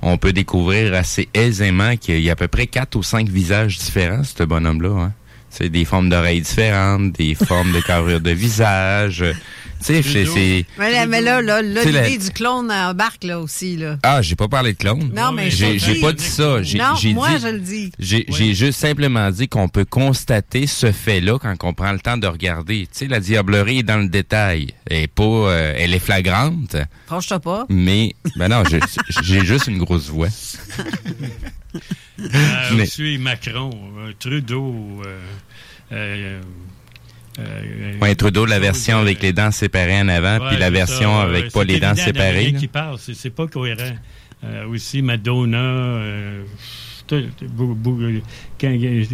On 0.00 0.16
peut 0.16 0.32
découvrir 0.32 0.94
assez 0.94 1.28
aisément 1.34 1.94
qu'il 1.98 2.20
y 2.20 2.30
a 2.30 2.32
à 2.32 2.36
peu 2.36 2.48
près 2.48 2.66
quatre 2.66 2.96
ou 2.96 3.02
cinq 3.02 3.28
visages 3.28 3.76
différents, 3.78 4.24
ce 4.24 4.44
bonhomme-là. 4.44 4.88
Hein. 4.88 5.12
C'est 5.50 5.68
des 5.68 5.84
formes 5.84 6.08
d'oreilles 6.08 6.40
différentes, 6.40 7.12
des 7.12 7.34
formes 7.34 7.70
de 7.72 7.80
carrure 7.80 8.22
de 8.22 8.30
visage. 8.30 9.22
Euh, 9.80 9.84
Tu 9.84 10.02
sais, 10.02 10.02
c'est- 10.02 10.26
c'est... 10.26 10.66
Mais 10.78 10.92
là, 10.92 11.06
mais 11.06 11.20
là, 11.20 11.40
la- 11.42 11.62
l'idée 11.62 12.18
du 12.18 12.30
clone 12.30 12.70
embarque 12.70 13.24
là 13.24 13.40
aussi. 13.40 13.76
Là. 13.76 13.98
Ah, 14.02 14.20
j'ai 14.22 14.36
pas 14.36 14.48
parlé 14.48 14.72
de 14.74 14.78
clone. 14.78 15.10
Non, 15.14 15.32
mais 15.32 15.50
j'ai 15.50 15.78
je 15.78 15.86
j'ai 15.86 15.94
dis- 15.94 16.00
pas 16.00 16.12
dit 16.12 16.24
ça. 16.24 16.62
J'ai 16.62 16.78
Non, 16.78 16.94
j'ai 17.00 17.14
moi, 17.14 17.28
dit- 17.30 17.42
je 17.42 17.48
le 17.48 17.58
dis. 17.60 17.92
J'ai 17.98 18.24
j'ai 18.28 18.54
juste 18.54 18.78
simplement 18.80 19.30
dit 19.30 19.48
qu'on 19.48 19.68
peut 19.68 19.84
constater 19.84 20.66
ce 20.66 20.92
fait-là 20.92 21.38
quand 21.38 21.54
on 21.64 21.72
prend 21.74 21.92
le 21.92 22.00
temps 22.00 22.16
de 22.16 22.26
regarder. 22.26 22.82
Tu 22.92 22.98
sais, 22.98 23.06
la 23.06 23.20
diablerie 23.20 23.78
est 23.78 23.82
dans 23.82 23.98
le 23.98 24.08
détail. 24.08 24.74
Elle 24.86 25.04
est 25.04 25.06
pas, 25.06 25.22
euh, 25.24 25.74
elle 25.76 25.94
est 25.94 25.98
flagrante, 25.98 26.76
Franchement 27.06 27.40
pas. 27.40 27.66
mais 27.68 28.14
ben 28.36 28.48
non, 28.48 28.62
j'ai 29.22 29.44
juste 29.44 29.66
une 29.68 29.78
grosse 29.78 30.08
voix. 30.08 30.28
Euh, 32.20 32.28
Mais- 32.74 32.82
Aussi 32.82 33.16
Macron, 33.18 33.70
euh, 33.98 34.12
Trudeau. 34.18 35.00
euh, 35.92 36.40
euh, 37.40 37.62
euh, 37.94 37.98
Ouais, 38.00 38.14
Trudeau, 38.14 38.46
la 38.46 38.58
version 38.58 38.98
avec 38.98 39.22
les 39.22 39.32
dents 39.32 39.50
séparées 39.50 40.00
en 40.00 40.08
avant, 40.08 40.38
Ouais, 40.42 40.48
puis 40.50 40.56
la 40.58 40.66
ça, 40.66 40.70
version 40.70 41.18
avec 41.20 41.44
ouais, 41.44 41.50
pas 41.50 41.64
les 41.64 41.80
dents 41.80 41.94
séparées. 41.94 42.52
qui 42.54 42.68
parle, 42.68 42.98
c'est 42.98 43.30
pas 43.30 43.46
cohérent. 43.46 43.96
Euh, 44.44 44.66
aussi 44.68 45.02
Madonna, 45.02 45.58
euh, 45.58 46.42
quand- 47.10 47.20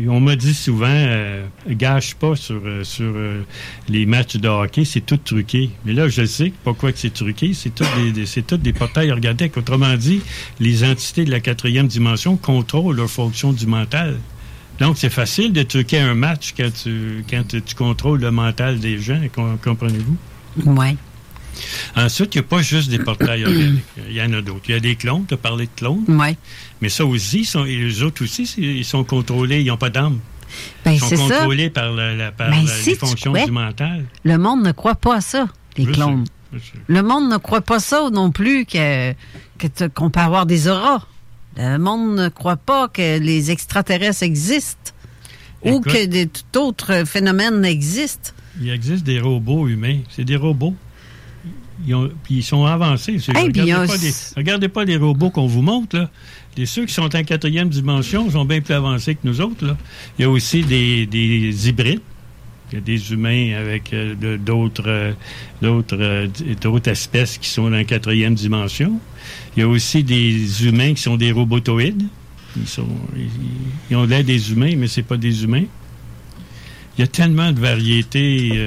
on 0.08 0.20
m'a 0.20 0.36
dit 0.36 0.54
souvent, 0.54 0.86
euh, 0.88 1.46
gâche 1.70 2.14
pas 2.14 2.36
sur, 2.36 2.60
euh, 2.64 2.84
sur 2.84 3.10
euh, 3.16 3.42
les 3.88 4.06
matchs 4.06 4.36
de 4.36 4.48
hockey, 4.48 4.84
c'est 4.84 5.00
tout 5.00 5.16
truqué. 5.16 5.70
Mais 5.84 5.94
là, 5.94 6.06
je 6.08 6.24
sais 6.26 6.52
pourquoi 6.62 6.92
que 6.92 6.98
c'est 6.98 7.12
truqué, 7.12 7.54
c'est 7.54 7.74
tout 7.74 7.84
des, 7.96 8.12
des- 8.12 8.26
c'est 8.26 8.46
tout 8.46 8.56
des 8.58 8.72
portails 8.72 9.10
organiques. 9.10 9.56
Autrement 9.56 9.94
dit, 9.96 10.20
les 10.60 10.84
entités 10.84 11.24
de 11.24 11.30
la 11.30 11.40
quatrième 11.40 11.86
dimension 11.88 12.36
contrôlent 12.36 12.96
leur 12.96 13.10
fonction 13.10 13.52
du 13.52 13.66
mental. 13.66 14.16
Donc, 14.80 14.96
c'est 14.98 15.10
facile 15.10 15.52
de 15.52 15.62
truquer 15.62 15.98
un 15.98 16.14
match 16.14 16.52
quand 16.56 16.70
tu, 16.72 17.24
quand 17.30 17.42
tu, 17.48 17.62
tu 17.62 17.74
contrôles 17.74 18.20
le 18.20 18.30
mental 18.30 18.78
des 18.78 18.98
gens, 18.98 19.20
com- 19.34 19.58
comprenez-vous? 19.62 20.16
Oui. 20.66 20.96
Ensuite, 21.96 22.34
il 22.34 22.38
n'y 22.38 22.44
a 22.44 22.48
pas 22.48 22.60
juste 22.60 22.90
des 22.90 22.98
portails 22.98 23.44
organiques. 23.46 23.82
Il 24.08 24.14
y 24.14 24.20
en 24.22 24.32
a 24.34 24.42
d'autres. 24.42 24.64
Il 24.68 24.72
y 24.72 24.74
a 24.74 24.80
des 24.80 24.96
clones, 24.96 25.24
tu 25.26 25.34
as 25.34 25.38
parlé 25.38 25.64
de 25.66 25.70
clones. 25.74 26.04
Oui. 26.08 26.36
Mais 26.82 26.90
ça 26.90 27.06
aussi, 27.06 27.44
sont, 27.46 27.64
et 27.64 27.76
les 27.76 28.02
autres 28.02 28.22
aussi, 28.24 28.42
ils 28.58 28.84
sont 28.84 29.04
contrôlés, 29.04 29.60
ils 29.62 29.66
n'ont 29.68 29.78
pas 29.78 29.88
d'âme. 29.90 30.18
Ben, 30.84 30.92
ils 30.92 31.00
sont 31.00 31.08
c'est 31.08 31.16
ça. 31.16 31.34
contrôlés 31.38 31.70
par, 31.70 31.92
la, 31.92 32.14
la- 32.14 32.30
par 32.32 32.50
Ben, 32.50 32.62
la- 32.64 32.70
si 32.70 32.90
les 32.90 32.92
tu 32.96 32.98
fonctions 33.00 33.32
crois. 33.32 33.46
du 33.46 33.50
mental. 33.52 34.04
Le 34.24 34.36
monde 34.38 34.62
ne 34.64 34.72
croit 34.72 34.94
pas 34.94 35.16
à 35.16 35.20
ça, 35.22 35.48
les 35.78 35.84
Je 35.86 35.90
clones. 35.92 36.24
sais, 36.52 36.58
je 36.58 36.58
sais. 36.58 36.78
Le 36.86 37.02
monde 37.02 37.30
ne 37.30 37.36
croit 37.38 37.62
pas 37.62 37.80
ça 37.80 38.10
non 38.12 38.30
plus 38.30 38.66
que 38.66 39.12
que 39.58 39.66
te- 39.66 39.88
qu'on 39.88 40.10
peut 40.10 40.20
avoir 40.20 40.44
des 40.44 40.68
auras. 40.68 41.06
Le 41.56 41.78
monde 41.78 42.16
ne 42.16 42.28
croit 42.28 42.56
pas 42.56 42.88
que 42.88 43.18
les 43.18 43.50
extraterrestres 43.50 44.22
existent 44.22 44.92
ou 45.62 45.80
que 45.80 46.04
des, 46.06 46.26
tout 46.28 46.58
autre 46.60 47.04
phénomène 47.06 47.64
existe. 47.64 48.34
Il 48.60 48.68
existe 48.70 49.04
des 49.04 49.20
robots 49.20 49.66
humains. 49.68 49.98
C'est 50.10 50.24
des 50.24 50.36
robots. 50.36 50.74
Ils, 51.86 51.94
ont- 51.94 52.10
puis 52.22 52.36
ils 52.36 52.42
sont 52.42 52.64
avancés. 52.64 53.18
Hey, 53.34 53.46
regardez, 53.48 53.86
pas 53.86 53.96
les, 53.96 54.12
regardez 54.36 54.68
pas 54.68 54.84
les 54.84 54.96
robots 54.96 55.30
qu'on 55.30 55.46
vous 55.46 55.62
montre. 55.62 55.96
Là. 55.96 56.10
Les, 56.56 56.64
ceux 56.66 56.86
qui 56.86 56.94
sont 56.94 57.14
en 57.14 57.22
quatrième 57.24 57.68
dimension 57.68 58.30
sont 58.30 58.44
bien 58.44 58.60
plus 58.60 58.74
avancés 58.74 59.14
que 59.14 59.20
nous 59.24 59.40
autres. 59.40 59.66
Là. 59.66 59.76
Il 60.18 60.22
y 60.22 60.24
a 60.24 60.30
aussi 60.30 60.62
des, 60.62 61.06
des 61.06 61.68
hybrides. 61.68 62.00
Il 62.72 62.74
y 62.74 62.78
a 62.78 62.80
des 62.80 63.12
humains 63.12 63.54
avec 63.56 63.92
euh, 63.92 64.36
d'autres 64.38 64.88
euh, 64.88 65.12
d'autres 65.62 65.98
euh, 66.00 66.26
d'autres 66.60 66.90
espèces 66.90 67.38
qui 67.38 67.48
sont 67.48 67.64
dans 67.64 67.70
la 67.70 67.84
quatrième 67.84 68.34
dimension. 68.34 68.98
Il 69.56 69.60
y 69.60 69.62
a 69.62 69.68
aussi 69.68 70.02
des 70.02 70.66
humains 70.66 70.94
qui 70.94 71.02
sont 71.02 71.16
des 71.16 71.30
robotoïdes. 71.30 72.02
Ils, 72.56 72.66
sont, 72.66 72.88
ils, 73.90 73.96
ont 73.96 74.04
l'air 74.04 74.24
des 74.24 74.50
humains, 74.50 74.74
mais 74.76 74.88
c'est 74.88 75.02
pas 75.02 75.16
des 75.16 75.44
humains. 75.44 75.64
Il 76.96 77.02
y 77.02 77.04
a 77.04 77.06
tellement 77.06 77.52
de 77.52 77.60
variétés 77.60 78.58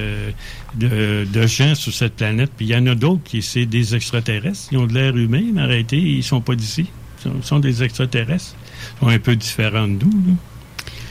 de, 0.76 1.26
de 1.26 1.48
gens 1.48 1.74
sur 1.74 1.92
cette 1.92 2.16
planète. 2.16 2.52
Puis 2.56 2.68
il 2.68 2.70
y 2.70 2.76
en 2.76 2.86
a 2.86 2.94
d'autres 2.94 3.24
qui 3.24 3.42
c'est 3.42 3.66
des 3.66 3.96
extraterrestres. 3.96 4.70
Ils 4.72 4.78
ont 4.78 4.86
de 4.86 4.94
l'air 4.94 5.18
humain, 5.18 5.44
mais 5.54 5.62
arrêtez, 5.62 5.98
ils 5.98 6.24
sont 6.24 6.40
pas 6.40 6.56
d'ici. 6.56 6.86
Ils 7.20 7.24
sont, 7.24 7.42
sont 7.42 7.60
des 7.60 7.82
extraterrestres. 7.84 8.56
Ils 8.56 9.00
sont 9.00 9.08
un 9.08 9.20
peu 9.20 9.36
différents 9.36 9.88
de 9.88 10.06
nous. 10.06 10.12
là. 10.28 10.34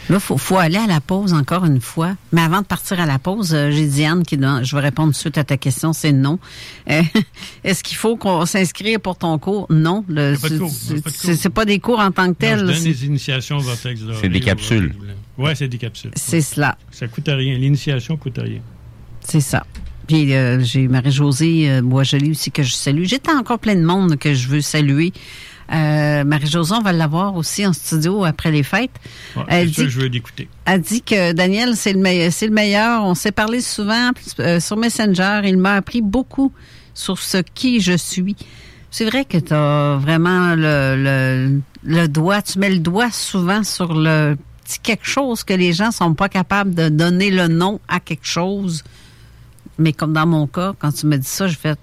Là, 0.08 0.16
il 0.16 0.20
faut, 0.20 0.38
faut 0.38 0.56
aller 0.56 0.76
à 0.78 0.86
la 0.86 1.00
pause 1.00 1.34
encore 1.34 1.64
une 1.66 1.80
fois. 1.80 2.16
Mais 2.32 2.40
avant 2.40 2.60
de 2.62 2.66
partir 2.66 2.98
à 2.98 3.04
la 3.06 3.18
pause, 3.18 3.52
euh, 3.52 3.70
j'ai 3.70 3.86
Diane 3.86 4.22
qui 4.24 4.36
donne, 4.38 4.64
je 4.64 4.74
vais 4.74 4.80
répondre 4.82 5.14
suite 5.14 5.36
à 5.36 5.44
ta 5.44 5.56
question, 5.58 5.92
c'est 5.92 6.12
non. 6.12 6.38
Euh, 6.90 7.02
Est-ce 7.64 7.84
qu'il 7.84 7.96
faut 7.96 8.16
qu'on 8.16 8.46
s'inscrire 8.46 9.00
pour 9.00 9.16
ton 9.18 9.38
cours? 9.38 9.66
Non. 9.70 10.04
C'est- 10.68 11.48
pas 11.50 11.64
des 11.64 11.78
cours 11.78 12.00
en 12.00 12.10
tant 12.10 12.24
que 12.24 12.28
Non, 12.28 12.34
tels. 12.38 12.58
je 12.60 12.64
donne 12.64 12.74
c'est- 12.74 12.84
des 12.88 13.06
initiations 13.06 13.58
vortex 13.58 14.00
C'est 14.20 14.28
des 14.28 14.40
capsules. 14.40 14.94
Ouais, 15.36 15.54
c'est 15.54 15.68
des 15.68 15.78
capsules. 15.78 16.10
C'est 16.16 16.40
cela. 16.40 16.76
Ça 16.90 17.06
coûte 17.06 17.28
rien. 17.28 17.56
L'initiation 17.58 18.16
coûte 18.16 18.38
rien. 18.42 18.60
C'est 19.20 19.40
ça. 19.40 19.64
Puis 20.06 20.32
euh, 20.34 20.60
j'ai 20.60 20.88
Marie-Josée 20.88 21.70
euh, 21.70 21.82
Boisjoli 21.82 22.30
aussi 22.30 22.50
que 22.50 22.62
je 22.62 22.72
salue. 22.72 23.04
J'étais 23.04 23.30
encore 23.32 23.58
plein 23.58 23.74
de 23.74 23.84
monde 23.84 24.16
que 24.16 24.32
je 24.32 24.48
veux 24.48 24.62
saluer. 24.62 25.12
Euh, 25.70 26.24
Marie-Josée, 26.24 26.74
on 26.74 26.82
va 26.82 26.92
l'avoir 26.92 27.36
aussi 27.36 27.66
en 27.66 27.72
studio 27.72 28.24
après 28.24 28.50
les 28.50 28.62
fêtes. 28.62 28.90
Ouais, 29.36 29.44
Elle 29.48 29.70
dit 29.70 29.84
que 29.84 29.88
je 29.88 30.00
veux 30.00 30.06
l'écouter. 30.06 30.48
a 30.66 30.78
dit 30.78 31.02
que 31.02 31.32
Daniel, 31.32 31.76
c'est 31.76 31.92
le, 31.92 32.00
meilleur, 32.00 32.32
c'est 32.32 32.46
le 32.46 32.54
meilleur. 32.54 33.04
On 33.04 33.14
s'est 33.14 33.32
parlé 33.32 33.60
souvent 33.60 34.10
euh, 34.40 34.60
sur 34.60 34.76
Messenger. 34.76 35.42
Il 35.44 35.58
m'a 35.58 35.74
appris 35.74 36.00
beaucoup 36.00 36.52
sur 36.94 37.18
ce 37.18 37.38
qui 37.38 37.80
je 37.80 37.96
suis. 37.96 38.36
C'est 38.90 39.04
vrai 39.04 39.24
que 39.26 39.36
tu 39.36 39.52
as 39.52 39.98
vraiment 40.00 40.54
le, 40.54 40.96
le, 40.96 41.60
le 41.84 42.08
doigt, 42.08 42.40
tu 42.40 42.58
mets 42.58 42.70
le 42.70 42.78
doigt 42.78 43.10
souvent 43.10 43.62
sur 43.62 43.92
le 43.94 44.36
petit 44.64 44.78
quelque 44.80 45.06
chose 45.06 45.44
que 45.44 45.52
les 45.52 45.72
gens 45.74 45.90
sont 45.90 46.14
pas 46.14 46.28
capables 46.30 46.74
de 46.74 46.88
donner 46.88 47.30
le 47.30 47.48
nom 47.48 47.80
à 47.88 48.00
quelque 48.00 48.26
chose. 48.26 48.84
Mais 49.78 49.92
comme 49.92 50.12
dans 50.12 50.26
mon 50.26 50.46
cas, 50.46 50.72
quand 50.78 50.92
tu 50.92 51.06
me 51.06 51.16
dis 51.18 51.28
ça, 51.28 51.46
je 51.46 51.56
fais 51.56 51.74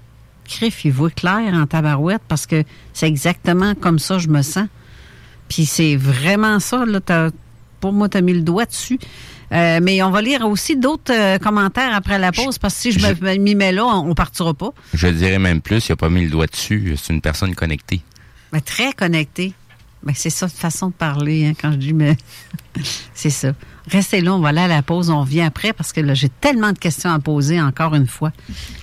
crif, 0.48 0.86
il 0.86 0.92
voit 0.92 1.10
clair 1.10 1.54
en 1.54 1.66
tabarouette 1.66 2.22
parce 2.28 2.46
que 2.46 2.64
c'est 2.94 3.08
exactement 3.08 3.76
comme 3.76 4.00
ça 4.00 4.18
je 4.18 4.28
me 4.28 4.42
sens. 4.42 4.68
Puis 5.50 5.66
c'est 5.66 5.96
vraiment 5.96 6.60
ça, 6.60 6.86
là. 6.86 7.00
pour 7.80 7.94
moi, 7.94 8.10
tu 8.10 8.18
as 8.18 8.22
mis 8.22 8.34
le 8.34 8.42
doigt 8.42 8.66
dessus. 8.66 9.00
Euh, 9.52 9.80
mais 9.82 10.02
on 10.02 10.10
va 10.10 10.22
lire 10.24 10.48
aussi 10.48 10.76
d'autres 10.76 11.14
euh, 11.14 11.38
commentaires 11.38 11.94
après 11.94 12.18
la 12.18 12.32
pause 12.32 12.58
parce 12.58 12.74
que 12.74 12.82
si 12.82 12.92
je 12.92 13.00
me 13.00 13.38
m'y 13.38 13.54
mets 13.54 13.72
là, 13.72 13.86
on, 13.86 14.10
on 14.10 14.16
partira 14.16 14.56
pas. 14.56 14.72
Je 14.94 15.08
dirais 15.08 15.38
même 15.38 15.62
plus, 15.62 15.88
il 15.88 15.92
n'a 15.92 15.96
pas 15.96 16.10
mis 16.10 16.24
le 16.24 16.32
doigt 16.32 16.48
dessus. 16.48 16.96
C'est 16.98 17.14
une 17.14 17.22
personne 17.22 17.54
connectée. 17.54 18.02
Mais 18.52 18.62
très 18.62 18.92
connecté. 18.94 19.54
Mais 20.04 20.14
c'est 20.16 20.30
ça, 20.30 20.48
façon 20.48 20.88
de 20.90 20.94
parler, 20.94 21.46
hein, 21.46 21.54
quand 21.60 21.72
je 21.74 21.78
dis, 21.78 21.94
mais 21.94 22.16
c'est 23.14 23.30
ça. 23.30 23.54
Restez 23.92 24.22
là, 24.22 24.34
on 24.34 24.40
va 24.40 24.50
aller 24.50 24.62
à 24.62 24.68
la 24.68 24.82
pause, 24.82 25.10
on 25.10 25.22
revient 25.22 25.42
après 25.42 25.74
parce 25.74 25.94
que 25.94 26.02
là, 26.02 26.14
j'ai 26.14 26.30
tellement 26.30 26.72
de 26.72 26.80
questions 26.80 27.12
à 27.12 27.20
poser 27.20 27.62
encore 27.62 27.96
une 27.96 28.08
fois. 28.08 28.32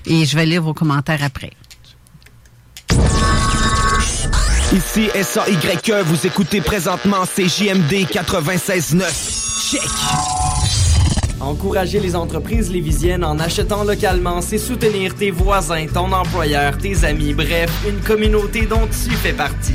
Et 0.06 0.24
je 0.24 0.36
vais 0.36 0.46
lire 0.46 0.62
vos 0.62 0.74
commentaires 0.74 1.22
après. 1.22 1.50
Ici 4.72 5.10
SAYE, 5.14 6.02
vous 6.04 6.26
écoutez 6.26 6.60
présentement 6.62 7.24
CJMD 7.26 8.06
96.9. 8.10 9.70
Check! 9.70 9.82
Encourager 11.40 11.98
les 11.98 12.14
entreprises 12.14 12.70
lévisiennes 12.70 13.24
en 13.24 13.38
achetant 13.40 13.82
localement, 13.84 14.40
c'est 14.40 14.58
soutenir 14.58 15.14
tes 15.14 15.32
voisins, 15.32 15.86
ton 15.92 16.12
employeur, 16.12 16.78
tes 16.78 17.04
amis, 17.04 17.34
bref, 17.34 17.70
une 17.86 18.00
communauté 18.00 18.64
dont 18.64 18.86
tu 18.86 19.10
fais 19.10 19.32
partie. 19.32 19.74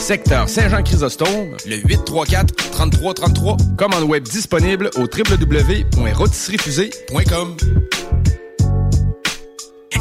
secteur 0.00 0.48
Saint-Jean-Chrysostome, 0.48 1.56
le 1.66 1.76
834 1.76 2.70
3333. 2.70 3.58
Commande 3.76 4.04
web 4.04 4.22
disponible 4.24 4.88
au 4.96 5.02
www.rôtisseriefusée.com. 5.02 7.56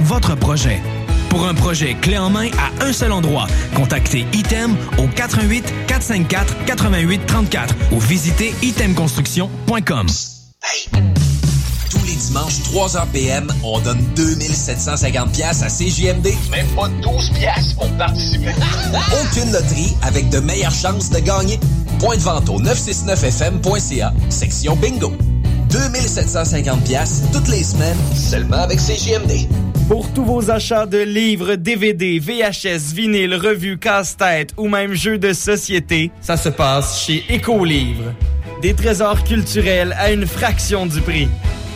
votre 0.00 0.34
projet. 0.36 0.80
Pour 1.28 1.46
un 1.46 1.54
projet 1.54 1.94
clé 1.94 2.16
en 2.16 2.30
main 2.30 2.48
à 2.58 2.84
un 2.84 2.92
seul 2.92 3.12
endroit, 3.12 3.46
contactez 3.74 4.26
Item 4.32 4.76
au 4.98 5.06
88 5.06 5.64
454 5.86 6.64
88 6.64 7.26
34 7.26 7.74
ou 7.92 8.00
visitez 8.00 8.54
itemconstruction.com. 8.62 10.06
Tous 11.90 12.04
les 12.06 12.14
dimanches, 12.14 12.60
3h 12.72 13.06
PM, 13.12 13.48
on 13.62 13.80
donne 13.80 14.02
2750 14.16 15.32
pièces 15.32 15.62
à 15.62 15.68
CJMD. 15.68 16.28
Même 16.50 16.66
pas 16.76 16.88
12 16.88 17.30
pièces 17.30 17.72
pour 17.74 17.90
participer. 17.92 18.54
Aucune 19.22 19.52
loterie 19.52 19.96
avec 20.02 20.28
de 20.30 20.38
meilleures 20.40 20.74
chances 20.74 21.10
de 21.10 21.18
gagner. 21.18 21.58
Point 21.98 22.16
de 22.16 22.22
vente 22.22 22.48
au 22.48 22.60
969fm.ca, 22.60 24.12
section 24.28 24.76
bingo. 24.76 25.12
2750 25.70 26.84
pièces 26.84 27.22
toutes 27.32 27.48
les 27.48 27.62
semaines, 27.62 27.98
seulement 28.14 28.56
avec 28.56 28.78
CJMD. 28.78 29.48
Pour 29.88 30.12
tous 30.12 30.22
vos 30.22 30.50
achats 30.50 30.84
de 30.84 30.98
livres, 30.98 31.54
DVD, 31.54 32.18
VHS, 32.18 32.92
vinyle, 32.92 33.34
revues, 33.34 33.78
casse-tête 33.78 34.50
ou 34.58 34.68
même 34.68 34.92
jeux 34.92 35.16
de 35.16 35.32
société, 35.32 36.10
ça 36.20 36.36
se 36.36 36.50
passe 36.50 37.06
chez 37.06 37.24
Écolivre. 37.30 38.12
Des 38.60 38.74
trésors 38.74 39.24
culturels 39.24 39.96
à 39.98 40.12
une 40.12 40.26
fraction 40.26 40.84
du 40.84 41.00
prix. 41.00 41.30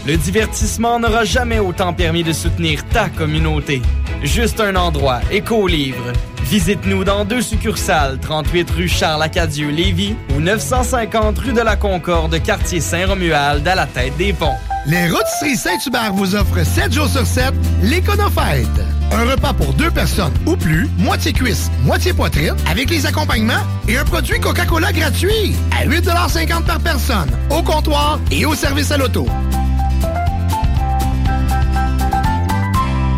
Le 0.07 0.19
divertissement 0.19 1.01
n'aura 1.01 1.25
jamais 1.25 1.59
autant 1.59 1.95
permis 1.95 2.23
de 2.23 2.35
soutenir 2.35 2.87
ta 2.89 3.09
communauté. 3.09 3.81
Juste 4.23 4.61
un 4.61 4.77
endroit, 4.77 5.21
Écolivre. 5.31 6.13
Visite-nous 6.43 7.05
dans 7.05 7.25
deux 7.25 7.41
succursales, 7.41 8.19
38 8.21 8.71
rue 8.73 8.89
Charles-Acadieux, 8.89 9.71
Lévis 9.71 10.17
ou 10.37 10.41
950 10.41 11.39
rue 11.39 11.55
de 11.55 11.63
la 11.63 11.77
Concorde, 11.77 12.43
quartier 12.43 12.81
Saint-Romuald, 12.81 13.67
à 13.67 13.75
la 13.75 13.87
tête 13.87 14.19
des 14.19 14.35
ponts. 14.35 14.59
Les 14.85 15.09
Rôtisseries 15.09 15.57
Saint-Hubert 15.57 16.13
vous 16.13 16.35
offrent 16.35 16.65
7 16.65 16.93
jours 16.93 17.09
sur 17.09 17.25
7 17.25 17.55
l'Éconofête. 17.83 18.67
Un 19.13 19.31
repas 19.31 19.53
pour 19.53 19.73
deux 19.75 19.93
personnes 19.93 20.33
ou 20.45 20.57
plus, 20.57 20.89
moitié 20.99 21.33
cuisse, 21.33 21.71
moitié 21.85 22.13
poitrine, 22.13 22.57
avec 22.69 22.91
les 22.91 23.07
accompagnements 23.07 23.63
et 23.87 23.97
un 23.97 24.05
produit 24.05 24.41
Coca-Cola 24.41 24.93
gratuit 24.93 25.55
à 25.71 25.87
8,50 25.87 26.65
par 26.65 26.81
personne, 26.81 27.31
au 27.51 27.63
comptoir 27.63 28.19
et 28.33 28.45
au 28.45 28.57
service 28.57 28.91
à 28.91 28.97
l'auto. 28.97 29.27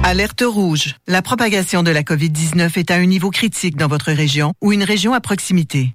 Alerte 0.03 0.45
rouge. 0.47 0.97
La 1.07 1.23
propagation 1.23 1.83
de 1.83 1.91
la 1.91 2.03
COVID-19 2.03 2.79
est 2.79 2.91
à 2.91 2.97
un 2.97 3.07
niveau 3.07 3.31
critique 3.31 3.77
dans 3.77 3.89
votre 3.89 4.13
région 4.13 4.53
ou 4.61 4.73
une 4.75 4.85
région 4.85 5.15
à 5.15 5.21
proximité. 5.21 5.95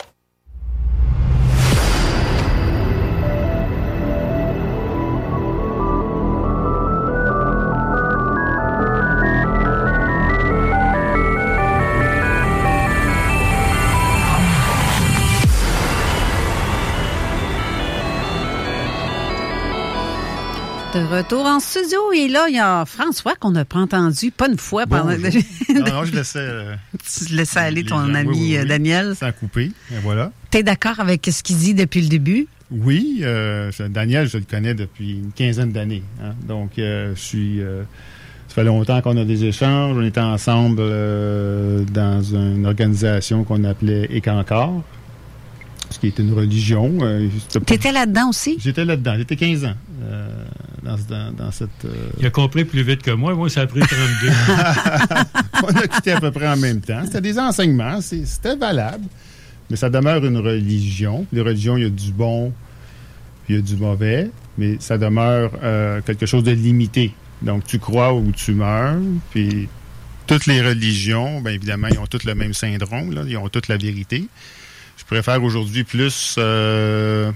Retour 21.05 21.45
en 21.45 21.59
studio. 21.59 22.11
Et 22.15 22.27
là, 22.27 22.45
il 22.49 22.55
y 22.55 22.59
a 22.59 22.85
François 22.85 23.35
qu'on 23.35 23.51
n'a 23.51 23.65
pas 23.65 23.79
entendu, 23.79 24.31
pas 24.31 24.47
une 24.49 24.57
fois 24.57 24.85
pendant. 24.87 25.05
non, 25.11 25.85
non, 25.93 26.05
je 26.05 26.11
laissais. 26.15 26.39
euh, 26.39 26.75
tu 27.25 27.33
laissais 27.35 27.59
aller 27.59 27.83
ton 27.83 27.97
gens- 28.05 28.13
ami 28.13 28.29
oui, 28.29 28.37
oui, 28.39 28.57
euh, 28.57 28.61
oui. 28.63 28.67
Daniel. 28.67 29.15
Ça 29.15 29.27
a 29.27 29.31
coupé, 29.31 29.71
et 29.91 29.97
voilà. 30.03 30.31
Tu 30.51 30.57
es 30.59 30.63
d'accord 30.63 30.99
avec 30.99 31.27
ce 31.31 31.43
qu'il 31.43 31.57
dit 31.57 31.73
depuis 31.73 32.01
le 32.01 32.07
début? 32.09 32.47
Oui, 32.71 33.19
euh, 33.23 33.69
Daniel, 33.89 34.27
je 34.29 34.37
le 34.37 34.45
connais 34.49 34.73
depuis 34.73 35.11
une 35.19 35.31
quinzaine 35.33 35.71
d'années. 35.71 36.03
hein. 36.23 36.33
Donc, 36.47 36.79
euh, 36.79 37.13
je 37.15 37.19
suis. 37.21 37.59
ça 38.47 38.55
fait 38.55 38.63
longtemps 38.63 39.01
qu'on 39.01 39.17
a 39.17 39.25
des 39.25 39.43
échanges. 39.45 39.97
On 39.97 40.03
était 40.03 40.19
ensemble 40.21 40.77
euh, 40.79 41.83
dans 41.91 42.21
une 42.21 42.65
organisation 42.65 43.43
qu'on 43.43 43.63
appelait 43.65 44.07
Écancor, 44.11 44.83
ce 45.89 45.99
qui 45.99 46.07
est 46.07 46.19
une 46.19 46.33
religion. 46.33 46.97
euh, 47.01 47.27
Tu 47.67 47.73
étais 47.73 47.91
là-dedans 47.91 48.29
aussi? 48.29 48.55
J'étais 48.59 48.85
là-dedans. 48.85 49.15
J'étais 49.17 49.35
15 49.35 49.65
ans 49.65 49.73
euh, 50.03 50.45
dans, 50.83 50.95
dans- 51.09 51.31
dans 51.33 51.51
cette. 51.51 51.69
euh, 51.85 52.09
Il 52.19 52.25
a 52.25 52.29
compris 52.29 52.65
plus 52.65 52.83
vite 52.83 53.01
que 53.01 53.11
moi. 53.11 53.33
Moi, 53.35 53.49
ça 53.49 53.61
a 53.61 53.67
pris 53.67 53.81
32. 53.81 54.29
on 55.63 55.67
a 55.75 55.87
quitté 55.87 56.11
à 56.13 56.19
peu 56.19 56.31
près 56.31 56.47
en 56.47 56.57
même 56.57 56.81
temps. 56.81 57.01
C'était 57.05 57.21
des 57.21 57.37
enseignements, 57.39 57.99
c'était 58.01 58.55
valable, 58.55 59.05
mais 59.69 59.75
ça 59.75 59.89
demeure 59.89 60.23
une 60.25 60.37
religion. 60.37 61.25
Les 61.31 61.41
religions, 61.41 61.77
il 61.77 61.83
y 61.83 61.87
a 61.87 61.89
du 61.89 62.11
bon, 62.11 62.51
puis 63.45 63.53
il 63.53 63.55
y 63.57 63.59
a 63.59 63.61
du 63.61 63.75
mauvais, 63.77 64.29
mais 64.57 64.77
ça 64.79 64.97
demeure 64.97 65.51
euh, 65.63 66.01
quelque 66.01 66.25
chose 66.25 66.43
de 66.43 66.51
limité. 66.51 67.13
Donc, 67.41 67.63
tu 67.65 67.79
crois 67.79 68.13
ou 68.13 68.31
tu 68.31 68.53
meurs, 68.53 68.97
puis 69.31 69.67
toutes 70.27 70.45
les 70.45 70.61
religions, 70.61 71.41
bien 71.41 71.53
évidemment, 71.53 71.87
ils 71.89 71.97
ont 71.99 72.05
toutes 72.07 72.23
le 72.25 72.35
même 72.35 72.53
syndrome, 72.53 73.13
là, 73.13 73.23
ils 73.27 73.37
ont 73.37 73.49
toutes 73.49 73.67
la 73.67 73.77
vérité. 73.77 74.27
Je 74.97 75.03
préfère 75.05 75.43
aujourd'hui 75.43 75.83
plus 75.83 76.35
euh, 76.37 77.31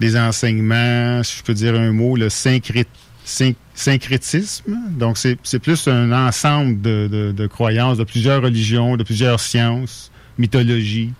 des 0.00 0.16
enseignements, 0.16 1.22
si 1.22 1.38
je 1.38 1.42
peux 1.42 1.54
dire 1.54 1.74
un 1.74 1.92
mot, 1.92 2.16
le 2.16 2.28
syncré- 2.28 2.86
syn- 3.24 3.54
syncrétisme. 3.74 4.76
Donc, 4.90 5.18
c'est 5.18 5.58
plus 5.58 5.88
un 5.88 6.12
ensemble 6.12 6.80
de, 6.80 7.32
de- 7.36 7.46
croyances 7.46 7.98
de 7.98 8.04
plusieurs 8.04 8.42
religions, 8.42 8.96
de 8.96 9.02
plusieurs 9.04 9.40
sciences, 9.40 10.10
mythologie, 10.38 11.12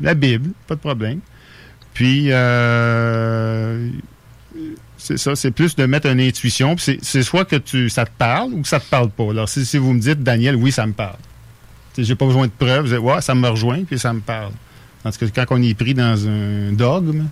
la 0.00 0.14
Bible, 0.14 0.50
pas 0.66 0.74
de 0.74 0.80
problème. 0.80 1.20
Puis, 1.94 2.26
euh, 2.30 3.88
c'est 4.98 5.16
ça, 5.18 5.34
c'est 5.36 5.50
plus 5.50 5.76
de 5.76 5.86
mettre 5.86 6.06
une 6.08 6.20
intuition. 6.20 6.76
C'est- 6.78 7.22
soit 7.22 7.44
que 7.44 7.56
tu, 7.56 7.88
ça 7.88 8.04
te 8.04 8.10
parle 8.16 8.52
ou 8.52 8.62
que 8.62 8.68
ça 8.68 8.80
te 8.80 8.88
parle 8.88 9.10
pas. 9.10 9.30
Alors, 9.30 9.48
si, 9.48 9.64
si 9.64 9.78
vous 9.78 9.92
me 9.92 10.00
dites, 10.00 10.22
Daniel, 10.22 10.56
oui, 10.56 10.72
ça 10.72 10.86
me 10.86 10.92
parle. 10.92 11.16
J'ai 11.96 12.14
pas 12.14 12.26
besoin 12.26 12.46
de 12.46 12.52
preuves. 12.52 12.92
Ouais, 13.00 13.22
ça 13.22 13.34
me 13.34 13.48
rejoint, 13.48 13.84
puis 13.84 13.98
ça 13.98 14.12
me 14.12 14.20
parle. 14.20 14.52
Parce 15.02 15.16
que 15.16 15.24
quand 15.26 15.46
on 15.50 15.62
est 15.62 15.72
pris 15.72 15.94
dans 15.94 16.28
un 16.28 16.72
dogme, 16.72 17.24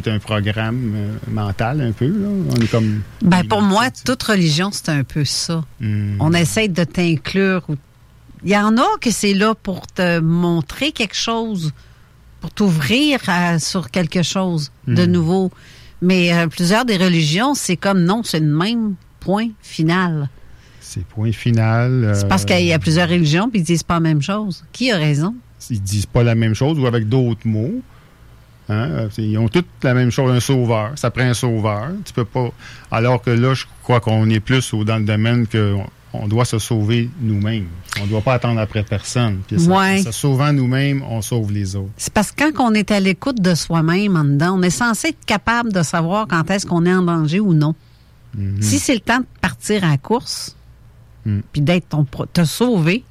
qui 0.00 0.08
est 0.08 0.12
un 0.12 0.18
programme 0.18 0.92
euh, 0.94 1.16
mental 1.30 1.80
un 1.80 1.92
peu, 1.92 2.06
là, 2.06 2.28
on 2.50 2.54
est 2.60 2.70
comme... 2.70 3.02
Ben, 3.22 3.44
pour 3.44 3.62
moi, 3.62 3.90
toute 4.04 4.22
religion, 4.22 4.70
c'est 4.72 4.90
un 4.90 5.04
peu 5.04 5.24
ça. 5.24 5.64
Hmm. 5.80 6.16
On 6.20 6.32
essaie 6.32 6.68
de 6.68 6.84
t'inclure. 6.84 7.66
Il 8.44 8.50
y 8.50 8.56
en 8.56 8.76
a 8.76 8.86
que 9.00 9.10
c'est 9.10 9.34
là 9.34 9.54
pour 9.54 9.86
te 9.86 10.20
montrer 10.20 10.92
quelque 10.92 11.16
chose, 11.16 11.72
pour 12.40 12.50
t'ouvrir 12.50 13.20
sur 13.58 13.90
quelque 13.90 14.22
chose 14.22 14.70
de 14.86 15.06
Hmm. 15.06 15.10
nouveau. 15.10 15.50
Mais 16.00 16.32
euh, 16.32 16.46
plusieurs 16.46 16.84
des 16.84 16.96
religions, 16.96 17.54
c'est 17.54 17.76
comme 17.76 18.04
non, 18.04 18.22
c'est 18.22 18.40
le 18.40 18.46
même 18.46 18.94
point 19.18 19.48
final. 19.60 20.28
C'est 20.80 21.04
point 21.04 21.32
final. 21.32 22.12
C'est 22.14 22.28
parce 22.28 22.44
euh, 22.44 22.46
qu'il 22.46 22.66
y 22.66 22.72
a 22.72 22.78
plusieurs 22.78 23.08
religions 23.08 23.50
puis 23.50 23.60
ils 23.60 23.64
disent 23.64 23.82
pas 23.82 23.94
la 23.94 24.00
même 24.00 24.22
chose. 24.22 24.64
Qui 24.72 24.92
a 24.92 24.96
raison? 24.96 25.34
ils 25.70 25.82
disent 25.82 26.06
pas 26.06 26.22
la 26.22 26.36
même 26.36 26.54
chose 26.54 26.78
ou 26.78 26.86
avec 26.86 27.08
d'autres 27.08 27.46
mots. 27.46 27.82
Hein? 28.68 28.88
Euh, 28.90 29.08
Ils 29.18 29.38
ont 29.38 29.48
toutes 29.48 29.66
la 29.82 29.94
même 29.94 30.10
chose, 30.10 30.30
un 30.30 30.40
sauveur. 30.40 30.92
Ça 30.96 31.10
prend 31.10 31.22
un 31.24 31.34
sauveur. 31.34 31.90
Tu 32.04 32.12
peux 32.12 32.24
pas. 32.24 32.50
Alors 32.90 33.22
que 33.22 33.30
là, 33.30 33.54
je 33.54 33.64
crois 33.82 34.00
qu'on 34.00 34.28
est 34.30 34.40
plus 34.40 34.74
dans 34.84 34.98
le 34.98 35.04
domaine 35.04 35.46
que 35.46 35.74
on- 35.74 35.86
on 36.14 36.26
doit 36.28 36.44
se 36.46 36.58
sauver 36.58 37.10
nous-mêmes. 37.20 37.66
On 38.00 38.04
ne 38.04 38.08
doit 38.08 38.22
pas 38.22 38.34
attendre 38.34 38.60
après 38.60 38.82
personne. 38.82 39.40
Puis 39.46 39.60
ça- 39.60 39.70
Ouais. 39.70 40.02
se 40.02 40.10
sauvant 40.10 40.52
nous-mêmes, 40.52 41.02
on 41.08 41.20
sauve 41.22 41.52
les 41.52 41.76
autres. 41.76 41.90
C'est 41.98 42.12
parce 42.12 42.32
que 42.32 42.50
quand 42.50 42.70
on 42.70 42.74
est 42.74 42.90
à 42.90 42.98
l'écoute 43.00 43.40
de 43.42 43.54
soi-même 43.54 44.16
en 44.16 44.24
dedans, 44.24 44.56
on 44.58 44.62
est 44.62 44.70
censé 44.70 45.08
être 45.08 45.24
capable 45.26 45.72
de 45.72 45.82
savoir 45.82 46.26
quand 46.26 46.50
est-ce 46.50 46.64
qu'on 46.66 46.84
est 46.86 46.94
en 46.94 47.02
danger 47.02 47.40
ou 47.40 47.52
non. 47.54 47.74
Mhm. 48.36 48.60
Si 48.62 48.78
c'est 48.78 48.94
le 48.94 49.00
temps 49.00 49.18
de 49.20 49.26
partir 49.40 49.84
à 49.84 49.88
la 49.90 49.98
course, 49.98 50.54
Mm. 51.26 51.40
puis 51.52 51.60
d'être 51.60 51.96
te 52.32 52.44
sauver, 52.44 53.04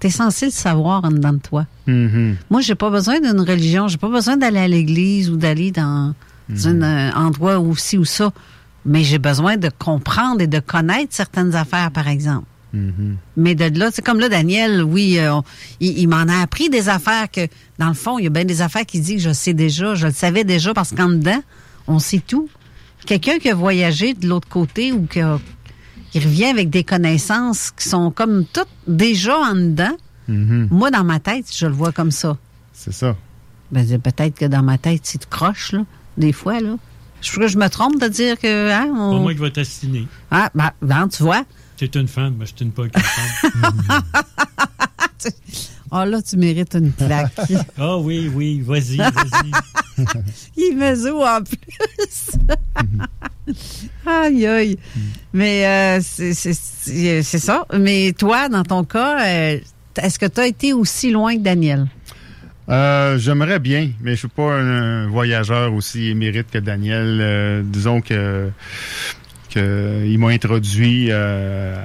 t'es 0.00 0.10
censé 0.10 0.46
le 0.46 0.52
savoir 0.52 1.04
en 1.04 1.10
dedans 1.10 1.32
de 1.32 1.38
toi. 1.38 1.66
Mhm. 1.86 2.36
Moi, 2.50 2.60
j'ai 2.60 2.74
pas 2.74 2.90
besoin 2.90 3.20
d'une 3.20 3.40
religion, 3.40 3.88
j'ai 3.88 3.98
pas 3.98 4.08
besoin 4.08 4.36
d'aller 4.36 4.60
à 4.60 4.68
l'église 4.68 5.30
ou 5.30 5.36
d'aller 5.36 5.70
dans 5.72 6.14
Mhm. 6.48 6.82
un 6.82 6.82
euh, 6.82 7.10
endroit 7.14 7.58
ou 7.58 7.76
ci 7.76 7.98
ou 7.98 8.04
ça, 8.04 8.32
mais 8.86 9.02
j'ai 9.04 9.18
besoin 9.18 9.56
de 9.56 9.68
comprendre 9.78 10.40
et 10.40 10.46
de 10.46 10.60
connaître 10.60 11.14
certaines 11.14 11.54
affaires, 11.54 11.90
par 11.90 12.08
exemple. 12.08 12.46
Mhm. 12.72 13.16
Mais 13.36 13.54
de 13.54 13.78
là, 13.78 13.90
c'est 13.92 14.02
comme 14.04 14.18
là, 14.20 14.28
Daniel, 14.28 14.82
oui, 14.82 15.18
euh, 15.18 15.34
on- 15.36 15.42
il, 15.80 15.98
il 15.98 16.06
m'en 16.08 16.26
a 16.28 16.40
appris 16.42 16.68
des 16.70 16.88
affaires 16.88 17.30
que, 17.30 17.48
dans 17.78 17.88
le 17.88 17.94
fond, 17.94 18.18
il 18.18 18.24
y 18.24 18.26
a 18.26 18.30
bien 18.30 18.44
des 18.44 18.60
affaires 18.62 18.84
qui 18.86 19.00
disent 19.00 19.16
que 19.24 19.28
je 19.28 19.32
sais 19.34 19.54
déjà, 19.54 19.94
je 19.94 20.06
le 20.06 20.12
savais 20.12 20.44
déjà 20.44 20.72
parce 20.74 20.92
qu'en 20.92 21.08
dedans, 21.08 21.42
on 21.86 21.98
sait 21.98 22.22
tout. 22.26 22.48
Quelqu'un 23.06 23.38
qui 23.38 23.48
a 23.50 23.54
voyagé 23.54 24.12
de 24.14 24.26
l'autre 24.28 24.48
côté 24.48 24.92
ou 24.92 25.06
qui, 25.06 25.20
a- 25.20 25.38
qui 26.10 26.20
revient 26.20 26.46
avec 26.46 26.70
des 26.70 26.84
connaissances 26.84 27.70
qui 27.70 27.88
sont 27.88 28.10
comme 28.10 28.44
toutes 28.52 28.68
déjà 28.86 29.36
en 29.38 29.54
dedans, 29.54 29.96
Mhm. 30.28 30.68
moi, 30.70 30.90
dans 30.90 31.04
ma 31.04 31.20
tête, 31.20 31.46
je 31.56 31.66
le 31.66 31.72
vois 31.72 31.90
comme 31.92 32.10
ça. 32.10 32.36
C'est 32.74 32.92
ça. 32.92 33.16
Ben, 33.72 33.86
c'est 33.88 33.98
peut-être 33.98 34.34
que 34.36 34.44
dans 34.44 34.62
ma 34.62 34.76
tête, 34.76 35.00
c'est 35.04 35.24
croche, 35.26 35.72
là, 35.72 35.80
des 36.18 36.32
fois, 36.32 36.60
là. 36.60 36.76
Je 37.22 37.30
crois 37.32 37.46
que 37.46 37.50
je 37.52 37.58
me 37.58 37.68
trompe 37.68 37.98
de 38.00 38.06
dire 38.08 38.38
que, 38.38 38.70
hein, 38.70 38.92
on... 38.94 39.12
Pas 39.16 39.18
moi 39.20 39.32
qui 39.34 39.40
va 39.40 39.50
t'assiner. 39.50 40.06
Ah, 40.30 40.50
ben, 40.54 40.70
ben, 40.82 41.08
tu 41.08 41.22
vois. 41.22 41.44
C'est 41.78 41.94
une 41.96 42.08
femme, 42.08 42.34
mais 42.38 42.44
c'est 42.46 42.60
une 42.62 42.72
pas 42.72 42.88
qu'une 42.88 43.02
femme. 43.02 44.02
Ah, 45.90 46.06
là, 46.06 46.20
tu 46.22 46.36
mérites 46.36 46.74
une 46.74 46.92
plaque. 46.92 47.32
Ah 47.78 47.96
oui, 47.98 48.30
oui, 48.34 48.60
vas-y, 48.60 48.96
vas-y. 48.96 50.04
Il 50.56 50.76
mesure 50.76 51.20
en 51.20 51.40
plus. 51.42 52.36
aïe, 54.06 54.46
aïe. 54.46 54.78
Mais 55.32 55.66
euh, 55.66 56.00
c'est 56.02 56.34
c'est- 56.34 56.54
c'est 56.54 57.22
c'est 57.22 57.38
ça. 57.38 57.66
Mais 57.78 58.12
toi, 58.18 58.48
dans 58.48 58.62
ton 58.64 58.84
cas, 58.84 59.20
euh, 59.26 59.58
est-ce 60.00 60.18
que 60.18 60.26
tu 60.26 60.40
as 60.40 60.46
été 60.46 60.72
aussi 60.72 61.10
loin 61.10 61.36
que 61.36 61.42
Daniel? 61.42 61.86
Euh, 62.68 63.18
J'aimerais 63.18 63.58
bien, 63.58 63.90
mais 64.02 64.12
je 64.12 64.16
suis 64.20 64.28
pas 64.28 64.52
un, 64.60 65.08
voyageur 65.08 65.72
aussi 65.72 66.08
émérite 66.10 66.50
que 66.50 66.58
Daniel. 66.58 67.18
Euh, 67.20 67.62
disons 67.64 68.00
que, 68.02 68.50
que 69.50 70.04
il 70.06 70.18
m'a 70.18 70.28
introduit 70.28 71.08
euh, 71.10 71.82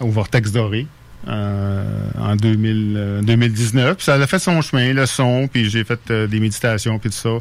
au 0.00 0.08
Vortex 0.08 0.50
Doré 0.52 0.86
euh, 1.28 1.84
en 2.18 2.36
2000, 2.36 2.94
euh, 2.96 3.22
2019. 3.22 3.96
Puis 3.96 4.04
ça 4.04 4.14
a 4.14 4.26
fait 4.26 4.38
son 4.38 4.60
chemin, 4.62 4.92
le 4.92 5.06
son, 5.06 5.48
puis 5.52 5.68
j'ai 5.70 5.84
fait 5.84 6.00
euh, 6.10 6.26
des 6.26 6.40
méditations, 6.40 6.98
puis 6.98 7.10
tout 7.10 7.16
ça. 7.16 7.38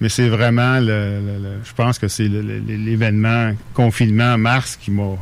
Mais 0.00 0.08
c'est 0.08 0.28
vraiment, 0.28 0.80
le, 0.80 0.86
le- 0.86 1.42
le- 1.42 1.60
je 1.64 1.72
pense 1.74 1.98
que 1.98 2.08
c'est 2.08 2.28
le- 2.28 2.42
le- 2.42 2.58
l'événement 2.58 3.54
confinement 3.74 4.34
en 4.34 4.38
mars 4.38 4.76
qui 4.76 4.90
m'a 4.90 5.14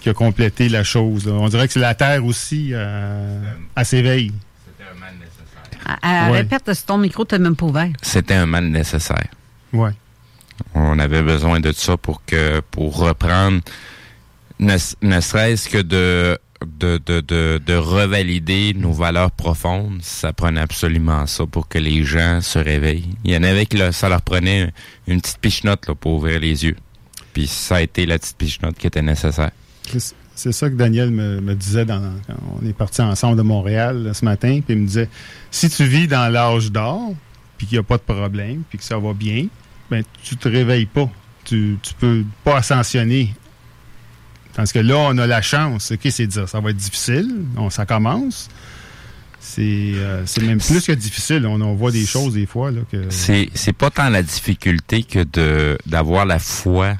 qui 0.00 0.10
a 0.10 0.12
complété 0.12 0.68
la 0.68 0.84
chose. 0.84 1.24
là. 1.26 1.32
On 1.32 1.48
dirait 1.48 1.66
que 1.66 1.72
c'est 1.72 1.80
la 1.80 1.94
Terre 1.94 2.24
aussi 2.26 2.70
euh, 2.72 3.40
à 3.74 3.84
s'éveille. 3.84 4.32
Ah, 5.86 5.98
ah, 6.02 6.30
Ouais. 6.30 6.38
Répète, 6.38 6.72
si 6.74 6.84
ton 6.86 6.98
micro 6.98 7.24
t'es 7.24 7.38
même 7.38 7.56
pas 7.56 7.66
ouvert. 7.66 7.88
C'était 8.02 8.34
un 8.34 8.46
mal 8.46 8.66
nécessaire. 8.68 9.28
Ouais. 9.72 9.90
On 10.74 10.98
avait 10.98 11.22
besoin 11.22 11.58
de 11.60 11.72
ça 11.72 11.96
pour 11.96 12.24
que 12.24 12.60
pour 12.70 12.96
reprendre 12.98 13.60
ne, 14.60 14.76
ne 15.02 15.20
serait-ce 15.20 15.68
que 15.68 15.78
de 15.78 16.38
de, 16.64 17.00
de, 17.04 17.20
de, 17.20 17.60
de 17.64 17.74
revalider 17.74 18.72
nos 18.74 18.92
valeurs 18.92 19.30
profondes, 19.30 20.00
ça 20.02 20.32
prenait 20.32 20.60
absolument 20.60 21.26
ça 21.26 21.46
pour 21.46 21.68
que 21.68 21.78
les 21.78 22.04
gens 22.04 22.40
se 22.40 22.58
réveillent. 22.58 23.10
Il 23.24 23.32
y 23.32 23.36
en 23.36 23.42
avait 23.42 23.66
qui 23.66 23.76
là, 23.76 23.92
ça 23.92 24.08
leur 24.08 24.22
prenait 24.22 24.72
une 25.06 25.20
petite 25.20 25.38
pichenote 25.38 25.86
pour 26.00 26.12
ouvrir 26.14 26.40
les 26.40 26.64
yeux. 26.64 26.76
Puis 27.32 27.46
ça 27.46 27.76
a 27.76 27.80
été 27.82 28.06
la 28.06 28.18
petite 28.18 28.36
pichenote 28.36 28.76
qui 28.76 28.86
était 28.86 29.02
nécessaire. 29.02 29.50
C'est- 29.96 30.14
ça 30.52 30.68
que 30.68 30.74
Daniel 30.74 31.10
me, 31.10 31.54
disait 31.54 31.84
dans, 31.84 32.00
quand 32.26 32.34
on 32.60 32.66
est 32.66 32.72
parti 32.72 33.00
ensemble 33.02 33.36
de 33.36 33.42
Montréal 33.42 34.10
ce 34.14 34.24
matin. 34.24 34.60
Puis 34.64 34.74
il 34.74 34.80
me 34.80 34.86
disait 34.86 35.08
si 35.50 35.68
tu 35.70 35.84
vis 35.84 36.08
dans 36.08 36.32
l'âge 36.32 36.72
d'or, 36.72 37.14
puis 37.56 37.66
qu'il 37.66 37.76
n'y 37.76 37.80
a 37.80 37.84
pas 37.84 37.98
de 37.98 38.02
problème, 38.02 38.62
puis 38.68 38.78
que 38.78 38.84
ça 38.84 38.98
va 38.98 39.12
bien, 39.12 39.46
ben 39.90 40.02
tu 40.22 40.36
te 40.36 40.48
réveilles 40.48 40.86
pas. 40.86 41.08
Tu, 41.44 41.78
tu 41.82 41.94
peux 41.94 42.24
pas 42.42 42.56
ascensionner. 42.56 43.32
Tandis 44.54 44.72
que 44.72 44.78
là, 44.78 44.96
on 44.96 45.18
a 45.18 45.26
la 45.26 45.42
chance. 45.42 45.92
OK, 45.92 46.00
c'est 46.10 46.26
dire, 46.26 46.48
ça 46.48 46.60
va 46.60 46.70
être 46.70 46.76
difficile. 46.76 47.28
On, 47.56 47.70
ça 47.70 47.86
commence. 47.86 48.48
C'est 49.40 49.92
euh, 49.96 50.22
c'est 50.26 50.42
même 50.42 50.58
plus 50.58 50.86
que 50.86 50.92
difficile. 50.92 51.46
On, 51.46 51.60
on 51.60 51.74
voit 51.74 51.90
des 51.90 52.06
choses 52.06 52.34
des 52.34 52.46
fois. 52.46 52.70
Là, 52.70 52.80
que... 52.90 53.08
C'est 53.10 53.72
pas 53.76 53.90
tant 53.90 54.08
la 54.08 54.22
difficulté 54.22 55.02
que 55.02 55.76
d'avoir 55.86 56.24
la 56.24 56.38
foi 56.38 56.94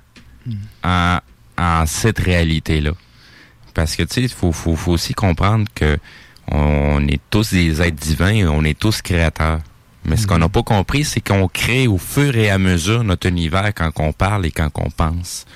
en, 0.83 1.19
en 1.57 1.87
cette 1.87 2.19
réalité-là. 2.19 2.93
Parce 3.73 3.97
que, 3.97 4.03
tu 4.03 4.15
sais, 4.15 4.23
il 4.23 4.29
faut, 4.29 4.53
faut, 4.53 4.77
faut 4.77 4.93
aussi 4.93 5.15
comprendre 5.15 5.67
que 5.75 5.99
on 6.51 7.07
est 7.09 7.21
tous 7.31 7.53
des 7.53 7.81
êtres 7.81 7.97
divins, 7.97 8.35
et 8.35 8.47
on 8.47 8.63
est 8.65 8.79
tous 8.79 9.01
créateurs. 9.01 9.61
Mais 10.05 10.17
ce 10.17 10.27
qu'on 10.27 10.39
n'a 10.39 10.51
pas 10.51 10.63
compris, 10.63 11.05
c'est 11.05 11.21
qu'on 11.21 11.49
crée 11.49 11.87
au 11.87 11.97
fur 11.97 12.37
et 12.37 12.51
à 12.51 12.59
mesure 12.59 13.05
notre 13.05 13.27
univers 13.27 13.73
quand 13.75 13.91
on 13.97 14.13
parle 14.13 14.45
et 14.45 14.51
quand 14.51 14.71
on 14.75 14.91
pense. 14.91 15.47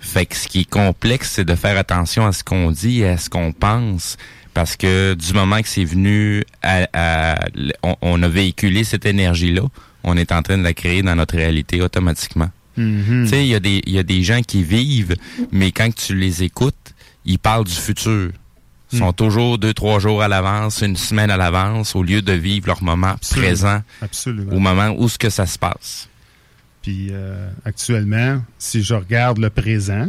Fait 0.00 0.26
que 0.26 0.34
ce 0.36 0.48
qui 0.48 0.60
est 0.60 0.68
complexe, 0.70 1.32
c'est 1.34 1.44
de 1.44 1.54
faire 1.54 1.76
attention 1.78 2.26
à 2.26 2.32
ce 2.32 2.42
qu'on 2.42 2.70
dit 2.70 3.00
et 3.02 3.08
à 3.08 3.16
ce 3.18 3.28
qu'on 3.30 3.52
pense. 3.52 4.16
Parce 4.54 4.76
que 4.76 5.14
du 5.14 5.32
moment 5.32 5.60
que 5.62 5.68
c'est 5.68 5.84
venu, 5.84 6.42
à, 6.62 6.88
à- 6.92 7.38
on, 7.82 7.96
on 8.02 8.22
a 8.22 8.28
véhiculé 8.28 8.82
cette 8.82 9.06
énergie-là, 9.06 9.62
on 10.02 10.16
est 10.16 10.32
en 10.32 10.42
train 10.42 10.58
de 10.58 10.64
la 10.64 10.72
créer 10.74 11.02
dans 11.02 11.14
notre 11.14 11.36
réalité 11.36 11.80
automatiquement. 11.82 12.50
Mhm. 12.76 13.24
Tu 13.24 13.28
sais, 13.30 13.44
il 13.44 13.48
y, 13.48 13.54
a 13.54 13.60
des- 13.60 13.82
il 13.86 13.92
y 13.92 13.98
a 13.98 14.02
des 14.02 14.22
gens 14.22 14.40
qui 14.42 14.62
vivent, 14.64 15.16
mais 15.52 15.70
quand 15.70 15.94
tu 15.94 16.14
les 16.16 16.42
écoutes, 16.42 16.74
ils 17.24 17.38
parlent 17.38 17.64
du 17.64 17.72
futur. 17.74 18.30
Ils 18.92 18.98
sont 18.98 19.12
toujours 19.12 19.56
deux, 19.58 19.72
trois 19.72 20.00
jours 20.00 20.20
à 20.20 20.26
l'avance, 20.26 20.80
une 20.82 20.96
semaine 20.96 21.30
à 21.30 21.36
l'avance, 21.36 21.94
au 21.94 22.02
lieu 22.02 22.22
de 22.22 22.32
vivre 22.32 22.66
leur 22.66 22.82
moment 22.82 23.10
Absolument. 23.10 23.46
présent, 23.46 23.82
Absolument. 24.02 24.52
au 24.52 24.58
moment 24.58 24.94
où 24.98 25.08
ce 25.08 25.16
que 25.16 25.30
ça 25.30 25.46
se 25.46 25.56
passe. 25.60 26.08
Puis 26.82 27.08
euh, 27.10 27.50
actuellement, 27.64 28.42
si 28.58 28.82
je 28.82 28.94
regarde 28.94 29.38
le 29.38 29.50
présent, 29.50 30.08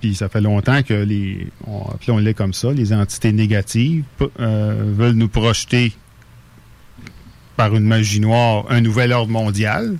puis 0.00 0.14
ça 0.14 0.28
fait 0.28 0.40
longtemps 0.42 0.82
que 0.82 0.92
les, 0.94 1.46
on, 1.66 1.82
appelons-les 1.90 2.34
comme 2.34 2.52
ça, 2.52 2.70
les 2.72 2.92
entités 2.92 3.32
négatives 3.32 4.04
euh, 4.40 4.92
veulent 4.94 5.14
nous 5.14 5.28
projeter 5.28 5.92
par 7.56 7.74
une 7.74 7.84
magie 7.84 8.20
noire 8.20 8.66
un 8.68 8.80
nouvel 8.80 9.12
ordre 9.12 9.30
mondial. 9.30 9.96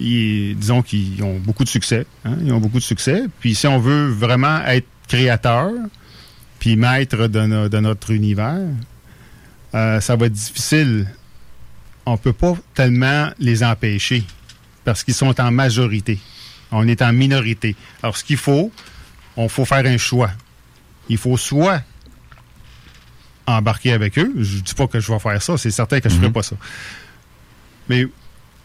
Et, 0.00 0.54
disons 0.56 0.82
qu'ils 0.82 1.22
ont 1.22 1.38
beaucoup 1.38 1.64
de 1.64 1.68
succès. 1.68 2.06
hein, 2.24 2.36
ils 2.44 2.52
ont 2.52 2.58
beaucoup 2.60 2.78
de 2.78 2.82
succès. 2.84 3.24
Puis 3.40 3.54
si 3.54 3.66
on 3.66 3.78
veut 3.78 4.08
vraiment 4.08 4.60
être 4.64 4.86
créateur, 5.08 5.70
puis 6.58 6.76
maître 6.76 7.26
de, 7.28 7.40
no- 7.40 7.68
de 7.68 7.78
notre 7.78 8.10
univers, 8.10 8.58
euh, 9.74 10.00
ça 10.00 10.16
va 10.16 10.26
être 10.26 10.32
difficile. 10.32 11.06
On 12.06 12.16
peut 12.16 12.32
pas 12.32 12.56
tellement 12.74 13.28
les 13.38 13.62
empêcher 13.62 14.24
parce 14.88 15.04
qu'ils 15.04 15.12
sont 15.12 15.38
en 15.38 15.50
majorité. 15.50 16.18
On 16.70 16.88
est 16.88 17.02
en 17.02 17.12
minorité. 17.12 17.76
Alors, 18.02 18.16
ce 18.16 18.24
qu'il 18.24 18.38
faut, 18.38 18.72
on 19.36 19.46
faut 19.46 19.66
faire 19.66 19.84
un 19.84 19.98
choix. 19.98 20.30
Il 21.10 21.18
faut 21.18 21.36
soit 21.36 21.82
embarquer 23.46 23.92
avec 23.92 24.18
eux. 24.18 24.32
Je 24.38 24.60
dis 24.60 24.72
pas 24.72 24.86
que 24.86 24.98
je 24.98 25.12
vais 25.12 25.18
faire 25.18 25.42
ça. 25.42 25.58
C'est 25.58 25.70
certain 25.70 26.00
que 26.00 26.08
je 26.08 26.14
ne 26.14 26.20
ferai 26.20 26.32
pas 26.32 26.42
ça. 26.42 26.56
Mais 27.90 28.06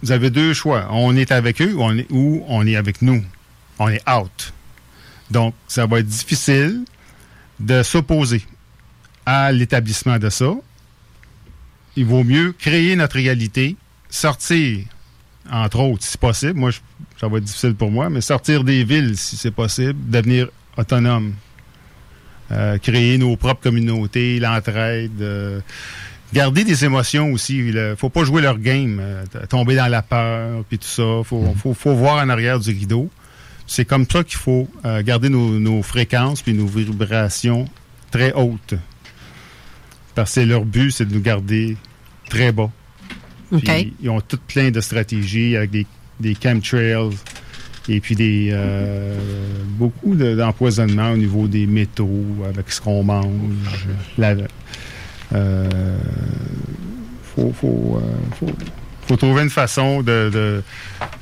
vous 0.02 0.12
avez 0.14 0.30
deux 0.30 0.54
choix. 0.54 0.88
On 0.92 1.14
est 1.18 1.34
avec 1.34 1.62
eux 1.62 1.74
ou 1.74 1.84
on 1.84 1.98
est, 1.98 2.08
ou 2.10 2.46
on 2.48 2.66
est 2.66 2.78
avec 2.78 3.02
nous. 3.02 3.22
On 3.78 3.90
est 3.90 4.02
out. 4.10 4.54
Donc, 5.30 5.54
ça 5.68 5.86
va 5.88 6.00
être 6.00 6.08
difficile 6.08 6.86
de 7.60 7.84
s'opposer 7.84 8.46
à 9.26 9.52
l'établissement 9.52 10.20
de 10.20 10.30
ça. 10.30 10.54
Il 11.98 12.06
vaut 12.06 12.24
mieux 12.24 12.54
créer 12.54 12.96
notre 12.96 13.16
réalité, 13.16 13.76
sortir, 14.10 14.86
entre 15.52 15.80
autres, 15.80 16.04
si 16.04 16.18
possible. 16.18 16.60
Moi, 16.60 16.72
je- 16.72 16.80
ça 17.20 17.28
va 17.28 17.38
être 17.38 17.44
difficile 17.44 17.76
pour 17.76 17.92
moi, 17.92 18.10
mais 18.10 18.22
sortir 18.22 18.64
des 18.64 18.84
villes, 18.84 19.18
si 19.18 19.38
c'est 19.38 19.52
possible, 19.52 19.96
devenir 20.10 20.48
autonome. 20.78 21.34
Euh, 22.52 22.78
créer 22.78 23.18
nos 23.18 23.36
propres 23.38 23.62
communautés, 23.62 24.40
l'entraide, 24.40 25.22
euh, 25.22 25.60
garder 26.34 26.64
des 26.64 26.86
émotions 26.86 27.32
aussi. 27.32 27.58
Il 27.60 27.96
faut 27.98 28.10
pas 28.10 28.24
jouer 28.26 28.42
leur 28.42 28.60
game, 28.60 29.00
euh, 29.02 29.24
tomber 29.50 29.76
dans 29.76 29.88
la 29.88 30.02
peur, 30.02 30.64
puis 30.70 30.78
tout 30.78 30.88
ça. 30.88 31.22
Faut, 31.24 31.54
faut, 31.58 31.74
faut 31.74 31.94
voir 31.96 32.24
en 32.24 32.30
arrière 32.30 32.60
du 32.60 32.70
rideau. 32.72 33.10
C'est 33.66 33.86
comme 33.86 34.06
ça 34.10 34.24
qu'il 34.26 34.38
faut 34.38 34.68
garder 35.04 35.30
nos, 35.30 35.58
nos 35.58 35.82
fréquences 35.82 36.42
puis 36.42 36.54
nos 36.54 36.68
vibrations 36.68 37.66
très 38.12 38.34
hautes. 38.34 38.74
Parce 40.16 40.36
que 40.36 40.42
leur 40.42 40.66
but, 40.66 40.92
c'est 40.92 41.06
de 41.06 41.14
nous 41.14 41.22
garder 41.22 41.78
très 42.30 42.52
bas. 42.52 42.70
Ils 44.02 44.10
ont 44.10 44.22
toutes 44.22 44.42
plein 44.42 44.72
de 44.72 44.82
stratégies 44.82 45.56
avec 45.56 45.72
des, 45.72 45.86
des 46.20 46.36
chemtrails 46.42 47.12
et 47.90 48.00
puis 48.00 48.16
des 48.16 48.50
euh, 48.52 49.18
beaucoup 49.78 50.16
de- 50.16 50.36
d'empoisonnement 50.36 51.12
au 51.12 51.18
niveau 51.18 51.48
des 51.48 51.66
métaux 51.68 52.24
avec 52.48 52.72
ce 52.72 52.80
qu'on 52.82 53.04
mange. 53.04 53.26
Euh, 55.34 55.98
faut, 57.60 58.00
euh, 58.00 58.00
faut, 58.40 58.48
faut 59.08 59.18
trouver 59.18 59.44
une 59.44 59.50
façon 59.50 60.02
de, 60.02 60.30
de, 60.34 60.64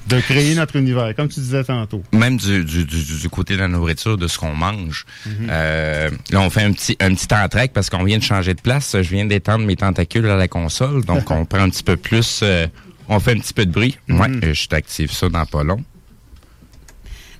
de 0.07 0.19
créer 0.21 0.55
notre 0.55 0.75
univers, 0.75 1.15
comme 1.15 1.27
tu 1.27 1.39
disais 1.39 1.63
tantôt. 1.63 2.03
Même 2.11 2.37
du, 2.37 2.63
du, 2.63 2.85
du, 2.85 3.03
du 3.03 3.29
côté 3.29 3.55
de 3.55 3.59
la 3.59 3.67
nourriture, 3.67 4.17
de 4.17 4.27
ce 4.27 4.37
qu'on 4.37 4.53
mange. 4.55 5.05
Mhm. 5.25 5.47
Euh, 5.49 6.09
là, 6.31 6.41
on 6.41 6.49
fait 6.49 6.63
un 6.63 6.71
petit, 6.73 6.95
un 6.99 7.13
petit 7.13 7.33
entraque 7.33 7.71
parce 7.73 7.89
qu'on 7.89 8.03
vient 8.03 8.17
de 8.17 8.23
changer 8.23 8.53
de 8.53 8.61
place. 8.61 8.91
Je 9.01 9.09
viens 9.09 9.25
d'étendre 9.25 9.65
mes 9.65 9.75
tentacules 9.75 10.27
à 10.29 10.35
la 10.37 10.47
console. 10.47 11.03
Donc, 11.05 11.29
on 11.31 11.45
prend 11.45 11.59
un 11.61 11.69
petit 11.69 11.83
peu 11.83 11.97
plus... 11.97 12.41
euh, 12.43 12.67
on 13.09 13.19
fait 13.19 13.31
un 13.31 13.39
petit 13.39 13.53
peu 13.53 13.65
de 13.65 13.71
bruit. 13.71 13.97
Mhm. 14.07 14.19
Ouais, 14.19 14.29
euh, 14.43 14.53
je 14.53 14.67
t'active 14.67 15.11
ça 15.11 15.27
dans 15.29 15.45
pas 15.45 15.63
long. 15.63 15.83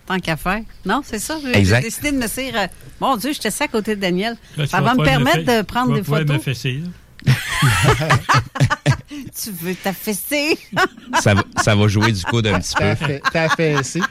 Tant 0.07 0.19
qu'à 0.19 0.35
faire. 0.35 0.61
Non, 0.85 1.01
c'est 1.05 1.19
ça. 1.19 1.38
J'ai 1.41 1.55
Exact. 1.57 1.77
j'ai 1.84 1.88
décidé 1.89 2.11
de 2.11 2.18
me 2.18 2.27
dire, 2.27 2.53
euh, 2.59 2.68
mon 2.99 3.15
Dieu, 3.18 3.31
j'étais 3.34 3.51
ça 3.51 3.65
à 3.65 3.68
côté 3.68 3.95
de 3.95 4.01
Daniel. 4.01 4.35
Là, 4.57 4.65
ça 4.68 4.81
va 4.81 4.95
me 4.95 5.03
permettre 5.03 5.43
de 5.45 5.61
prendre 5.61 5.95
tu 5.95 6.01
vas 6.09 6.23
des 6.23 6.34
me 6.34 6.39
photos. 6.39 6.43
fesser, 6.43 6.81
là. 7.26 7.34
tu 9.44 9.52
veux 9.52 9.76
t'affaisser? 9.76 10.58
Ça 11.20 11.34
va, 11.34 11.44
ça 11.62 11.76
va 11.76 11.88
jouer 11.88 12.14
du 12.14 12.24
coup 12.24 12.42
d'un 12.42 12.60
petit 12.60 12.74
peu. 12.76 13.38
Assez. 13.78 14.00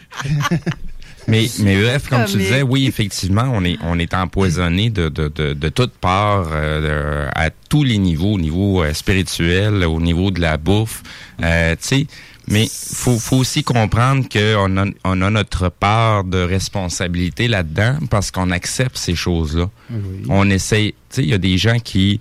Mais, 1.28 1.46
mais 1.60 1.80
bref, 1.80 2.08
comme 2.08 2.24
tu 2.24 2.38
disais, 2.38 2.62
oui, 2.62 2.86
effectivement, 2.86 3.48
on 3.52 3.62
est, 3.64 3.76
on 3.82 3.98
est 3.98 4.14
empoisonné 4.14 4.90
de, 4.90 5.08
de, 5.08 5.28
de, 5.28 5.52
de 5.52 5.68
toutes 5.68 5.92
parts, 5.92 6.48
euh, 6.50 7.28
à 7.36 7.50
tous 7.50 7.84
les 7.84 7.98
niveaux, 7.98 8.32
au 8.32 8.38
niveau 8.38 8.82
euh, 8.82 8.92
spirituel, 8.94 9.84
au 9.84 10.00
niveau 10.00 10.30
de 10.32 10.40
la 10.40 10.56
bouffe, 10.56 11.02
euh, 11.42 11.76
tu 11.76 11.86
sais. 11.86 12.06
Mais 12.48 12.66
faut, 12.68 13.18
faut 13.18 13.36
aussi 13.36 13.62
comprendre 13.62 14.24
qu'on 14.28 14.76
a, 14.76 14.86
on 15.04 15.22
a 15.22 15.30
notre 15.30 15.68
part 15.68 16.24
de 16.24 16.38
responsabilité 16.38 17.46
là-dedans 17.46 17.98
parce 18.10 18.32
qu'on 18.32 18.50
accepte 18.50 18.96
ces 18.96 19.14
choses-là. 19.14 19.70
Oui. 19.90 20.22
On 20.28 20.50
essaye, 20.50 20.92
tu 20.92 20.96
sais, 21.10 21.22
il 21.22 21.28
y 21.28 21.34
a 21.34 21.38
des 21.38 21.58
gens 21.58 21.78
qui 21.78 22.18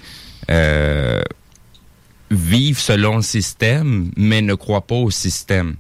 euh, 0.52 1.22
vivent 2.32 2.80
selon 2.80 3.18
le 3.18 3.22
système, 3.22 4.12
mais 4.18 4.42
ne 4.42 4.54
croient 4.54 4.86
pas 4.86 4.96
au 4.96 5.10
système. 5.12 5.76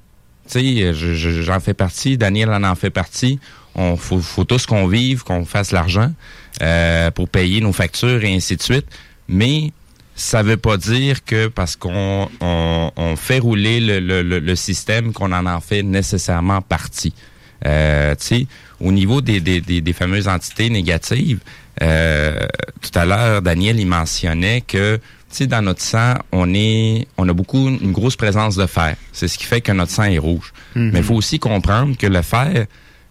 Tu 0.50 0.60
sais, 0.60 0.94
je- 0.94 1.14
je- 1.14 1.42
j'en 1.44 1.60
fais 1.60 1.74
partie, 1.76 2.18
Daniel 2.18 2.50
en 2.52 2.64
en 2.64 2.76
fait 2.76 2.90
partie. 2.90 3.40
On 3.76 3.96
faut, 3.98 4.20
faut 4.20 4.46
tous 4.46 4.66
qu'on 4.66 4.88
vive, 4.88 5.24
qu'on 5.24 5.46
fasse 5.46 5.72
l'argent 5.72 6.12
euh, 6.62 7.12
pour 7.12 7.30
payer 7.30 7.62
nos 7.62 7.72
factures 7.72 8.24
et 8.24 8.34
ainsi 8.36 8.56
de 8.58 8.62
suite. 8.64 8.88
Mais 9.28 9.72
ça 10.16 10.42
veut 10.42 10.58
pas 10.58 10.76
dire 10.78 11.24
que 11.24 11.48
parce 11.48 11.76
qu'on 11.76 12.28
on, 12.42 12.92
on 12.96 13.16
fait 13.16 13.40
rouler 13.40 13.80
le, 13.80 14.00
le, 14.00 14.40
le, 14.40 14.56
système 14.56 15.14
qu'on 15.14 15.32
en 15.32 15.46
en 15.46 15.62
fait 15.62 15.84
nécessairement 15.84 16.62
partie. 16.62 17.14
Euh, 17.66 18.16
au 18.82 18.92
niveau 18.92 19.22
des, 19.22 19.40
des, 19.40 19.62
des, 19.62 19.82
des 19.82 19.94
fameuses 19.94 20.28
entités 20.28 20.70
négatives, 20.70 21.40
euh, 21.82 22.48
tout 22.82 22.98
à 22.98 23.06
l'heure, 23.06 23.42
Daniel, 23.42 23.80
il 23.80 23.86
mentionnait 23.88 24.62
que, 24.62 25.00
sais, 25.36 25.48
dans 25.48 25.62
notre 25.62 25.82
sang, 25.82 26.16
on 26.32 26.54
est, 26.54 27.08
on 27.18 27.28
a 27.30 27.34
beaucoup, 27.34 27.68
une 27.70 27.92
grosse 27.92 28.16
présence 28.16 28.56
de 28.56 28.66
fer. 28.66 28.96
C'est 29.12 29.28
ce 29.28 29.38
qui 29.38 29.46
fait 29.46 29.62
que 29.62 29.72
notre 29.72 29.92
sang 29.92 30.04
est 30.04 30.18
rouge. 30.18 30.54
Mhm. 30.76 30.92
Mais 30.94 31.00
il 31.00 31.06
faut 31.06 31.16
aussi 31.16 31.40
comprendre 31.40 31.98
que 31.98 32.08
le 32.08 32.22
fer 32.22 32.66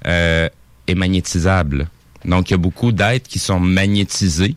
euh, 0.07 0.49
est 0.87 0.95
magnétisable. 0.95 1.89
Donc, 2.25 2.51
il 2.51 2.53
y 2.53 2.55
a 2.55 2.59
beaucoup 2.59 2.93
d'êtres 2.93 3.29
qui 3.29 3.39
sont 3.39 3.61
magnétisés, 3.61 4.57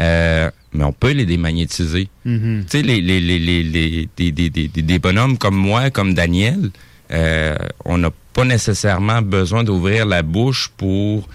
euh, 0.00 0.50
mais 0.72 0.84
on 0.84 0.92
peut 0.92 1.12
les 1.12 1.26
démagnétiser. 1.26 2.08
Mhm. 2.24 2.64
Tu 2.68 2.78
sais, 2.78 2.82
les, 2.82 3.00
les, 3.00 3.20
les, 3.20 3.38
les, 3.38 3.62
les- 3.62 4.08
des, 4.16 4.32
des, 4.32 4.50
des, 4.50 4.68
des 4.68 4.98
bonhommes 4.98 5.38
comme 5.38 5.56
moi, 5.56 5.90
comme 5.90 6.14
Daniel, 6.14 6.70
euh, 7.12 7.56
on 7.84 7.98
n'a 7.98 8.10
pas 8.32 8.44
nécessairement 8.44 9.20
besoin 9.22 9.62
d'ouvrir 9.62 10.06
la 10.06 10.22
bouche 10.22 10.70
pour 10.76 11.28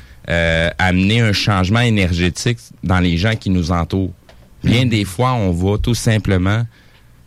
amener 0.77 1.21
un 1.21 1.33
changement 1.33 1.79
énergétique 1.79 2.59
dans 2.83 2.99
les 2.99 3.17
gens 3.17 3.35
qui 3.35 3.49
nous 3.49 3.71
entourent. 3.71 4.13
Bien 4.63 4.85
des 4.85 5.05
fois, 5.05 5.33
on 5.33 5.51
va 5.51 5.77
tout 5.77 5.93
simplement, 5.95 6.65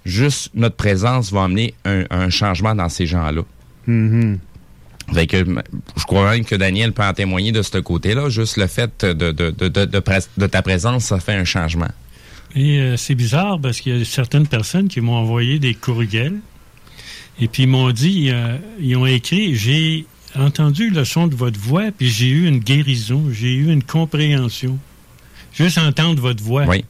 juste 0.04 0.50
notre 0.54 0.76
présence 0.76 1.32
va 1.32 1.44
amener 1.44 1.74
un, 1.84 2.04
un 2.10 2.28
changement 2.30 2.74
dans 2.74 2.88
ces 2.88 3.06
gens-là. 3.06 3.42
Mhm. 3.86 4.38
Fait 5.12 5.26
que 5.26 5.38
je 5.38 6.04
crois 6.04 6.30
même 6.30 6.44
que 6.44 6.54
Daniel 6.54 6.92
peut 6.92 7.02
en 7.02 7.12
témoigner 7.12 7.50
de 7.52 7.62
ce 7.62 7.78
côté-là. 7.78 8.28
Juste 8.30 8.56
le 8.56 8.66
fait 8.66 9.04
de, 9.04 9.12
de, 9.32 9.50
de, 9.50 9.68
de, 9.68 9.84
de, 9.84 9.98
pres- 10.00 10.28
de 10.38 10.46
ta 10.46 10.62
présence, 10.62 11.04
ça 11.06 11.18
fait 11.18 11.34
un 11.34 11.44
changement. 11.44 11.90
Et 12.54 12.78
euh, 12.78 12.96
c'est 12.96 13.14
bizarre 13.14 13.58
parce 13.60 13.80
qu'il 13.80 13.96
y 13.98 14.00
a 14.00 14.04
certaines 14.04 14.46
personnes 14.46 14.88
qui 14.88 15.00
m'ont 15.00 15.14
envoyé 15.16 15.58
des 15.58 15.74
courriels 15.74 16.36
et 17.40 17.48
puis 17.48 17.64
ils 17.64 17.68
m'ont 17.68 17.90
dit, 17.90 18.28
euh, 18.30 18.56
ils 18.78 18.94
ont 18.96 19.06
écrit, 19.06 19.54
j'ai 19.56 20.06
entendu 20.36 20.90
le 20.90 21.04
son 21.04 21.26
de 21.26 21.34
votre 21.34 21.58
voix 21.58 21.90
puis 21.96 22.08
j'ai 22.10 22.28
eu 22.28 22.46
une 22.46 22.58
guérison, 22.58 23.24
j'ai 23.32 23.52
eu 23.54 23.72
une 23.72 23.82
compréhension. 23.82 24.78
Juste 25.54 25.78
entendre 25.78 26.20
votre 26.22 26.42
voix. 26.42 26.64
Oui. 26.66 26.84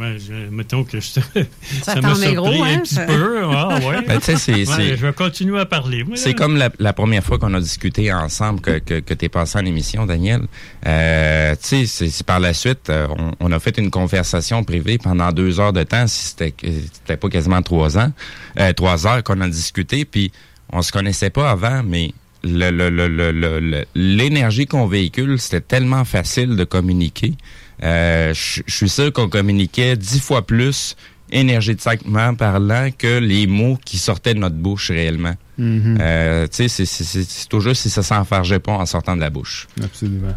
Ouais, 0.00 0.16
je- 0.18 0.48
mettons 0.50 0.82
que 0.84 0.98
je- 0.98 1.06
ça 1.82 2.00
m'a 2.00 2.08
met 2.10 2.14
surpris 2.14 2.34
gros, 2.34 2.64
un 2.64 2.68
hein, 2.68 2.78
petit 2.82 2.94
ça. 2.94 3.02
peu. 3.04 3.42
Ah, 3.44 3.78
ouais. 3.86 4.02
Ben, 4.06 4.18
Ouais, 4.18 4.96
Je 4.96 5.06
vais 5.06 5.12
continuer 5.12 5.60
à 5.60 5.66
parler. 5.66 6.04
C'est 6.14 6.34
comme 6.34 6.56
la, 6.56 6.70
la 6.78 6.92
première 6.92 7.22
fois 7.22 7.38
qu'on 7.38 7.52
a 7.54 7.60
discuté 7.60 8.12
ensemble 8.12 8.60
que, 8.60 8.78
que, 8.78 9.00
que 9.00 9.14
tu 9.14 9.26
es 9.26 9.28
passé 9.28 9.58
en 9.58 9.64
émission, 9.66 10.06
Daniel. 10.06 10.40
Euh, 10.86 11.54
tu 11.62 11.86
sais, 11.86 12.08
c'est- 12.10 12.22
par 12.24 12.40
la 12.40 12.54
suite, 12.54 12.88
euh, 12.88 13.06
on, 13.18 13.32
on 13.40 13.52
a 13.52 13.60
fait 13.60 13.76
une 13.78 13.90
conversation 13.90 14.64
privée 14.64 14.98
pendant 14.98 15.30
deux 15.32 15.60
heures 15.60 15.72
de 15.72 15.82
temps, 15.82 16.06
si 16.06 16.28
c'était 16.28 17.16
pas 17.16 17.28
quasiment 17.28 17.60
trois 17.62 17.98
ans, 17.98 18.12
euh, 18.58 18.72
trois 18.72 19.06
heures 19.06 19.22
qu'on 19.22 19.40
a 19.40 19.48
discuté, 19.48 20.04
puis 20.04 20.32
on 20.72 20.82
se 20.82 20.92
connaissait 20.92 21.30
pas 21.30 21.50
avant, 21.50 21.82
mais 21.84 22.12
le- 22.42 22.70
le- 22.70 22.88
le- 22.88 23.84
l'énergie 23.94 24.66
qu'on 24.66 24.86
véhicule, 24.86 25.38
c'était 25.38 25.60
tellement 25.60 26.04
facile 26.04 26.56
de 26.56 26.64
communiquer. 26.64 27.34
Euh, 27.82 28.34
Je 28.34 28.62
suis 28.66 28.88
sûr 28.88 29.12
qu'on 29.12 29.28
communiquait 29.28 29.96
dix 29.96 30.20
fois 30.20 30.46
plus 30.46 30.96
énergétiquement 31.32 32.34
parlant 32.34 32.90
que 32.96 33.18
les 33.18 33.46
mots 33.46 33.78
qui 33.84 33.98
sortaient 33.98 34.34
de 34.34 34.40
notre 34.40 34.56
bouche 34.56 34.90
réellement. 34.90 35.34
Mhm. 35.58 35.98
Euh, 36.00 36.46
tu 36.48 36.68
sais, 36.68 36.84
c'est- 36.84 37.48
toujours 37.48 37.76
si 37.76 37.88
ça 37.90 38.02
s'enfargeait 38.02 38.58
pas 38.58 38.72
en 38.72 38.86
sortant 38.86 39.14
de 39.16 39.20
la 39.20 39.30
bouche. 39.30 39.66
Absolument. 39.82 40.34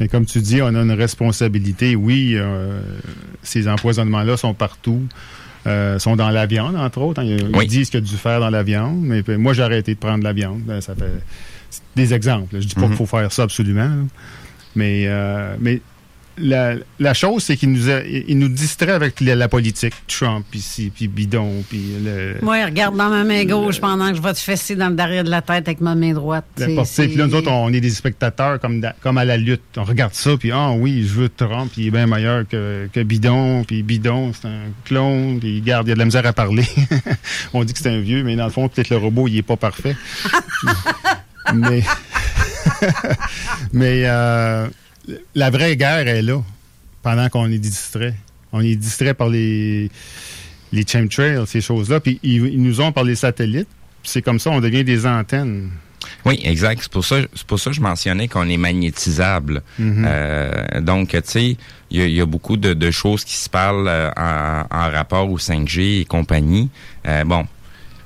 Mais 0.00 0.08
comme 0.08 0.24
tu 0.26 0.40
dis, 0.40 0.62
on 0.62 0.66
a 0.74 0.80
une 0.82 0.92
responsabilité. 0.92 1.96
Oui, 1.96 2.32
euh, 2.36 2.80
ces 3.42 3.68
empoisonnements-là 3.68 4.36
sont 4.36 4.54
partout. 4.54 5.02
euh, 5.68 6.00
sont 6.00 6.16
dans 6.16 6.30
la 6.30 6.44
viande, 6.46 6.74
entre 6.74 6.98
autres. 7.02 7.20
hein. 7.20 7.24
Ils, 7.24 7.48
ils 7.62 7.68
disent 7.68 7.88
qu'il 7.88 8.00
y 8.00 8.02
a 8.02 8.04
du 8.06 8.16
fer 8.16 8.40
dans 8.40 8.50
la 8.50 8.64
viande, 8.64 8.98
mais 9.00 9.22
moi, 9.38 9.52
j'ai 9.52 9.62
arrêté 9.62 9.94
de 9.94 9.98
prendre 10.00 10.18
de 10.18 10.24
la 10.24 10.32
viande. 10.32 10.60
Ben, 10.62 10.80
Ça 10.80 10.96
fait 10.96 11.04
c'est 11.70 11.82
des 11.94 12.12
exemples. 12.14 12.56
Je 12.60 12.66
dis 12.66 12.74
pas 12.74 12.80
Mhm. 12.80 12.88
qu'il 12.88 12.96
faut 12.96 13.06
faire 13.06 13.30
ça 13.30 13.44
absolument. 13.44 13.84
là. 13.84 14.04
Mais, 14.74 15.04
euh, 15.06 15.54
mais 15.60 15.80
la, 16.38 16.74
la 16.98 17.14
chose, 17.14 17.44
c'est 17.44 17.56
qu'il 17.56 17.70
nous, 17.72 17.90
a- 17.90 18.02
il 18.04 18.38
nous 18.38 18.48
distrait 18.48 18.92
avec 18.92 19.20
la, 19.20 19.34
la 19.34 19.48
politique. 19.48 19.92
Trump, 20.06 20.44
puis 20.50 20.60
ci, 20.60 20.90
puis 20.94 21.08
bidon, 21.08 21.62
puis 21.68 21.94
le... 22.04 22.36
Moi, 22.42 22.64
regarde 22.64 22.96
dans 22.96 23.10
ma 23.10 23.24
main 23.24 23.44
gauche 23.44 23.80
pendant 23.80 24.10
que 24.10 24.16
je 24.16 24.22
vais 24.22 24.32
te 24.32 24.38
fesser 24.38 24.74
dans 24.76 24.88
le 24.88 24.94
derrière 24.94 25.24
de 25.24 25.30
la 25.30 25.42
tête 25.42 25.68
avec 25.68 25.80
ma 25.80 25.94
main 25.94 26.12
droite. 26.12 26.44
Puis 26.56 26.74
là, 27.16 27.26
nous 27.26 27.34
autres, 27.34 27.50
on 27.50 27.72
est 27.72 27.80
des 27.80 27.90
spectateurs 27.90 28.58
comme, 28.60 28.82
comme 29.00 29.18
à 29.18 29.24
la 29.24 29.36
lutte. 29.36 29.62
On 29.76 29.84
regarde 29.84 30.14
ça, 30.14 30.36
puis 30.38 30.50
ah 30.52 30.70
oui, 30.72 31.06
je 31.06 31.12
veux 31.14 31.28
Trump, 31.28 31.70
puis 31.72 31.82
il 31.82 31.86
est 31.88 31.90
bien 31.90 32.06
meilleur 32.06 32.46
que, 32.48 32.88
que 32.92 33.00
Bidon, 33.02 33.64
puis 33.64 33.82
Bidon, 33.82 34.32
c'est 34.32 34.48
un 34.48 34.70
clone, 34.84 35.38
puis 35.40 35.60
garde, 35.60 35.86
il 35.86 35.90
y 35.90 35.92
a 35.92 35.94
de 35.94 35.98
la 36.00 36.06
misère 36.06 36.26
à 36.26 36.32
parler. 36.32 36.64
on 37.52 37.64
dit 37.64 37.72
que 37.72 37.78
c'est 37.78 37.90
un 37.90 38.00
vieux, 38.00 38.22
mais 38.24 38.36
dans 38.36 38.44
le 38.46 38.50
fond, 38.50 38.68
peut-être 38.68 38.90
le 38.90 38.96
robot, 38.96 39.28
il 39.28 39.38
est 39.38 39.42
pas 39.42 39.56
parfait. 39.56 39.96
mais 41.54 41.82
mais 43.72 44.02
euh, 44.06 44.66
la 45.34 45.50
vraie 45.50 45.76
guerre 45.76 46.08
est 46.08 46.22
là, 46.22 46.42
pendant 47.02 47.28
qu'on 47.28 47.50
est 47.50 47.58
distrait. 47.58 48.14
On 48.52 48.60
est 48.60 48.76
distrait 48.76 49.14
par 49.14 49.28
les, 49.28 49.90
les 50.72 50.84
chemtrails, 50.86 51.46
ces 51.46 51.60
choses-là, 51.60 52.00
puis 52.00 52.20
ils, 52.22 52.46
ils 52.46 52.62
nous 52.62 52.80
ont 52.80 52.92
par 52.92 53.04
les 53.04 53.16
satellites. 53.16 53.68
C'est 54.02 54.22
comme 54.22 54.38
ça, 54.38 54.50
on 54.50 54.60
devient 54.60 54.84
des 54.84 55.06
antennes. 55.06 55.70
Oui, 56.24 56.40
exact. 56.44 56.80
C'est 56.82 56.92
pour 56.92 57.04
ça, 57.04 57.16
c'est 57.34 57.46
pour 57.46 57.58
ça 57.60 57.70
que 57.70 57.76
je 57.76 57.80
mentionnais 57.80 58.28
qu'on 58.28 58.48
est 58.48 58.56
magnétisable. 58.56 59.62
Mhm. 59.78 60.04
Euh, 60.06 60.80
donc, 60.80 61.10
tu 61.10 61.20
sais, 61.24 61.56
il 61.90 62.00
y 62.00 62.02
a, 62.02 62.06
il 62.06 62.14
y 62.14 62.20
a 62.20 62.26
beaucoup 62.26 62.56
de, 62.56 62.74
de 62.74 62.90
choses 62.90 63.24
qui 63.24 63.36
se 63.36 63.48
parlent 63.48 63.88
euh, 63.88 64.10
en, 64.16 64.64
en 64.70 64.90
rapport 64.90 65.30
au 65.30 65.38
5G 65.38 66.00
et 66.00 66.04
compagnie. 66.04 66.68
Euh, 67.06 67.24
bon, 67.24 67.46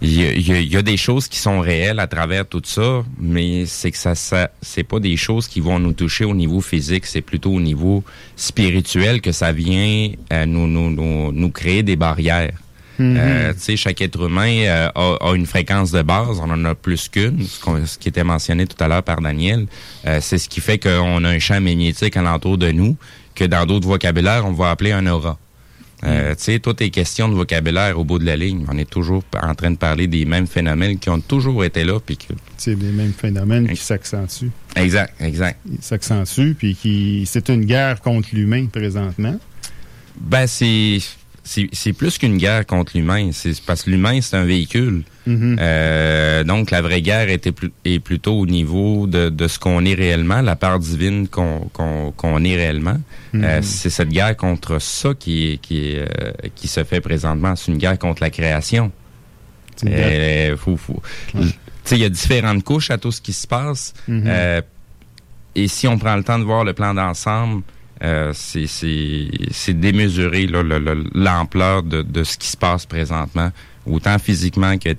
il 0.03 0.13
y, 0.21 0.25
a, 0.27 0.33
il 0.33 0.47
y 0.49 0.53
a- 0.53 0.61
il 0.61 0.73
y 0.73 0.77
a 0.77 0.83
des 0.83 0.97
choses 0.97 1.27
qui 1.29 1.39
sont 1.39 1.61
réelles 1.61 1.99
à 2.01 2.07
travers 2.07 2.47
tout 2.47 2.61
ça, 2.65 3.03
mais 3.19 3.65
c'est 3.67 3.91
que 3.91 3.97
ça, 3.99 4.15
ça 4.15 4.51
c'est 4.61 4.83
pas 4.85 5.01
des 5.01 5.17
choses 5.17 5.49
qui 5.49 5.61
vont 5.61 5.79
nous 5.79 5.93
toucher 5.95 6.25
au 6.25 6.35
niveau 6.35 6.61
physique, 6.61 7.07
c'est 7.07 7.23
plutôt 7.23 7.53
au 7.53 7.61
niveau 7.61 8.05
spirituel 8.37 9.21
que 9.21 9.33
ça 9.33 9.53
vient 9.53 10.11
euh, 10.33 10.47
nous, 10.47 10.67
nous, 10.67 10.91
nous, 10.91 11.33
nous 11.33 11.51
créer 11.51 11.83
des 11.83 11.97
barrières. 11.97 12.53
Mhm. 12.99 13.17
Euh, 13.19 13.53
tu 13.53 13.61
sais, 13.61 13.77
chaque 13.77 14.01
être 14.01 14.23
humain 14.27 14.49
euh, 14.65 14.89
a, 14.95 15.17
a 15.21 15.35
une 15.35 15.45
fréquence 15.47 15.91
de 15.93 16.01
base, 16.03 16.41
on 16.41 16.51
en 16.51 16.65
a 16.65 16.75
plus 16.75 17.09
qu'une, 17.09 17.43
ce, 17.45 17.61
qu'on- 17.61 17.85
ce 17.85 17.99
qui 17.99 18.09
était 18.09 18.25
mentionné 18.25 18.67
tout 18.67 18.83
à 18.83 18.89
l'heure 18.89 19.03
par 19.03 19.21
Daniel. 19.21 19.67
Euh, 20.07 20.19
c'est 20.23 20.39
ce 20.39 20.49
qui 20.49 20.61
fait 20.61 20.79
qu'on 20.79 21.23
a 21.25 21.29
un 21.29 21.39
champ 21.39 21.61
magnétique 21.61 22.17
alentour 22.17 22.57
de 22.57 22.71
nous, 22.73 22.97
que 23.35 23.45
dans 23.45 23.67
d'autres 23.67 23.87
vocabulaires, 23.87 24.47
on 24.47 24.53
va 24.53 24.71
appeler 24.71 24.93
un 24.93 25.07
aura. 25.07 25.39
Euh, 26.05 26.35
Tu 26.35 26.43
sais, 26.45 26.59
toutes 26.59 26.81
les 26.81 26.91
questions 26.91 27.29
de 27.29 27.35
vocabulaire 27.35 27.99
au 27.99 28.05
bout 28.05 28.19
de 28.19 28.25
la 28.25 28.37
ligne, 28.37 28.67
on 28.71 28.77
est 28.77 28.89
toujours 28.89 29.23
en 29.43 29.55
train 29.55 29.71
de 29.71 29.77
parler 29.77 30.07
des 30.07 30.25
mêmes 30.25 30.47
phénomènes 30.47 30.99
qui 30.99 31.09
ont 31.09 31.21
toujours 31.21 31.65
été 31.65 31.85
là, 31.85 31.99
puis 32.01 32.17
que... 32.17 32.35
C'est 32.59 32.75
les 32.75 32.93
mêmes 32.93 33.13
phénomènes 33.13 33.69
qui 33.69 33.77
s'accentuent. 33.77 34.51
Exact, 34.75 35.15
exact. 35.21 35.59
Ils 35.71 35.83
s'accentuent, 35.83 36.55
puis 36.55 36.75
qui 36.75 37.25
c'est 37.27 37.49
une 37.49 37.65
guerre 37.65 38.01
contre 38.01 38.29
l'humain 38.33 38.67
présentement. 38.67 39.39
Ben, 40.21 40.47
c'est... 40.47 40.99
C'est 41.49 41.93
plus 41.93 42.19
qu'une 42.19 42.39
guerre 42.39 42.67
contre 42.67 42.97
l'humain. 42.97 43.31
C'est 43.33 43.61
parce 43.63 43.85
que 43.85 43.91
l'humain, 43.91 44.21
c'est 44.21 44.37
un 44.37 44.45
véhicule. 44.45 45.05
Mhm. 45.27 45.57
Euh, 45.61 46.43
donc, 46.43 46.73
la 46.73 46.83
vraie 46.83 47.03
guerre 47.03 47.29
était 47.31 47.53
plus, 47.53 47.71
est 47.85 48.01
plutôt 48.01 48.35
au 48.41 48.47
niveau 48.47 49.07
de, 49.07 49.29
de 49.29 49.47
ce 49.47 49.59
qu'on 49.61 49.85
est 49.85 49.95
réellement, 49.95 50.41
la 50.43 50.57
part 50.57 50.81
divine 50.81 51.29
qu'on 51.29 52.45
est 52.45 52.57
réellement. 52.57 52.99
Euh, 53.35 53.61
c'est 53.63 53.91
cette 53.91 54.09
guerre 54.09 54.37
contre 54.37 54.81
ça 54.81 55.15
qui, 55.17 55.61
euh, 55.71 56.07
qui 56.57 56.67
se 56.67 56.83
fait 56.83 57.01
présentement. 57.01 57.55
C'est 57.55 57.71
une 57.71 57.79
guerre 57.79 57.99
contre 57.99 58.23
la 58.23 58.31
création. 58.31 58.91
faut- 60.57 60.77
faut- 60.77 61.03
il 61.93 61.99
y 61.99 62.05
a 62.05 62.09
différentes 62.09 62.65
couches 62.65 62.91
à 62.91 62.99
tout 62.99 63.13
ce 63.13 63.21
qui 63.21 63.33
se 63.33 63.47
passe. 63.47 63.95
Mhm. 64.09 64.25
Euh, 64.27 64.61
et 65.55 65.69
si 65.69 65.87
on 65.87 65.97
prend 65.97 66.17
le 66.17 66.25
temps 66.25 66.39
de 66.39 66.45
voir 66.45 66.65
le 66.65 66.73
plan 66.73 66.93
d'ensemble, 66.95 67.63
euh, 68.03 68.33
c'est- 68.35 68.67
c'est 68.67 69.29
c'est 69.51 69.79
démesuré 69.79 70.47
l'ampleur 70.47 71.83
de, 71.83 72.03
de 72.03 72.25
ce 72.25 72.37
qui 72.37 72.49
se 72.49 72.57
passe 72.57 72.87
présentement, 72.87 73.51
autant 73.87 74.19
physiquement 74.19 74.77
que 74.79 74.91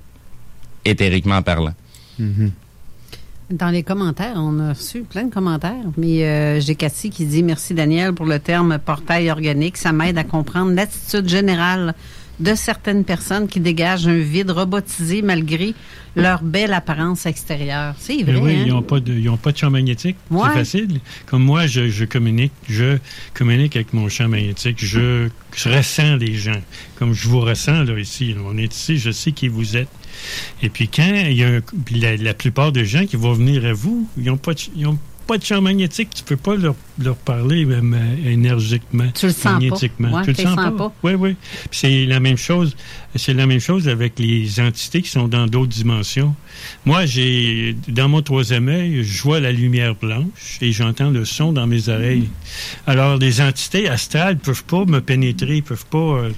éthériquement 0.85 1.41
parlant. 1.41 1.73
Mhm. 2.19 2.51
Dans 3.49 3.69
les 3.69 3.83
commentaires, 3.83 4.33
on 4.37 4.59
a 4.59 4.73
reçu 4.73 5.03
plein 5.03 5.23
de 5.25 5.33
commentaires. 5.33 5.85
Mais 5.97 6.25
euh, 6.25 6.59
j'ai 6.59 6.75
Cathy 6.75 7.09
qui 7.09 7.25
dit 7.25 7.43
merci 7.43 7.73
Daniel 7.73 8.13
pour 8.13 8.25
le 8.25 8.39
terme 8.39 8.77
portail 8.77 9.31
organique. 9.31 9.77
Ça 9.77 9.93
m'aide 9.93 10.17
à 10.17 10.25
comprendre 10.25 10.71
l'attitude 10.73 11.29
générale 11.29 11.93
de 12.39 12.53
certaines 12.55 13.03
personnes 13.03 13.47
qui 13.47 13.59
dégagent 13.59 14.07
un 14.07 14.19
vide 14.19 14.51
robotisé 14.51 15.21
malgré 15.21 15.73
leur 16.15 16.43
belle 16.43 16.73
apparence 16.73 17.25
extérieure. 17.25 17.95
C'est 17.97 18.23
vrai. 18.23 18.35
Oui, 18.35 18.55
hein? 18.55 18.63
ils 18.65 18.73
n'ont 18.73 18.81
pas 18.81 18.99
de, 18.99 19.35
pas 19.37 19.53
champ 19.53 19.69
magnétique. 19.69 20.17
Ouais. 20.29 20.47
C'est 20.49 20.59
facile. 20.59 20.99
Comme 21.25 21.43
moi, 21.43 21.67
je, 21.67 21.89
je 21.89 22.05
communique, 22.05 22.51
je 22.69 22.97
communique 23.33 23.75
avec 23.75 23.93
mon 23.93 24.09
champ 24.09 24.27
magnétique. 24.27 24.77
Je, 24.79 25.29
je 25.55 25.69
ressens 25.69 26.17
les 26.17 26.33
gens. 26.33 26.61
Comme 26.97 27.13
je 27.13 27.27
vous 27.27 27.39
ressens 27.39 27.83
là 27.83 27.99
ici. 27.99 28.33
là. 28.33 28.41
On 28.45 28.57
est 28.57 28.73
ici, 28.73 28.97
je 28.97 29.11
sais 29.11 29.31
qui 29.31 29.47
vous 29.47 29.77
êtes. 29.77 29.89
Et 30.63 30.69
puis 30.69 30.87
quand 30.87 31.23
il 31.27 31.33
y 31.33 31.43
a 31.43 31.47
un, 31.47 31.61
puis 31.85 31.99
la, 31.99 32.17
la 32.17 32.33
plupart 32.33 32.71
des 32.71 32.85
gens 32.85 33.05
qui 33.05 33.15
vont 33.15 33.33
venir 33.33 33.65
à 33.65 33.73
vous, 33.73 34.07
ils 34.17 34.25
n'ont 34.25 34.37
pas 34.37 34.53
de, 34.53 34.59
ils 34.75 34.87
ont 34.87 34.97
pas 35.27 35.37
de 35.37 35.43
champ 35.43 35.61
magnétique. 35.61 36.09
Tu 36.15 36.23
peux 36.23 36.37
pas 36.37 36.55
leur, 36.55 36.75
leur 36.99 37.15
parler 37.15 37.65
même 37.65 37.93
euh, 37.93 38.31
énergiquement. 38.31 39.07
Tu 39.13 39.27
le 39.27 39.31
sens 39.33 39.43
pas. 39.43 39.51
magnétiquement. 39.53 40.11
Ouais, 40.11 40.23
tu 40.23 40.31
le 40.31 40.35
sens 40.37 40.55
pas. 40.55 40.71
pas. 40.71 40.93
Oui, 41.03 41.13
oui. 41.13 41.35
Puis 41.69 41.79
c'est 41.79 42.05
la 42.05 42.19
même 42.19 42.37
chose. 42.37 42.75
C'est 43.15 43.33
la 43.33 43.45
même 43.45 43.59
chose 43.59 43.87
avec 43.87 44.17
les 44.17 44.59
entités 44.59 45.01
qui 45.01 45.09
sont 45.09 45.27
dans 45.27 45.47
d'autres 45.47 45.71
dimensions. 45.71 46.35
Moi, 46.85 47.05
j'ai 47.05 47.75
dans 47.87 48.09
mon 48.09 48.21
troisième 48.21 48.69
œil, 48.69 49.03
je 49.03 49.21
vois 49.21 49.39
la 49.39 49.51
lumière 49.51 49.95
blanche 49.95 50.57
et 50.61 50.71
j'entends 50.71 51.09
le 51.09 51.25
son 51.25 51.51
dans 51.51 51.67
mes 51.67 51.89
oreilles. 51.89 52.29
Alors, 52.85 53.17
les 53.17 53.41
entités 53.41 53.89
astrales 53.89 54.37
peuvent 54.37 54.63
pas 54.63 54.85
me 54.85 55.01
pénétrer, 55.01 55.61
peuvent 55.61 55.85
pas, 55.85 55.97
euh, 55.97 56.31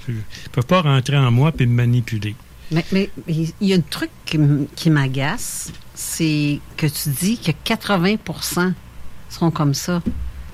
peuvent 0.51 0.65
pas 0.65 0.81
rentrer 0.81 1.17
en 1.17 1.31
moi 1.31 1.51
et 1.59 1.65
me 1.65 1.73
manipuler. 1.73 2.35
Mais 2.71 2.85
mais 2.91 3.09
il 3.27 3.51
y 3.61 3.73
a 3.73 3.77
un 3.77 3.81
truc 3.81 4.09
qui, 4.25 4.35
m- 4.37 4.67
qui 4.75 4.89
m'agace, 4.89 5.71
c'est 5.95 6.59
que 6.77 6.85
tu 6.87 7.09
dis 7.19 7.37
que 7.37 7.51
80% 7.51 8.73
seront 9.29 9.51
comme 9.51 9.73
ça. 9.73 10.01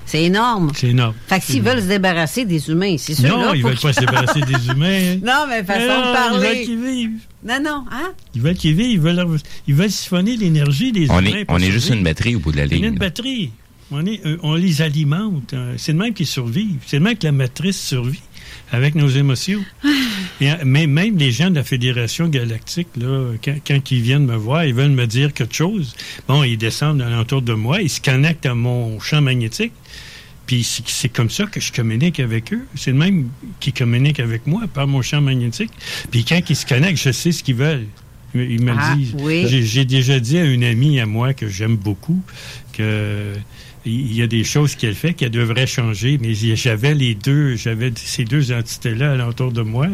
C'est 0.06 0.22
énorme. 0.22 0.70
C'est 0.74 0.90
énorme. 0.90 1.14
Fait 1.26 1.40
que 1.40 1.44
s'ils 1.46 1.62
veulent 1.62 1.82
se 1.82 1.86
débarrasser 1.88 2.44
des 2.44 2.70
humains, 2.70 2.94
c'est 2.96 3.14
sûr. 3.14 3.36
Non, 3.36 3.52
ils 3.54 3.62
veulent 3.64 3.76
pas 3.78 3.92
se 3.92 3.98
débarrasser 4.00 4.40
des 4.40 4.66
humains. 4.72 5.16
Non, 5.16 5.46
mais 5.48 5.64
façon 5.64 5.80
Mais 5.80 5.88
non, 5.88 5.96
de 5.96 6.08
Ils 6.08 6.12
parler. 6.14 6.48
veulent 6.48 6.64
qu'ils 6.64 6.80
vivent. 6.84 7.18
Non, 7.44 7.60
non, 7.62 7.84
hein? 7.90 8.12
Ils 8.34 8.40
veulent 8.40 8.54
qu'ils 8.54 8.74
vivent. 8.76 8.90
Ils 8.92 9.00
veulent, 9.00 9.26
ils 9.66 9.74
veulent 9.74 9.90
siphonner 9.90 10.36
l'énergie 10.36 10.92
des 10.92 11.10
On 11.10 11.18
humains. 11.20 11.38
est, 11.38 11.44
on 11.48 11.58
est 11.58 11.70
juste 11.72 11.90
une 11.90 12.04
batterie 12.04 12.36
au 12.36 12.38
bout 12.38 12.52
de 12.52 12.56
la 12.58 12.62
On 12.62 12.66
est 12.66 12.74
ligne. 12.76 12.84
une 12.84 12.98
batterie. 12.98 13.50
On, 13.90 14.06
est, 14.06 14.24
euh, 14.26 14.38
on 14.44 14.54
les 14.54 14.80
alimente. 14.80 15.52
Euh, 15.54 15.74
C'est 15.76 15.92
de 15.92 15.98
même 15.98 16.14
qu'ils 16.14 16.26
survivent. 16.28 16.78
C'est 16.86 16.98
de 17.00 17.04
même 17.04 17.16
que 17.18 17.24
la 17.26 17.32
matrice 17.32 17.80
survit. 17.80 18.22
Avec 18.72 18.94
nos 18.94 19.08
émotions. 19.08 19.64
Et, 20.40 20.50
euh, 20.50 20.54
mais 20.64 20.86
même 20.86 21.16
les 21.16 21.32
gens 21.32 21.50
de 21.50 21.54
la 21.54 21.64
Fédération 21.64 22.28
galactique, 22.28 22.88
là, 22.96 23.32
quand, 23.42 23.56
quand 23.66 23.90
ils 23.90 24.02
viennent 24.02 24.26
me 24.26 24.36
voir, 24.36 24.64
ils 24.64 24.74
veulent 24.74 24.90
me 24.90 25.06
dire 25.06 25.32
quelque 25.32 25.54
chose. 25.54 25.94
Bon, 26.28 26.42
ils 26.42 26.58
descendent 26.58 27.00
alentour 27.02 27.42
de 27.42 27.54
moi, 27.54 27.80
ils 27.80 27.90
se 27.90 28.00
connectent 28.00 28.46
à 28.46 28.54
mon 28.54 29.00
champ 29.00 29.20
magnétique. 29.20 29.72
Puis 30.46 30.62
c'est 30.62 31.08
comme 31.08 31.30
ça 31.30 31.46
que 31.46 31.60
je 31.60 31.72
communique 31.72 32.20
avec 32.20 32.52
eux. 32.52 32.64
C'est 32.76 32.92
le 32.92 32.98
même 32.98 33.28
qui 33.58 33.72
communique 33.72 34.20
avec 34.20 34.46
moi 34.46 34.62
par 34.72 34.86
mon 34.86 35.02
champ 35.02 35.20
magnétique. 35.20 35.72
Puis 36.10 36.24
quand 36.24 36.40
ils 36.48 36.54
se 36.54 36.64
connectent, 36.64 37.02
je 37.02 37.10
sais 37.10 37.32
ce 37.32 37.42
qu'ils 37.42 37.56
veulent. 37.56 37.86
Ah, 38.78 38.94
disent. 38.96 39.14
oui. 39.20 39.46
J'ai- 39.48 39.84
déjà 39.84 40.20
dit 40.20 40.38
à 40.38 40.44
une 40.44 40.64
amie 40.64 41.00
à 41.00 41.06
moi 41.06 41.32
que 41.34 41.48
j'aime 41.48 41.76
beaucoup 41.76 42.20
que 42.72 43.32
il 43.88 44.12
y 44.12 44.20
a 44.22 44.26
des 44.26 44.42
choses 44.42 44.74
qu'elle 44.74 44.96
fait 44.96 45.14
qu'elle 45.14 45.30
devrait 45.30 45.66
changer, 45.68 46.18
mais 46.20 46.34
j'avais 46.34 46.92
les 46.94 47.14
deux, 47.14 47.54
j'avais 47.54 47.92
ces 47.94 48.24
deux 48.24 48.50
entités-là 48.52 49.12
alentour 49.12 49.52
de 49.52 49.62
moi, 49.62 49.86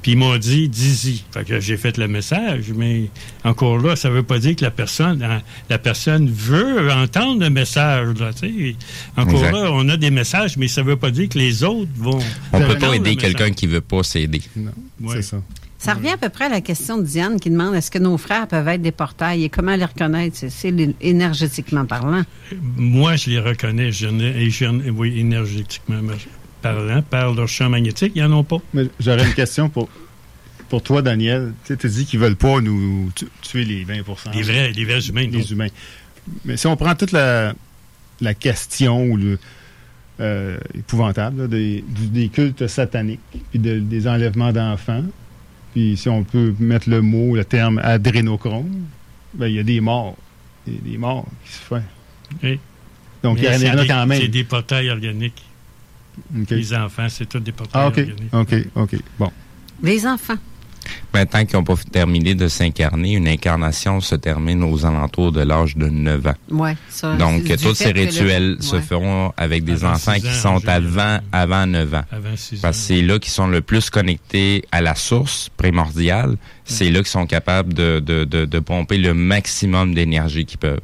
puis 0.00 0.12
ils 0.12 0.16
m'ont 0.16 0.38
dit, 0.38 0.68
dis-y. 0.70 1.22
Fait 1.32 1.44
que 1.44 1.60
j'ai 1.60 1.76
fait 1.76 1.98
le 1.98 2.08
message, 2.08 2.72
mais 2.74 3.10
encore 3.44 3.76
là, 3.78 3.94
ça 3.94 4.08
veut 4.08 4.22
pas 4.22 4.38
dire 4.38 4.56
que 4.56 4.64
la 4.64 4.70
personne, 4.70 5.22
hein, 5.22 5.42
la 5.68 5.78
personne 5.78 6.30
veut 6.30 6.90
entendre 6.90 7.40
le 7.42 7.50
message, 7.50 8.08
là. 8.18 8.30
Encore 9.18 9.34
Exact. 9.34 9.52
là, 9.52 9.70
on 9.70 9.86
a 9.90 9.98
des 9.98 10.10
messages, 10.10 10.56
mais 10.56 10.68
ça 10.68 10.82
veut 10.82 10.96
pas 10.96 11.10
dire 11.10 11.28
que 11.28 11.38
les 11.38 11.62
autres 11.62 11.90
vont. 11.96 12.18
On 12.54 12.58
peut 12.58 12.64
entendre 12.64 12.78
pas 12.88 12.96
aider 12.96 13.16
quelqu'un 13.16 13.50
qui 13.50 13.66
veut 13.66 13.82
pas 13.82 14.02
s'aider. 14.02 14.40
C'est 15.12 15.22
ça. 15.22 15.42
Ça 15.86 15.94
revient 15.94 16.10
à 16.10 16.16
peu 16.16 16.28
près 16.28 16.46
à 16.46 16.48
la 16.48 16.60
question 16.60 16.98
de 16.98 17.04
Diane 17.04 17.38
qui 17.40 17.48
demande 17.48 17.74
est-ce 17.74 17.90
que 17.90 17.98
nos 17.98 18.18
frères 18.18 18.46
peuvent 18.48 18.66
être 18.68 18.82
des 18.82 18.90
portails 18.92 19.44
et 19.44 19.48
comment 19.48 19.74
les 19.76 19.84
reconnaître? 19.84 20.36
C'est- 20.36 20.74
énergétiquement 21.00 21.84
parlant. 21.86 22.22
Moi, 22.76 23.16
je 23.16 23.30
les 23.30 23.38
reconnais 23.38 23.90
gén- 23.90 24.90
oui, 24.90 25.18
énergétiquement 25.20 26.00
parlant, 26.62 27.02
par 27.02 27.32
leur 27.34 27.48
champ 27.48 27.68
magnétique, 27.70 28.12
ils 28.16 28.22
n'en 28.24 28.38
ont 28.38 28.44
pas. 28.44 28.58
Mais 28.74 28.86
j'aurais 28.98 29.24
une 29.26 29.34
question 29.34 29.68
pour, 29.68 29.88
pour 30.68 30.82
toi, 30.82 31.02
Daniel. 31.02 31.52
Tu 31.64 31.76
sais, 31.80 31.88
dis 31.88 32.04
qu'ils 32.04 32.18
veulent 32.20 32.36
pas 32.36 32.60
nous 32.60 33.10
tu- 33.14 33.28
tuer 33.42 33.64
les 33.64 33.84
20 33.84 34.02
Les 34.34 34.42
vrais, 34.42 34.72
les 34.72 34.84
vrais 34.84 35.00
humains. 35.06 35.26
non. 35.26 35.38
Les 35.38 35.52
humains. 35.52 35.68
Mais 36.44 36.56
si 36.56 36.66
on 36.66 36.76
prend 36.76 36.94
toute 36.96 37.12
la, 37.12 37.54
la 38.20 38.34
question 38.34 39.04
ou 39.04 39.16
le 39.16 39.38
euh, 40.18 40.56
épouvantable 40.74 41.42
là, 41.42 41.46
des, 41.46 41.84
cultes 42.28 42.66
sataniques 42.66 43.20
puis 43.50 43.58
de- 43.60 43.78
des 43.78 44.08
enlèvements 44.08 44.50
d'enfants, 44.52 45.04
puis 45.76 45.94
si 45.98 46.08
on 46.08 46.24
peut 46.24 46.54
mettre 46.58 46.88
le 46.88 47.02
mot, 47.02 47.36
le 47.36 47.44
terme 47.44 47.78
adrénochrome, 47.84 48.86
ben, 49.34 49.46
il 49.46 49.56
y 49.56 49.58
a 49.58 49.62
des 49.62 49.78
morts. 49.82 50.16
Il 50.66 50.72
y 50.72 50.76
a 50.78 50.80
des 50.92 50.96
morts 50.96 51.26
qui 51.44 51.52
se 51.52 51.58
font. 51.58 51.82
Oui. 52.42 52.58
Donc, 53.22 53.36
il 53.38 53.44
y 53.44 53.48
en 53.48 53.58
c'est 53.58 53.68
a 53.68 53.76
des- 53.76 53.86
quand 53.86 54.06
même. 54.06 54.18
C'est 54.20 54.28
des 54.28 54.44
portails 54.44 54.88
organiques. 54.88 55.44
OK. 56.34 56.48
Les 56.48 56.74
enfants, 56.74 57.08
c'est 57.10 57.26
tous 57.28 57.40
des 57.40 57.52
portails 57.52 57.82
Ah, 57.84 57.88
OK. 57.88 57.98
organiques. 57.98 58.32
OK, 58.74 58.94
OK. 58.94 59.00
Bon. 59.18 59.30
Les 59.82 60.06
enfants. 60.06 60.38
Ben, 61.12 61.26
tant 61.26 61.44
qu'ils 61.44 61.56
n'ont 61.56 61.64
pas 61.64 61.74
terminé 61.90 62.34
de 62.34 62.48
s'incarner, 62.48 63.12
une 63.14 63.28
incarnation 63.28 64.00
se 64.00 64.14
termine 64.14 64.62
aux 64.62 64.84
alentours 64.84 65.32
de 65.32 65.40
l'âge 65.40 65.76
de 65.76 65.88
9 65.88 66.26
ans. 66.26 66.34
Oui, 66.50 66.70
ça. 66.88 67.14
Donc, 67.16 67.44
tous 67.60 67.74
ces 67.74 67.92
le- 67.92 68.00
rituels 68.02 68.56
se 68.60 68.76
ouais. 68.76 68.82
feront 68.82 69.32
avec 69.36 69.64
des 69.64 69.84
Avant 69.84 69.94
enfants 69.94 70.14
qui 70.14 70.32
sont 70.34 70.66
avant, 70.68 71.18
avant 71.32 71.66
9 71.66 71.94
ans. 71.94 72.02
Avant 72.10 72.28
Parce 72.62 72.76
que 72.78 72.82
c'est 72.82 73.02
là 73.02 73.18
qu'ils 73.18 73.32
sont 73.32 73.46
le 73.48 73.60
plus 73.62 73.90
connectés 73.90 74.64
à 74.72 74.80
la 74.80 74.94
source 74.94 75.48
primordiale. 75.56 76.36
C'est 76.64 76.90
là 76.90 76.98
qu'ils 76.98 77.06
sont 77.08 77.26
capables 77.26 77.72
de, 77.74 78.00
de, 78.00 78.24
de, 78.24 78.44
de 78.44 78.58
pomper 78.58 78.98
le 78.98 79.14
maximum 79.14 79.94
d'énergie 79.94 80.44
qu'ils 80.44 80.58
peuvent. 80.58 80.80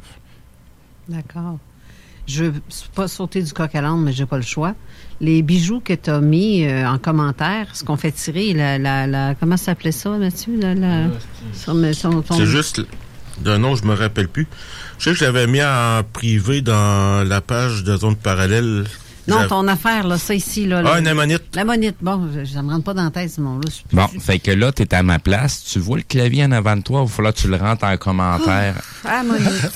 D'accord. 1.09 1.59
Je 2.27 2.45
veux 2.45 2.63
pas 2.95 3.09
sauter 3.09 3.43
du 3.43 3.53
coq 3.53 3.75
à 3.75 3.81
l'âne, 3.81 4.01
mais 4.03 4.13
j'ai 4.13 4.27
pas 4.27 4.37
le 4.37 4.43
choix. 4.45 4.75
Les 5.23 5.41
bijoux 5.43 5.81
que 5.81 5.93
tu 5.95 6.11
as 6.11 6.21
mis 6.21 6.65
euh, 6.67 6.85
en 6.87 6.99
commentaire, 6.99 7.69
ce 7.75 7.85
qu'on 7.85 7.97
fait 7.97 8.11
tirer, 8.13 8.53
la, 8.55 8.77
la, 8.79 9.07
la- 9.07 9.35
comment 9.37 9.57
ça 9.57 9.67
s'appelait 9.67 9.93
ça, 9.93 10.11
Mathieu? 10.11 10.59
La, 10.61 11.05
son- 11.55 12.23
C'est 12.37 12.45
juste 12.47 12.83
d'un 13.41 13.59
nom, 13.59 13.75
je 13.77 13.85
me 13.85 13.95
rappelle 13.95 14.29
plus. 14.29 14.47
Je 14.99 15.05
sais 15.05 15.11
que 15.13 15.17
je 15.19 15.25
l'avais 15.25 15.47
mis 15.47 15.63
en 15.63 16.03
privé 16.13 16.61
dans 16.61 17.27
la 17.27 17.41
page 17.41 17.85
de 17.85 17.97
zone 17.97 18.17
parallèle. 18.17 18.85
Non, 19.29 19.47
ton 19.49 19.69
affaire, 19.69 20.09
là, 20.09 20.19
ça 20.19 20.35
ici. 20.35 20.67
Là, 20.67 20.83
Ah, 20.85 20.99
une 20.99 21.07
ammonite. 21.07 21.45
L'ammonite. 21.55 21.95
Bon, 22.03 22.29
je- 22.35 22.45
ça 22.45 22.61
me 22.61 22.71
rentre 22.73 22.83
pas 22.83 22.95
dans 22.95 23.05
la 23.05 23.11
tête, 23.13 23.31
ce 23.31 23.41
monde-là. 23.41 23.71
Je- 23.71 23.97
Bon, 23.97 24.09
fait 24.21 24.41
que 24.41 24.51
là, 24.51 24.73
tu 24.73 24.83
es 24.83 24.93
à 24.93 25.05
ma 25.05 25.21
place. 25.21 25.63
Tu 25.63 25.79
vois 25.79 25.99
le 25.99 26.03
clavier 26.03 26.45
en 26.45 26.51
avant 26.51 26.77
de 26.77 26.83
toi. 26.83 27.03
Il 27.03 27.07
va 27.09 27.13
falloir 27.15 27.33
que 27.33 27.39
tu 27.39 27.47
le 27.47 27.55
rentres 27.57 27.85
en 27.85 27.97
commentaire. 27.97 28.75
Ammonite. 29.05 29.71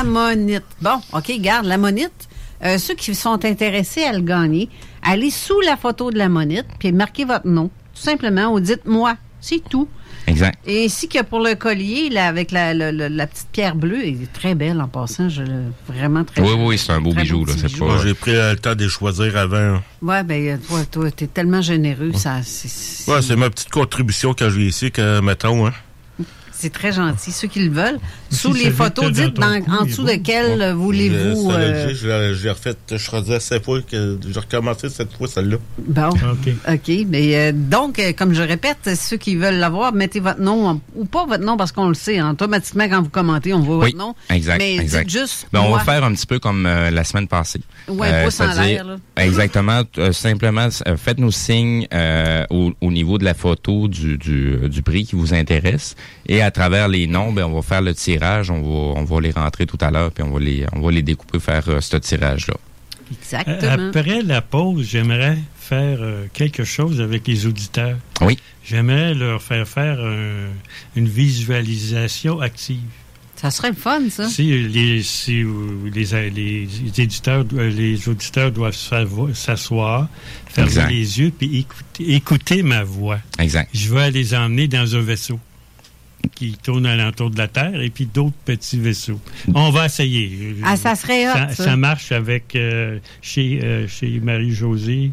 Ammonite. 0.00 0.64
Bon, 0.80 1.00
OK, 1.12 1.30
garde 1.40 1.66
l'ammonite. 1.66 2.28
Euh, 2.64 2.78
ceux 2.78 2.94
qui 2.94 3.14
sont 3.14 3.44
intéressés 3.44 4.02
à 4.04 4.12
le 4.12 4.20
gagner, 4.20 4.68
allez 5.02 5.30
sous 5.30 5.60
la 5.60 5.76
photo 5.76 6.10
de 6.10 6.18
l'ammonite, 6.18 6.66
puis 6.78 6.92
marquez 6.92 7.24
votre 7.24 7.46
nom. 7.46 7.70
Tout 7.94 8.02
simplement, 8.02 8.52
ou 8.52 8.60
dites-moi. 8.60 9.16
C'est 9.40 9.62
tout. 9.70 9.86
Exact. 10.26 10.58
Et 10.66 10.84
ainsi 10.86 11.08
que 11.08 11.22
pour 11.22 11.38
le 11.38 11.54
collier, 11.54 12.10
là, 12.10 12.26
avec 12.26 12.50
la, 12.50 12.74
la- 12.74 12.90
la- 12.90 13.08
la 13.08 13.26
petite 13.28 13.46
pierre 13.52 13.76
bleue, 13.76 14.00
elle 14.02 14.22
est 14.24 14.32
très 14.32 14.56
belle 14.56 14.80
en 14.80 14.88
passant. 14.88 15.28
Je, 15.28 15.42
vraiment 15.86 16.24
très 16.24 16.42
Oui, 16.42 16.48
belle. 16.56 16.66
oui, 16.66 16.76
c'est 16.78 16.90
un 16.92 17.00
beau 17.00 17.12
bijou. 17.14 17.44
beau 17.44 17.46
là. 17.46 17.54
bijou. 17.54 17.78
pas... 17.78 17.84
Moi, 17.94 18.00
j'ai 18.04 18.14
pris 18.14 18.34
euh, 18.34 18.50
le 18.54 18.58
temps 18.58 18.74
de 18.74 18.82
les 18.82 18.88
choisir 18.90 19.36
avant. 19.36 19.80
Ouais, 20.02 20.24
ben, 20.24 20.48
euh, 20.48 20.56
toi, 20.68 20.80
toi, 20.90 21.10
t'es 21.12 21.28
tellement 21.28 21.62
généreux, 21.62 22.12
ça, 22.14 22.40
c'est- 22.42 22.66
c'est 22.68 23.10
Ouais, 23.12 23.22
c'est 23.22 23.36
ma 23.36 23.48
petite 23.48 23.70
contribution 23.70 24.34
quand 24.36 24.50
je 24.50 24.58
l'ai 24.58 24.66
ici, 24.66 24.90
que, 24.90 25.20
mettons, 25.20 25.68
hein. 25.68 25.72
C'est 26.58 26.72
très 26.72 26.92
gentil. 26.92 27.30
Ceux 27.32 27.48
qui 27.48 27.60
le 27.60 27.70
veulent, 27.72 27.98
sous 28.30 28.52
les 28.52 28.70
photos, 28.70 29.12
dites 29.12 29.34
dans 29.34 29.60
en 29.80 29.84
dessous 29.84 30.04
de 30.04 30.14
quelle 30.16 30.72
voulez-vous. 30.72 31.50
Euh, 31.50 31.88
le- 31.88 31.94
je 31.94 32.06
l'ai- 32.42 32.50
refait, 32.50 32.74
je 32.90 33.10
rendu 33.10 33.32
à 33.32 33.40
sept 33.40 33.64
fois 33.64 33.80
que 33.82 34.18
j'ai 34.28 34.40
recommencé 34.40 34.88
cette 34.88 35.12
fois 35.16 35.28
celle-là. 35.28 35.56
Bon. 35.78 36.08
OK. 36.10 36.90
Mais 37.08 37.36
euh, 37.36 37.52
donc, 37.54 37.98
euh, 37.98 38.12
comme 38.16 38.34
je 38.34 38.42
répète, 38.42 38.90
ceux 38.96 39.16
qui 39.16 39.36
veulent 39.36 39.56
l'avoir, 39.58 39.92
mettez 39.92 40.20
votre 40.20 40.40
nom, 40.40 40.80
ou 40.94 41.04
pas 41.04 41.26
votre 41.26 41.44
nom 41.44 41.56
parce 41.56 41.72
qu'on 41.72 41.88
le 41.88 41.94
sait. 41.94 42.18
hein. 42.18 42.30
Automatiquement, 42.32 42.88
quand 42.88 43.02
vous 43.02 43.08
commentez, 43.10 43.52
on 43.54 43.60
voit 43.60 43.76
Oui, 43.78 43.92
votre 43.92 43.96
nom. 43.98 44.14
exact. 44.30 44.58
Mais 44.58 44.76
exact. 44.76 45.06
dites 45.08 45.18
juste. 45.20 45.46
Ben, 45.52 45.60
on 45.60 45.72
va 45.72 45.80
faire 45.80 46.02
un 46.04 46.12
petit 46.12 46.26
peu 46.26 46.38
comme 46.38 46.66
euh, 46.66 46.90
la 46.90 47.04
semaine 47.04 47.28
passée. 47.28 47.60
Ouais, 47.88 48.08
un 48.08 48.24
pouce 48.24 48.40
en 48.40 48.52
l'air, 48.60 48.84
là. 48.84 48.96
Exactement. 49.16 49.82
euh, 49.98 50.12
simplement, 50.12 50.68
euh, 50.86 50.96
faites-nous 50.96 51.30
signe 51.32 51.86
euh, 51.94 52.44
au, 52.50 52.72
au 52.80 52.90
niveau 52.90 53.18
de 53.18 53.24
la 53.24 53.34
photo 53.34 53.88
du, 53.88 54.16
du, 54.18 54.56
du 54.68 54.82
prix 54.82 55.04
qui 55.04 55.16
vous 55.16 55.34
intéresse. 55.34 55.94
Et 56.26 56.42
à 56.42 56.47
travers 56.50 56.88
les 56.88 57.06
noms, 57.06 57.32
ben, 57.32 57.44
on 57.44 57.54
va 57.54 57.62
faire 57.62 57.82
le 57.82 57.94
tirage. 57.94 58.50
On 58.50 58.60
va, 58.62 59.00
on 59.00 59.04
va 59.04 59.20
les 59.20 59.30
rentrer 59.30 59.66
tout 59.66 59.78
à 59.80 59.90
l'heure, 59.90 60.10
puis 60.12 60.22
on 60.22 60.30
va 60.30 60.40
les, 60.40 60.64
on 60.72 60.80
va 60.80 60.90
les 60.90 61.02
découper, 61.02 61.38
faire 61.40 61.64
euh, 61.68 61.80
ce 61.80 61.96
tirage-là. 61.96 62.54
Exactement. 63.22 63.88
Après 63.88 64.22
la 64.22 64.42
pause, 64.42 64.86
j'aimerais 64.86 65.38
faire 65.58 65.98
euh, 66.00 66.26
quelque 66.32 66.64
chose 66.64 67.00
avec 67.00 67.26
les 67.26 67.46
auditeurs. 67.46 67.96
Oui. 68.20 68.38
J'aimerais 68.64 69.14
leur 69.14 69.42
faire 69.42 69.66
faire 69.66 69.98
un- 70.00 70.50
une 70.94 71.08
visualisation 71.08 72.40
active. 72.40 72.80
Ça 73.36 73.50
serait 73.52 73.70
le 73.70 73.76
fun, 73.76 74.00
ça. 74.10 74.28
Si 74.28 74.42
les, 74.68 75.02
si 75.02 75.42
euh, 75.42 75.88
les, 75.94 76.30
les 76.30 76.68
éditeurs, 77.00 77.44
euh, 77.54 77.70
les 77.70 78.08
auditeurs 78.08 78.50
doivent 78.50 78.74
s'asseoir, 78.74 80.08
fermer 80.48 80.68
Exact. 80.70 80.90
les 80.90 81.20
yeux 81.20 81.32
puis 81.38 81.58
écouter, 81.60 82.14
écouter 82.14 82.62
ma 82.64 82.82
voix. 82.82 83.20
Exact. 83.38 83.70
Je 83.72 83.94
vais 83.94 84.10
les 84.10 84.34
emmener 84.34 84.66
dans 84.66 84.96
un 84.96 85.00
vaisseau 85.00 85.38
qui 86.34 86.56
tourne 86.62 86.86
alentour 86.86 87.30
de 87.30 87.38
la 87.38 87.48
Terre 87.48 87.80
et 87.80 87.90
puis 87.90 88.06
d'autres 88.06 88.36
petits 88.44 88.78
vaisseaux. 88.78 89.20
On 89.54 89.70
va 89.70 89.86
essayer. 89.86 90.56
Ah, 90.64 90.76
ça 90.76 90.94
serait 90.94 91.28
hot, 91.28 91.32
Ça, 91.32 91.48
ça. 91.54 91.64
ça 91.64 91.76
marche 91.76 92.12
avec 92.12 92.54
euh, 92.56 92.98
chez, 93.22 93.60
euh, 93.62 93.86
chez 93.88 94.20
Marie-Josée. 94.20 95.10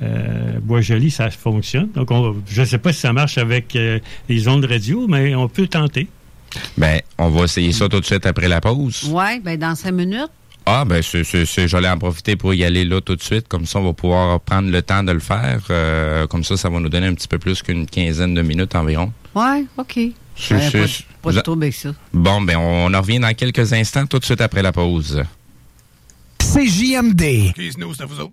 Euh, 0.00 0.58
Bois-Joli, 0.62 1.10
ça 1.10 1.28
fonctionne. 1.30 1.90
Donc, 1.92 2.10
on- 2.12 2.36
je 2.48 2.60
ne 2.60 2.66
sais 2.66 2.78
pas 2.78 2.92
si 2.92 3.00
ça 3.00 3.12
marche 3.12 3.36
avec 3.38 3.74
euh, 3.74 3.98
les 4.28 4.46
ondes 4.46 4.64
radio, 4.64 5.06
mais 5.08 5.34
on 5.34 5.48
peut 5.48 5.66
tenter. 5.66 6.06
Ben, 6.76 7.00
on 7.18 7.30
va 7.30 7.44
essayer 7.44 7.72
ça 7.72 7.88
tout 7.88 7.98
de 8.00 8.04
suite 8.04 8.24
après 8.24 8.46
la 8.48 8.60
pause. 8.60 9.04
Ouais, 9.10 9.40
ben, 9.40 9.58
dans 9.58 9.74
cinq 9.74 9.92
minutes. 9.92 10.30
Ah, 10.70 10.84
ben, 10.84 11.02
j'allais 11.02 11.88
en 11.88 11.98
profiter 11.98 12.36
pour 12.36 12.52
y 12.54 12.62
aller 12.62 12.84
là 12.84 13.00
tout 13.00 13.16
de 13.16 13.22
suite. 13.22 13.48
Comme 13.48 13.64
ça, 13.66 13.78
on 13.80 13.84
va 13.84 13.92
pouvoir 13.94 14.38
prendre 14.40 14.70
le 14.70 14.82
temps 14.82 15.02
de 15.02 15.12
le 15.12 15.18
faire. 15.18 15.60
Euh, 15.70 16.26
comme 16.26 16.44
ça, 16.44 16.56
ça 16.58 16.68
va 16.68 16.78
nous 16.78 16.90
donner 16.90 17.06
un 17.06 17.14
petit 17.14 17.26
peu 17.28 17.38
plus 17.38 17.62
qu'une 17.62 17.86
quinzaine 17.86 18.34
de 18.34 18.42
minutes 18.42 18.74
environ. 18.76 19.10
Ouais, 19.34 19.64
OK. 19.78 19.98
C'est- 20.38 20.54
Ouais, 20.54 20.60
c'est- 20.70 20.78
pas, 20.78 20.86
de- 20.86 20.88
pas 21.22 21.28
de 21.30 21.32
vous 21.34 21.38
a- 21.38 21.42
trouble 21.42 21.62
avec 21.64 21.74
ça. 21.74 21.90
Bon, 22.12 22.40
ben, 22.40 22.56
on 22.56 22.92
en 22.94 23.00
revient 23.00 23.18
dans 23.18 23.34
quelques 23.34 23.72
instants, 23.72 24.06
tout 24.06 24.18
de 24.18 24.24
suite 24.24 24.40
après 24.40 24.62
la 24.62 24.72
pause. 24.72 25.22
CJMD. 26.40 27.22
Excuse-nous, 27.48 27.94
c'est 27.94 28.02
à 28.02 28.06
vous 28.06 28.20
autres. 28.20 28.32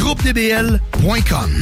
GroupeDBL.com. 0.01 1.61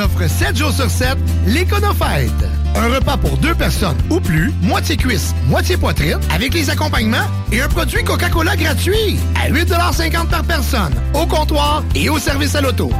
offrent 0.01 0.29
7 0.29 0.57
jours 0.57 0.71
sur 0.71 0.89
7 0.89 1.17
l'Éconofête. 1.47 2.31
Un 2.75 2.87
repas 2.87 3.17
pour 3.17 3.37
deux 3.37 3.55
personnes 3.55 3.97
ou 4.09 4.19
plus, 4.19 4.51
moitié 4.61 4.97
cuisse, 4.97 5.33
moitié 5.47 5.77
poitrine, 5.77 6.19
avec 6.29 6.53
les 6.53 6.69
accompagnements 6.69 7.27
et 7.51 7.61
un 7.61 7.67
produit 7.67 8.03
Coca-Cola 8.03 8.55
gratuit 8.55 9.19
à 9.35 9.49
8,50 9.49 10.27
par 10.27 10.43
personne, 10.43 10.93
au 11.13 11.25
comptoir 11.25 11.83
et 11.95 12.09
au 12.09 12.17
service 12.17 12.55
à 12.55 12.61
l'auto. 12.61 12.91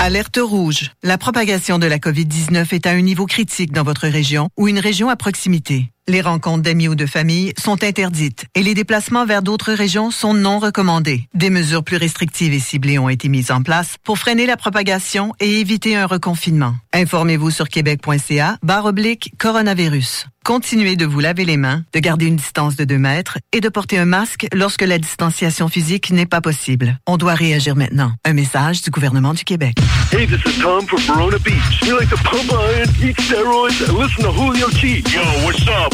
Alerte 0.00 0.38
rouge. 0.42 0.90
La 1.02 1.16
propagation 1.16 1.78
de 1.78 1.86
la 1.86 1.98
COVID-19 1.98 2.74
est 2.74 2.86
à 2.86 2.90
un 2.90 3.00
niveau 3.00 3.24
critique 3.24 3.72
dans 3.72 3.84
votre 3.84 4.06
région 4.06 4.50
ou 4.58 4.68
une 4.68 4.78
région 4.78 5.08
à 5.08 5.16
proximité. 5.16 5.93
Les 6.06 6.20
rencontres 6.20 6.62
d'amis 6.62 6.88
ou 6.88 6.94
de 6.94 7.06
famille 7.06 7.54
sont 7.58 7.82
interdites 7.82 8.44
et 8.54 8.62
les 8.62 8.74
déplacements 8.74 9.24
vers 9.24 9.40
d'autres 9.40 9.72
régions 9.72 10.10
sont 10.10 10.34
non 10.34 10.58
recommandés. 10.58 11.28
Des 11.32 11.48
mesures 11.48 11.82
plus 11.82 11.96
restrictives 11.96 12.52
et 12.52 12.58
ciblées 12.58 12.98
ont 12.98 13.08
été 13.08 13.30
mises 13.30 13.50
en 13.50 13.62
place 13.62 13.96
pour 14.04 14.18
freiner 14.18 14.44
la 14.44 14.58
propagation 14.58 15.32
et 15.40 15.60
éviter 15.60 15.96
un 15.96 16.04
reconfinement. 16.04 16.74
Informez-vous 16.92 17.50
sur 17.50 17.70
québec.ca 17.70 18.58
barre 18.62 18.84
oblique 18.84 19.32
coronavirus. 19.38 20.26
Continuez 20.44 20.96
de 20.96 21.06
vous 21.06 21.20
laver 21.20 21.46
les 21.46 21.56
mains, 21.56 21.84
de 21.94 22.00
garder 22.00 22.26
une 22.26 22.36
distance 22.36 22.76
de 22.76 22.84
2 22.84 22.98
mètres 22.98 23.38
et 23.52 23.62
de 23.62 23.68
porter 23.70 23.96
un 23.96 24.04
masque 24.04 24.46
lorsque 24.52 24.82
la 24.82 24.98
distanciation 24.98 25.68
physique 25.68 26.10
n'est 26.10 26.26
pas 26.26 26.42
possible. 26.42 26.98
On 27.06 27.16
doit 27.16 27.32
réagir 27.32 27.76
maintenant. 27.76 28.12
Un 28.26 28.34
message 28.34 28.82
du 28.82 28.90
gouvernement 28.90 29.32
du 29.32 29.42
Québec. 29.42 29.74
Hey, 30.12 30.26
this 30.26 30.40
is 30.44 30.60
Tom 30.60 30.86
from 30.86 31.00
Verona 31.00 31.38
Beach. 31.38 31.80
You 31.86 31.98
like 31.98 32.10
to 32.10 32.16
pump 32.16 32.52
iron, 32.52 32.90
eat 33.02 33.16
steroids, 33.22 33.88
and 33.88 33.98
listen 33.98 34.22
to 34.22 34.32
Julio 34.32 34.68
G. 34.68 35.02
Yo, 35.10 35.22
what's 35.46 35.66
up, 35.66 35.93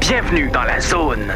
Bienvenue 0.00 0.50
dans 0.52 0.62
la 0.62 0.80
zone. 0.80 1.32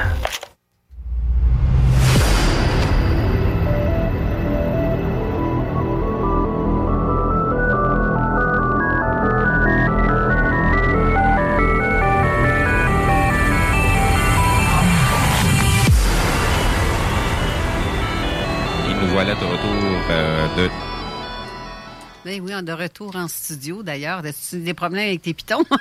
Oui, 22.40 22.52
on 22.54 22.62
de 22.62 22.72
retour 22.72 23.14
en 23.16 23.28
studio 23.28 23.82
d'ailleurs. 23.82 24.22
As-tu 24.24 24.59
des 24.60 24.74
problèmes 24.74 25.09
avec 25.09 25.22
tes 25.22 25.34
pitons? 25.34 25.64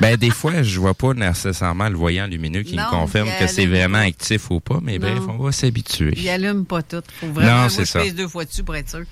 Ben, 0.00 0.16
des 0.16 0.30
fois, 0.30 0.60
je 0.62 0.80
vois 0.80 0.92
pas 0.92 1.14
nécessairement 1.14 1.88
le 1.88 1.94
voyant 1.94 2.26
lumineux 2.26 2.62
qui 2.64 2.74
Non, 2.74 2.82
me 2.86 2.90
confirme 2.90 3.28
que 3.38 3.46
c'est 3.46 3.64
vraiment 3.66 3.98
actif 3.98 4.50
ou 4.50 4.58
pas, 4.58 4.80
mais 4.82 4.98
bref, 4.98 5.20
Non. 5.20 5.36
on 5.38 5.42
va 5.44 5.52
s'habituer. 5.52 6.12
Il 6.16 6.28
allume 6.28 6.64
pas 6.66 6.82
tout. 6.82 7.00
Faut 7.20 7.28
vraiment 7.28 7.62
Non, 7.62 7.68
c'est 7.68 7.84
ça. 7.84 8.00
deux 8.10 8.26
fois 8.26 8.44
dessus 8.44 8.64
pour 8.64 8.74
être 8.74 8.90
sûr. 8.90 9.04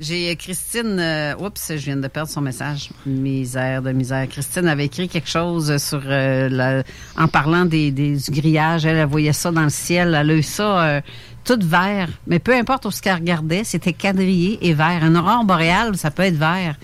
J'ai 0.00 0.32
euh, 0.32 0.34
Christine. 0.34 0.98
euh, 0.98 1.36
oups, 1.38 1.68
je 1.70 1.74
viens 1.76 1.96
de 1.96 2.08
perdre 2.08 2.28
son 2.28 2.40
message. 2.40 2.90
Misère 3.06 3.82
de 3.82 3.92
misère. 3.92 4.26
Christine 4.28 4.66
avait 4.66 4.86
écrit 4.86 5.08
quelque 5.08 5.28
chose 5.30 5.76
sur 5.78 6.02
euh, 6.04 6.48
la- 6.48 6.82
en 7.16 7.28
parlant 7.28 7.64
des, 7.64 7.92
des- 7.92 8.16
du 8.16 8.30
grillage. 8.32 8.84
Elle, 8.84 8.96
elle 8.96 9.06
voyait 9.06 9.32
ça 9.32 9.52
dans 9.52 9.62
le 9.62 9.70
ciel. 9.70 10.08
Elle 10.08 10.30
a 10.32 10.34
eu 10.34 10.42
ça 10.42 10.80
euh, 10.86 11.00
tout 11.46 11.58
vert. 11.62 12.08
Mais 12.26 12.38
peu 12.38 12.54
importe 12.54 12.84
où 12.86 12.90
ce 12.90 13.00
qu'elle 13.00 13.14
regardait, 13.14 13.62
c'était 13.64 13.92
quadrillé 13.92 14.58
et 14.60 14.74
vert. 14.74 15.02
Un 15.02 15.14
aurore 15.14 15.44
boréale, 15.44 15.96
ça 15.96 16.10
peut 16.10 16.24
être 16.24 16.36
vert. 16.36 16.76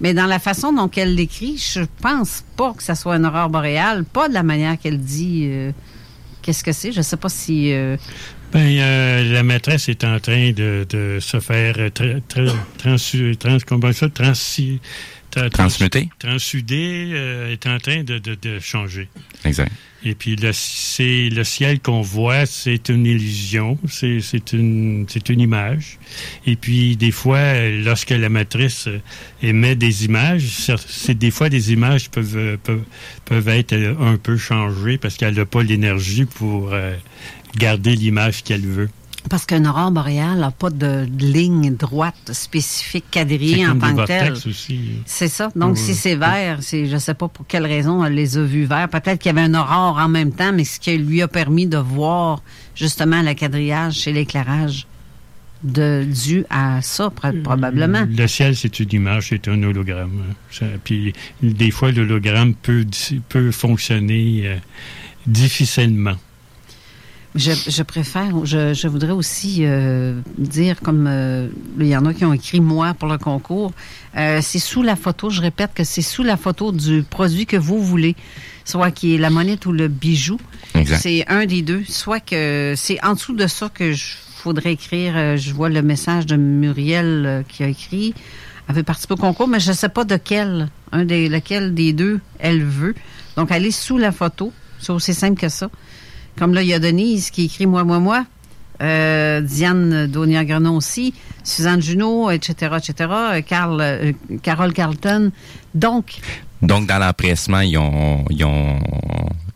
Mais 0.00 0.14
dans 0.14 0.26
la 0.26 0.38
façon 0.38 0.72
dont 0.72 0.90
elle 0.96 1.14
l'écrit, 1.14 1.56
je 1.58 1.80
pense 2.02 2.44
pas 2.56 2.72
que 2.74 2.82
ça 2.82 2.94
soit 2.94 3.14
un 3.14 3.24
aurore 3.24 3.48
boréale. 3.50 4.04
Pas 4.04 4.28
de 4.28 4.34
la 4.34 4.42
manière 4.42 4.78
qu'elle 4.78 4.98
dit. 5.00 5.46
euh, 5.50 5.72
Qu'est-ce 6.42 6.64
que 6.64 6.72
c'est? 6.72 6.92
Je 6.92 7.02
sais 7.02 7.16
pas 7.18 7.28
si. 7.28 7.72
euh, 7.72 7.96
Ben, 8.52 8.66
euh, 8.78 9.32
la 9.32 9.42
maîtresse 9.42 9.88
est 9.90 10.04
en 10.04 10.18
train 10.20 10.52
de, 10.52 10.86
de 10.88 11.18
se 11.20 11.38
faire 11.38 11.74
euh, 11.78 11.88
tra- 11.90 12.20
tra- 12.28 12.54
trans, 12.78 12.96
trans, 13.38 13.58
Transmuté. 15.52 16.08
Transudé 16.18 17.10
euh, 17.12 17.52
est 17.52 17.66
en 17.66 17.78
train 17.78 18.02
de, 18.02 18.18
de- 18.18 18.34
de 18.40 18.58
changer. 18.58 19.08
Exact. 19.44 19.72
Et 20.02 20.14
puis 20.14 20.34
le, 20.36 20.50
c'est 20.54 21.28
le 21.28 21.44
ciel 21.44 21.78
qu'on 21.80 22.00
voit, 22.00 22.46
c'est 22.46 22.88
une 22.88 23.04
illusion, 23.04 23.78
c'est, 23.86 24.20
c'est 24.20 24.54
une 24.54 25.04
c'est 25.08 25.28
une 25.28 25.40
image. 25.40 25.98
Et 26.46 26.56
puis 26.56 26.96
des 26.96 27.10
fois, 27.10 27.68
lorsque 27.68 28.10
la 28.10 28.30
matrice 28.30 28.88
émet 29.42 29.74
des 29.76 30.06
images, 30.06 30.42
c'est 30.86 31.18
des 31.18 31.30
fois 31.30 31.50
des 31.50 31.72
images 31.72 32.08
peuvent 32.10 32.56
peuvent, 32.62 32.82
peuvent 33.26 33.48
être 33.48 33.74
euh, 33.74 33.94
un 34.00 34.16
peu 34.16 34.38
changées 34.38 34.96
parce 34.96 35.16
qu'elle 35.18 35.34
n'a 35.34 35.44
pas 35.44 35.62
l'énergie 35.62 36.24
pour 36.24 36.72
euh, 36.72 36.94
garder 37.58 37.94
l'image 37.94 38.42
qu'elle 38.42 38.66
veut. 38.66 38.88
Parce 39.28 39.44
qu'un 39.44 39.64
aurore 39.66 39.90
boréale 39.90 40.38
n'a 40.38 40.50
pas 40.50 40.70
de 40.70 41.06
ligne 41.18 41.76
droite 41.76 42.30
spécifique 42.32 43.04
quadrillée 43.10 43.66
en 43.66 43.78
tant 43.78 43.94
que 43.94 44.06
telle. 44.06 44.34
C'est 45.04 45.28
ça. 45.28 45.50
Donc, 45.54 45.74
Oui. 45.74 45.78
si 45.78 45.94
c'est 45.94 46.16
vert, 46.16 46.58
c'est, 46.62 46.86
je 46.86 46.96
sais 46.96 47.12
pas 47.14 47.28
pour 47.28 47.46
quelle 47.46 47.66
raison 47.66 48.02
elle 48.04 48.14
les 48.14 48.38
a 48.38 48.42
vus 48.42 48.64
verts. 48.64 48.88
Peut-être 48.88 49.18
qu'il 49.20 49.28
y 49.34 49.38
avait 49.38 49.46
un 49.46 49.54
aurore 49.54 49.98
en 49.98 50.08
même 50.08 50.32
temps, 50.32 50.52
mais 50.54 50.64
ce 50.64 50.80
qui 50.80 50.96
lui 50.96 51.20
a 51.20 51.28
permis 51.28 51.66
de 51.66 51.76
voir 51.76 52.42
justement 52.74 53.20
le 53.20 53.34
quadrillage 53.34 53.94
chez 53.94 54.12
l'éclairage 54.12 54.86
de, 55.62 56.06
dû 56.24 56.46
à 56.48 56.80
ça, 56.80 57.10
pro- 57.10 57.28
probablement. 57.44 58.06
Le 58.10 58.26
ciel, 58.26 58.56
c'est 58.56 58.80
une 58.80 58.88
image, 58.92 59.26
c'est 59.28 59.46
un 59.48 59.62
hologramme. 59.62 60.22
Ça- 60.50 60.64
puis 60.82 61.12
des 61.42 61.70
fois, 61.70 61.92
l'hologramme 61.92 62.54
peut, 62.54 62.86
peut 63.28 63.50
fonctionner 63.50 64.42
euh, 64.46 64.56
difficilement. 65.26 66.16
Je, 67.36 67.52
je 67.52 67.82
préfère, 67.84 68.44
je, 68.44 68.74
je 68.74 68.88
voudrais 68.88 69.12
aussi 69.12 69.58
euh, 69.60 70.20
dire, 70.36 70.80
comme 70.80 71.06
euh, 71.08 71.48
il 71.78 71.86
y 71.86 71.96
en 71.96 72.04
a 72.06 72.12
qui 72.12 72.24
ont 72.24 72.32
écrit 72.32 72.60
moi 72.60 72.92
pour 72.94 73.08
le 73.08 73.18
concours, 73.18 73.72
euh, 74.16 74.40
c'est 74.42 74.58
sous 74.58 74.82
la 74.82 74.96
photo, 74.96 75.30
je 75.30 75.40
répète 75.40 75.70
que 75.72 75.84
c'est 75.84 76.02
sous 76.02 76.24
la 76.24 76.36
photo 76.36 76.72
du 76.72 77.04
produit 77.08 77.46
que 77.46 77.56
vous 77.56 77.80
voulez, 77.80 78.16
soit 78.64 78.90
qui 78.90 79.14
est 79.14 79.18
la 79.18 79.30
monnaie 79.30 79.64
ou 79.64 79.70
le 79.70 79.86
bijou. 79.86 80.38
Exact. 80.74 80.98
C'est 81.00 81.24
un 81.28 81.46
des 81.46 81.62
deux. 81.62 81.84
Soit 81.88 82.18
que 82.18 82.74
c'est 82.76 83.02
en 83.04 83.14
dessous 83.14 83.34
de 83.34 83.46
ça 83.46 83.68
que 83.68 83.92
je 83.92 84.14
faudrait 84.34 84.72
écrire. 84.72 85.12
euh, 85.16 85.36
je 85.36 85.52
vois 85.52 85.68
le 85.68 85.82
message 85.82 86.26
de 86.26 86.34
Muriel 86.36 87.24
euh, 87.26 87.42
qui 87.46 87.62
a 87.62 87.68
écrit. 87.68 88.12
Elle 88.68 88.74
veut 88.74 88.82
participer 88.82 89.14
au 89.14 89.18
concours, 89.18 89.48
mais 89.48 89.60
je 89.60 89.70
ne 89.70 89.76
sais 89.76 89.88
pas 89.88 90.04
de 90.04 90.16
quel, 90.16 90.68
un 90.92 91.04
des, 91.04 91.28
lequel 91.28 91.74
des 91.74 91.92
deux 91.92 92.20
elle 92.38 92.64
veut. 92.64 92.94
Donc, 93.36 93.48
elle 93.50 93.66
est 93.66 93.70
sous 93.70 93.98
la 93.98 94.10
photo. 94.12 94.52
C'est 94.80 94.92
aussi 94.92 95.12
simple 95.12 95.38
que 95.38 95.48
ça. 95.48 95.70
Comme 96.40 96.54
là, 96.54 96.62
il 96.62 96.68
y 96.68 96.74
a 96.74 96.78
Denise 96.80 97.30
qui 97.30 97.44
écrit 97.44 97.66
Moi, 97.66 97.84
moi, 97.84 97.98
moi. 98.00 98.24
Euh, 98.82 99.42
Diane 99.42 100.06
Daunia-Grenon 100.06 100.74
aussi. 100.74 101.12
Suzanne 101.44 101.82
Junot, 101.82 102.30
etc., 102.30 102.76
etc. 102.78 102.94
euh, 103.12 103.40
Carl, 103.42 103.78
euh, 103.80 104.12
Carole 104.42 104.72
Carlton. 104.72 105.30
Donc, 105.74 106.18
Donc, 106.62 106.86
dans 106.86 106.98
l'empressement, 106.98 107.60
ils 107.60 107.76
ont, 107.76 108.24
ils 108.30 108.42
ont 108.44 108.78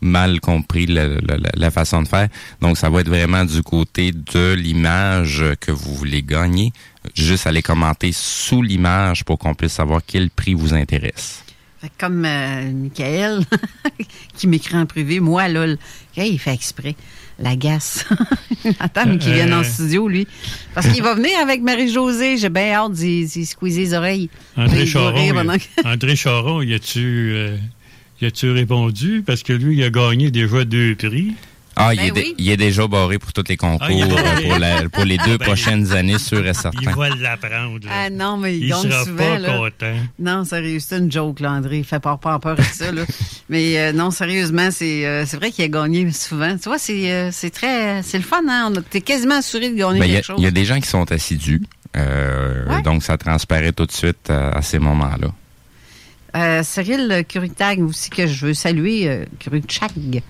mal 0.03 0.41
compris 0.41 0.85
le- 0.85 1.17
le- 1.27 1.39
la 1.55 1.71
façon 1.71 2.03
de 2.03 2.09
faire. 2.09 2.29
Donc, 2.61 2.77
ça 2.77 2.91
va 2.91 3.01
être 3.01 3.09
vraiment 3.09 3.47
du 3.47 3.63
côté 3.63 4.13
de 4.13 4.53
l'image 4.53 5.43
que 5.61 5.71
vous 5.73 5.95
voulez 5.95 6.23
gagner. 6.23 6.73
Juste 7.15 7.47
aller 7.47 7.63
commenter 7.63 8.11
sous 8.13 8.61
l'image 8.63 9.25
pour 9.25 9.39
qu'on 9.39 9.55
puisse 9.55 9.73
savoir 9.73 10.01
quel 10.07 10.29
prix 10.31 10.53
vous 10.55 10.75
intéresse. 10.75 11.44
Comme 11.99 12.25
euh, 12.25 12.71
Michael, 12.73 13.41
qui 14.37 14.47
m'écrit 14.47 14.77
en 14.77 14.87
privé, 14.87 15.21
moi, 15.21 15.49
là, 15.49 15.67
le- 15.67 15.79
hey, 16.17 16.33
il 16.33 16.39
fait 16.39 16.55
exprès. 16.55 16.95
L'agace. 17.41 18.05
Attends, 18.79 19.07
mais 19.07 19.19
qu'il 19.19 19.33
vienne 19.33 19.53
en 19.53 19.61
Euh. 19.61 19.65
studio, 19.65 20.07
lui. 20.09 20.27
Parce 20.75 20.87
qu'il 20.89 21.03
va 21.03 21.15
venir 21.15 21.33
avec 21.43 21.63
Marie-Josée. 21.63 22.37
J'ai 22.39 22.49
bien 22.49 22.73
hâte 22.75 22.93
d'y 22.93 23.45
squeezer 23.45 23.81
les 23.83 23.95
oreilles. 23.95 24.31
André 24.57 24.87
Charon, 24.87 25.33
pendant 25.35 25.57
André 25.85 26.15
Charon, 26.15 26.63
y 26.63 26.75
a-tu 26.75 27.33
euh, 27.35 27.57
y 28.21 28.27
a-tu 28.27 28.51
répondu? 28.53 29.25
Parce 29.27 29.43
que 29.43 29.53
lui, 29.53 29.77
il 29.79 29.83
a 29.83 29.91
gagné 29.91 30.31
déjà 30.31 30.65
deux 30.65 30.95
prix. 30.95 31.35
Ah, 31.77 31.89
Ben 31.89 31.95
il, 31.95 32.09
est 32.09 32.11
dé- 32.13 32.21
oui. 32.21 32.35
il 32.39 32.51
est 32.51 32.57
déjà 32.57 32.87
barré 32.87 33.19
pour 33.19 33.33
tous 33.33 33.45
les 33.49 33.57
concours 33.57 33.87
Ah, 33.89 33.93
il 33.93 34.01
est 34.01 34.05
euh, 34.05 34.49
pour, 34.49 34.59
la- 34.59 34.89
pour 34.89 35.05
les 35.05 35.17
deux 35.19 35.35
Ah, 35.35 35.39
ben, 35.39 35.45
prochaines 35.47 35.93
années, 35.93 36.19
sûr 36.19 36.45
et 36.47 36.51
Il 36.51 36.55
certain. 36.55 36.93
va 36.93 37.09
l'apprendre. 37.11 37.79
là. 37.85 37.91
Ah 37.93 38.11
non, 38.11 38.37
mais 38.37 38.57
il, 38.57 38.65
il 38.65 38.69
gagne 38.71 38.91
sera 38.91 39.05
souvent. 39.05 39.17
pas 39.17 39.39
là. 39.39 39.57
content. 39.59 39.95
Non, 40.19 40.45
sérieux, 40.45 40.79
c'est 40.81 40.99
une 40.99 41.11
joke, 41.11 41.41
là, 41.41 41.53
André. 41.53 41.79
Il 41.79 41.85
fait 41.85 42.01
pas, 42.01 42.17
pas 42.17 42.39
peur 42.39 42.53
avec 42.53 42.65
ça, 42.67 42.93
là. 42.93 43.03
Mais 43.49 43.79
euh, 43.79 43.93
non, 43.93 44.11
sérieusement, 44.11 44.71
c'est 44.71 45.07
euh, 45.07 45.25
c'est 45.27 45.37
vrai 45.37 45.51
qu'il 45.51 45.65
a 45.65 45.69
gagné 45.69 46.11
souvent. 46.13 46.57
Tu 46.57 46.69
vois, 46.69 46.79
c'est 46.79 47.11
euh, 47.13 47.31
très... 47.53 48.03
C'est 48.03 48.19
le 48.19 48.25
fun, 48.25 48.43
hein? 48.49 48.73
T'es 48.91 49.01
quasiment 49.01 49.37
assuré 49.39 49.71
de 49.71 49.75
gagner 49.77 49.99
Ben, 50.01 50.07
Il 50.07 50.11
y, 50.13 50.15
a- 50.15 50.17
quelque 50.19 50.25
chose. 50.27 50.37
il 50.39 50.45
y 50.45 50.49
a 50.49 50.51
des 50.53 50.65
gens 50.65 50.81
qui 50.81 50.89
sont 50.89 51.11
assidus. 51.13 51.63
euh, 51.97 52.67
Ouais. 52.69 52.83
Donc, 52.83 53.03
ça 53.03 53.19
transparaît 53.19 53.73
tout 53.73 53.87
de 53.87 53.93
suite 53.93 54.31
à 54.31 54.63
ces 54.63 54.79
moments-là. 54.79 55.29
Euh, 56.37 56.63
Cyril 56.65 57.25
Curutag 57.29 57.81
aussi 57.83 58.11
que 58.11 58.27
je 58.27 58.47
veux 58.47 58.55
saluer, 58.55 59.09
euh, 59.09 59.25
Curutag. 59.39 60.23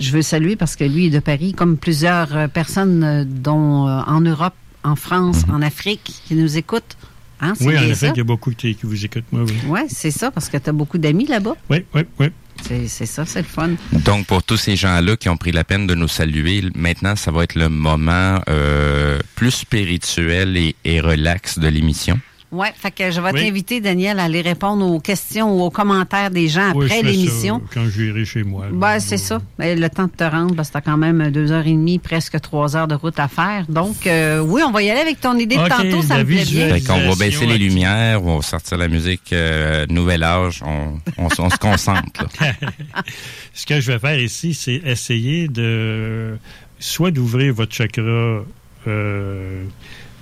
Je 0.00 0.12
veux 0.12 0.22
saluer 0.22 0.56
parce 0.56 0.76
que 0.76 0.84
lui 0.84 1.06
est 1.06 1.10
de 1.10 1.18
Paris, 1.20 1.52
comme 1.52 1.76
plusieurs 1.76 2.34
euh, 2.34 2.48
personnes, 2.48 3.04
euh, 3.04 3.24
dont 3.26 3.86
euh, 3.86 4.00
en 4.06 4.22
Europe, 4.22 4.54
en 4.82 4.96
France, 4.96 5.44
en 5.52 5.60
Afrique, 5.60 6.22
qui 6.26 6.34
nous 6.34 6.56
écoutent. 6.56 6.96
Hein, 7.42 7.52
c'est 7.56 7.66
Oui, 7.66 7.78
en 7.78 7.82
effet, 7.82 8.10
il 8.14 8.16
y 8.18 8.20
a 8.20 8.24
beaucoup 8.24 8.50
qui, 8.52 8.74
qui 8.74 8.86
vous 8.86 9.04
écoutent, 9.04 9.30
moi, 9.30 9.42
oui. 9.46 9.54
Oui, 9.68 9.80
c'est 9.88 10.10
ça, 10.10 10.30
parce 10.30 10.48
que 10.48 10.56
tu 10.56 10.70
as 10.70 10.72
beaucoup 10.72 10.96
d'amis 10.96 11.26
là-bas. 11.26 11.54
Oui, 11.68 11.84
oui, 11.94 12.02
oui. 12.18 12.26
C'est 12.66 12.88
c'est 12.88 13.06
ça, 13.06 13.24
c'est 13.26 13.40
le 13.40 13.46
fun. 13.46 13.70
Donc, 14.04 14.26
pour 14.26 14.42
tous 14.42 14.56
ces 14.58 14.76
gens-là 14.76 15.16
qui 15.16 15.28
ont 15.28 15.36
pris 15.36 15.52
la 15.52 15.64
peine 15.64 15.86
de 15.86 15.94
nous 15.94 16.08
saluer, 16.08 16.62
maintenant, 16.74 17.16
ça 17.16 17.30
va 17.30 17.44
être 17.44 17.54
le 17.54 17.68
moment 17.68 18.40
euh, 18.48 19.18
plus 19.34 19.50
spirituel 19.50 20.56
et, 20.56 20.74
et 20.84 21.00
relax 21.00 21.58
de 21.58 21.68
l'émission. 21.68 22.18
Oui, 22.52 22.66
fait 22.74 22.90
que 22.90 23.10
je 23.12 23.20
vais 23.20 23.30
Oui. 23.32 23.40
t'inviter, 23.44 23.80
Daniel, 23.80 24.18
à 24.18 24.24
aller 24.24 24.40
répondre 24.40 24.84
aux 24.84 24.98
questions 24.98 25.52
ou 25.56 25.62
aux 25.62 25.70
commentaires 25.70 26.30
des 26.32 26.48
gens 26.48 26.72
Oui, 26.74 26.86
après 26.86 27.02
l'émission. 27.02 27.62
Quand 27.72 27.84
j'irai 27.88 28.24
chez 28.24 28.42
moi. 28.42 28.66
Ben, 28.72 28.98
c'est 28.98 29.18
ça. 29.18 29.40
Ben, 29.56 29.78
le 29.78 29.88
temps 29.88 30.06
de 30.06 30.10
te 30.10 30.24
rendre, 30.24 30.56
parce 30.56 30.68
que 30.68 30.72
t'as 30.74 30.80
quand 30.80 30.96
même 30.96 31.30
deux 31.30 31.52
heures 31.52 31.66
et 31.66 31.70
demie, 31.72 32.00
presque 32.00 32.40
trois 32.40 32.76
heures 32.76 32.88
de 32.88 32.96
route 32.96 33.18
à 33.20 33.28
faire. 33.28 33.66
Donc, 33.68 34.04
euh, 34.08 34.40
oui, 34.40 34.62
on 34.66 34.72
va 34.72 34.82
y 34.82 34.90
aller 34.90 35.00
avec 35.00 35.20
ton 35.20 35.36
idée 35.38 35.56
de 35.56 35.68
tantôt, 35.68 36.02
ça 36.02 36.18
me 36.18 36.24
plaît 36.24 36.44
bien. 36.44 36.68
Fait 36.74 36.80
qu'on 36.80 37.08
va 37.08 37.14
baisser 37.14 37.46
les 37.46 37.58
lumières, 37.58 38.24
on 38.24 38.36
va 38.38 38.42
sortir 38.42 38.78
la 38.78 38.88
musique 38.88 39.32
euh, 39.32 39.86
Nouvel 39.88 40.24
Âge, 40.24 40.60
on, 40.66 40.98
on, 41.18 41.28
s- 41.28 41.38
on 41.38 41.50
se 41.50 41.56
concentre. 41.58 42.26
Ce 43.54 43.64
que 43.66 43.80
je 43.80 43.92
vais 43.92 43.98
faire 43.98 44.18
ici, 44.18 44.54
c'est 44.54 44.80
essayer 44.84 45.46
de 45.48 46.36
soit 46.78 47.10
d'ouvrir 47.10 47.54
votre 47.54 47.72
chakra 47.74 48.42
euh, 48.88 49.64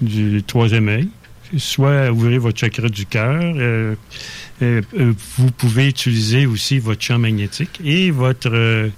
du 0.00 0.42
troisième 0.42 0.88
œil, 0.88 1.08
soit 1.56 2.10
ouvrir 2.10 2.40
votre 2.40 2.58
chakra 2.58 2.88
du 2.88 3.06
cœur. 3.06 3.40
Euh, 3.56 3.94
euh, 4.62 4.82
euh, 4.98 5.12
vous 5.38 5.50
pouvez 5.50 5.88
utiliser 5.88 6.46
aussi 6.46 6.78
votre 6.78 7.02
champ 7.02 7.18
magnétique 7.18 7.80
et 7.84 8.10
votre, 8.10 8.90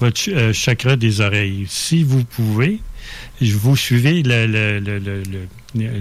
votre 0.00 0.18
ch- 0.20 0.52
chakra 0.56 0.96
des 0.96 1.20
oreilles. 1.20 1.66
Si 1.68 2.02
vous 2.04 2.24
pouvez, 2.24 2.80
vous 3.40 3.76
suivez 3.76 4.22
le- 4.24 5.48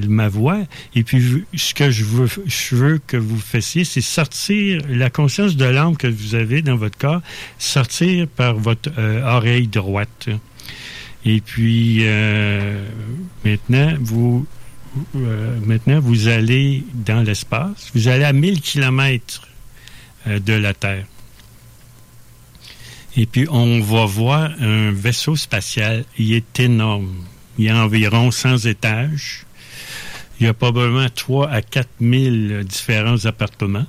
ma 0.08 0.30
voix 0.30 0.60
et 0.96 1.04
puis 1.04 1.44
ce 1.56 1.74
que 1.74 1.90
je 1.90 2.04
veux, 2.04 2.28
je 2.46 2.76
veux 2.76 3.00
que 3.06 3.18
vous 3.18 3.38
fassiez, 3.40 3.84
c'est 3.84 4.02
sortir 4.02 4.82
la 4.90 5.10
conscience 5.10 5.56
de 5.56 5.66
l'âme 5.66 5.98
que 5.98 6.08
vous 6.08 6.36
avez 6.36 6.62
dans 6.62 6.76
votre 6.76 6.98
corps, 6.98 7.22
sortir 7.58 8.28
par 8.28 8.56
votre 8.56 8.90
oreille 9.26 9.68
droite. 9.68 10.30
Et 11.26 11.40
puis 11.42 12.04
maintenant, 13.46 13.94
vous 14.00 14.46
euh, 15.16 15.60
maintenant 15.66 16.00
vous 16.00 16.28
allez 16.28 16.84
dans 16.94 17.22
l'espace, 17.24 17.90
vous 17.96 18.08
allez 18.08 18.24
à 18.24 18.34
1000 18.34 18.62
kilomètres 18.62 19.48
euh, 20.28 20.40
de 20.40 20.54
la 20.54 20.74
Terre. 20.74 21.06
Et 23.16 23.26
puis, 23.28 23.48
on 23.50 23.80
va 23.80 24.06
voir 24.06 24.52
un 24.60 24.92
vaisseau 24.92 25.36
spatial. 25.36 26.04
Il 26.18 26.34
est 26.34 26.60
énorme. 26.60 27.14
Il 27.60 27.66
y 27.66 27.70
a 27.70 27.78
environ 27.78 28.32
100 28.32 28.66
étages. 28.66 29.46
Il 30.40 30.48
y 30.48 30.50
a 30.50 30.54
probablement 30.54 31.08
3 31.14 31.50
à 31.50 31.62
4 31.62 31.88
000 32.02 32.64
différents 32.64 33.24
appartements. 33.26 33.86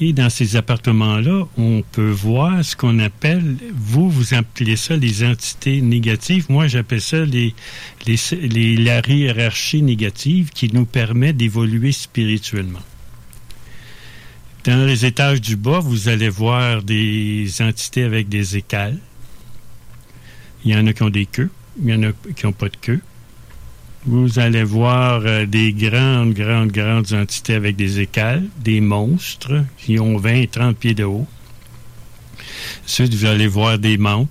Et 0.00 0.12
dans 0.12 0.30
ces 0.30 0.56
appartements-là, 0.56 1.46
on 1.56 1.82
peut 1.92 2.10
voir 2.10 2.64
ce 2.64 2.74
qu'on 2.74 2.98
appelle, 2.98 3.56
vous, 3.74 4.10
vous 4.10 4.34
appelez 4.34 4.74
ça 4.76 4.96
les 4.96 5.22
entités 5.24 5.80
négatives. 5.80 6.46
Moi, 6.48 6.66
j'appelle 6.66 7.00
ça 7.00 7.24
les, 7.24 7.54
les, 8.06 8.16
les- 8.48 8.76
la 8.76 9.00
hiérarchie 9.06 9.82
négative 9.82 10.50
qui 10.50 10.72
nous 10.72 10.86
permet 10.86 11.32
d'évoluer 11.32 11.92
spirituellement. 11.92 12.80
Dans 14.64 14.86
les 14.86 15.04
étages 15.06 15.40
du 15.40 15.56
bas, 15.56 15.80
vous 15.80 16.08
allez 16.08 16.28
voir 16.28 16.82
des 16.82 17.48
entités 17.60 18.02
avec 18.04 18.28
des 18.28 18.56
écales. 18.56 18.98
Il 20.64 20.70
y 20.72 20.76
en 20.76 20.86
a 20.86 20.92
qui 20.92 21.02
ont 21.02 21.10
des 21.10 21.26
queues, 21.26 21.50
il 21.80 21.90
y 21.90 21.94
en 21.94 22.02
a 22.02 22.12
qui 22.34 22.46
n'ont 22.46 22.52
pas 22.52 22.68
de 22.68 22.76
queue. 22.76 23.00
Vous 24.04 24.40
allez 24.40 24.64
voir 24.64 25.22
euh, 25.24 25.46
des 25.46 25.72
grandes, 25.72 26.34
grandes, 26.34 26.72
grandes 26.72 27.12
entités 27.12 27.54
avec 27.54 27.76
des 27.76 28.00
écales, 28.00 28.44
des 28.58 28.80
monstres 28.80 29.64
qui 29.78 30.00
ont 30.00 30.16
20, 30.18 30.50
30 30.50 30.76
pieds 30.76 30.94
de 30.94 31.04
haut. 31.04 31.26
Ensuite, 32.84 33.14
vous 33.14 33.26
allez 33.26 33.46
voir 33.46 33.78
des 33.78 33.98
mantes, 33.98 34.28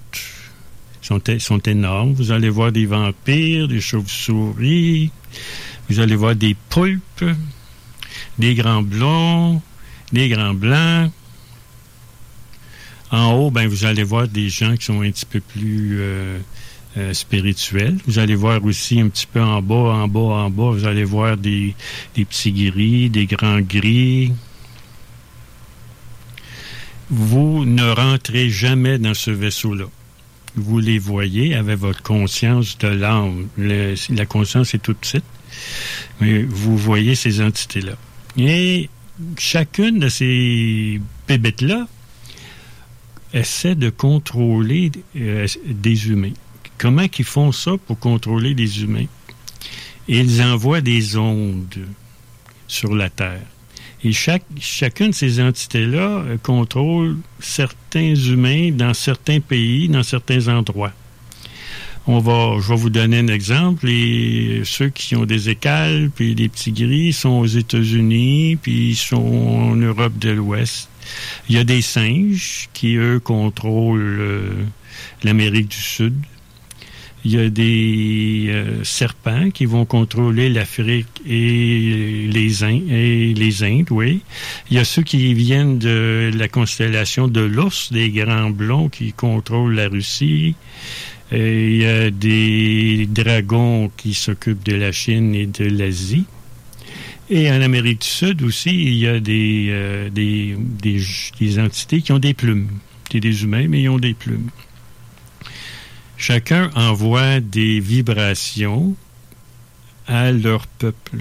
sont, 1.02 1.22
sont 1.39 1.60
énormes. 1.60 2.11
Vous 2.11 2.34
allez 2.34 2.49
voir 2.49 2.73
des 2.73 2.85
vampires, 2.85 3.69
des 3.69 3.80
chauves-souris. 3.80 5.10
Vous 5.89 6.02
allez 6.02 6.18
voir 6.18 6.35
des 6.35 6.56
poulpes. 6.68 7.23
des 8.38 8.56
grands 8.56 8.84
blonds, 8.84 9.61
des 10.11 10.27
grands 10.27 10.53
blancs. 10.53 11.11
En 13.10 13.34
haut, 13.34 13.52
ben, 13.52 13.69
vous 13.69 13.85
allez 13.85 14.03
voir 14.03 14.27
des 14.27 14.49
gens 14.49 14.76
qui 14.76 14.85
sont 14.85 15.02
un 15.02 15.11
petit 15.11 15.26
peu 15.26 15.39
plus 15.39 15.98
euh, 16.02 16.39
euh, 16.97 17.13
spirituels. 17.13 17.97
Vous 18.05 18.19
allez 18.19 18.35
voir 18.35 18.63
aussi 18.65 18.99
un 18.99 19.07
petit 19.07 19.26
peu 19.26 19.41
en 19.41 19.61
bas, 19.61 19.76
en 19.76 20.07
bas, 20.09 20.19
en 20.19 20.49
bas, 20.49 20.72
vous 20.72 20.85
allez 20.85 21.05
voir 21.05 21.38
des, 21.38 21.73
petits 22.13 22.51
gris, 22.51 23.09
des 23.09 23.27
grands 23.27 23.61
gris. 23.61 24.34
Vous 27.09 27.63
ne 27.63 27.89
rentrez 27.91 28.49
jamais 28.49 28.97
dans 28.97 29.13
ce 29.13 29.31
vaisseau-là. 29.31 29.85
Vous 30.55 30.80
les 30.80 30.99
voyez 30.99 31.55
avec 31.55 31.77
votre 31.77 32.01
conscience 32.01 32.77
de 32.77 32.89
l'âme. 32.89 33.47
La 33.57 34.26
conscience 34.26 34.73
est 34.73 34.80
toute 34.80 34.97
petite, 34.97 35.23
mais 36.19 36.43
vous 36.43 36.77
voyez 36.77 37.15
ces 37.15 37.41
entités-là. 37.41 37.93
Et 38.38 38.89
chacune 39.38 39.99
de 39.99 40.09
ces 40.09 40.99
bébêtes-là 41.27 41.88
essaie 43.34 43.76
de 43.76 43.89
contrôler 43.89 44.91
euh, 45.15 45.47
des 45.65 46.09
humains. 46.09 46.34
Comment 46.81 47.07
qu'ils 47.07 47.25
font 47.25 47.51
ça 47.51 47.73
pour 47.85 47.99
contrôler 47.99 48.55
les 48.55 48.81
humains? 48.81 49.05
Ils 50.07 50.41
envoient 50.41 50.81
des 50.81 51.15
ondes 51.15 51.85
sur 52.67 52.95
la 52.95 53.11
Terre. 53.11 53.45
Et 54.03 54.13
chaque, 54.13 54.43
chacune 54.59 55.11
de 55.11 55.15
ces 55.15 55.39
entités-là 55.39 56.23
euh, 56.25 56.37
contrôle 56.41 57.17
certains 57.39 58.15
humains 58.15 58.71
dans 58.71 58.95
certains 58.95 59.39
pays, 59.41 59.89
dans 59.89 60.01
certains 60.01 60.47
endroits. 60.47 60.91
On 62.07 62.17
va, 62.17 62.55
je 62.59 62.69
vais 62.69 62.75
vous 62.75 62.89
donner 62.89 63.19
un 63.19 63.27
exemple. 63.27 63.85
Les, 63.85 64.63
ceux 64.65 64.89
qui 64.89 65.15
ont 65.15 65.25
des 65.25 65.49
écales, 65.49 66.09
puis 66.09 66.33
les 66.33 66.49
petits 66.49 66.71
gris, 66.71 67.13
sont 67.13 67.41
aux 67.41 67.45
États-Unis, 67.45 68.55
puis 68.55 68.89
ils 68.89 68.95
sont 68.95 69.17
en 69.17 69.75
Europe 69.75 70.17
de 70.17 70.31
l'Ouest. 70.31 70.89
Il 71.47 71.55
y 71.55 71.59
a 71.59 71.63
des 71.63 71.83
singes 71.83 72.69
qui, 72.73 72.95
eux, 72.95 73.19
contrôlent 73.19 74.17
euh, 74.19 74.65
l'Amérique 75.23 75.67
du 75.67 75.77
Sud. 75.77 76.15
Il 77.23 77.31
y 77.31 77.39
a 77.39 77.49
des 77.49 78.45
euh, 78.49 78.84
serpents 78.84 79.52
qui 79.52 79.65
vont 79.65 79.85
contrôler 79.85 80.49
l'Afrique 80.49 81.07
et 81.27 82.27
les, 82.31 82.64
Indes, 82.64 83.91
oui. 83.91 84.22
Il 84.69 84.77
y 84.77 84.80
a 84.80 84.84
ceux 84.84 85.03
qui 85.03 85.34
viennent 85.34 85.77
de 85.77 86.31
la 86.35 86.48
constellation 86.48 87.27
de 87.27 87.41
l'ours, 87.41 87.91
des 87.91 88.10
grands 88.10 88.49
blonds 88.49 88.89
qui 88.89 89.14
contrôlent 89.14 89.76
la 89.76 89.88
Russie. 89.88 90.56
Il 91.31 91.77
y 91.77 91.85
a 91.85 92.10
des 92.10 93.07
dragons 93.10 93.91
qui 93.95 94.14
s'occupent 94.14 94.65
de 94.65 94.76
la 94.76 94.91
Chine 94.91 95.35
et 95.35 95.45
de 95.45 95.65
l'Asie. 95.65 96.26
Et 97.30 97.49
en 97.49 97.61
Amérique 97.61 98.02
du 98.02 98.07
Sud 98.07 98.41
aussi, 98.41 98.72
il 98.72 98.95
y 98.95 99.07
a 99.07 99.22
des, 99.22 99.68
euh, 99.69 100.10
des, 100.10 100.57
des, 100.60 101.02
des 101.39 101.60
entités 101.60 102.02
qui 102.02 102.11
ont 102.11 102.19
des 102.19 102.34
plumes. 102.34 102.68
C'est 103.10 103.22
des 103.22 103.43
humains, 103.43 103.68
mais 103.69 103.84
ils 103.84 103.89
ont 103.89 103.99
des 103.99 104.14
plumes. 104.14 104.49
Chacun 106.22 106.69
envoie 106.76 107.39
des 107.39 107.80
vibrations 107.80 108.95
à 110.06 110.31
leur 110.31 110.68
peuple. 110.68 111.18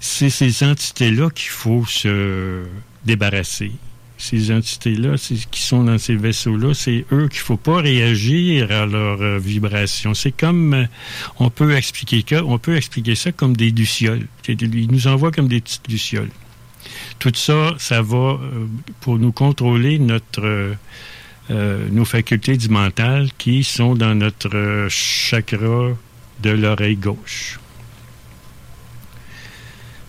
C'est 0.00 0.28
ces 0.28 0.62
entités-là 0.62 1.30
qu'il 1.30 1.48
faut 1.48 1.86
se 1.86 2.64
débarrasser. 3.06 3.72
Ces 4.18 4.54
entités-là, 4.54 5.14
qui 5.50 5.62
sont 5.62 5.84
dans 5.84 5.96
ces 5.96 6.14
vaisseaux-là, 6.14 6.74
c'est 6.74 7.06
eux 7.10 7.28
qu'il 7.28 7.40
faut 7.40 7.56
pas 7.56 7.80
réagir 7.80 8.70
à 8.70 8.84
leurs 8.84 9.22
euh, 9.22 9.38
vibrations. 9.38 10.12
C'est 10.12 10.32
comme, 10.32 10.74
euh, 10.74 10.84
on 11.38 11.48
peut 11.48 11.74
expliquer 11.74 12.22
que, 12.22 12.34
on 12.34 12.58
peut 12.58 12.76
expliquer 12.76 13.14
ça 13.14 13.32
comme 13.32 13.56
des 13.56 13.70
lucioles. 13.70 14.26
Ils 14.46 14.92
nous 14.92 15.06
envoient 15.06 15.32
comme 15.32 15.48
des 15.48 15.62
petites 15.62 15.88
lucioles. 15.88 16.30
Tout 17.18 17.32
ça, 17.34 17.74
ça 17.78 18.02
va 18.02 18.38
euh, 18.38 18.66
pour 19.00 19.18
nous 19.18 19.32
contrôler 19.32 19.98
notre 19.98 20.76
euh, 21.48 21.88
nos 21.92 22.04
facultés 22.04 22.56
du 22.56 22.68
mental 22.68 23.28
qui 23.38 23.62
sont 23.62 23.94
dans 23.94 24.16
notre 24.16 24.56
euh, 24.56 24.88
chakra 24.88 25.90
de 26.42 26.50
l'oreille 26.50 26.96
gauche. 26.96 27.60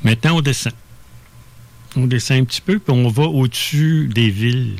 Maintenant, 0.03 0.37
on 0.37 0.41
descend. 0.41 0.73
On 1.95 2.07
descend 2.07 2.39
un 2.39 2.43
petit 2.43 2.61
peu, 2.61 2.79
puis 2.79 2.93
on 2.93 3.07
va 3.09 3.23
au-dessus 3.23 4.09
des 4.11 4.31
villes. 4.31 4.77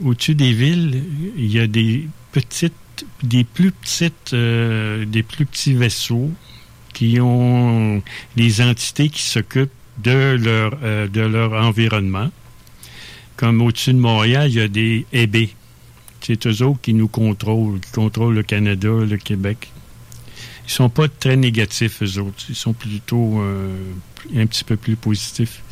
Au-dessus 0.00 0.36
des 0.36 0.52
villes, 0.52 1.02
il 1.36 1.52
y 1.52 1.58
a 1.58 1.66
des 1.66 2.08
petites, 2.30 3.04
des 3.24 3.42
plus 3.42 3.72
euh, 4.32 5.04
petits 5.22 5.74
vaisseaux 5.74 6.30
qui 6.92 7.18
ont 7.20 8.00
des 8.36 8.60
entités 8.60 9.08
qui 9.08 9.22
s'occupent 9.22 9.72
de 9.98 10.36
leur 10.36 11.52
environnement. 11.52 12.30
Comme 13.36 13.62
au-dessus 13.62 13.92
de 13.92 13.98
Montréal, 13.98 14.48
il 14.48 14.54
y 14.54 14.60
a 14.60 14.68
des 14.68 15.06
EB. 15.12 15.48
C'est 16.20 16.46
eux 16.46 16.62
autres 16.62 16.80
qui 16.80 16.94
nous 16.94 17.08
contrôlent, 17.08 17.80
qui 17.80 17.92
contrôlent 17.92 18.34
le 18.34 18.42
Canada, 18.42 18.88
le 18.88 19.16
Québec. 19.16 19.70
Ils 20.66 20.72
sont 20.72 20.88
pas 20.88 21.08
très 21.08 21.36
négatifs, 21.36 22.02
eux 22.02 22.18
autres. 22.20 22.44
Ils 22.48 22.54
sont 22.54 22.72
plutôt 22.72 23.40
euh, 23.40 23.76
un 24.34 24.46
petit 24.46 24.64
peu 24.64 24.76
plus 24.76 24.96
positifs. 24.96 25.62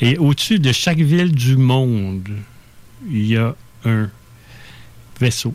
Et 0.00 0.18
au-dessus 0.18 0.58
de 0.58 0.72
chaque 0.72 0.98
ville 0.98 1.32
du 1.32 1.56
monde, 1.56 2.28
il 3.08 3.26
y 3.26 3.36
a 3.36 3.54
un 3.84 4.10
vaisseau. 5.20 5.54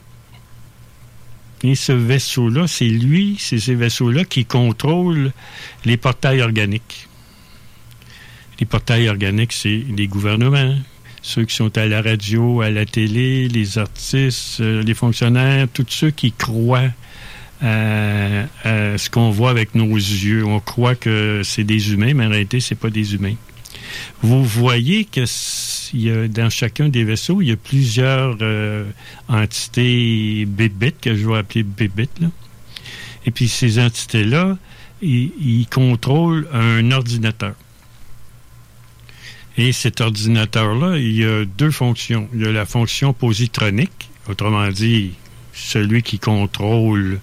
Et 1.63 1.75
ce 1.75 1.91
vaisseau-là, 1.91 2.67
c'est 2.67 2.85
lui, 2.85 3.37
c'est 3.39 3.59
ces 3.59 3.75
vaisseaux-là 3.75 4.23
qui 4.23 4.45
contrôlent 4.45 5.31
les 5.83 5.97
portails 5.97 6.41
organiques. 6.41 7.07
Les 8.59 8.65
portails 8.65 9.09
organiques, 9.09 9.51
c'est 9.51 9.83
les 9.97 10.07
gouvernements, 10.07 10.75
ceux 11.25 11.43
qui 11.45 11.55
sont 11.55 11.75
à 11.75 11.87
la 11.87 12.03
radio, 12.03 12.61
à 12.61 12.69
la 12.69 12.85
télé, 12.85 13.47
les 13.47 13.79
artistes, 13.79 14.59
euh, 14.61 14.83
les 14.83 14.93
fonctionnaires, 14.93 15.67
tous 15.73 15.87
ceux 15.89 16.11
qui 16.11 16.31
croient 16.31 16.91
à, 17.63 18.43
à 18.63 18.97
ce 18.99 19.09
qu'on 19.09 19.31
voit 19.31 19.49
avec 19.49 19.73
nos 19.73 19.95
yeux. 19.95 20.45
On 20.45 20.59
croit 20.59 20.93
que 20.93 21.41
c'est 21.43 21.63
des 21.63 21.91
humains, 21.91 22.13
mais 22.13 22.27
en 22.27 22.29
réalité, 22.29 22.59
c'est 22.59 22.75
pas 22.75 22.91
des 22.91 23.15
humains. 23.15 23.33
Vous 24.21 24.43
voyez 24.43 25.05
que 25.05 26.27
dans 26.27 26.49
chacun 26.51 26.89
des 26.89 27.03
vaisseaux, 27.03 27.41
il 27.41 27.47
y 27.47 27.51
a 27.51 27.57
plusieurs 27.57 28.37
euh, 28.41 28.85
entités 29.27 30.45
bébites, 30.45 31.01
que 31.01 31.15
je 31.15 31.27
vais 31.27 31.37
appeler 31.37 31.63
bébites. 31.63 32.21
Et 33.25 33.31
puis 33.31 33.47
ces 33.47 33.79
entités-là, 33.79 34.59
ils 35.01 35.65
contrôlent 35.71 36.47
un 36.53 36.91
ordinateur. 36.91 37.55
Et 39.57 39.71
cet 39.71 40.01
ordinateur-là, 40.01 40.97
il 40.97 41.15
y 41.15 41.23
a 41.23 41.45
deux 41.45 41.71
fonctions. 41.71 42.27
Il 42.33 42.41
y 42.41 42.45
a 42.45 42.51
la 42.51 42.65
fonction 42.65 43.13
positronique, 43.13 44.09
autrement 44.27 44.67
dit, 44.69 45.13
celui 45.53 46.03
qui 46.03 46.19
contrôle 46.19 47.19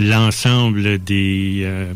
l'ensemble 0.00 0.98
des, 0.98 1.60
euh, 1.64 1.92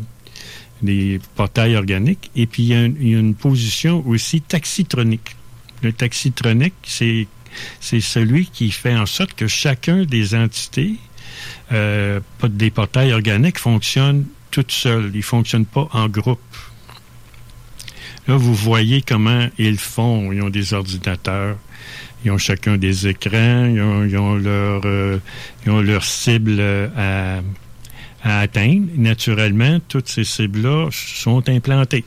des 0.82 1.20
portails 1.34 1.76
organiques. 1.76 2.30
Et 2.36 2.46
puis, 2.46 2.64
il 2.64 2.68
y, 2.68 2.74
a 2.74 2.84
une, 2.84 3.34
position 3.34 4.06
aussi 4.06 4.42
taxitronique. 4.42 5.36
Le 5.82 5.92
taxitronique, 5.92 6.74
c'est, 6.82 7.26
c'est 7.80 8.00
celui 8.00 8.46
qui 8.46 8.70
fait 8.70 8.96
en 8.96 9.06
sorte 9.06 9.32
que 9.34 9.46
chacun 9.46 10.04
des 10.04 10.34
entités, 10.34 10.96
euh, 11.72 12.20
des 12.44 12.70
portails 12.70 13.12
organiques, 13.14 13.58
fonctionne 13.58 14.26
toute 14.50 14.70
seule. 14.70 15.10
Ils 15.14 15.18
ne 15.18 15.22
fonctionnent 15.22 15.66
pas 15.66 15.88
en 15.92 16.08
groupe. 16.08 16.40
Là, 18.28 18.36
vous 18.36 18.54
voyez 18.54 19.00
comment 19.00 19.48
ils 19.56 19.78
font. 19.78 20.30
Ils 20.32 20.42
ont 20.42 20.50
des 20.50 20.74
ordinateurs, 20.74 21.56
ils 22.24 22.30
ont 22.30 22.36
chacun 22.36 22.76
des 22.76 23.08
écrans, 23.08 23.64
ils 23.64 23.80
ont, 23.80 24.04
ils 24.04 24.44
leur, 24.44 24.82
euh, 24.84 25.18
ils 25.64 25.72
ont 25.72 26.00
cible 26.02 26.56
euh, 26.60 26.88
à, 26.94 27.40
à 28.22 28.40
atteindre. 28.40 28.86
Naturellement, 28.96 29.78
toutes 29.88 30.08
ces 30.08 30.24
cibles-là 30.24 30.88
sont 30.92 31.48
implantées. 31.48 32.04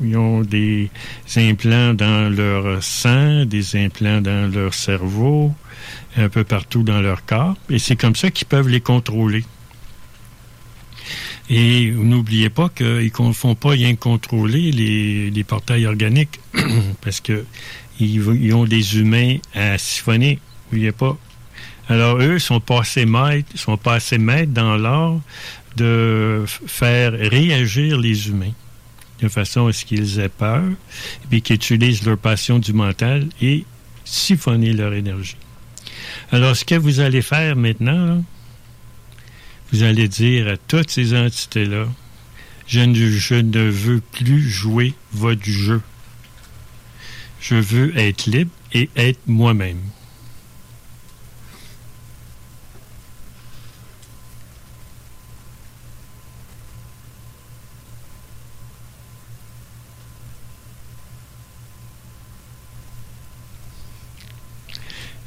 Ils 0.00 0.16
ont 0.16 0.42
des 0.42 0.88
implants 1.36 1.94
dans 1.94 2.32
leur 2.32 2.80
sang, 2.80 3.44
des 3.44 3.76
implants 3.76 4.20
dans 4.20 4.52
leur 4.52 4.72
cerveau, 4.72 5.52
un 6.16 6.28
peu 6.28 6.44
partout 6.44 6.84
dans 6.84 7.00
leur 7.00 7.24
corps. 7.24 7.56
Et 7.70 7.80
c'est 7.80 7.96
comme 7.96 8.14
ça 8.14 8.30
qu'ils 8.30 8.46
peuvent 8.46 8.68
les 8.68 8.80
contrôler. 8.80 9.44
Et 11.48 11.90
n'oubliez 11.90 12.50
pas 12.50 12.68
qu'ils 12.68 13.12
ne 13.18 13.32
font 13.32 13.54
pas 13.54 13.70
rien 13.70 13.94
contrôler 13.94 14.72
les, 14.72 15.30
les 15.30 15.44
portails 15.44 15.86
organiques 15.86 16.40
parce 17.02 17.20
que 17.20 17.44
ils, 18.00 18.54
ont 18.54 18.64
des 18.64 18.98
humains 18.98 19.36
à 19.54 19.78
siphonner. 19.78 20.38
N'oubliez 20.66 20.92
pas. 20.92 21.16
Alors, 21.88 22.18
eux 22.18 22.38
sont 22.38 22.60
pas 22.60 22.80
assez 22.80 23.06
maîtres, 23.06 23.48
sont 23.56 23.76
pas 23.76 23.94
assez 23.94 24.18
maîtres 24.18 24.52
dans 24.52 24.76
l'art 24.76 25.20
de 25.76 26.44
faire 26.46 27.12
réagir 27.12 27.98
les 27.98 28.28
humains 28.28 28.52
de 29.22 29.28
façon 29.28 29.68
à 29.68 29.72
ce 29.72 29.84
qu'ils 29.84 30.18
aient 30.20 30.28
peur, 30.28 30.62
et 30.62 31.26
puis 31.30 31.42
qu'ils 31.42 31.56
utilisent 31.56 32.04
leur 32.04 32.18
passion 32.18 32.58
du 32.58 32.74
mental 32.74 33.26
et 33.40 33.64
siphonner 34.04 34.72
leur 34.72 34.92
énergie. 34.92 35.38
Alors, 36.32 36.54
ce 36.54 36.64
que 36.64 36.74
vous 36.74 37.00
allez 37.00 37.22
faire 37.22 37.56
maintenant, 37.56 38.22
vous 39.72 39.82
allez 39.82 40.08
dire 40.08 40.48
à 40.48 40.56
toutes 40.56 40.90
ces 40.90 41.16
entités-là, 41.16 41.86
Je 42.66 42.80
ne, 42.80 42.94
je 42.94 43.34
ne 43.34 43.68
veux 43.68 44.00
plus 44.00 44.42
jouer 44.42 44.94
votre 45.12 45.44
jeu. 45.44 45.80
Je 47.40 47.54
veux 47.54 47.96
être 47.96 48.26
libre 48.26 48.50
et 48.72 48.90
être 48.96 49.20
moi-même. 49.26 49.80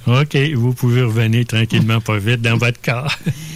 OK, 0.08 0.36
vous 0.56 0.74
pouvez 0.74 1.04
revenir 1.04 1.46
tranquillement, 1.46 2.02
pas 2.02 2.18
vite, 2.18 2.42
dans 2.42 2.58
votre 2.58 2.82
corps. 2.82 3.16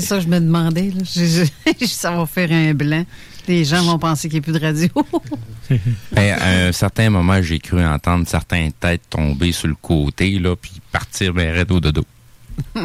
C'est 0.00 0.06
ça 0.06 0.16
que 0.16 0.22
je 0.24 0.28
me 0.28 0.38
demandais. 0.40 0.90
Là. 0.94 1.02
Je- 1.04 1.46
je- 1.80 1.86
ça 1.86 2.10
va 2.12 2.26
faire 2.26 2.50
un 2.52 2.74
blanc. 2.74 3.04
Les 3.48 3.64
gens 3.64 3.82
vont 3.84 3.98
penser 3.98 4.28
qu'il 4.28 4.40
n'y 4.40 4.44
a 4.44 4.50
plus 4.50 4.52
de 4.52 4.64
radio. 4.64 4.88
Ben, 6.12 6.36
à 6.40 6.66
un 6.68 6.72
certain 6.72 7.10
moment, 7.10 7.42
j'ai 7.42 7.58
cru 7.58 7.84
entendre 7.84 8.24
certaines 8.28 8.70
têtes 8.72 9.02
tomber 9.10 9.50
sur 9.50 9.66
le 9.66 9.74
côté, 9.74 10.38
là, 10.38 10.54
puis 10.54 10.70
partir 10.92 11.32
vers 11.32 11.64
au 11.70 11.80
dodo. 11.80 12.04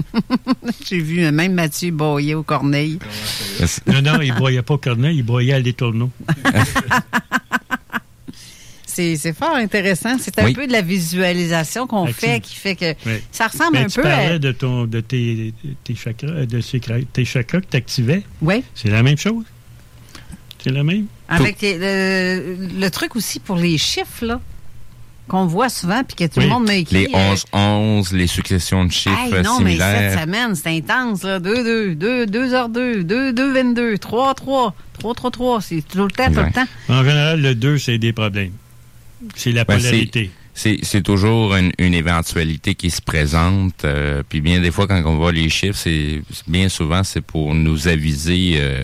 J'ai 0.90 1.00
vu 1.00 1.30
même 1.32 1.54
Mathieu 1.54 1.92
Boyer 1.92 2.34
au 2.34 2.42
Corneille. 2.44 2.98
non, 3.86 4.02
non, 4.02 4.20
il 4.22 4.34
ne 4.34 4.36
broyait 4.36 4.64
pas 4.64 4.78
Corneille, 4.80 5.18
il 5.18 5.24
broyait 5.24 5.54
à 5.54 5.60
l'étourneau. 5.60 6.10
C'est 8.93 9.15
c'est 9.15 9.34
fort 9.34 9.55
intéressant. 9.55 10.18
C'est 10.19 10.38
un 10.39 10.45
Oui. 10.45 10.53
peu 10.53 10.68
de 10.68 10.72
la 10.73 10.81
visualisation 10.81 11.88
qu'on 11.88 12.07
fait 12.07 12.39
qui 12.41 12.55
fait 12.55 12.76
que 12.76 12.93
Oui. 13.05 13.13
ça 13.31 13.47
ressemble 13.47 13.73
Ben, 13.73 13.85
un 13.85 13.88
tu 13.88 13.95
peu 13.95 14.01
parlais 14.03 14.34
à... 14.35 14.39
de, 14.39 14.51
ton, 14.51 14.85
de 14.85 14.99
tes, 14.99 15.53
tes 15.84 15.95
chakras, 15.95 16.45
de 16.45 16.61
ces 16.61 16.80
tes 17.13 17.26
chakras 17.26 17.61
que 17.61 17.68
tu 17.72 17.77
activais. 17.77 18.23
Oui. 18.41 18.63
C'est 18.76 18.89
la 18.89 19.03
même 19.03 19.18
chose? 19.18 19.45
C'est 20.63 20.72
la 20.72 20.84
même? 20.84 21.05
Avec 21.30 21.61
les- 21.61 21.77
le, 21.80 22.55
le 22.80 22.89
truc 22.91 23.15
aussi 23.15 23.39
pour 23.39 23.55
les 23.55 23.77
chiffres, 23.77 24.26
là, 24.26 24.39
qu'on 25.27 25.45
voit 25.45 25.69
souvent, 25.69 26.03
puis 26.03 26.15
que 26.15 26.31
tout 26.34 26.39
le 26.41 26.47
monde 26.47 26.65
m'a 26.68 26.76
écrit. 26.76 27.07
Les 27.07 27.15
euh, 27.15 27.35
11-11, 27.53 28.13
les 28.13 28.27
successions 28.27 28.84
de 28.85 28.91
chiffres 28.91 29.18
Hey, 29.18 29.41
non, 29.43 29.59
mais 29.61 29.72
similaires. 29.72 30.11
cette 30.11 30.22
semaine, 30.22 30.55
c'est 30.55 30.69
intense, 30.77 31.23
là. 31.23 31.39
2-2, 31.39 31.95
2, 31.95 32.26
2h2, 32.26 33.03
2, 33.03 33.31
2, 33.34 33.53
22, 33.53 33.97
3, 33.97 34.34
3, 34.35 34.76
3, 34.99 35.13
3, 35.15 35.31
3. 35.31 35.61
C'est 35.61 35.81
tout 35.81 35.99
le 36.03 36.11
temps, 36.11 36.27
tout 36.31 36.41
le 36.41 36.51
temps. 36.51 36.68
En 36.89 37.03
général, 37.03 37.41
le 37.41 37.55
2, 37.55 37.77
c'est 37.77 37.97
des 37.97 38.11
problèmes. 38.13 38.51
C'est 39.35 39.52
la 39.52 39.64
Ben, 39.65 39.77
polarité. 39.77 40.31
C'est 40.53 40.80
c'est 40.84 41.02
toujours 41.02 41.56
une, 41.56 41.72
une 41.80 41.93
éventualité 41.93 42.76
qui 42.76 42.89
se 42.89 43.02
présente. 43.02 43.85
euh, 43.85 44.22
puis 44.27 44.41
bien 44.41 44.60
des 44.60 44.72
fois, 44.72 44.85
quand 44.88 45.02
on 45.06 45.15
voit 45.15 45.31
les 45.31 45.48
chiffres, 45.49 45.77
c'est 45.77 46.22
bien 46.48 46.68
souvent 46.68 47.03
c'est 47.03 47.22
pour 47.22 47.53
nous 47.56 47.88
aviser, 47.88 48.56
euh, 48.57 48.84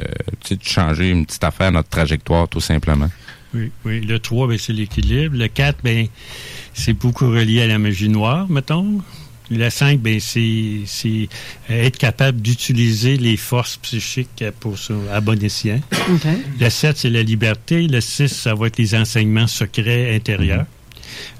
de 0.49 0.57
changer 0.64 1.09
une 1.09 1.26
petite 1.26 1.43
affaire, 1.43 1.72
notre 1.72 1.89
trajectoire, 1.89 2.47
tout 2.47 2.61
simplement. 2.61 3.09
Oui, 3.53 3.72
oui. 3.85 4.01
Le 4.01 4.19
3, 4.19 4.47
ben, 4.47 4.57
c'est 4.57 4.73
l'équilibre. 4.73 5.35
Le 5.38 5.47
4, 5.47 5.80
ben, 5.84 6.07
c'est 6.73 6.93
beaucoup 6.93 7.27
relié 7.30 7.61
à 7.64 7.68
la 7.68 7.80
magie 7.80 8.09
noire, 8.09 8.47
mettons. 8.49 9.01
Le 9.49 9.69
5, 9.69 9.99
ben, 9.99 10.19
c'est 10.19 10.49
euh, 11.06 11.26
être 11.69 11.98
capable 11.98 12.41
d'utiliser 12.41 13.15
les 13.18 13.38
forces 13.38 13.78
psychiques 13.78 14.44
pour 14.60 14.78
ça, 14.78 14.94
à 15.14 15.22
bon 15.22 15.41
escient. 15.41 15.80
Le 16.60 16.69
7, 16.69 16.98
c'est 16.98 17.10
la 17.10 17.24
liberté. 17.24 17.88
Le 17.88 18.02
6, 18.02 18.28
ça 18.28 18.53
va 18.56 18.68
être 18.68 18.78
les 18.78 18.94
enseignements 18.95 19.48
secrets 19.48 20.14
intérieurs. 20.15 20.65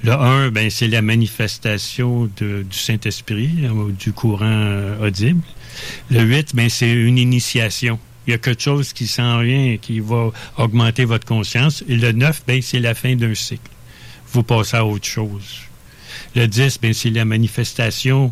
Le 0.04 0.14
1, 0.14 0.50
ben, 0.52 0.70
c'est 0.70 0.88
la 0.88 1.02
manifestation 1.02 2.30
de- 2.38 2.64
du 2.64 2.78
Saint-Esprit, 2.78 3.50
euh, 3.64 3.92
du 3.92 4.14
courant 4.14 4.46
euh, 4.46 5.08
audible. 5.08 5.42
Le 6.10 6.22
8, 6.22 6.56
ben, 6.56 6.70
c'est 6.70 6.92
une 6.92 7.18
initiation. 7.18 8.00
Il 8.26 8.32
y 8.32 8.34
a 8.34 8.38
quelque 8.38 8.62
chose 8.64 8.94
qui 8.94 9.08
s'en 9.08 9.42
vient 9.42 9.66
et 9.74 9.78
qui 9.78 10.00
va 10.00 10.32
augmenter 10.58 11.06
votre 11.06 11.26
conscience. 11.26 11.84
Et 11.88 11.96
le 11.96 12.12
9, 12.14 12.44
ben, 12.48 12.62
c'est 12.62 12.80
la 12.80 12.94
fin 12.94 13.16
d'un 13.16 13.36
cycle. 13.36 13.70
Vous 14.34 14.44
passez 14.44 14.78
à 14.78 14.86
autre 14.86 15.06
chose. 15.06 15.60
Le 16.38 16.48
10, 16.48 16.80
ben, 16.82 16.94
c'est 16.94 17.10
la 17.10 17.26
manifestation 17.26 18.32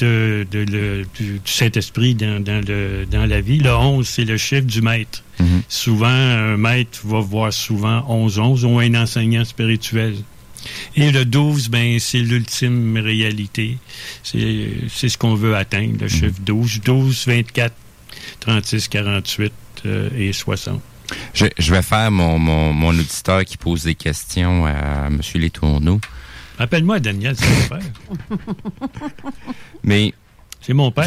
de, 0.00 0.46
de 0.50 0.58
le- 0.68 1.06
du, 1.18 1.40
Saint-Esprit 1.44 2.14
dans, 2.16 2.42
dans 2.42 2.60
le, 2.66 3.06
dans 3.10 3.24
la 3.24 3.40
vie. 3.40 3.58
Le 3.58 3.72
11, 3.74 4.06
c'est 4.06 4.24
le 4.24 4.36
chiffre 4.36 4.66
du 4.66 4.82
maître. 4.82 5.22
Souvent, 5.68 6.06
un 6.08 6.56
maître 6.56 7.00
va 7.04 7.20
voir 7.20 7.52
souvent 7.52 8.00
11-11 8.00 8.64
ou 8.64 8.78
un 8.80 8.94
enseignant 8.94 9.44
spirituel. 9.44 10.16
Et 10.96 11.12
le 11.12 11.24
12, 11.24 11.68
ben, 11.68 11.98
c'est 12.00 12.18
l'ultime 12.18 12.96
réalité. 12.98 13.78
C'est 14.24 15.08
ce 15.08 15.16
qu'on 15.16 15.36
veut 15.36 15.54
atteindre, 15.54 15.98
le 16.00 16.08
chiffre 16.08 16.40
12. 16.44 16.80
12, 16.84 17.26
24, 17.28 17.72
36, 18.40 18.88
48 18.88 19.52
euh, 19.86 20.08
et 20.18 20.32
60. 20.32 20.80
Je, 21.32 21.46
je 21.56 21.72
vais 21.72 21.82
faire 21.82 22.10
mon, 22.10 22.40
mon, 22.40 22.72
mon 22.72 22.88
auditeur 22.88 23.44
qui 23.44 23.56
pose 23.56 23.84
des 23.84 23.94
questions 23.94 24.66
à 24.66 25.06
M. 25.06 25.20
Les 25.36 25.50
Tourneaux. 26.56 26.64
Appelle-moi 26.64 27.00
Daniel, 27.00 27.36
c'est 27.36 27.48
mon 27.48 27.78
père. 27.78 28.38
Mais. 29.82 30.14
C'est 30.60 30.72
mon 30.74 30.90
père. 30.90 31.06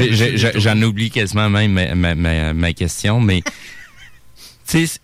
J'en 0.55 0.81
oublie 0.81 1.09
quasiment 1.11 1.49
même 1.49 1.73
ma, 1.73 1.93
ma, 1.95 2.15
ma- 2.15 2.53
ma 2.53 2.73
question, 2.73 3.19
mais. 3.19 3.41
tu 4.67 4.87
sais, 4.87 4.99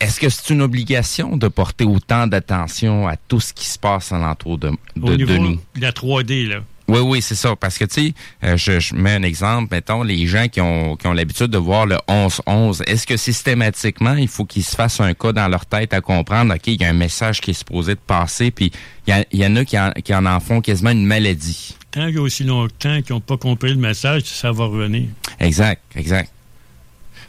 est-ce 0.00 0.20
que 0.20 0.28
c'est 0.28 0.52
une 0.52 0.60
obligation 0.60 1.36
de 1.38 1.48
porter 1.48 1.84
autant 1.86 2.26
d'attention 2.26 3.08
à 3.08 3.16
tout 3.16 3.40
ce 3.40 3.54
qui 3.54 3.66
se 3.66 3.78
passe 3.78 4.12
alentour 4.12 4.58
de, 4.58 4.68
Au 5.00 5.10
de, 5.10 5.16
niveau 5.16 5.32
de 5.32 5.38
nous? 5.38 5.60
la 5.80 5.92
3D, 5.92 6.48
là. 6.48 6.58
Oui, 6.88 7.00
oui, 7.00 7.20
c'est 7.22 7.34
ça. 7.34 7.56
Parce 7.56 7.78
que, 7.78 7.84
tu 7.84 7.94
sais, 8.08 8.14
euh, 8.44 8.56
je, 8.56 8.78
je 8.78 8.94
mets 8.94 9.14
un 9.14 9.22
exemple, 9.24 9.74
mettons, 9.74 10.02
les 10.04 10.26
gens 10.28 10.46
qui 10.46 10.60
ont, 10.60 10.94
qui 10.96 11.06
ont 11.08 11.12
l'habitude 11.12 11.48
de 11.48 11.58
voir 11.58 11.84
le 11.86 11.96
11-11, 12.08 12.82
est-ce 12.86 13.06
que 13.06 13.16
systématiquement, 13.16 14.14
il 14.14 14.28
faut 14.28 14.44
qu'ils 14.44 14.62
se 14.64 14.76
fassent 14.76 15.00
un 15.00 15.12
cas 15.14 15.32
dans 15.32 15.48
leur 15.48 15.66
tête 15.66 15.92
à 15.92 16.00
comprendre, 16.00 16.54
OK, 16.54 16.66
il 16.68 16.80
y 16.80 16.84
a 16.84 16.88
un 16.88 16.92
message 16.92 17.40
qui 17.40 17.50
est 17.50 17.54
supposé 17.54 17.94
de 17.94 18.00
passer, 18.00 18.50
puis 18.52 18.70
il 19.06 19.26
y, 19.32 19.38
y 19.38 19.46
en 19.46 19.56
a 19.56 19.64
qui 19.64 19.78
en, 19.78 19.90
qui 19.92 20.14
en 20.14 20.26
en 20.26 20.38
font 20.38 20.60
quasiment 20.60 20.90
une 20.90 21.06
maladie. 21.06 21.76
Tant 21.90 22.06
qu'il 22.06 22.14
y 22.16 22.18
a 22.18 22.22
aussi 22.22 22.44
longtemps 22.44 23.02
qu'ils 23.02 23.14
n'ont 23.14 23.20
pas 23.20 23.36
compris 23.36 23.70
le 23.70 23.80
message, 23.80 24.22
ça 24.24 24.52
va 24.52 24.66
revenir. 24.66 25.08
Exact, 25.40 25.82
exact. 25.96 26.30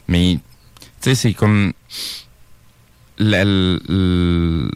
Mais, 0.06 0.38
tu 1.00 1.10
sais, 1.10 1.14
c'est 1.16 1.32
comme... 1.32 1.72
la- 3.18 3.42
l- 3.42 3.80
je, 3.88 4.68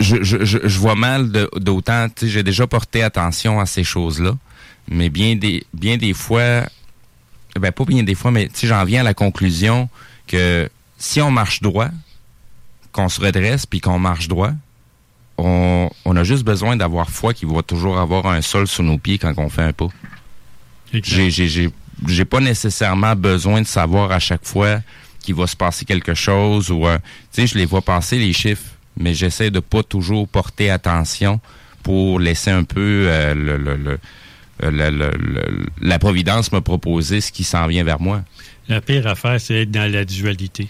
je, 0.00 0.22
je, 0.22 0.44
je 0.44 0.78
vois 0.78 0.94
mal 0.94 1.30
d'autant, 1.56 2.08
tu 2.08 2.26
sais, 2.26 2.32
j'ai 2.32 2.42
déjà 2.42 2.66
porté 2.66 3.02
attention 3.02 3.60
à 3.60 3.66
ces 3.66 3.84
choses-là, 3.84 4.36
mais 4.90 5.10
bien 5.10 5.36
des, 5.36 5.64
bien 5.74 5.96
des 5.96 6.14
fois, 6.14 6.62
ben 7.58 7.72
pas 7.72 7.84
bien 7.84 8.02
des 8.02 8.14
fois, 8.14 8.30
mais 8.30 8.48
tu 8.48 8.60
sais, 8.60 8.66
j'en 8.66 8.84
viens 8.84 9.00
à 9.00 9.04
la 9.04 9.14
conclusion 9.14 9.88
que 10.26 10.68
si 10.98 11.20
on 11.20 11.30
marche 11.30 11.60
droit, 11.62 11.88
qu'on 12.92 13.08
se 13.08 13.20
redresse 13.20 13.66
puis 13.66 13.80
qu'on 13.80 13.98
marche 13.98 14.28
droit, 14.28 14.52
on, 15.36 15.88
on 16.04 16.16
a 16.16 16.24
juste 16.24 16.44
besoin 16.44 16.76
d'avoir 16.76 17.10
foi 17.10 17.32
qu'il 17.32 17.48
va 17.48 17.62
toujours 17.62 17.98
avoir 17.98 18.26
un 18.26 18.42
sol 18.42 18.66
sous 18.66 18.82
nos 18.82 18.98
pieds 18.98 19.18
quand 19.18 19.32
on 19.36 19.48
fait 19.48 19.62
un 19.62 19.72
pas. 19.72 19.88
J'ai, 20.92 21.30
j'ai, 21.30 21.48
j'ai, 21.48 21.70
j'ai 22.06 22.24
pas 22.24 22.40
nécessairement 22.40 23.14
besoin 23.14 23.60
de 23.60 23.66
savoir 23.66 24.10
à 24.10 24.18
chaque 24.18 24.44
fois 24.44 24.80
qu'il 25.20 25.34
va 25.34 25.46
se 25.46 25.56
passer 25.56 25.84
quelque 25.84 26.14
chose 26.14 26.70
ou, 26.70 26.86
euh, 26.86 26.98
tu 27.32 27.42
sais, 27.42 27.46
je 27.46 27.58
les 27.58 27.66
vois 27.66 27.82
passer 27.82 28.18
les 28.18 28.32
chiffres, 28.32 28.64
mais 28.98 29.14
j'essaie 29.14 29.50
de 29.50 29.60
pas 29.60 29.82
toujours 29.82 30.28
porter 30.28 30.70
attention 30.70 31.40
pour 31.82 32.20
laisser 32.20 32.50
un 32.50 32.64
peu 32.64 33.06
euh, 33.08 33.34
le, 33.34 33.56
le- 33.56 33.76
le- 33.76 33.98
euh, 34.64 34.90
le- 34.90 35.66
la 35.80 35.98
providence 35.98 36.50
me 36.52 36.60
proposer 36.60 37.20
ce 37.20 37.30
qui 37.32 37.44
s'en 37.44 37.66
vient 37.68 37.84
vers 37.84 38.00
moi. 38.00 38.22
La 38.68 38.80
pire 38.80 39.06
affaire, 39.06 39.40
c'est 39.40 39.62
être 39.62 39.70
dans 39.70 39.90
la 39.90 40.04
dualité. 40.04 40.68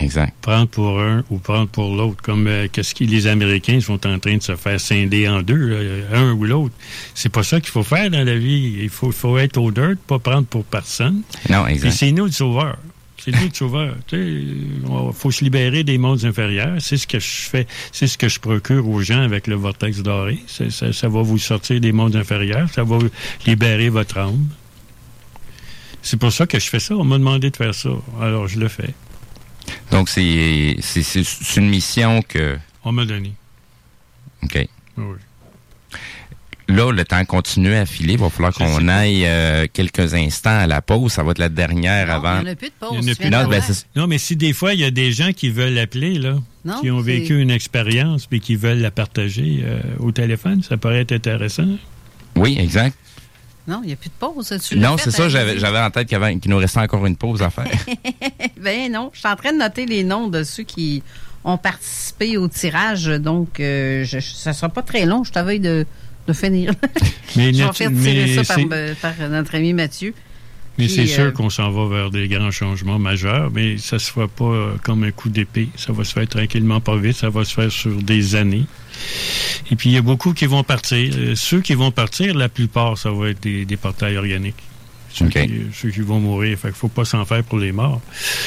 Exact. 0.00 0.32
Prendre 0.42 0.68
pour 0.68 1.00
un 1.00 1.24
ou 1.30 1.38
prendre 1.38 1.68
pour 1.68 1.96
l'autre. 1.96 2.22
Comme 2.22 2.46
euh, 2.46 2.68
qu'est-ce 2.70 2.94
que 2.94 3.02
les 3.04 3.26
Américains 3.26 3.80
sont 3.80 4.06
en 4.06 4.18
train 4.20 4.36
de 4.36 4.42
se 4.42 4.54
faire 4.54 4.78
scinder 4.80 5.28
en 5.28 5.42
deux, 5.42 5.56
là, 5.56 6.18
un 6.18 6.32
ou 6.34 6.44
l'autre. 6.44 6.74
C'est 7.14 7.30
pas 7.30 7.42
ça 7.42 7.58
qu'il 7.60 7.70
faut 7.70 7.82
faire 7.82 8.08
dans 8.10 8.24
la 8.24 8.36
vie. 8.36 8.76
Il 8.82 8.90
faut, 8.90 9.10
faut 9.10 9.38
être 9.38 9.56
au 9.56 9.72
dirt, 9.72 9.96
pas 10.06 10.18
prendre 10.20 10.46
pour 10.46 10.64
personne. 10.64 11.22
Non, 11.50 11.66
exact. 11.66 11.88
Puis 11.88 11.96
c'est 11.98 12.12
nous 12.12 12.26
le 12.26 12.32
sauveur. 12.32 12.76
C'est 13.30 13.40
nous 13.40 13.48
le 13.48 13.54
sauveur. 13.54 13.96
Il 14.12 15.12
faut 15.12 15.30
se 15.30 15.44
libérer 15.44 15.84
des 15.84 15.98
mondes 15.98 16.24
inférieurs. 16.24 16.76
C'est 16.80 16.96
ce 16.96 17.06
que 17.06 17.18
je 17.18 17.26
fais. 17.26 17.66
C'est 17.92 18.06
ce 18.06 18.16
que 18.16 18.28
je 18.28 18.40
procure 18.40 18.88
aux 18.88 19.02
gens 19.02 19.20
avec 19.20 19.46
le 19.46 19.54
vortex 19.54 19.98
doré. 20.00 20.38
Ça, 20.46 20.92
ça 20.92 21.08
va 21.08 21.22
vous 21.22 21.38
sortir 21.38 21.80
des 21.80 21.92
mondes 21.92 22.16
inférieurs. 22.16 22.70
Ça 22.70 22.84
va 22.84 22.98
libérer 23.46 23.90
votre 23.90 24.18
âme. 24.18 24.48
C'est 26.00 26.16
pour 26.16 26.32
ça 26.32 26.46
que 26.46 26.58
je 26.58 26.68
fais 26.68 26.80
ça. 26.80 26.94
On 26.96 27.04
m'a 27.04 27.18
demandé 27.18 27.50
de 27.50 27.56
faire 27.56 27.74
ça. 27.74 27.90
Alors, 28.20 28.48
je 28.48 28.58
le 28.58 28.68
fais. 28.68 28.94
Donc, 29.90 30.08
c'est 30.08 30.76
une 31.56 31.68
mission 31.68 32.22
que. 32.22 32.56
On 32.84 32.92
m'a 32.92 33.04
donné. 33.04 33.34
OK. 34.42 34.68
Oui. 34.96 35.16
Là, 36.68 36.92
le 36.92 37.04
temps 37.04 37.24
continue 37.24 37.74
à 37.74 37.86
filer. 37.86 38.14
Il 38.14 38.18
va 38.18 38.28
falloir 38.28 38.52
qu'on 38.52 38.88
aille 38.88 39.24
euh, 39.26 39.66
quelques 39.72 40.12
instants 40.12 40.58
à 40.58 40.66
la 40.66 40.82
pause. 40.82 41.12
Ça 41.12 41.22
va 41.22 41.30
être 41.30 41.38
la 41.38 41.48
dernière 41.48 42.10
avant. 42.10 42.40
Il 42.40 42.44
n'y 42.44 42.50
en 42.50 42.52
a 42.52 42.56
plus 42.56 42.68
de 42.68 42.74
pause. 42.78 42.90
Il 42.92 42.96
y 42.96 42.98
en 42.98 43.12
a 43.12 43.14
tu 43.14 43.16
plus. 43.16 43.28
viens 43.30 43.38
de 43.38 43.44
Non, 43.44 43.50
ben, 43.50 43.62
Non, 43.96 44.06
mais 44.06 44.18
si 44.18 44.36
des 44.36 44.52
fois, 44.52 44.74
il 44.74 44.80
y 44.80 44.84
a 44.84 44.90
des 44.90 45.10
gens 45.10 45.32
qui 45.32 45.48
veulent 45.48 45.78
appeler, 45.78 46.18
là, 46.18 46.34
Non, 46.66 46.80
qui 46.80 46.90
ont 46.90 47.00
vécu 47.00 47.40
une 47.40 47.50
expérience, 47.50 48.28
mais 48.30 48.38
qui 48.38 48.54
veulent 48.54 48.80
la 48.80 48.90
partager 48.90 49.60
euh, 49.64 49.80
au 49.98 50.12
téléphone, 50.12 50.62
ça 50.62 50.76
pourrait 50.76 51.00
être 51.00 51.12
intéressant. 51.12 51.68
Oui, 52.36 52.58
exact. 52.60 52.96
Non, 53.66 53.80
il 53.82 53.88
n'y 53.88 53.92
a 53.92 53.96
plus 53.96 54.08
de 54.08 54.14
pause. 54.18 54.54
Tu 54.66 54.78
Non, 54.78 54.96
c'est 54.98 55.10
ça, 55.10 55.24
hein, 55.24 55.28
j'avais 55.28 55.58
j'avais 55.58 55.78
en 55.78 55.90
tête 55.90 56.08
qu'il 56.08 56.50
nous 56.50 56.56
restait 56.56 56.80
encore 56.80 57.04
une 57.06 57.16
pause 57.16 57.42
à 57.42 57.50
faire. 57.50 57.66
ben 58.60 58.90
non, 58.90 59.10
je 59.12 59.18
suis 59.18 59.28
en 59.28 59.36
train 59.36 59.52
de 59.52 59.58
noter 59.58 59.84
les 59.84 60.04
noms 60.04 60.28
de 60.28 60.42
ceux 60.42 60.62
qui 60.62 61.02
ont 61.44 61.58
participé 61.58 62.36
au 62.38 62.48
tirage, 62.48 63.06
donc 63.06 63.60
euh, 63.60 64.04
je, 64.04 64.20
ça 64.20 64.54
sera 64.54 64.70
pas 64.70 64.82
très 64.82 65.04
long. 65.04 65.22
Je 65.22 65.32
t'avais 65.32 65.58
de, 65.58 65.86
de 66.28 66.32
finir. 66.32 66.72
Mais 67.36 67.52
je 67.52 67.64
vais 67.64 67.72
faire 67.72 67.90
tirer 67.90 68.26
mais 68.26 68.34
ça 68.36 68.44
par, 68.44 68.56
c'est- 68.56 68.72
euh, 68.72 68.94
par 69.00 69.28
notre 69.28 69.54
ami 69.56 69.72
Mathieu. 69.72 70.14
Mais 70.78 70.86
c'est 70.86 71.06
sûr 71.08 71.24
euh, 71.24 71.30
qu'on 71.32 71.50
s'en 71.50 71.72
va 71.72 71.88
vers 71.92 72.10
des 72.10 72.28
grands 72.28 72.52
changements 72.52 73.00
majeurs, 73.00 73.50
mais 73.52 73.78
ça 73.78 73.98
se 73.98 74.12
fera 74.12 74.28
pas 74.28 74.44
euh, 74.44 74.74
comme 74.84 75.02
un 75.02 75.10
coup 75.10 75.28
d'épée. 75.28 75.68
Ça 75.74 75.92
va 75.92 76.04
se 76.04 76.12
faire 76.12 76.28
tranquillement, 76.28 76.80
pas 76.80 76.96
vite. 76.96 77.16
Ça 77.16 77.30
va 77.30 77.44
se 77.44 77.52
faire 77.52 77.72
sur 77.72 78.00
des 78.00 78.36
années. 78.36 78.64
Et 79.72 79.74
puis, 79.76 79.90
il 79.90 79.94
y 79.94 79.96
a 79.96 80.02
beaucoup 80.02 80.32
qui 80.34 80.46
vont 80.46 80.62
partir. 80.62 81.12
Ceux 81.34 81.62
qui 81.62 81.74
vont 81.74 81.90
partir, 81.90 82.32
la 82.36 82.48
plupart, 82.48 82.96
ça 82.96 83.10
va 83.10 83.30
être 83.30 83.42
des, 83.42 83.64
des 83.64 83.76
portails 83.76 84.16
organiques. 84.16 84.54
Ceux, 85.12 85.24
OK. 85.24 85.32
qui, 85.32 85.52
ceux 85.74 85.90
qui 85.90 86.00
vont 86.00 86.20
mourir. 86.20 86.56
Fait 86.56 86.68
qu'il 86.68 86.76
faut 86.76 86.86
pas 86.88 87.04
s'en 87.04 87.24
faire 87.24 87.42
pour 87.42 87.58
les 87.58 87.72
morts. 87.72 88.00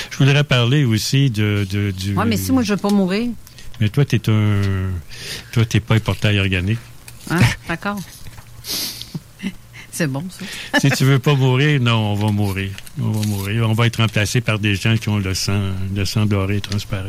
Je 0.09 0.17
voudrais 0.17 0.45
parler 0.45 0.85
aussi 0.85 1.29
de, 1.31 1.67
de- 1.69 1.91
du... 1.91 2.15
Ouais, 2.15 2.23
mais 2.25 2.37
si 2.37 2.53
moi 2.53 2.63
je 2.63 2.71
veux 2.73 2.79
pas 2.79 2.91
mourir, 2.91 3.27
Mais 3.81 3.89
toi, 3.89 4.05
t'es 4.05 4.29
un... 4.29 4.61
Toi, 5.51 5.65
t'es 5.65 5.81
pas 5.81 5.95
un 5.95 5.99
portail 5.99 6.39
organique. 6.39 6.79
Hein, 7.29 7.39
d'accord. 7.67 7.99
C'est 9.93 10.07
bon 10.07 10.23
ça. 10.29 10.79
si 10.79 10.89
tu 10.91 11.03
veux 11.03 11.19
pas 11.19 11.35
mourir, 11.35 11.81
non, 11.81 12.13
on 12.13 12.15
va 12.15 12.31
mourir. 12.31 12.69
On 12.99 13.11
va 13.11 13.27
mourir. 13.27 13.69
On 13.69 13.73
va 13.73 13.87
être 13.87 13.97
remplacé 13.97 14.39
par 14.39 14.57
des 14.57 14.73
gens 14.75 14.95
qui 14.95 15.09
ont 15.09 15.17
le 15.19 15.33
sang, 15.33 15.59
le 15.93 16.05
sang 16.05 16.25
doré 16.25 16.57
et 16.57 16.61
transparent. 16.61 17.03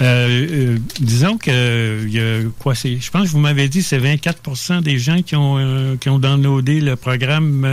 Euh, 0.00 0.46
euh, 0.50 0.78
disons 0.98 1.36
que 1.36 1.50
euh, 1.50 2.04
il 2.06 2.14
y 2.14 2.18
a 2.18 2.48
quoi 2.58 2.74
c'est. 2.74 2.96
Je 2.98 3.10
pense 3.10 3.24
que 3.24 3.32
vous 3.32 3.38
m'avez 3.38 3.68
dit 3.68 3.82
c'est 3.82 3.98
24% 3.98 4.80
des 4.82 4.98
gens 4.98 5.20
qui 5.20 5.36
ont 5.36 5.58
euh, 5.58 5.96
qui 6.00 6.08
ont 6.08 6.18
downloadé 6.18 6.80
le 6.80 6.96
programme 6.96 7.68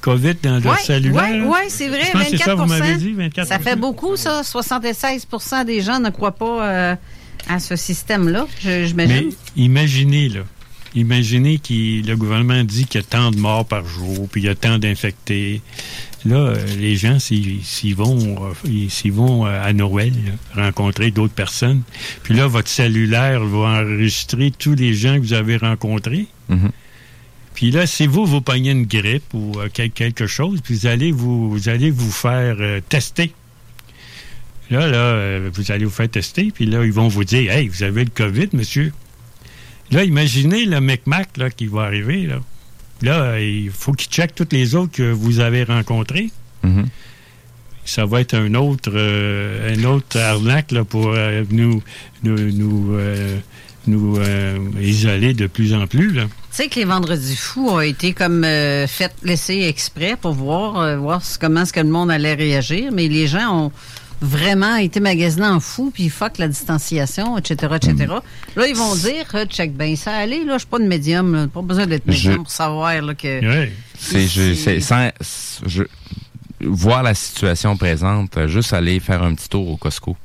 COVID 0.00 0.36
dans 0.42 0.60
leur 0.60 0.72
Oui, 0.72 0.78
cellulaire. 0.82 1.36
là. 1.36 1.44
ouais, 1.46 1.68
c'est 1.68 1.88
vrai, 1.88 2.04
Je 2.06 2.10
pense 2.12 2.24
que 2.24 2.30
24 2.30 2.38
c'est 2.38 2.44
ça, 2.44 2.54
vous 2.54 2.64
m'avez 2.66 2.94
dit, 2.96 3.12
24 3.12 3.46
Ça 3.48 3.58
fait 3.58 3.76
beaucoup, 3.76 4.16
ça. 4.16 4.42
76 4.42 5.26
des 5.66 5.82
gens 5.82 6.00
ne 6.00 6.08
croient 6.08 6.34
pas 6.36 6.96
à 7.50 7.58
ce 7.58 7.76
système-là, 7.76 8.46
Mais 8.64 8.86
j'imagine. 8.86 9.30
imaginez, 9.56 10.30
là. 10.30 10.40
Imaginez 10.94 11.58
que 11.58 12.06
le 12.06 12.14
gouvernement 12.16 12.62
dit 12.64 12.84
qu'il 12.86 13.00
y 13.00 13.04
a 13.04 13.06
tant 13.06 13.30
de 13.30 13.36
morts 13.38 13.66
par 13.66 13.84
jour, 13.86 14.28
puis 14.30 14.42
il 14.42 14.44
y 14.44 14.48
a 14.48 14.54
tant 14.54 14.78
d'infectés. 14.78 15.60
Là, 16.24 16.36
euh, 16.36 16.66
les 16.78 16.96
gens, 16.96 17.18
s'ils 17.18 17.94
vont, 17.96 18.46
euh, 18.66 18.88
s'ils 18.88 19.12
vont 19.12 19.44
euh, 19.44 19.62
à 19.62 19.72
Noël 19.72 20.12
là, 20.54 20.64
rencontrer 20.66 21.10
d'autres 21.10 21.34
personnes, 21.34 21.82
puis 22.22 22.34
là, 22.34 22.46
votre 22.46 22.68
cellulaire 22.68 23.44
va 23.44 23.82
enregistrer 23.82 24.50
tous 24.50 24.74
les 24.74 24.94
gens 24.94 25.16
que 25.16 25.20
vous 25.20 25.32
avez 25.34 25.56
rencontrés. 25.56 26.26
Mhm. 26.48 26.70
Puis 27.54 27.70
là, 27.70 27.86
si 27.86 28.06
vous, 28.06 28.24
vous 28.24 28.40
pognez 28.40 28.70
une 28.70 28.86
grippe 28.86 29.34
ou 29.34 29.52
euh, 29.58 29.68
quel- 29.72 29.90
quelque 29.90 30.26
chose, 30.26 30.60
puis 30.62 30.74
vous 30.74 30.86
allez 30.86 31.12
vous, 31.12 31.50
vous 31.50 31.68
allez 31.68 31.90
vous 31.90 32.10
faire 32.10 32.56
euh, 32.60 32.80
tester. 32.88 33.32
Là, 34.70 34.86
là, 34.88 34.96
euh, 34.96 35.50
vous 35.52 35.70
allez 35.72 35.84
vous 35.84 35.90
faire 35.90 36.08
tester, 36.08 36.50
puis 36.54 36.64
là, 36.66 36.84
ils 36.84 36.92
vont 36.92 37.08
vous 37.08 37.24
dire, 37.24 37.50
hey, 37.52 37.68
vous 37.68 37.82
avez 37.82 38.04
le 38.04 38.10
COVID, 38.10 38.48
monsieur? 38.54 38.92
Là, 39.90 40.04
imaginez 40.04 40.64
le 40.64 40.80
mec-mac 40.80 41.36
là, 41.36 41.50
qui 41.50 41.66
va 41.66 41.82
arriver. 41.82 42.26
Là, 42.26 42.40
là 43.02 43.40
il 43.40 43.70
faut 43.70 43.92
qu'il 43.92 44.10
check 44.10 44.34
tous 44.34 44.48
les 44.52 44.74
autres 44.74 44.92
que 44.92 45.10
vous 45.12 45.40
avez 45.40 45.64
rencontrés. 45.64 46.30
Mhm. 46.62 46.86
Ça 47.86 48.06
va 48.06 48.22
être 48.22 48.34
un 48.34 48.54
autre, 48.54 48.90
euh, 48.94 49.74
un 49.76 49.84
autre 49.84 50.18
arnaque 50.18 50.72
là, 50.72 50.84
pour 50.84 51.08
euh, 51.08 51.44
nous, 51.50 51.82
nous, 52.22 52.50
nous, 52.52 52.94
euh, 52.94 53.38
nous, 53.86 54.16
euh, 54.16 54.58
isoler 54.80 55.34
de 55.34 55.46
plus 55.46 55.74
en 55.74 55.86
plus. 55.86 56.10
Là. 56.12 56.22
Tu 56.24 56.28
sais 56.62 56.68
que 56.68 56.76
les 56.76 56.86
vendredis 56.86 57.36
fous 57.36 57.68
ont 57.68 57.80
été 57.80 58.14
comme 58.14 58.42
euh, 58.42 58.86
fait 58.86 59.12
laisser 59.22 59.64
exprès 59.68 60.16
pour 60.18 60.32
voir, 60.32 60.78
euh, 60.80 60.96
voir 60.96 61.22
ce- 61.22 61.38
comment 61.38 61.60
est-ce 61.62 61.74
que 61.74 61.80
le 61.80 61.90
monde 61.90 62.10
allait 62.10 62.32
réagir, 62.32 62.90
mais 62.90 63.06
les 63.08 63.26
gens 63.26 63.66
ont 63.66 63.72
vraiment 64.24 64.76
été 64.76 65.00
magasinés 65.00 65.46
en 65.46 65.60
fou, 65.60 65.90
puis 65.94 66.08
fuck 66.08 66.38
la 66.38 66.48
distanciation, 66.48 67.36
etc., 67.38 67.74
etc. 67.76 67.94
Mm. 68.08 68.58
Là, 68.60 68.66
ils 68.66 68.74
vont 68.76 68.94
dire, 68.96 69.26
euh, 69.34 69.44
check 69.46 69.76
bien 69.76 69.94
ça, 69.96 70.16
allez, 70.16 70.44
là, 70.44 70.54
je 70.54 70.58
suis 70.60 70.68
pas 70.68 70.78
de 70.78 70.86
médium, 70.86 71.34
là, 71.34 71.46
pas 71.46 71.62
besoin 71.62 71.86
d'être 71.86 72.04
Je- 72.06 72.10
médium 72.12 72.36
pour 72.44 72.50
savoir 72.50 73.00
là, 73.02 73.14
que... 73.14 73.68
C'est, 73.98 74.26
je, 74.26 74.54
c'est, 74.54 74.80
sans, 74.80 75.10
je, 75.66 75.84
voir 76.60 77.02
la 77.02 77.14
situation 77.14 77.76
présente, 77.76 78.36
euh, 78.36 78.48
juste 78.48 78.72
aller 78.72 78.98
faire 79.00 79.22
un 79.22 79.34
petit 79.34 79.48
tour 79.48 79.68
au 79.68 79.76
Costco. 79.76 80.16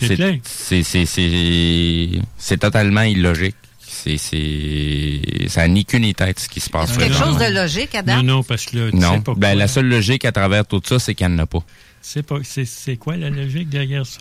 C'est. 0.00 0.16
C'est, 0.44 0.82
c'est, 0.84 1.06
c'est, 1.06 2.08
c'est 2.36 2.56
totalement 2.58 3.02
illogique. 3.02 3.56
C'est, 3.80 4.16
c'est, 4.16 5.48
ça 5.48 5.62
n'a 5.62 5.68
ni 5.68 5.84
tête 6.14 6.38
ce 6.38 6.48
qui 6.48 6.60
se 6.60 6.70
passe. 6.70 6.92
C'est 6.92 6.98
quelque 6.98 7.16
chose 7.16 7.36
de 7.38 7.52
logique, 7.52 7.94
Adam? 7.96 8.18
Non, 8.18 8.22
non, 8.22 8.42
parce 8.44 8.66
que 8.66 8.76
là, 8.78 8.90
tu 8.90 8.96
Non. 8.96 9.14
sais 9.14 9.20
pas 9.20 9.34
Ben, 9.36 9.58
la 9.58 9.66
seule 9.66 9.88
logique 9.88 10.24
à 10.24 10.30
travers 10.30 10.64
tout 10.66 10.80
ça, 10.84 10.98
c'est 11.00 11.14
qu'il 11.16 11.26
n'y 11.26 11.34
en 11.34 11.38
a 11.38 11.46
pas. 11.46 11.64
C'est 12.02 12.22
pas, 12.22 12.38
c'est, 12.42 12.64
c'est 12.64 12.96
quoi 12.96 13.16
la 13.16 13.30
logique 13.30 13.68
derrière 13.68 14.06
ça? 14.06 14.20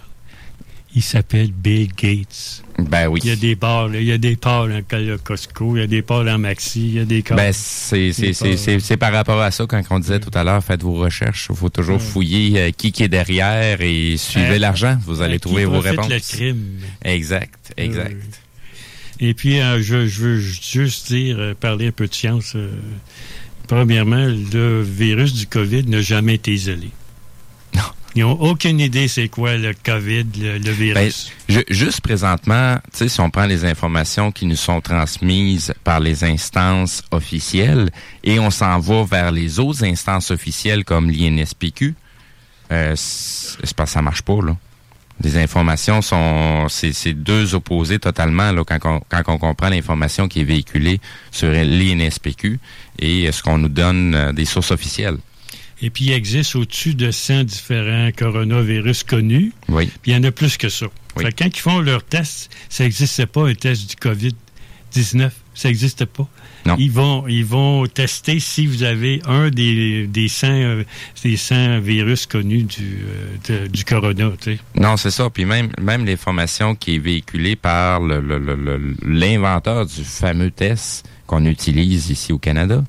Il 0.96 1.04
s'appelle 1.04 1.52
Bill 1.52 1.90
Gates. 1.96 2.64
Ben 2.80 3.08
oui. 3.08 3.20
Il 3.24 3.30
y 3.30 3.32
a 3.32 3.36
des 3.36 3.56
bars, 3.56 3.94
il 3.94 4.04
y 4.04 4.12
a 4.12 4.18
des 4.18 4.36
bars 4.36 4.68
dans 4.68 4.82
Costco, 5.24 5.76
il 5.76 5.82
y 5.82 5.84
a 5.84 5.88
des 5.88 6.02
bars 6.02 6.24
dans 6.24 6.38
Maxi, 6.38 6.88
il 6.88 6.94
y 6.96 7.00
a 7.00 7.06
des. 7.06 7.22
Ben, 7.22 7.52
c'est, 7.54 8.98
par 8.98 9.12
rapport 9.12 9.40
à 9.42 9.52
ça, 9.52 9.66
quand 9.68 9.82
on 9.90 10.00
disait 10.00 10.20
tout 10.20 10.32
à 10.34 10.44
l'heure, 10.44 10.64
faites 10.64 10.82
vos 10.82 10.96
recherches. 10.96 11.48
Il 11.50 11.56
faut 11.56 11.70
toujours 11.70 12.02
fouiller 12.02 12.60
euh, 12.60 12.72
qui 12.72 12.92
qui 12.92 13.04
est 13.04 13.10
derrière 13.10 13.82
et 13.82 14.16
suivez 14.18 14.60
l'argent. 14.60 14.98
Vous 15.06 15.22
allez 15.22 15.36
qui 15.36 15.42
trouver 15.42 15.66
vos 15.66 15.82
réponses. 15.82 16.10
le 16.10 16.20
crime. 16.20 16.80
Exact, 17.04 17.74
exact. 17.76 18.42
Et 19.20 19.34
puis, 19.34 19.60
euh, 19.60 19.82
je, 19.82 20.08
je 20.08 20.22
veux 20.22 20.40
juste 20.40 21.12
dire, 21.12 21.38
euh, 21.40 21.54
parler 21.54 21.88
un 21.88 21.92
peu 21.92 22.08
de 22.08 22.14
science. 22.14 22.56
premièrement, 23.68 24.26
le 24.26 24.82
virus 24.82 25.34
du 25.34 25.48
COVID 25.48 25.84
n'a 25.88 26.02
jamais 26.02 26.36
été 26.36 26.54
isolé. 26.54 26.90
Ils 28.18 28.22
n'ont 28.22 28.32
aucune 28.42 28.80
idée 28.80 29.08
c'est 29.08 29.28
quoi 29.30 29.58
le 29.58 29.76
COVID, 29.76 30.26
le, 30.42 30.58
Ben, 30.58 30.72
virus. 30.74 31.32
ju- 31.48 31.64
juste 31.70 32.02
présentement, 32.02 32.78
si 32.92 33.22
on 33.22 33.30
prend 33.30 33.46
les 33.46 33.64
informations 33.64 34.32
qui 34.32 34.48
nous 34.48 34.56
sont 34.56 34.82
transmises 34.82 35.72
par 35.84 36.00
les 36.00 36.24
instances 36.24 37.04
officielles 37.12 37.92
et 38.24 38.40
on 38.40 38.50
s'en 38.50 38.80
va 38.80 39.04
vers 39.04 39.32
les 39.32 39.60
autres 39.60 39.84
instances 39.84 40.32
officielles 40.32 40.84
comme 40.84 41.12
l'INSPQ, 41.12 41.94
euh, 42.72 42.94
c'est 42.96 43.76
que 43.76 43.86
ça 43.86 44.02
marche 44.02 44.24
pas, 44.24 44.42
là. 44.44 44.58
Les 45.24 45.38
informations 45.38 46.02
sont, 46.02 46.66
c'est 46.70 47.14
deux 47.14 47.54
opposés 47.54 48.00
totalement, 48.00 48.52
là, 48.52 48.64
quand 48.64 48.80
on, 48.86 49.00
quand 49.10 49.22
on 49.28 49.38
comprend 49.38 49.70
l'information 49.70 50.28
qui 50.28 50.42
est 50.42 50.44
véhiculée 50.44 51.00
sur 51.32 51.50
l'INSPQ 51.52 52.60
et 52.98 53.32
ce 53.32 53.44
qu'on 53.44 53.60
nous 53.60 53.70
donne 53.70 54.16
euh, 54.16 54.32
des 54.32 54.46
sources 54.46 54.72
officielles. 54.72 55.18
Et 55.82 55.90
puis, 55.90 56.06
il 56.06 56.12
existe 56.12 56.56
au-dessus 56.56 56.96
de 56.96 57.12
100 57.12 57.44
différents 57.44 58.10
coronavirus 58.18 59.04
connus. 59.04 59.52
Oui. 59.70 59.88
Puis, 60.02 60.12
il 60.12 60.14
y 60.14 60.18
en 60.18 60.24
a 60.24 60.32
plus 60.32 60.58
que 60.58 60.70
ça. 60.70 60.88
Oui. 61.16 61.24
Fait 61.24 61.32
que 61.32 61.44
quand 61.44 61.50
ils 61.56 61.60
font 61.62 61.80
leur 61.82 62.04
test, 62.04 62.50
ça 62.70 62.84
n'existait 62.84 63.26
pas 63.28 63.48
un 63.48 63.54
test 63.54 63.90
du 63.90 63.96
COVID-19. 63.96 65.30
Ça 65.54 65.70
n'existe 65.70 66.06
pas. 66.06 66.28
Non. 66.66 66.76
Ils 66.78 66.92
vont, 66.92 67.28
ils 67.28 67.46
vont 67.46 67.86
tester 67.88 68.40
si 68.40 68.66
vous 68.68 68.84
avez 68.84 69.22
un 69.26 69.50
des, 69.50 70.06
des 70.08 70.28
100, 70.28 70.48
euh, 70.48 70.84
des 71.24 71.38
100 71.38 71.80
virus 71.80 72.26
connus 72.26 72.64
du, 72.64 73.00
euh, 73.50 73.64
de- 73.66 73.68
du 73.68 73.84
corona. 73.86 74.32
tu 74.40 74.56
sais. 74.56 74.60
Non, 74.76 74.98
c'est 74.98 75.10
ça. 75.12 75.30
Puis 75.30 75.46
même, 75.46 75.70
même 75.82 76.06
l'information 76.06 76.76
qui 76.76 76.96
est 76.96 77.00
véhiculée 77.00 77.56
par 77.56 78.02
le- 78.02 78.20
le- 78.20 78.38
le- 78.40 78.56
le- 78.56 78.96
l'inventeur 79.04 79.86
du 79.86 80.04
fameux 80.04 80.52
test 80.52 81.08
qu'on 81.26 81.46
utilise 81.46 82.10
ici 82.10 82.34
au 82.34 82.38
Canada, 82.38 82.84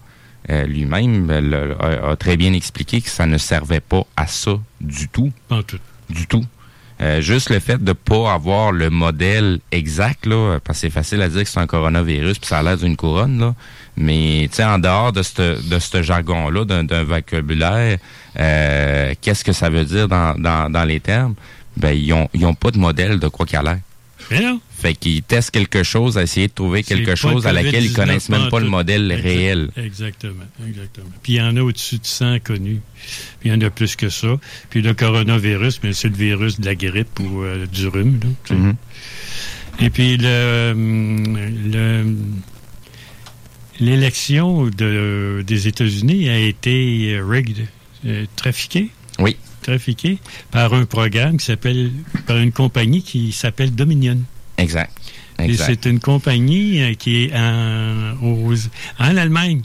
euh, 0.51 0.65
lui-même 0.67 1.31
le- 1.31 1.77
a, 1.81 2.11
a 2.11 2.17
très 2.17 2.37
bien 2.37 2.53
expliqué 2.53 3.01
que 3.01 3.11
ça 3.11 3.27
ne 3.27 3.39
servait 3.39 3.81
pas 3.81 4.03
à 4.17 4.27
ça 4.27 4.53
du 4.81 5.09
tout. 5.09 5.33
En 5.51 5.63
tout. 5.63 5.79
Du 6.11 6.27
tout. 6.27 6.45
Euh, 7.01 7.21
juste 7.21 7.51
le 7.51 7.61
fait 7.61 7.83
de 7.83 7.93
pas 7.93 8.33
avoir 8.33 8.73
le 8.73 8.91
modèle 8.91 9.61
exact, 9.71 10.27
là, 10.27 10.59
parce 10.65 10.79
que 10.79 10.81
c'est 10.89 10.91
facile 10.91 11.23
à 11.23 11.29
dire 11.29 11.45
que 11.45 11.49
c'est 11.49 11.61
un 11.61 11.67
coronavirus, 11.69 12.41
puis 12.41 12.49
ça 12.49 12.59
a 12.59 12.63
l'air 12.65 12.77
d'une 12.77 12.97
couronne, 12.97 13.39
là. 13.39 13.55
Mais 13.97 14.49
tu 14.51 14.57
sais, 14.57 14.65
en 14.65 14.79
dehors 14.81 15.13
de 15.13 15.23
ce 15.23 15.69
de 15.69 15.79
ce 15.79 16.03
jargon-là, 16.03 16.65
d'un 16.65 16.83
d'un 16.83 17.05
vocabulaire, 17.05 17.99
euh, 18.39 19.15
qu'est-ce 19.21 19.45
que 19.45 19.53
ça 19.53 19.69
veut 19.71 19.85
dire 19.85 20.09
dans, 20.09 20.35
dans, 20.39 20.71
dans 20.73 20.85
les 20.85 20.99
termes? 21.01 21.35
Ben, 21.77 21.93
ils 21.93 22.13
ont, 22.13 22.29
ils 22.35 22.45
ont 22.47 22.55
pas 22.55 22.71
de 22.73 22.79
modèle 22.79 23.21
de 23.21 23.29
quoi 23.29 23.47
qu'il 23.47 23.59
a 23.59 23.63
l'air. 23.63 23.79
Mais 24.31 24.41
non. 24.41 24.61
Fait 24.81 24.95
qu'ils 24.95 25.23
testent 25.25 25.51
quelque 25.51 25.83
chose, 25.83 26.17
à 26.19 26.23
essayer 26.23 26.47
de 26.47 26.53
trouver 26.53 26.85
quelque 26.85 27.17
chose 27.17 27.47
à 27.49 27.53
laquelle 27.53 27.85
ils 27.85 27.91
COVID-19 27.91 27.95
connaissent 27.95 28.29
même 28.29 28.49
pas 28.49 28.61
le 28.61 28.69
modèle 28.69 29.11
Exact- 29.11 29.23
réel. 29.25 29.71
Exactement, 29.77 30.45
exactement. 30.69 31.07
Puis 31.23 31.33
il 31.33 31.37
y 31.37 31.41
en 31.43 31.57
a 31.57 31.63
au-dessus 31.63 31.97
de 31.99 32.07
100 32.07 32.39
connus. 32.45 32.81
Puis 33.41 33.49
il 33.49 33.53
y 33.53 33.55
en 33.55 33.61
a 33.61 33.71
plus 33.71 33.97
que 33.97 34.09
ça. 34.09 34.39
Puis 34.71 34.81
le 34.83 34.95
coronavirus, 34.95 35.81
mais 35.83 35.93
c'est 35.93 36.09
le 36.09 36.15
virus 36.17 36.61
de 36.61 36.67
la 36.67 36.77
grippe 36.77 37.19
ou 37.19 37.43
euh, 37.43 37.67
du 37.67 37.89
rhume. 37.89 38.21
là, 38.23 38.29
tu 38.45 38.55
sais. 38.55 38.61
Mhm. 38.61 38.77
Et 39.81 39.91
puis 39.91 40.17
le, 40.17 40.75
le- 41.73 42.17
l'élection 43.81 44.67
de, 44.67 45.43
des 45.47 45.69
États-Unis 45.69 46.29
a 46.29 46.39
été 46.39 47.15
euh, 47.15 47.25
rigged, 47.27 47.67
euh, 48.07 48.25
trafiquée? 48.37 48.91
Oui. 49.19 49.37
Trafiquée 49.63 50.19
par 50.51 50.73
un 50.75 50.85
programme 50.85 51.37
qui 51.39 51.45
s'appelle, 51.47 51.91
par 52.27 52.37
une 52.39 52.53
compagnie 52.53 53.03
qui 53.03 53.33
s'appelle 53.33 53.75
Dominion. 53.75 54.19
Exact. 54.59 54.91
Exact. 55.39 55.67
c'est 55.69 55.89
une 55.89 56.01
compagnie 56.01 56.83
euh, 56.83 56.95
qui 56.95 57.25
est 57.25 57.33
en, 57.37 58.17
aux- 58.23 58.55
en 58.99 59.17
Allemagne. 59.17 59.63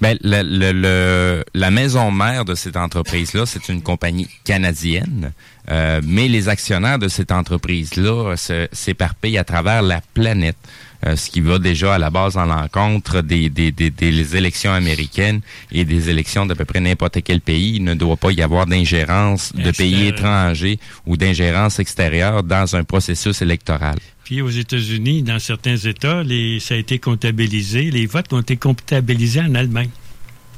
Ben, 0.00 0.16
le, 0.22 0.42
le- 0.42 0.72
le- 0.72 1.44
la 1.52 1.70
maison 1.70 2.10
mère 2.10 2.46
de 2.46 2.54
cette 2.54 2.78
entreprise-là, 2.78 3.44
c'est 3.44 3.68
une 3.68 3.82
compagnie 3.82 4.28
canadienne, 4.44 5.32
euh, 5.70 6.00
mais 6.02 6.26
les 6.26 6.48
actionnaires 6.48 6.98
de 6.98 7.08
cette 7.08 7.32
entreprise-là 7.32 8.34
se- 8.36 8.66
s'éparpillent 8.72 9.36
à 9.36 9.44
travers 9.44 9.82
la 9.82 10.00
planète, 10.14 10.56
euh, 11.06 11.16
ce 11.16 11.30
qui 11.30 11.40
va 11.40 11.58
déjà 11.58 11.94
à 11.94 11.98
la 11.98 12.10
base 12.10 12.36
en 12.36 12.44
l'encontre 12.44 13.22
des, 13.22 13.48
des, 13.48 13.72
des, 13.72 13.90
des 13.90 14.36
élections 14.36 14.72
américaines 14.72 15.40
et 15.72 15.84
des 15.84 16.10
élections 16.10 16.46
d'à 16.46 16.54
peu 16.54 16.64
près 16.64 16.80
n'importe 16.80 17.22
quel 17.22 17.40
pays. 17.40 17.76
Il 17.76 17.84
ne 17.84 17.94
doit 17.94 18.16
pas 18.16 18.32
y 18.32 18.42
avoir 18.42 18.66
d'ingérence 18.66 19.52
de 19.54 19.70
pays 19.70 20.08
étrangers 20.08 20.78
ou 21.06 21.16
d'ingérence 21.16 21.78
extérieure 21.78 22.42
dans 22.42 22.76
un 22.76 22.84
processus 22.84 23.42
électoral. 23.42 23.98
Puis 24.24 24.42
aux 24.42 24.50
États-Unis, 24.50 25.22
dans 25.22 25.38
certains 25.40 25.76
États, 25.76 26.22
les, 26.22 26.60
ça 26.60 26.74
a 26.74 26.76
été 26.76 26.98
comptabilisé. 26.98 27.90
Les 27.90 28.06
votes 28.06 28.32
ont 28.32 28.40
été 28.40 28.56
comptabilisés 28.56 29.40
en 29.40 29.54
Allemagne. 29.56 29.90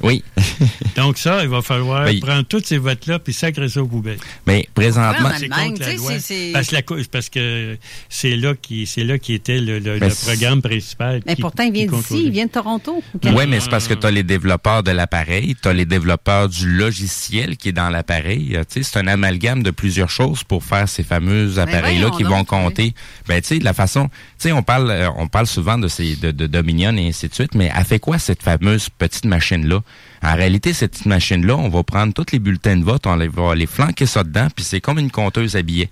Oui. 0.03 0.23
Donc 0.97 1.17
ça, 1.19 1.43
il 1.43 1.49
va 1.49 1.63
falloir 1.63 2.05
Ben, 2.05 2.19
prendre 2.21 2.43
tous 2.45 2.63
ces 2.65 2.79
votes-là 2.79 3.19
puis 3.19 3.33
sacrer 3.33 3.69
ça 3.69 3.83
aux 3.83 3.87
poubelles. 3.87 4.19
Mais 4.47 4.69
présentement, 4.75 5.31
C'est 5.39 5.49
contre 5.49 5.81
la 5.81 5.95
loi. 5.95 6.13
Parce, 6.53 6.69
que 6.69 6.75
la 6.75 6.83
co- 6.83 6.97
parce 7.11 7.29
que 7.29 7.79
c'est 8.09 8.37
là 8.37 8.55
qui 8.61 8.87
c'est 8.87 9.05
là 9.05 9.19
qui 9.19 9.35
était 9.35 9.59
le, 9.61 9.79
le- 9.79 9.99
Ben, 9.99 10.09
le 10.09 10.15
c'est- 10.15 10.27
programme 10.27 10.61
principal. 10.63 11.23
Mais 11.27 11.35
qui- 11.37 11.43
pourtant, 11.43 11.63
il 11.65 11.73
vient 11.73 11.87
qui 11.87 11.97
d'ici, 11.97 12.23
il 12.27 12.31
vient 12.33 12.47
de 12.47 12.51
Toronto. 12.51 13.03
Oui, 13.25 13.47
mais 13.49 13.61
c'est 13.61 13.71
parce 13.71 13.89
que 13.89 13.95
tu 13.95 14.07
as 14.07 14.11
les 14.11 14.23
développeurs 14.23 14.83
de 14.83 14.91
l'appareil, 14.91 15.57
tu 15.61 15.69
as 15.69 15.73
les 15.73 15.87
développeurs 15.87 16.49
du 16.49 16.69
logiciel 16.69 17.57
qui 17.57 17.69
est 17.71 17.73
dans 17.73 17.89
l'appareil. 17.91 18.57
Euh, 18.57 18.65
Tu 18.71 18.83
sais, 18.83 18.91
c'est 18.93 18.99
un 18.99 19.07
amalgame 19.07 19.63
de 19.63 19.71
plusieurs 19.71 20.11
choses 20.11 20.45
pour 20.45 20.65
faire 20.65 20.89
ces 20.89 21.03
fameux 21.03 21.59
appareils-là 21.59 22.11
qui 22.17 22.23
vont 22.25 22.45
compter. 22.45 22.95
Ben, 23.29 23.41
tu 23.41 23.49
sais, 23.49 23.59
de 23.59 23.65
la 23.65 23.73
façon, 23.75 24.09
tu 24.09 24.15
sais, 24.39 24.53
on 24.53 24.63
parle, 24.63 24.91
euh, 24.91 25.09
on 25.17 25.29
parle 25.29 25.47
souvent 25.47 25.79
de 25.79 25.89
ces, 25.89 26.17
de, 26.17 26.31
de 26.31 26.47
Dominion 26.47 26.97
et 26.97 27.09
ainsi 27.09 27.29
de 27.29 27.35
suite, 27.35 27.55
mais 27.55 27.71
elle 27.75 27.85
fait 27.85 27.99
quoi 27.99 28.19
cette 28.19 28.43
fameuse 28.43 28.89
petite 28.91 29.25
machine-là? 29.25 29.81
En 30.23 30.37
réalité, 30.37 30.73
cette 30.73 30.93
petite 30.93 31.07
machine-là, 31.07 31.57
on 31.57 31.69
va 31.69 31.83
prendre 31.83 32.15
tous 32.15 32.33
les 32.33 32.39
bulletins 32.39 32.77
de 32.77 32.85
vote, 32.85 33.07
on 33.07 33.17
va 33.17 33.55
les 33.55 33.67
flanquer 33.67 34.07
ça 34.07 34.23
dedans, 34.23 34.49
puis 34.55 34.65
c'est 34.65 34.81
comme 34.81 34.99
une 34.99 35.11
compteuse 35.11 35.57
à 35.57 35.63
billets. 35.63 35.91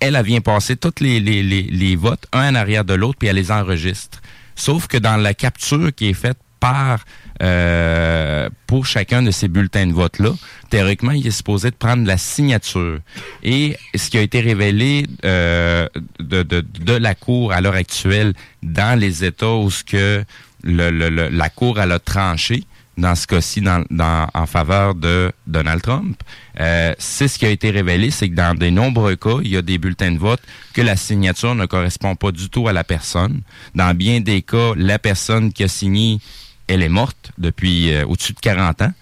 Elle, 0.00 0.16
elle 0.16 0.24
vient 0.24 0.40
passer 0.40 0.76
tous 0.76 1.00
les, 1.00 1.18
les, 1.18 1.42
les, 1.42 1.96
votes, 1.96 2.26
un 2.32 2.52
en 2.52 2.54
arrière 2.54 2.84
de 2.84 2.94
l'autre, 2.94 3.18
puis 3.18 3.28
elle 3.28 3.36
les 3.36 3.50
enregistre. 3.50 4.20
Sauf 4.54 4.86
que 4.86 4.98
dans 4.98 5.16
la 5.16 5.32
capture 5.32 5.94
qui 5.94 6.08
est 6.08 6.14
faite 6.14 6.38
par 6.60 7.04
euh, 7.42 8.48
pour 8.66 8.86
chacun 8.86 9.22
de 9.22 9.30
ces 9.30 9.48
bulletins 9.48 9.86
de 9.86 9.92
vote-là, 9.92 10.32
théoriquement, 10.70 11.12
il 11.12 11.26
est 11.26 11.30
supposé 11.30 11.70
de 11.70 11.76
prendre 11.76 12.06
la 12.06 12.16
signature. 12.18 13.00
Et 13.42 13.76
ce 13.94 14.10
qui 14.10 14.18
a 14.18 14.22
été 14.22 14.40
révélé 14.40 15.06
euh, 15.24 15.88
de, 16.20 16.42
de, 16.42 16.60
de 16.60 16.92
la 16.92 17.14
Cour 17.14 17.52
à 17.52 17.60
l'heure 17.60 17.74
actuelle 17.74 18.34
dans 18.62 18.98
les 18.98 19.24
États 19.24 19.54
où 19.54 19.70
ce 19.70 19.84
que 19.84 20.24
la 20.62 21.50
Cour 21.50 21.80
elle 21.80 21.92
a 21.92 21.98
tranché, 21.98 22.64
dans 22.96 23.14
ce 23.14 23.26
cas-ci 23.26 23.60
dans, 23.60 23.84
dans- 23.90 24.28
en 24.34 24.46
faveur 24.46 24.94
de 24.94 25.32
Donald 25.46 25.82
Trump, 25.82 26.20
euh, 26.60 26.94
c'est 26.98 27.28
ce 27.28 27.38
qui 27.38 27.46
a 27.46 27.50
été 27.50 27.70
révélé, 27.70 28.10
c'est 28.10 28.28
que 28.28 28.34
dans 28.34 28.54
de 28.56 28.68
nombreux 28.70 29.16
cas, 29.16 29.38
il 29.42 29.50
y 29.50 29.56
a 29.56 29.62
des 29.62 29.78
bulletins 29.78 30.12
de 30.12 30.18
vote 30.18 30.40
que 30.72 30.82
la 30.82 30.96
signature 30.96 31.54
ne 31.54 31.66
correspond 31.66 32.14
pas 32.16 32.30
du 32.32 32.48
tout 32.48 32.68
à 32.68 32.72
la 32.72 32.84
personne. 32.84 33.40
Dans 33.74 33.94
bien 33.96 34.20
des 34.20 34.42
cas, 34.42 34.72
la 34.76 34.98
personne 34.98 35.52
qui 35.52 35.64
a 35.64 35.68
signé, 35.68 36.18
elle 36.66 36.82
est 36.82 36.88
morte 36.88 37.32
depuis 37.38 37.92
euh, 37.92 38.06
au-dessus 38.06 38.32
de 38.32 38.40
40 38.40 38.82
ans. 38.82 38.92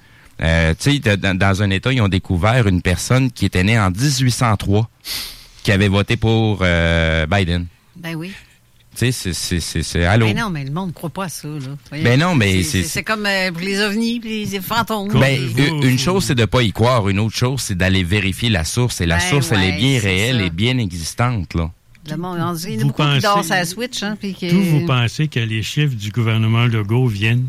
Euh, 0.42 0.74
tu 0.78 1.00
sais, 1.00 1.16
dans 1.16 1.62
un 1.62 1.70
État, 1.70 1.92
ils 1.92 2.00
ont 2.00 2.08
découvert 2.08 2.66
une 2.66 2.82
personne 2.82 3.30
qui 3.30 3.44
était 3.44 3.62
née 3.62 3.78
en 3.78 3.90
1803, 3.90 4.88
qui 5.62 5.70
avait 5.70 5.88
voté 5.88 6.16
pour 6.16 6.60
euh, 6.62 7.26
Biden. 7.26 7.66
Ben 7.94 8.16
oui. 8.16 8.32
Tu 8.94 9.06
sais, 9.06 9.12
c'est- 9.12 9.32
c'est- 9.32 9.60
c'est 9.60 9.82
c'est- 9.82 10.04
allô. 10.04 10.26
Mais 10.26 10.34
non, 10.34 10.50
mais 10.50 10.64
le 10.64 10.70
monde 10.70 10.88
ne 10.88 10.92
croit 10.92 11.08
pas 11.08 11.24
à 11.24 11.28
ça. 11.30 11.48
Là. 11.48 11.58
Voyez. 11.88 12.04
Ben 12.04 12.20
non, 12.20 12.34
mais 12.34 12.62
C'est- 12.62 12.82
c'est- 12.82 13.02
comme 13.02 13.24
euh, 13.24 13.50
pour 13.50 13.62
les 13.62 13.80
ovnis 13.80 14.20
les 14.20 14.60
fantômes. 14.60 15.08
Ben, 15.18 15.40
une- 15.56 15.98
chose, 15.98 16.24
c'est 16.24 16.34
de 16.34 16.44
pas 16.44 16.62
y 16.62 16.72
croire. 16.72 17.08
Une 17.08 17.18
autre 17.18 17.34
chose, 17.34 17.62
c'est 17.62 17.74
d'aller 17.74 18.04
vérifier 18.04 18.50
la 18.50 18.64
source. 18.64 19.00
Et 19.00 19.06
la 19.06 19.16
Ben 19.16 19.22
source, 19.30 19.50
elle 19.52 19.62
est 19.64 19.76
bien 19.78 19.98
réelle 19.98 20.38
ça. 20.40 20.44
et 20.44 20.50
bien 20.50 20.76
existante, 20.76 21.54
là. 21.54 21.70
Le 22.10 22.16
monde, 22.16 22.38
on 22.42 22.52
dit, 22.52 22.64
il 22.68 22.74
y 22.74 22.78
en 22.78 22.80
a 22.80 22.84
beaucoup 22.84 23.02
qui 23.02 23.08
pensez- 23.08 23.20
dansent 23.22 23.50
à 23.50 23.56
la 23.60 23.64
Switch. 23.64 24.02
Hein, 24.02 24.16
puis. 24.20 24.36
D'où 24.50 24.60
vous 24.60 24.86
pensez 24.86 25.28
que 25.28 25.40
les 25.40 25.62
chiffres 25.62 25.94
du 25.94 26.10
gouvernement 26.10 26.66
Legault 26.66 27.06
viennent 27.06 27.46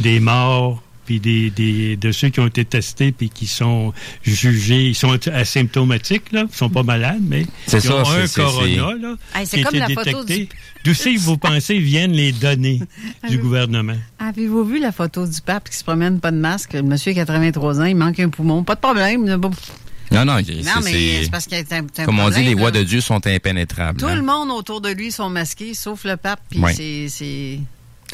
des 0.00 0.18
morts, 0.20 0.82
puis 1.04 1.20
des, 1.20 1.50
des, 1.50 1.96
de 1.96 2.12
ceux 2.12 2.28
qui 2.30 2.40
ont 2.40 2.46
été 2.46 2.64
testés, 2.64 3.12
puis 3.12 3.28
qui 3.30 3.46
sont 3.46 3.92
jugés, 4.22 4.88
ils 4.88 4.94
sont 4.94 5.16
asymptomatiques, 5.28 6.32
là, 6.32 6.44
ils 6.50 6.56
sont 6.56 6.70
pas 6.70 6.82
malades, 6.82 7.20
mais 7.22 7.42
ils 7.72 7.80
ça, 7.80 7.94
ont 7.94 8.08
un 8.08 8.26
c'est- 8.26 8.40
corona, 8.40 8.66
c'est- 8.66 9.02
là, 9.02 9.14
Hey, 9.34 9.46
c'est 9.46 9.56
qui 9.58 9.62
a 9.62 9.64
comme 9.66 9.74
été 9.76 9.94
la 9.94 10.02
photo 10.02 10.24
détecté. 10.24 10.56
D'où 10.84 10.94
c'est 10.94 11.14
que 11.14 11.20
vous 11.20 11.38
pensez 11.38 11.78
viennent 11.78 12.12
les 12.12 12.32
données 12.32 12.80
du 13.28 13.38
gouvernement? 13.38 13.96
Avez-vous 14.18 14.64
vu 14.64 14.78
la 14.78 14.92
photo 14.92 15.26
du 15.26 15.40
pape 15.40 15.70
qui 15.70 15.76
se 15.76 15.84
promène 15.84 16.20
pas 16.20 16.30
de 16.30 16.36
masque? 16.36 16.74
Le 16.74 16.82
monsieur 16.82 17.12
a 17.12 17.14
83 17.14 17.80
ans, 17.80 17.84
il 17.84 17.96
manque 17.96 18.20
un 18.20 18.28
poumon. 18.28 18.62
Pas 18.64 18.74
de 18.74 18.80
problème. 18.80 19.24
Non, 19.24 20.24
non, 20.24 20.36
c'est- 20.44 20.52
Non, 20.62 20.80
mais 20.84 20.92
c'est- 20.92 21.24
c'est 21.24 21.30
parce 21.30 21.46
qu'il 21.46 21.56
y 21.58 21.60
a 21.60 21.76
un, 21.76 21.86
un 21.98 22.04
Comme 22.04 22.20
on 22.20 22.28
dit, 22.30 22.42
les 22.42 22.54
voies 22.54 22.70
là. 22.70 22.78
de 22.80 22.82
Dieu 22.84 23.00
sont 23.00 23.26
impénétrables. 23.26 23.98
Tout 23.98 24.06
hein. 24.06 24.14
le 24.14 24.22
monde 24.22 24.50
autour 24.50 24.80
de 24.80 24.90
lui 24.90 25.10
sont 25.10 25.30
masqués, 25.30 25.74
sauf 25.74 26.04
le 26.04 26.16
pape 26.16 26.40
puis 26.50 26.60
Ouais. 26.60 26.74
ses, 26.74 27.08
ses- 27.08 27.60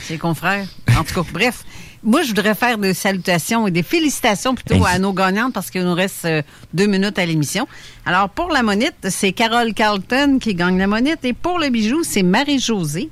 ses 0.00 0.16
confrères. 0.16 0.66
En 0.96 1.02
tout 1.04 1.14
cas, 1.22 1.28
bref. 1.32 1.64
Moi, 2.02 2.22
je 2.22 2.28
voudrais 2.28 2.54
faire 2.54 2.78
des 2.78 2.94
salutations 2.94 3.66
et 3.66 3.70
des 3.70 3.82
félicitations 3.82 4.54
plutôt 4.54 4.84
à 4.86 4.98
nos 4.98 5.12
gagnantes 5.12 5.52
parce 5.52 5.70
qu'il 5.70 5.82
nous 5.84 5.94
reste 5.94 6.24
euh, 6.24 6.40
deux 6.72 6.86
minutes 6.86 7.18
à 7.18 7.26
l'émission. 7.26 7.68
Alors, 8.06 8.30
pour 8.30 8.48
la 8.50 8.62
monite, 8.62 8.94
c'est 9.10 9.32
Carole 9.32 9.74
Carlton 9.74 10.38
qui 10.40 10.54
gagne 10.54 10.78
la 10.78 10.86
monite 10.86 11.22
et 11.24 11.34
pour 11.34 11.58
le 11.58 11.68
bijou, 11.68 12.02
c'est 12.02 12.22
Marie-Josée. 12.22 13.10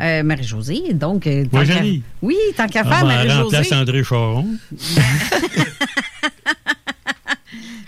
Euh, 0.00 0.22
Marie-Josée, 0.22 0.94
donc... 0.94 1.26
euh, 1.26 1.44
tant 1.50 1.58
Oui. 1.60 2.02
Oui, 2.22 2.36
tant 2.56 2.68
qu'à 2.68 2.82
Ah, 2.86 2.88
faire, 2.88 3.04
ben, 3.06 3.20
elle 3.22 3.32
remplace 3.32 3.52
Marie-Josée. 3.70 3.80
André 3.80 4.04
Charon. 4.04 4.46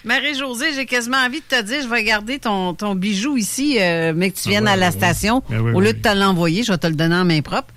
Marie-Josée, 0.04 0.72
j'ai 0.74 0.86
quasiment 0.86 1.18
envie 1.18 1.40
de 1.40 1.56
te 1.56 1.62
dire, 1.62 1.82
je 1.82 1.88
vais 1.88 2.02
garder 2.02 2.40
ton, 2.40 2.74
ton 2.74 2.96
bijou 2.96 3.36
ici, 3.36 3.76
euh, 3.80 4.12
mais 4.14 4.32
que 4.32 4.38
tu 4.40 4.48
viennes 4.48 4.66
Ah 4.66 4.70
ouais, 4.72 4.76
à 4.76 4.80
la 4.80 4.86
ouais, 4.88 4.92
station. 4.92 5.42
Ben 5.48 5.60
oui, 5.60 5.72
Au 5.72 5.78
oui, 5.78 5.86
lieu 5.86 5.92
de 5.92 6.00
te 6.00 6.08
l'envoyer, 6.12 6.64
je 6.64 6.72
vais 6.72 6.78
te 6.78 6.88
le 6.88 6.96
donner 6.96 7.14
en 7.14 7.24
main 7.24 7.40
propre. 7.40 7.72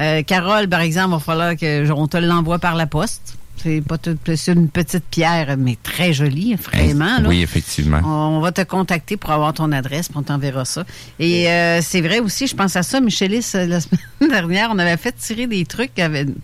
Euh, 0.00 0.22
Carole, 0.22 0.68
par 0.68 0.80
exemple, 0.80 1.08
il 1.10 1.12
va 1.12 1.18
falloir 1.20 1.56
que 1.56 1.90
on 1.92 2.06
te 2.08 2.16
l'envoie 2.16 2.58
par 2.58 2.74
la 2.74 2.86
poste. 2.86 3.36
C'est 3.58 3.80
pas 3.80 3.98
tout- 3.98 4.18
c'est 4.34 4.52
une 4.54 4.68
petite 4.70 5.04
pierre, 5.10 5.54
mais 5.56 5.76
très 5.80 6.12
jolie, 6.12 6.56
vraiment. 6.56 7.18
là. 7.20 7.28
Oui, 7.28 7.42
effectivement. 7.42 8.00
On 8.04 8.40
va 8.40 8.50
te 8.50 8.62
contacter 8.62 9.16
pour 9.16 9.30
avoir 9.30 9.52
ton 9.52 9.70
adresse, 9.70 10.08
puis 10.08 10.16
on 10.18 10.22
t'enverra 10.22 10.64
ça. 10.64 10.84
Et 11.20 11.48
euh, 11.48 11.80
c'est 11.82 12.00
vrai 12.00 12.18
aussi, 12.18 12.46
je 12.48 12.56
pense 12.56 12.74
à 12.74 12.82
ça, 12.82 13.00
Michelis, 13.00 13.46
euh, 13.54 13.66
la 13.66 13.80
semaine 14.20 14.30
dernière, 14.30 14.70
on 14.72 14.78
avait 14.78 14.96
fait 14.96 15.12
tirer 15.12 15.46
des 15.46 15.64
trucs, 15.64 15.92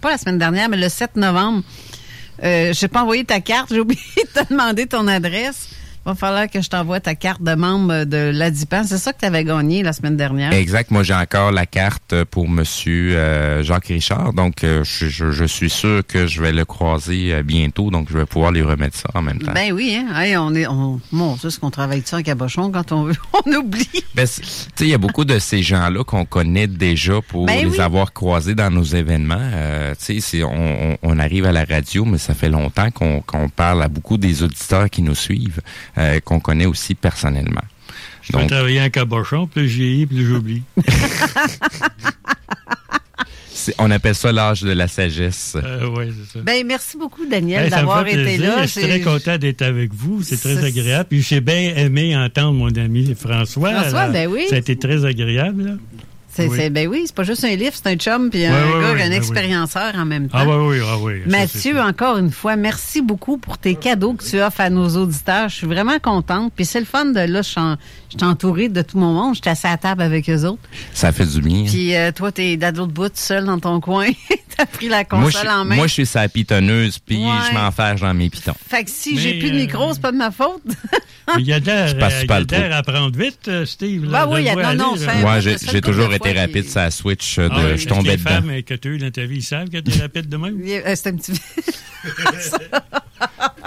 pas 0.01 0.11
la 0.11 0.19
semaine 0.19 0.39
dernière, 0.39 0.69
mais 0.69 0.77
le 0.77 0.89
7 0.89 1.17
novembre. 1.17 1.63
Euh, 2.45 2.73
je 2.73 2.85
n'ai 2.85 2.89
pas 2.89 3.03
envoyé 3.03 3.25
ta 3.25 3.41
carte, 3.41 3.71
j'ai 3.73 3.81
oublié 3.81 4.01
de 4.17 4.41
te 4.43 4.49
demander 4.51 4.87
ton 4.87 5.09
adresse. 5.09 5.71
Il 6.09 6.13
va 6.13 6.15
falloir 6.15 6.49
que 6.49 6.63
je 6.63 6.71
t'envoie 6.71 7.01
ta 7.01 7.15
carte 7.15 7.43
de 7.43 7.55
membre 7.55 8.05
de 8.05 8.31
l'ADIPAN. 8.33 8.83
C'est 8.85 8.97
ça 8.97 9.13
que 9.13 9.19
tu 9.21 9.27
avais 9.27 9.45
gagné 9.45 9.83
la 9.83 9.93
semaine 9.93 10.17
dernière. 10.17 10.55
Exact. 10.55 10.91
Moi, 10.91 11.03
j'ai 11.03 11.13
encore 11.13 11.53
la 11.53 11.67
carte 11.67 12.25
pour 12.31 12.49
Monsieur 12.49 13.15
euh, 13.15 13.63
Jacques 13.63 13.89
Richard. 13.89 14.33
Donc, 14.33 14.65
euh, 14.65 14.83
je, 14.85 15.07
je- 15.07 15.31
je 15.33 15.45
suis 15.45 15.69
sûr 15.69 16.01
que 16.07 16.27
je 16.27 16.41
vais 16.41 16.53
le 16.53 16.65
croiser 16.65 17.35
euh, 17.35 17.43
bientôt. 17.43 17.91
Donc, 17.91 18.09
je 18.11 18.17
vais 18.17 18.25
pouvoir 18.25 18.53
lui 18.53 18.63
remettre 18.63 18.97
ça 18.97 19.11
en 19.15 19.21
même 19.21 19.39
temps. 19.39 19.53
Ben 19.55 19.71
oui, 19.75 19.99
hein? 20.01 20.19
Hey, 20.19 20.35
on 20.39 20.55
est, 20.55 20.67
on, 20.67 20.99
mon 21.13 21.35
Dieu, 21.37 21.51
ce 21.51 21.61
qu'on 21.61 21.71
travaille 21.71 22.03
ça 22.07 22.17
en 22.17 22.23
cabochon 22.23 22.71
quand 22.71 22.91
on 22.93 23.03
veut, 23.03 23.15
on 23.47 23.53
oublie. 23.53 23.87
Ben, 24.15 24.27
tu 24.27 24.43
sais, 24.43 24.67
il 24.81 24.89
y 24.89 24.95
a 24.95 24.99
beaucoup 24.99 25.27
de 25.27 25.39
ces 25.39 25.63
gens-là 25.63 26.05
qu'on 26.05 26.25
connaît 26.25 26.69
déjà 26.69 27.21
pour 27.29 27.45
Ben 27.45 27.59
les 27.59 27.67
oui. 27.67 27.81
avoir 27.81 28.15
croisés 28.15 28.55
dans 28.55 28.71
nos 28.71 28.83
événements. 28.83 29.37
Euh, 29.39 29.95
tu 29.99 30.15
sais, 30.15 30.21
c'est- 30.21 30.43
on, 30.43 30.93
on- 30.93 30.97
on 31.03 31.19
arrive 31.19 31.45
à 31.45 31.53
la 31.53 31.65
radio, 31.67 32.07
mais 32.07 32.17
ça 32.17 32.33
fait 32.33 32.49
longtemps 32.49 32.91
qu'on 32.91 33.21
qu'on 33.21 33.51
parle 33.51 33.83
à 33.83 33.89
beaucoup 33.89 34.17
des 34.17 34.43
auditeurs 34.43 34.89
qui 34.89 35.03
nous 35.03 35.15
suivent, 35.15 35.61
euh, 35.99 36.21
qu'on 36.21 36.41
connaît 36.41 36.67
aussi 36.67 36.95
personnellement. 36.95 37.63
Je 38.23 38.37
vais 38.37 38.47
travailler 38.47 38.81
en 38.83 38.91
cabochon, 38.91 39.47
puis 39.47 39.69
j'ai 39.69 40.07
puis 40.07 40.25
j'oublie. 40.25 40.63
On 43.79 43.91
appelle 43.91 44.15
ça 44.15 44.33
l'âge 44.33 44.63
de 44.63 44.71
la 44.71 44.89
sagesse. 44.89 45.55
Euh, 45.63 45.89
oui, 45.95 46.07
c'est 46.11 46.39
ça. 46.39 46.43
Ben, 46.45 46.67
merci 46.67 46.97
beaucoup, 46.97 47.27
Daniel, 47.27 47.65
Hey, 47.65 47.71
d'avoir 47.71 48.07
été 48.07 48.39
là. 48.39 48.63
Je 48.63 48.69
suis 48.69 48.81
très 48.81 49.01
content 49.03 49.37
d'être 49.37 49.61
avec 49.63 49.93
vous. 49.93 50.23
C'est 50.23 50.39
très 50.41 50.57
C'est- 50.57 50.65
agréable. 50.65 51.07
Puis 51.11 51.21
j'ai 51.23 51.41
bien 51.43 51.75
aimé 51.77 52.17
entendre 52.17 52.55
mon 52.55 52.75
ami 52.75 53.15
François. 53.15 53.73
François, 53.75 54.07
là. 54.07 54.13
ben 54.13 54.29
oui. 54.31 54.47
Ça 54.49 54.55
a 54.55 54.59
été 54.59 54.77
très 54.77 55.05
agréable. 55.05 55.65
là. 55.65 55.73
C'est, 56.39 56.47
Oui. 56.49 56.57
c'est- 56.57 56.71
ben 56.71 56.87
oui, 56.89 57.03
c'est 57.07 57.15
pas 57.15 57.25
juste 57.25 57.43
un 57.45 57.55
livre, 57.57 57.73
c'est 57.75 57.89
un 57.89 57.97
chum 57.97 58.31
puis 58.31 58.45
un 58.47 58.53
Ouais, 58.53 58.57
ouais, 58.63 58.81
gars, 58.83 58.93
ouais, 58.95 59.03
un 59.03 59.09
ben 59.09 59.13
expérienceur 59.13 59.93
en 59.97 60.05
même 60.05 60.29
temps. 60.29 60.39
Ah 60.41 60.47
oui, 60.47 60.79
oui, 60.79 60.87
ah 60.89 60.97
oui. 61.01 61.13
Mathieu, 61.27 61.81
encore 61.81 62.17
une 62.17 62.31
fois, 62.31 62.55
merci 62.57 63.03
beaucoup 63.03 63.39
pour 63.39 63.59
tes 63.59 63.75
cadeaux 63.75 64.15
que 64.15 64.23
tu 64.25 64.41
offres 64.41 64.61
à 64.61 64.71
nos 64.71 64.89
auditeurs. 64.97 65.49
Je 65.49 65.57
suis 65.57 65.67
vraiment 65.67 65.99
contente. 65.99 66.53
Puis 66.55 66.65
c'est 66.65 66.79
le 66.81 66.87
fun 66.87 67.07
de 67.07 67.21
là, 67.21 67.43
je 67.43 67.49
suis 67.49 68.25
entourée 68.25 68.69
de 68.69 68.83
tout 68.83 68.99
mon 68.99 69.13
monde. 69.13 69.35
Je 69.35 69.41
suis 69.43 69.51
assis 69.51 69.67
à 69.67 69.71
la 69.71 69.77
table 69.79 70.03
avec 70.03 70.31
eux 70.31 70.45
autres. 70.45 70.63
Ça 70.95 71.11
fait 71.13 71.27
du 71.27 71.41
bien. 71.41 71.65
Puis 71.67 71.95
euh, 71.97 72.13
toi, 72.13 72.31
t'es 72.33 72.57
de 72.57 72.67
l'autre 72.77 72.93
bout, 72.93 73.11
seul 73.17 73.45
dans 73.45 73.59
ton 73.59 73.81
coin. 73.81 74.07
T'as 74.57 74.67
pris 74.67 74.89
la 74.89 75.05
Moi, 75.11 75.25
console 75.25 75.43
je, 75.45 75.51
en 75.51 75.65
main. 75.65 75.75
moi, 75.77 75.87
je 75.87 75.93
suis 75.93 76.07
sa 76.07 76.29
pitonneuse, 76.29 76.99
puis 76.99 77.19
Ouais. 77.19 77.31
je 77.49 77.55
m'enferge 77.55 78.01
dans 78.01 78.13
mes 78.15 78.29
pitons. 78.29 78.55
Fait 78.69 78.83
que 78.85 78.91
si 78.91 79.17
j'ai 79.19 79.39
plus 79.39 79.51
de 79.51 79.57
euh, 79.57 79.61
micro, 79.61 79.93
c'est 79.93 80.01
pas 80.03 80.11
de 80.13 80.17
ma 80.17 80.31
faute. 80.33 80.63
Il 81.39 81.45
y 81.47 81.53
a 81.53 81.61
de 81.61 81.67
l'air 81.67 81.95
euh, 81.95 82.73
à 82.73 82.83
prendre 82.83 83.17
vite, 83.17 83.49
euh, 83.49 83.67
Steve. 83.67 84.07
Bah 84.07 84.21
là, 84.21 84.29
oui, 84.29 84.41
il 84.41 84.47
y 84.47 84.49
a- 84.49 84.75
non, 84.75 84.95
non, 84.97 84.97
Moi, 85.21 85.41
c'est 85.43 85.71
j'ai 85.71 85.81
toujours 85.83 86.13
été 86.15 86.28
été 86.31 86.41
rapide, 86.41 86.69
ça 86.69 86.91
switch 86.91 87.39
euh, 87.39 87.49
de, 87.49 87.55
Ah 87.55 87.65
ouais, 87.65 87.77
je 87.79 87.87
tombais 87.89 88.11
les 88.11 88.17
dedans. 88.17 88.31
femmes 88.31 88.63
que 88.63 88.75
tu 88.75 88.89
as 88.89 88.91
eu 88.93 88.99
dans 88.99 89.11
ta 89.11 89.25
vie, 89.25 89.37
ils 89.37 89.43
savent 89.43 89.69
que 89.69 89.79
tu 89.79 89.97
es 89.97 90.01
rapide 90.03 90.29
de 90.29 90.37
même? 90.37 90.61
Euh, 90.67 90.95
C'est 90.95 91.09
un 91.09 91.17
petit 91.17 91.33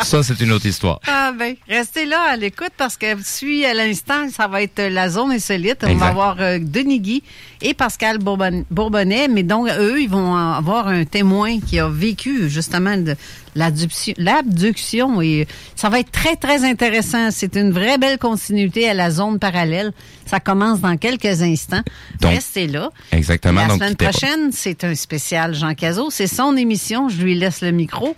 Ça, 0.03 0.23
c'est 0.23 0.39
une 0.41 0.51
autre 0.51 0.65
histoire. 0.65 0.99
Ah 1.07 1.31
ben, 1.37 1.55
restez 1.67 2.05
là 2.05 2.21
à 2.31 2.35
l'écoute 2.35 2.71
parce 2.77 2.97
que 2.97 3.05
suit 3.23 3.65
à 3.65 3.73
l'instant, 3.73 4.29
ça 4.29 4.47
va 4.47 4.63
être 4.63 4.81
la 4.81 5.09
zone 5.09 5.31
insolite. 5.31 5.79
On 5.83 5.87
Exact. 5.87 5.99
va 5.99 6.07
avoir 6.07 6.37
euh, 6.39 6.57
Denis 6.59 6.99
Guy 6.99 7.23
et 7.61 7.73
Pascal 7.73 8.17
Bourbon- 8.17 8.65
Bourbonnais, 8.71 9.27
mais 9.27 9.43
donc 9.43 9.67
eux, 9.69 10.01
ils 10.01 10.09
vont 10.09 10.35
avoir 10.35 10.87
un 10.87 11.05
témoin 11.05 11.59
qui 11.59 11.77
a 11.79 11.87
vécu 11.87 12.49
justement 12.49 12.97
de 12.97 13.15
l'abduction, 13.55 14.13
l'abduction 14.17 15.21
et 15.21 15.47
ça 15.75 15.89
va 15.89 15.99
être 15.99 16.11
très 16.11 16.35
très 16.35 16.63
intéressant. 16.63 17.31
C'est 17.31 17.55
une 17.55 17.71
vraie 17.71 17.97
belle 17.97 18.17
continuité 18.17 18.89
à 18.89 18.93
la 18.93 19.11
zone 19.11 19.39
parallèle. 19.39 19.91
Ça 20.25 20.39
commence 20.39 20.79
dans 20.79 20.97
quelques 20.97 21.41
instants. 21.41 21.81
Donc, 22.21 22.31
Restez 22.31 22.67
là. 22.67 22.89
Exactement. 23.11 23.61
La 23.61 23.67
donc, 23.67 23.77
semaine 23.77 23.95
prochaine, 23.95 24.51
c'est 24.51 24.83
un 24.83 24.95
spécial 24.95 25.53
Jean 25.53 25.73
Cazot. 25.73 26.09
C'est 26.09 26.27
son 26.27 26.55
émission. 26.55 27.09
Je 27.09 27.21
lui 27.21 27.35
laisse 27.35 27.61
le 27.61 27.71
micro. 27.71 28.15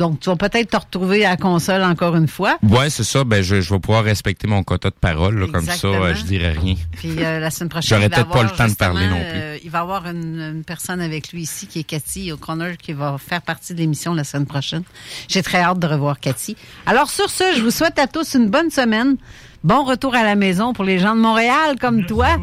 Donc, 0.00 0.18
tu 0.18 0.30
vas 0.30 0.36
peut-être 0.36 0.70
te 0.70 0.76
retrouver 0.78 1.26
à 1.26 1.30
la 1.30 1.36
console 1.36 1.82
encore 1.82 2.16
une 2.16 2.26
fois. 2.26 2.56
Ouais, 2.62 2.88
c'est 2.88 3.04
ça. 3.04 3.22
Ben, 3.22 3.42
je, 3.42 3.60
je 3.60 3.74
vais 3.74 3.78
pouvoir 3.80 4.02
respecter 4.02 4.46
mon 4.48 4.62
quota 4.62 4.88
de 4.88 4.94
parole. 4.94 5.38
là, 5.40 5.46
comme 5.52 5.66
ça, 5.66 5.88
euh, 5.88 6.14
je 6.14 6.22
dirais 6.24 6.52
rien. 6.52 6.74
Puis 6.92 7.22
euh, 7.22 7.38
la 7.38 7.50
semaine 7.50 7.68
prochaine, 7.68 8.00
va 8.00 8.08
peut-être 8.08 8.30
pas 8.30 8.42
le 8.42 8.48
temps 8.48 8.66
de 8.66 8.74
parler 8.74 9.06
non 9.06 9.16
plus. 9.20 9.26
euh, 9.38 9.58
il 9.62 9.68
va 9.70 9.78
y 9.78 9.82
avoir 9.82 10.06
une, 10.06 10.40
une 10.40 10.64
personne 10.64 11.02
avec 11.02 11.32
lui 11.34 11.42
ici 11.42 11.66
qui 11.66 11.80
est 11.80 11.84
Cathy 11.84 12.32
O'Connor 12.32 12.78
qui 12.78 12.94
va 12.94 13.18
faire 13.18 13.42
partie 13.42 13.74
de 13.74 13.78
l'émission 13.78 14.14
la 14.14 14.24
semaine 14.24 14.46
prochaine. 14.46 14.84
J'ai 15.28 15.42
très 15.42 15.58
hâte 15.58 15.78
de 15.78 15.86
revoir 15.86 16.18
Cathy. 16.18 16.56
Alors 16.86 17.10
sur 17.10 17.28
ce, 17.28 17.44
je 17.54 17.60
vous 17.60 17.70
souhaite 17.70 17.98
à 17.98 18.06
tous 18.06 18.32
une 18.34 18.48
bonne 18.48 18.70
semaine. 18.70 19.16
Bon 19.62 19.84
retour 19.84 20.14
à 20.14 20.22
la 20.24 20.34
maison 20.34 20.72
pour 20.72 20.84
les 20.84 20.98
gens 20.98 21.14
de 21.14 21.20
Montréal 21.20 21.76
comme 21.78 22.06
toi. 22.06 22.38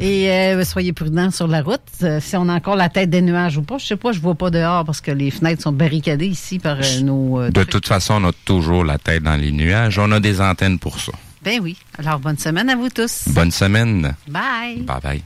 Et 0.00 0.30
euh, 0.30 0.64
soyez 0.64 0.92
prudents 0.92 1.32
sur 1.32 1.48
la 1.48 1.60
route. 1.60 1.80
Euh, 2.02 2.20
si 2.20 2.36
on 2.36 2.48
a 2.48 2.54
encore 2.54 2.76
la 2.76 2.88
tête 2.88 3.10
des 3.10 3.20
nuages 3.20 3.56
ou 3.56 3.62
pas, 3.62 3.78
je 3.78 3.86
sais 3.86 3.96
pas, 3.96 4.12
je 4.12 4.20
vois 4.20 4.36
pas 4.36 4.48
dehors 4.50 4.84
parce 4.84 5.00
que 5.00 5.10
les 5.10 5.30
fenêtres 5.32 5.62
sont 5.62 5.72
barricadées 5.72 6.28
ici 6.28 6.60
par 6.60 6.76
euh, 6.80 7.00
nos. 7.00 7.40
euh, 7.40 7.50
De 7.50 7.64
toute 7.64 7.88
façon, 7.88 8.22
on 8.22 8.28
a 8.28 8.32
toujours 8.44 8.84
la 8.84 8.98
tête 8.98 9.24
dans 9.24 9.34
les 9.36 9.50
nuages. 9.50 9.98
On 9.98 10.12
a 10.12 10.20
des 10.20 10.40
antennes 10.40 10.78
pour 10.78 11.00
ça. 11.00 11.10
Ben 11.42 11.58
oui. 11.60 11.76
Alors 11.98 12.20
bonne 12.20 12.38
semaine 12.38 12.70
à 12.70 12.76
vous 12.76 12.90
tous. 12.90 13.24
Bonne 13.28 13.50
semaine. 13.50 14.14
Bye. 14.28 14.82
Bye 14.82 15.00
bye. 15.02 15.22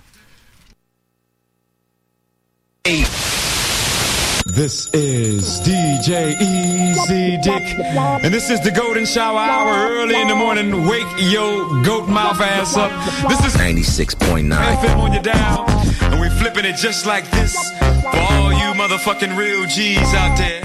This 4.55 4.91
is 4.93 5.61
DJ 5.61 6.39
Easy 6.39 7.39
Dick, 7.39 7.74
and 8.23 8.35
this 8.35 8.51
is 8.51 8.61
the 8.61 8.70
Golden 8.70 9.07
Shower 9.07 9.39
Hour 9.39 9.89
early 9.95 10.20
in 10.20 10.29
the 10.29 10.35
morning. 10.35 10.87
Wake 10.87 11.07
your 11.16 11.83
goat 11.83 12.07
mouth 12.07 12.39
ass 12.39 12.77
up. 12.77 12.93
This 13.31 13.41
is 13.47 13.55
96.9. 13.59 14.53
FM 14.53 14.99
on 14.99 15.15
your 15.15 15.23
dial, 15.23 15.65
and 16.03 16.20
we 16.20 16.29
flipping 16.39 16.66
it 16.66 16.77
just 16.77 17.07
like 17.07 17.24
this 17.31 17.57
for 18.03 18.19
all 18.19 18.53
you 18.53 18.74
motherfucking 18.77 19.39
real 19.39 19.65
G's 19.65 20.12
out 20.12 20.37
there. 20.37 20.61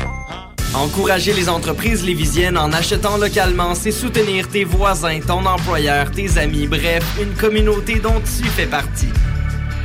Encourager 0.76 1.32
les 1.32 1.48
entreprises 1.48 2.04
lévisiennes 2.04 2.58
en 2.58 2.74
achetant 2.74 3.16
localement, 3.16 3.74
c'est 3.74 3.92
soutenir 3.94 4.50
tes 4.50 4.66
voisins, 4.66 5.22
ton 5.26 5.46
employeur, 5.46 6.12
tes 6.12 6.38
amis, 6.38 6.68
bref, 6.68 7.06
une 7.22 7.34
communauté 7.36 8.00
dont 8.00 8.20
tu 8.20 8.50
fais 8.50 8.68
partie. 8.68 9.14